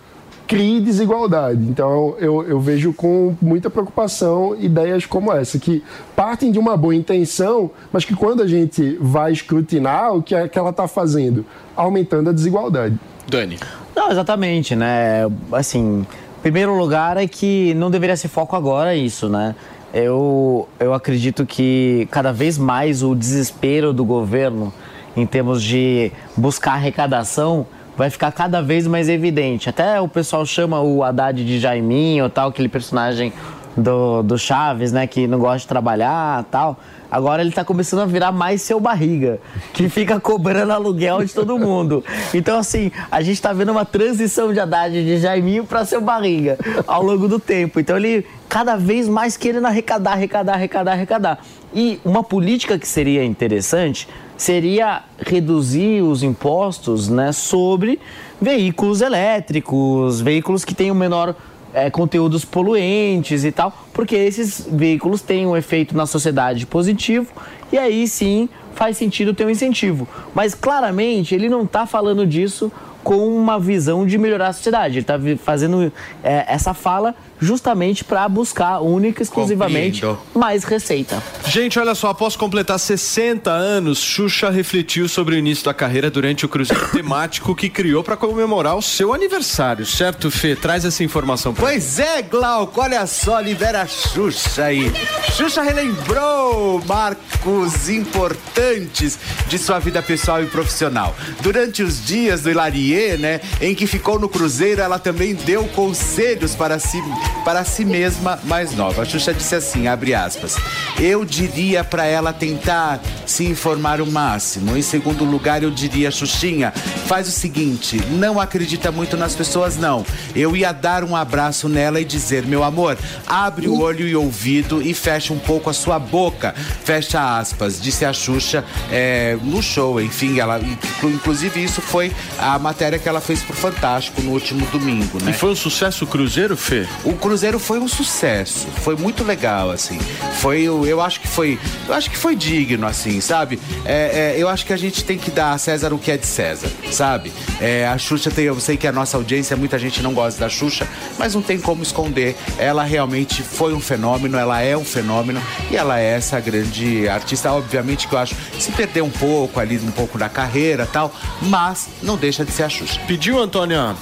crie 0.47 0.79
desigualdade. 0.79 1.63
Então, 1.63 2.15
eu, 2.19 2.47
eu 2.47 2.59
vejo 2.59 2.93
com 2.93 3.35
muita 3.41 3.69
preocupação 3.69 4.55
ideias 4.59 5.05
como 5.05 5.31
essa, 5.31 5.59
que 5.59 5.83
partem 6.15 6.51
de 6.51 6.59
uma 6.59 6.77
boa 6.77 6.95
intenção, 6.95 7.71
mas 7.91 8.05
que 8.05 8.15
quando 8.15 8.41
a 8.41 8.47
gente 8.47 8.97
vai 8.99 9.31
escrutinar, 9.31 10.15
o 10.15 10.21
que 10.21 10.35
é 10.35 10.47
que 10.47 10.57
ela 10.57 10.69
está 10.69 10.87
fazendo? 10.87 11.45
Aumentando 11.75 12.29
a 12.29 12.33
desigualdade. 12.33 12.97
Dani. 13.27 13.57
Não, 13.95 14.11
exatamente, 14.11 14.75
né? 14.75 15.27
Assim, 15.51 16.05
primeiro 16.41 16.77
lugar 16.77 17.17
é 17.17 17.27
que 17.27 17.73
não 17.73 17.89
deveria 17.89 18.15
ser 18.15 18.27
foco 18.27 18.55
agora 18.55 18.95
isso, 18.95 19.29
né? 19.29 19.55
Eu, 19.93 20.67
eu 20.79 20.93
acredito 20.93 21.45
que 21.45 22.07
cada 22.11 22.31
vez 22.31 22.57
mais 22.57 23.01
o 23.01 23.15
desespero 23.15 23.93
do 23.93 24.03
governo 24.03 24.73
em 25.15 25.25
termos 25.25 25.63
de 25.63 26.11
buscar 26.35 26.73
arrecadação 26.73 27.65
vai 27.97 28.09
ficar 28.09 28.31
cada 28.31 28.61
vez 28.61 28.87
mais 28.87 29.09
evidente. 29.09 29.69
Até 29.69 29.99
o 29.99 30.07
pessoal 30.07 30.45
chama 30.45 30.81
o 30.81 31.03
Haddad 31.03 31.43
de 31.43 31.59
Jaiminho, 31.59 32.29
tal, 32.29 32.49
aquele 32.49 32.69
personagem 32.69 33.31
do, 33.75 34.23
do 34.23 34.37
Chaves, 34.37 34.91
né, 34.91 35.05
que 35.05 35.27
não 35.27 35.39
gosta 35.39 35.59
de 35.59 35.67
trabalhar, 35.67 36.43
tal. 36.45 36.79
Agora 37.09 37.41
ele 37.41 37.51
tá 37.51 37.63
começando 37.63 38.01
a 38.01 38.05
virar 38.05 38.31
mais 38.31 38.61
seu 38.61 38.79
barriga, 38.79 39.39
que 39.73 39.87
fica 39.87 40.19
cobrando 40.19 40.73
aluguel 40.73 41.23
de 41.23 41.33
todo 41.33 41.57
mundo. 41.57 42.03
Então, 42.33 42.57
assim, 42.57 42.91
a 43.11 43.21
gente 43.21 43.41
tá 43.41 43.53
vendo 43.53 43.71
uma 43.71 43.85
transição 43.85 44.51
de 44.51 44.59
Haddad 44.59 44.91
de 44.93 45.17
Jaiminho 45.17 45.65
para 45.65 45.85
seu 45.85 46.01
barriga 46.01 46.57
ao 46.87 47.03
longo 47.03 47.27
do 47.27 47.39
tempo. 47.39 47.79
Então, 47.79 47.95
ele 47.97 48.25
cada 48.49 48.75
vez 48.75 49.07
mais 49.07 49.37
querendo 49.37 49.65
arrecadar, 49.65 50.13
arrecadar, 50.13 50.53
arrecadar, 50.53 50.91
arrecadar. 50.93 51.39
E 51.73 51.99
uma 52.03 52.23
política 52.23 52.77
que 52.79 52.87
seria 52.87 53.23
interessante 53.23 54.07
seria 54.37 55.03
reduzir 55.19 56.01
os 56.01 56.23
impostos 56.23 57.09
né, 57.09 57.31
sobre 57.31 57.99
veículos 58.41 59.01
elétricos, 59.01 60.21
veículos 60.21 60.65
que 60.65 60.75
tenham 60.75 60.95
menor 60.95 61.35
é, 61.73 61.89
conteúdos 61.89 62.45
poluentes 62.45 63.43
e 63.43 63.51
tal, 63.51 63.73
porque 63.93 64.15
esses 64.15 64.67
veículos 64.71 65.21
têm 65.21 65.45
um 65.45 65.55
efeito 65.55 65.95
na 65.95 66.05
sociedade 66.05 66.65
positivo 66.65 67.27
e 67.71 67.77
aí 67.77 68.07
sim 68.07 68.47
faz 68.73 68.97
sentido 68.97 69.33
ter 69.33 69.45
um 69.45 69.49
incentivo. 69.49 70.07
Mas 70.33 70.53
claramente 70.53 71.33
ele 71.33 71.49
não 71.49 71.63
está 71.63 71.85
falando 71.85 72.25
disso 72.25 72.71
com 73.03 73.27
uma 73.27 73.59
visão 73.59 74.05
de 74.05 74.17
melhorar 74.17 74.47
a 74.47 74.53
sociedade. 74.53 74.95
Ele 74.95 75.01
está 75.01 75.19
fazendo 75.43 75.91
é, 76.23 76.45
essa 76.47 76.73
fala 76.73 77.13
justamente 77.39 78.03
para 78.03 78.27
buscar 78.27 78.79
única 78.79 79.21
e 79.21 79.23
exclusivamente 79.23 80.01
mais 80.33 80.63
receita. 80.63 81.21
Gente, 81.47 81.77
olha 81.79 81.95
só, 81.95 82.09
após 82.09 82.35
completar 82.35 82.79
60 82.79 83.49
anos, 83.51 83.99
Xuxa 83.99 84.49
refletiu 84.49 85.07
sobre 85.07 85.35
o 85.35 85.37
início 85.37 85.65
da 85.65 85.73
carreira 85.73 86.09
durante 86.09 86.45
o 86.45 86.49
cruzeiro 86.49 86.87
temático 86.91 87.55
que 87.55 87.69
criou 87.69 88.03
para 88.03 88.17
comemorar 88.17 88.75
o 88.75 88.81
seu 88.81 89.13
aniversário, 89.13 89.85
certo, 89.85 90.31
Fê? 90.31 90.55
Traz 90.55 90.85
essa 90.85 91.03
informação 91.03 91.53
pra 91.53 91.65
Pois 91.65 91.99
é, 91.99 92.21
Glauco, 92.21 92.81
olha 92.81 93.05
só, 93.07 93.39
libera 93.39 93.81
a 93.81 93.87
Xuxa 93.87 94.65
aí. 94.65 94.91
Xuxa 95.33 95.61
relembrou 95.61 96.81
marcos 96.85 97.89
importantes 97.89 99.19
de 99.47 99.57
sua 99.57 99.79
vida 99.79 100.01
pessoal 100.01 100.41
e 100.43 100.47
profissional. 100.47 101.15
Durante 101.41 101.83
os 101.83 102.03
dias 102.05 102.41
do 102.41 102.49
Hilarie, 102.49 103.17
né, 103.17 103.41
em 103.61 103.75
que 103.75 103.87
ficou 103.87 104.19
no 104.19 104.29
cruzeiro, 104.29 104.81
ela 104.81 104.99
também 104.99 105.33
deu 105.35 105.65
conselhos 105.69 106.55
para 106.55 106.79
si, 106.79 107.01
para 107.43 107.63
si 107.63 107.85
mesma 107.85 108.39
mais 108.45 108.73
nova. 108.73 109.03
A 109.03 109.05
Xuxa 109.05 109.33
disse 109.33 109.53
assim, 109.55 109.87
abre 109.87 110.13
aspas, 110.15 110.55
eu 110.99 111.23
diria 111.23 111.83
para 111.83 112.05
ela 112.05 112.33
tentar 112.33 112.99
se 113.25 113.45
informar 113.45 114.01
o 114.01 114.05
máximo. 114.11 114.75
Em 114.75 114.81
segundo 114.81 115.23
lugar, 115.23 115.61
eu 115.61 115.69
diria, 115.69 116.09
Xuxinha, 116.09 116.71
faz 117.05 117.27
o 117.27 117.31
seguinte, 117.31 118.01
não 118.11 118.39
acredita 118.39 118.91
muito 118.91 119.15
nas 119.15 119.35
pessoas, 119.35 119.77
não. 119.77 120.05
Eu 120.35 120.55
ia 120.55 120.71
dar 120.71 121.03
um 121.03 121.15
abraço 121.15 121.69
nela 121.69 121.99
e 122.01 122.05
dizer, 122.05 122.45
meu 122.45 122.63
amor, 122.63 122.97
abre 123.27 123.67
o 123.67 123.79
olho 123.79 124.07
e 124.07 124.15
ouvido 124.15 124.81
e 124.81 124.93
fecha 124.93 125.31
um 125.33 125.39
pouco 125.39 125.69
a 125.69 125.73
sua 125.73 125.99
boca. 125.99 126.53
Fecha 126.83 127.37
aspas, 127.37 127.79
disse 127.81 128.05
a 128.05 128.13
Xuxa 128.13 128.63
é, 128.91 129.37
no 129.43 129.61
show, 129.61 130.01
enfim, 130.01 130.39
ela. 130.39 130.59
inclu- 130.59 131.11
Inclusive, 131.11 131.63
isso 131.63 131.81
foi 131.81 132.11
a 132.39 132.57
matéria 132.59 132.97
que 132.99 133.07
ela 133.07 133.21
fez 133.21 133.41
pro 133.41 133.55
Fantástico 133.55 134.21
no 134.21 134.31
último 134.31 134.65
domingo, 134.67 135.17
né? 135.23 135.31
E 135.31 135.33
foi 135.33 135.51
um 135.51 135.55
sucesso 135.55 136.05
cruzeiro, 136.05 136.55
Fê? 136.57 136.85
O 137.03 137.13
cruzeiro 137.15 137.59
foi 137.59 137.79
um 137.79 137.87
sucesso, 137.87 138.67
foi 138.83 138.95
muito 138.95 139.23
legal, 139.23 139.71
assim. 139.71 139.97
Foi, 140.39 140.67
o- 140.69 140.85
eu 140.85 141.01
acho 141.01 141.19
que 141.21 141.27
foi, 141.27 141.59
eu 141.87 141.93
acho 141.93 142.09
que 142.09 142.17
foi 142.17 142.35
digno, 142.35 142.85
assim, 142.87 143.19
sabe? 143.21 143.59
É, 143.85 144.33
é, 144.37 144.41
eu 144.41 144.47
acho 144.49 144.65
que 144.65 144.73
a 144.73 144.77
gente 144.77 145.03
tem 145.03 145.17
que 145.17 145.31
dar 145.31 145.51
a 145.53 145.57
César 145.57 145.93
o 145.93 145.97
que 145.99 146.11
é 146.11 146.17
de 146.17 146.25
César, 146.25 146.69
sabe? 146.91 147.31
É, 147.61 147.87
a 147.87 147.97
Xuxa 147.97 148.29
tem, 148.31 148.45
eu 148.45 148.59
sei 148.59 148.77
que 148.77 148.87
a 148.87 148.91
nossa 148.91 149.17
audiência, 149.17 149.55
muita 149.55 149.77
gente 149.79 150.01
não 150.01 150.13
gosta 150.13 150.39
da 150.39 150.49
Xuxa, 150.49 150.87
mas 151.17 151.33
não 151.35 151.41
tem 151.41 151.59
como 151.59 151.83
esconder. 151.83 152.35
Ela 152.57 152.83
realmente 152.83 153.41
foi 153.43 153.73
um 153.73 153.79
fenômeno, 153.79 154.37
ela 154.37 154.61
é 154.61 154.75
um 154.75 154.85
fenômeno 154.85 155.41
e 155.71 155.75
ela 155.77 155.99
é 155.99 156.11
essa 156.15 156.39
grande 156.39 157.07
artista. 157.07 157.51
Obviamente 157.51 158.07
que 158.07 158.13
eu 158.15 158.19
acho 158.19 158.35
se 158.59 158.71
perdeu 158.71 159.05
um 159.05 159.09
pouco 159.09 159.59
ali, 159.59 159.77
um 159.77 159.91
pouco 159.91 160.17
da 160.17 160.27
carreira, 160.29 160.85
tal, 160.91 161.13
mas 161.41 161.87
não 162.01 162.17
deixa 162.17 162.43
de 162.43 162.51
ser 162.51 162.63
a 162.63 162.69
Xuxa. 162.69 162.99
Pediu, 163.07 163.39
Antônia? 163.39 163.95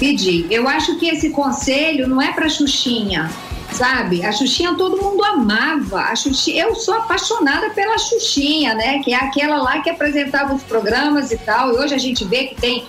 Pedi. 0.00 0.46
Eu 0.50 0.66
acho 0.66 0.96
que 0.96 1.06
esse 1.06 1.28
conselho 1.28 2.08
não 2.08 2.22
é 2.22 2.32
para 2.32 2.48
Xuxinha, 2.48 3.30
sabe? 3.70 4.24
A 4.24 4.32
Xuxinha 4.32 4.74
todo 4.74 4.96
mundo 4.96 5.22
amava. 5.22 6.00
A 6.00 6.16
Xuxinha, 6.16 6.64
eu 6.64 6.74
sou 6.74 6.94
apaixonada 6.94 7.68
pela 7.70 7.98
Xuxinha, 7.98 8.74
né? 8.74 9.00
Que 9.00 9.12
é 9.12 9.16
aquela 9.16 9.60
lá 9.60 9.80
que 9.80 9.90
apresentava 9.90 10.54
os 10.54 10.62
programas 10.62 11.30
e 11.30 11.36
tal. 11.36 11.74
E 11.74 11.76
hoje 11.76 11.94
a 11.94 11.98
gente 11.98 12.24
vê 12.24 12.44
que 12.44 12.54
tem. 12.54 12.86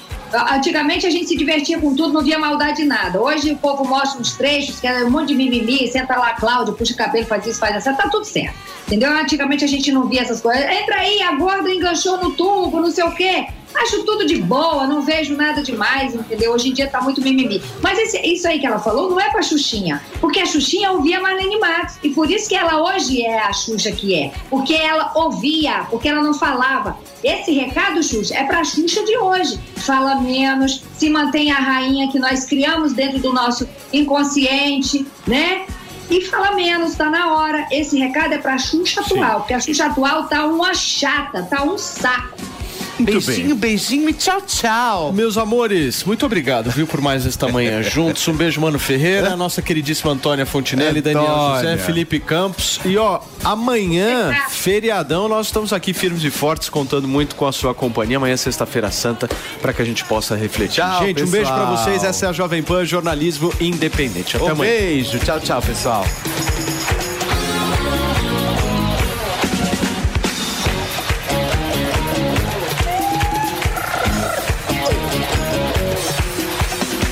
Antigamente 0.53 1.05
a 1.05 1.09
gente 1.09 1.27
se 1.27 1.35
divertia 1.35 1.77
com 1.81 1.93
tudo, 1.93 2.13
não 2.13 2.23
via 2.23 2.39
maldade 2.39 2.83
em 2.83 2.85
nada. 2.85 3.21
Hoje 3.21 3.51
o 3.51 3.57
povo 3.57 3.83
mostra 3.83 4.21
uns 4.21 4.31
trechos, 4.37 4.79
que 4.79 4.87
é 4.87 5.03
um 5.03 5.09
monte 5.11 5.27
de 5.27 5.35
mimimi, 5.35 5.89
senta 5.89 6.15
lá, 6.15 6.31
Cláudio, 6.35 6.73
puxa 6.73 6.93
cabelo, 6.93 7.25
faz 7.25 7.45
isso, 7.45 7.59
faz 7.59 7.75
assim, 7.75 7.93
tá 7.93 8.07
tudo 8.07 8.23
certo. 8.23 8.55
Entendeu? 8.87 9.11
Antigamente 9.11 9.65
a 9.65 9.67
gente 9.67 9.91
não 9.91 10.07
via 10.07 10.21
essas 10.21 10.39
coisas. 10.39 10.63
Entra 10.63 10.95
aí, 10.95 11.21
a 11.21 11.33
gorda 11.33 11.69
enganchou 11.69 12.15
no 12.23 12.31
tubo, 12.31 12.79
não 12.79 12.89
sei 12.89 13.03
o 13.03 13.11
quê. 13.11 13.47
Acho 13.73 14.03
tudo 14.03 14.25
de 14.25 14.37
boa, 14.37 14.85
não 14.85 15.01
vejo 15.01 15.35
nada 15.35 15.61
demais, 15.63 16.13
entendeu? 16.13 16.51
Hoje 16.51 16.69
em 16.69 16.73
dia 16.73 16.87
tá 16.87 17.01
muito 17.01 17.21
mimimi. 17.21 17.61
Mas 17.81 17.97
esse- 17.97 18.19
isso 18.21 18.47
aí 18.47 18.59
que 18.59 18.65
ela 18.65 18.79
falou 18.79 19.09
não 19.09 19.19
é 19.19 19.29
pra 19.29 19.41
Xuxinha. 19.41 20.01
Porque 20.19 20.39
a 20.39 20.45
Xuxinha 20.45 20.91
ouvia 20.91 21.19
Marlene 21.21 21.57
Matos. 21.59 21.95
E 22.03 22.09
por 22.09 22.29
isso 22.29 22.47
que 22.49 22.55
ela 22.55 22.81
hoje 22.83 23.21
é 23.23 23.39
a 23.39 23.53
Xuxa 23.53 23.91
que 23.91 24.13
é. 24.15 24.31
Porque 24.49 24.73
ela 24.73 25.11
ouvia, 25.15 25.85
porque 25.89 26.07
ela 26.09 26.21
não 26.21 26.33
falava. 26.33 26.97
Esse 27.23 27.51
recado, 27.53 28.03
Xuxa, 28.03 28.35
é 28.35 28.43
pra 28.43 28.63
Xuxa 28.63 29.03
de 29.03 29.17
hoje. 29.17 29.59
Fala 29.77 30.15
menos, 30.15 30.83
se 30.97 31.09
mantém 31.09 31.51
a 31.51 31.55
rainha 31.55 32.11
que 32.11 32.19
nós 32.19 32.45
criamos 32.45 32.93
dentro 32.93 33.19
do 33.19 33.31
nosso 33.33 33.67
inconsciente, 33.93 35.05
né? 35.25 35.65
E 36.09 36.21
fala 36.25 36.51
menos, 36.51 36.95
tá 36.95 37.09
na 37.09 37.33
hora. 37.33 37.67
Esse 37.71 37.97
recado 37.97 38.33
é 38.33 38.37
pra 38.37 38.57
Xuxa 38.57 38.99
atual, 39.01 39.39
porque 39.39 39.53
a 39.53 39.59
Xuxa 39.59 39.85
atual 39.85 40.25
tá 40.27 40.45
uma 40.45 40.73
chata, 40.73 41.43
tá 41.43 41.63
um 41.63 41.77
saco. 41.77 42.50
Muito 42.97 43.11
beijinho, 43.25 43.47
bem. 43.55 43.71
beijinho 43.71 44.09
e 44.09 44.13
tchau, 44.13 44.41
tchau. 44.41 45.13
Meus 45.13 45.37
amores, 45.37 46.03
muito 46.03 46.25
obrigado, 46.25 46.69
viu, 46.69 46.85
por 46.85 47.01
mais 47.01 47.25
esta 47.25 47.47
manhã 47.47 47.81
juntos. 47.83 48.27
Um 48.27 48.33
beijo, 48.33 48.61
Mano 48.61 48.77
Ferreira, 48.77 49.35
nossa 49.35 49.61
queridíssima 49.61 50.11
Antônia 50.11 50.45
Fontinelli, 50.45 51.01
Daniel 51.01 51.23
Antônia. 51.25 51.55
José, 51.61 51.77
Felipe 51.77 52.19
Campos. 52.19 52.79
E 52.85 52.97
ó, 52.97 53.19
amanhã, 53.43 54.31
feriadão, 54.49 55.27
nós 55.27 55.47
estamos 55.47 55.73
aqui 55.73 55.93
firmes 55.93 56.23
e 56.23 56.29
fortes, 56.29 56.69
contando 56.69 57.07
muito 57.07 57.35
com 57.35 57.45
a 57.47 57.51
sua 57.51 57.73
companhia. 57.73 58.17
Amanhã, 58.17 58.37
sexta-feira 58.37 58.91
santa, 58.91 59.29
para 59.61 59.73
que 59.73 59.81
a 59.81 59.85
gente 59.85 60.03
possa 60.05 60.35
refletir. 60.35 60.75
Tchau, 60.81 61.05
gente, 61.05 61.23
um 61.23 61.27
beijo 61.27 61.47
pra 61.51 61.57
pessoal. 61.65 61.77
vocês. 61.77 62.03
Essa 62.03 62.25
é 62.27 62.29
a 62.29 62.33
Jovem 62.33 62.61
Pan 62.61 62.85
Jornalismo 62.85 63.53
Independente. 63.59 64.35
Até 64.37 64.45
Um 64.45 64.49
amanhã. 64.51 64.71
beijo, 64.71 65.17
tchau, 65.19 65.39
tchau, 65.39 65.61
pessoal. 65.61 66.05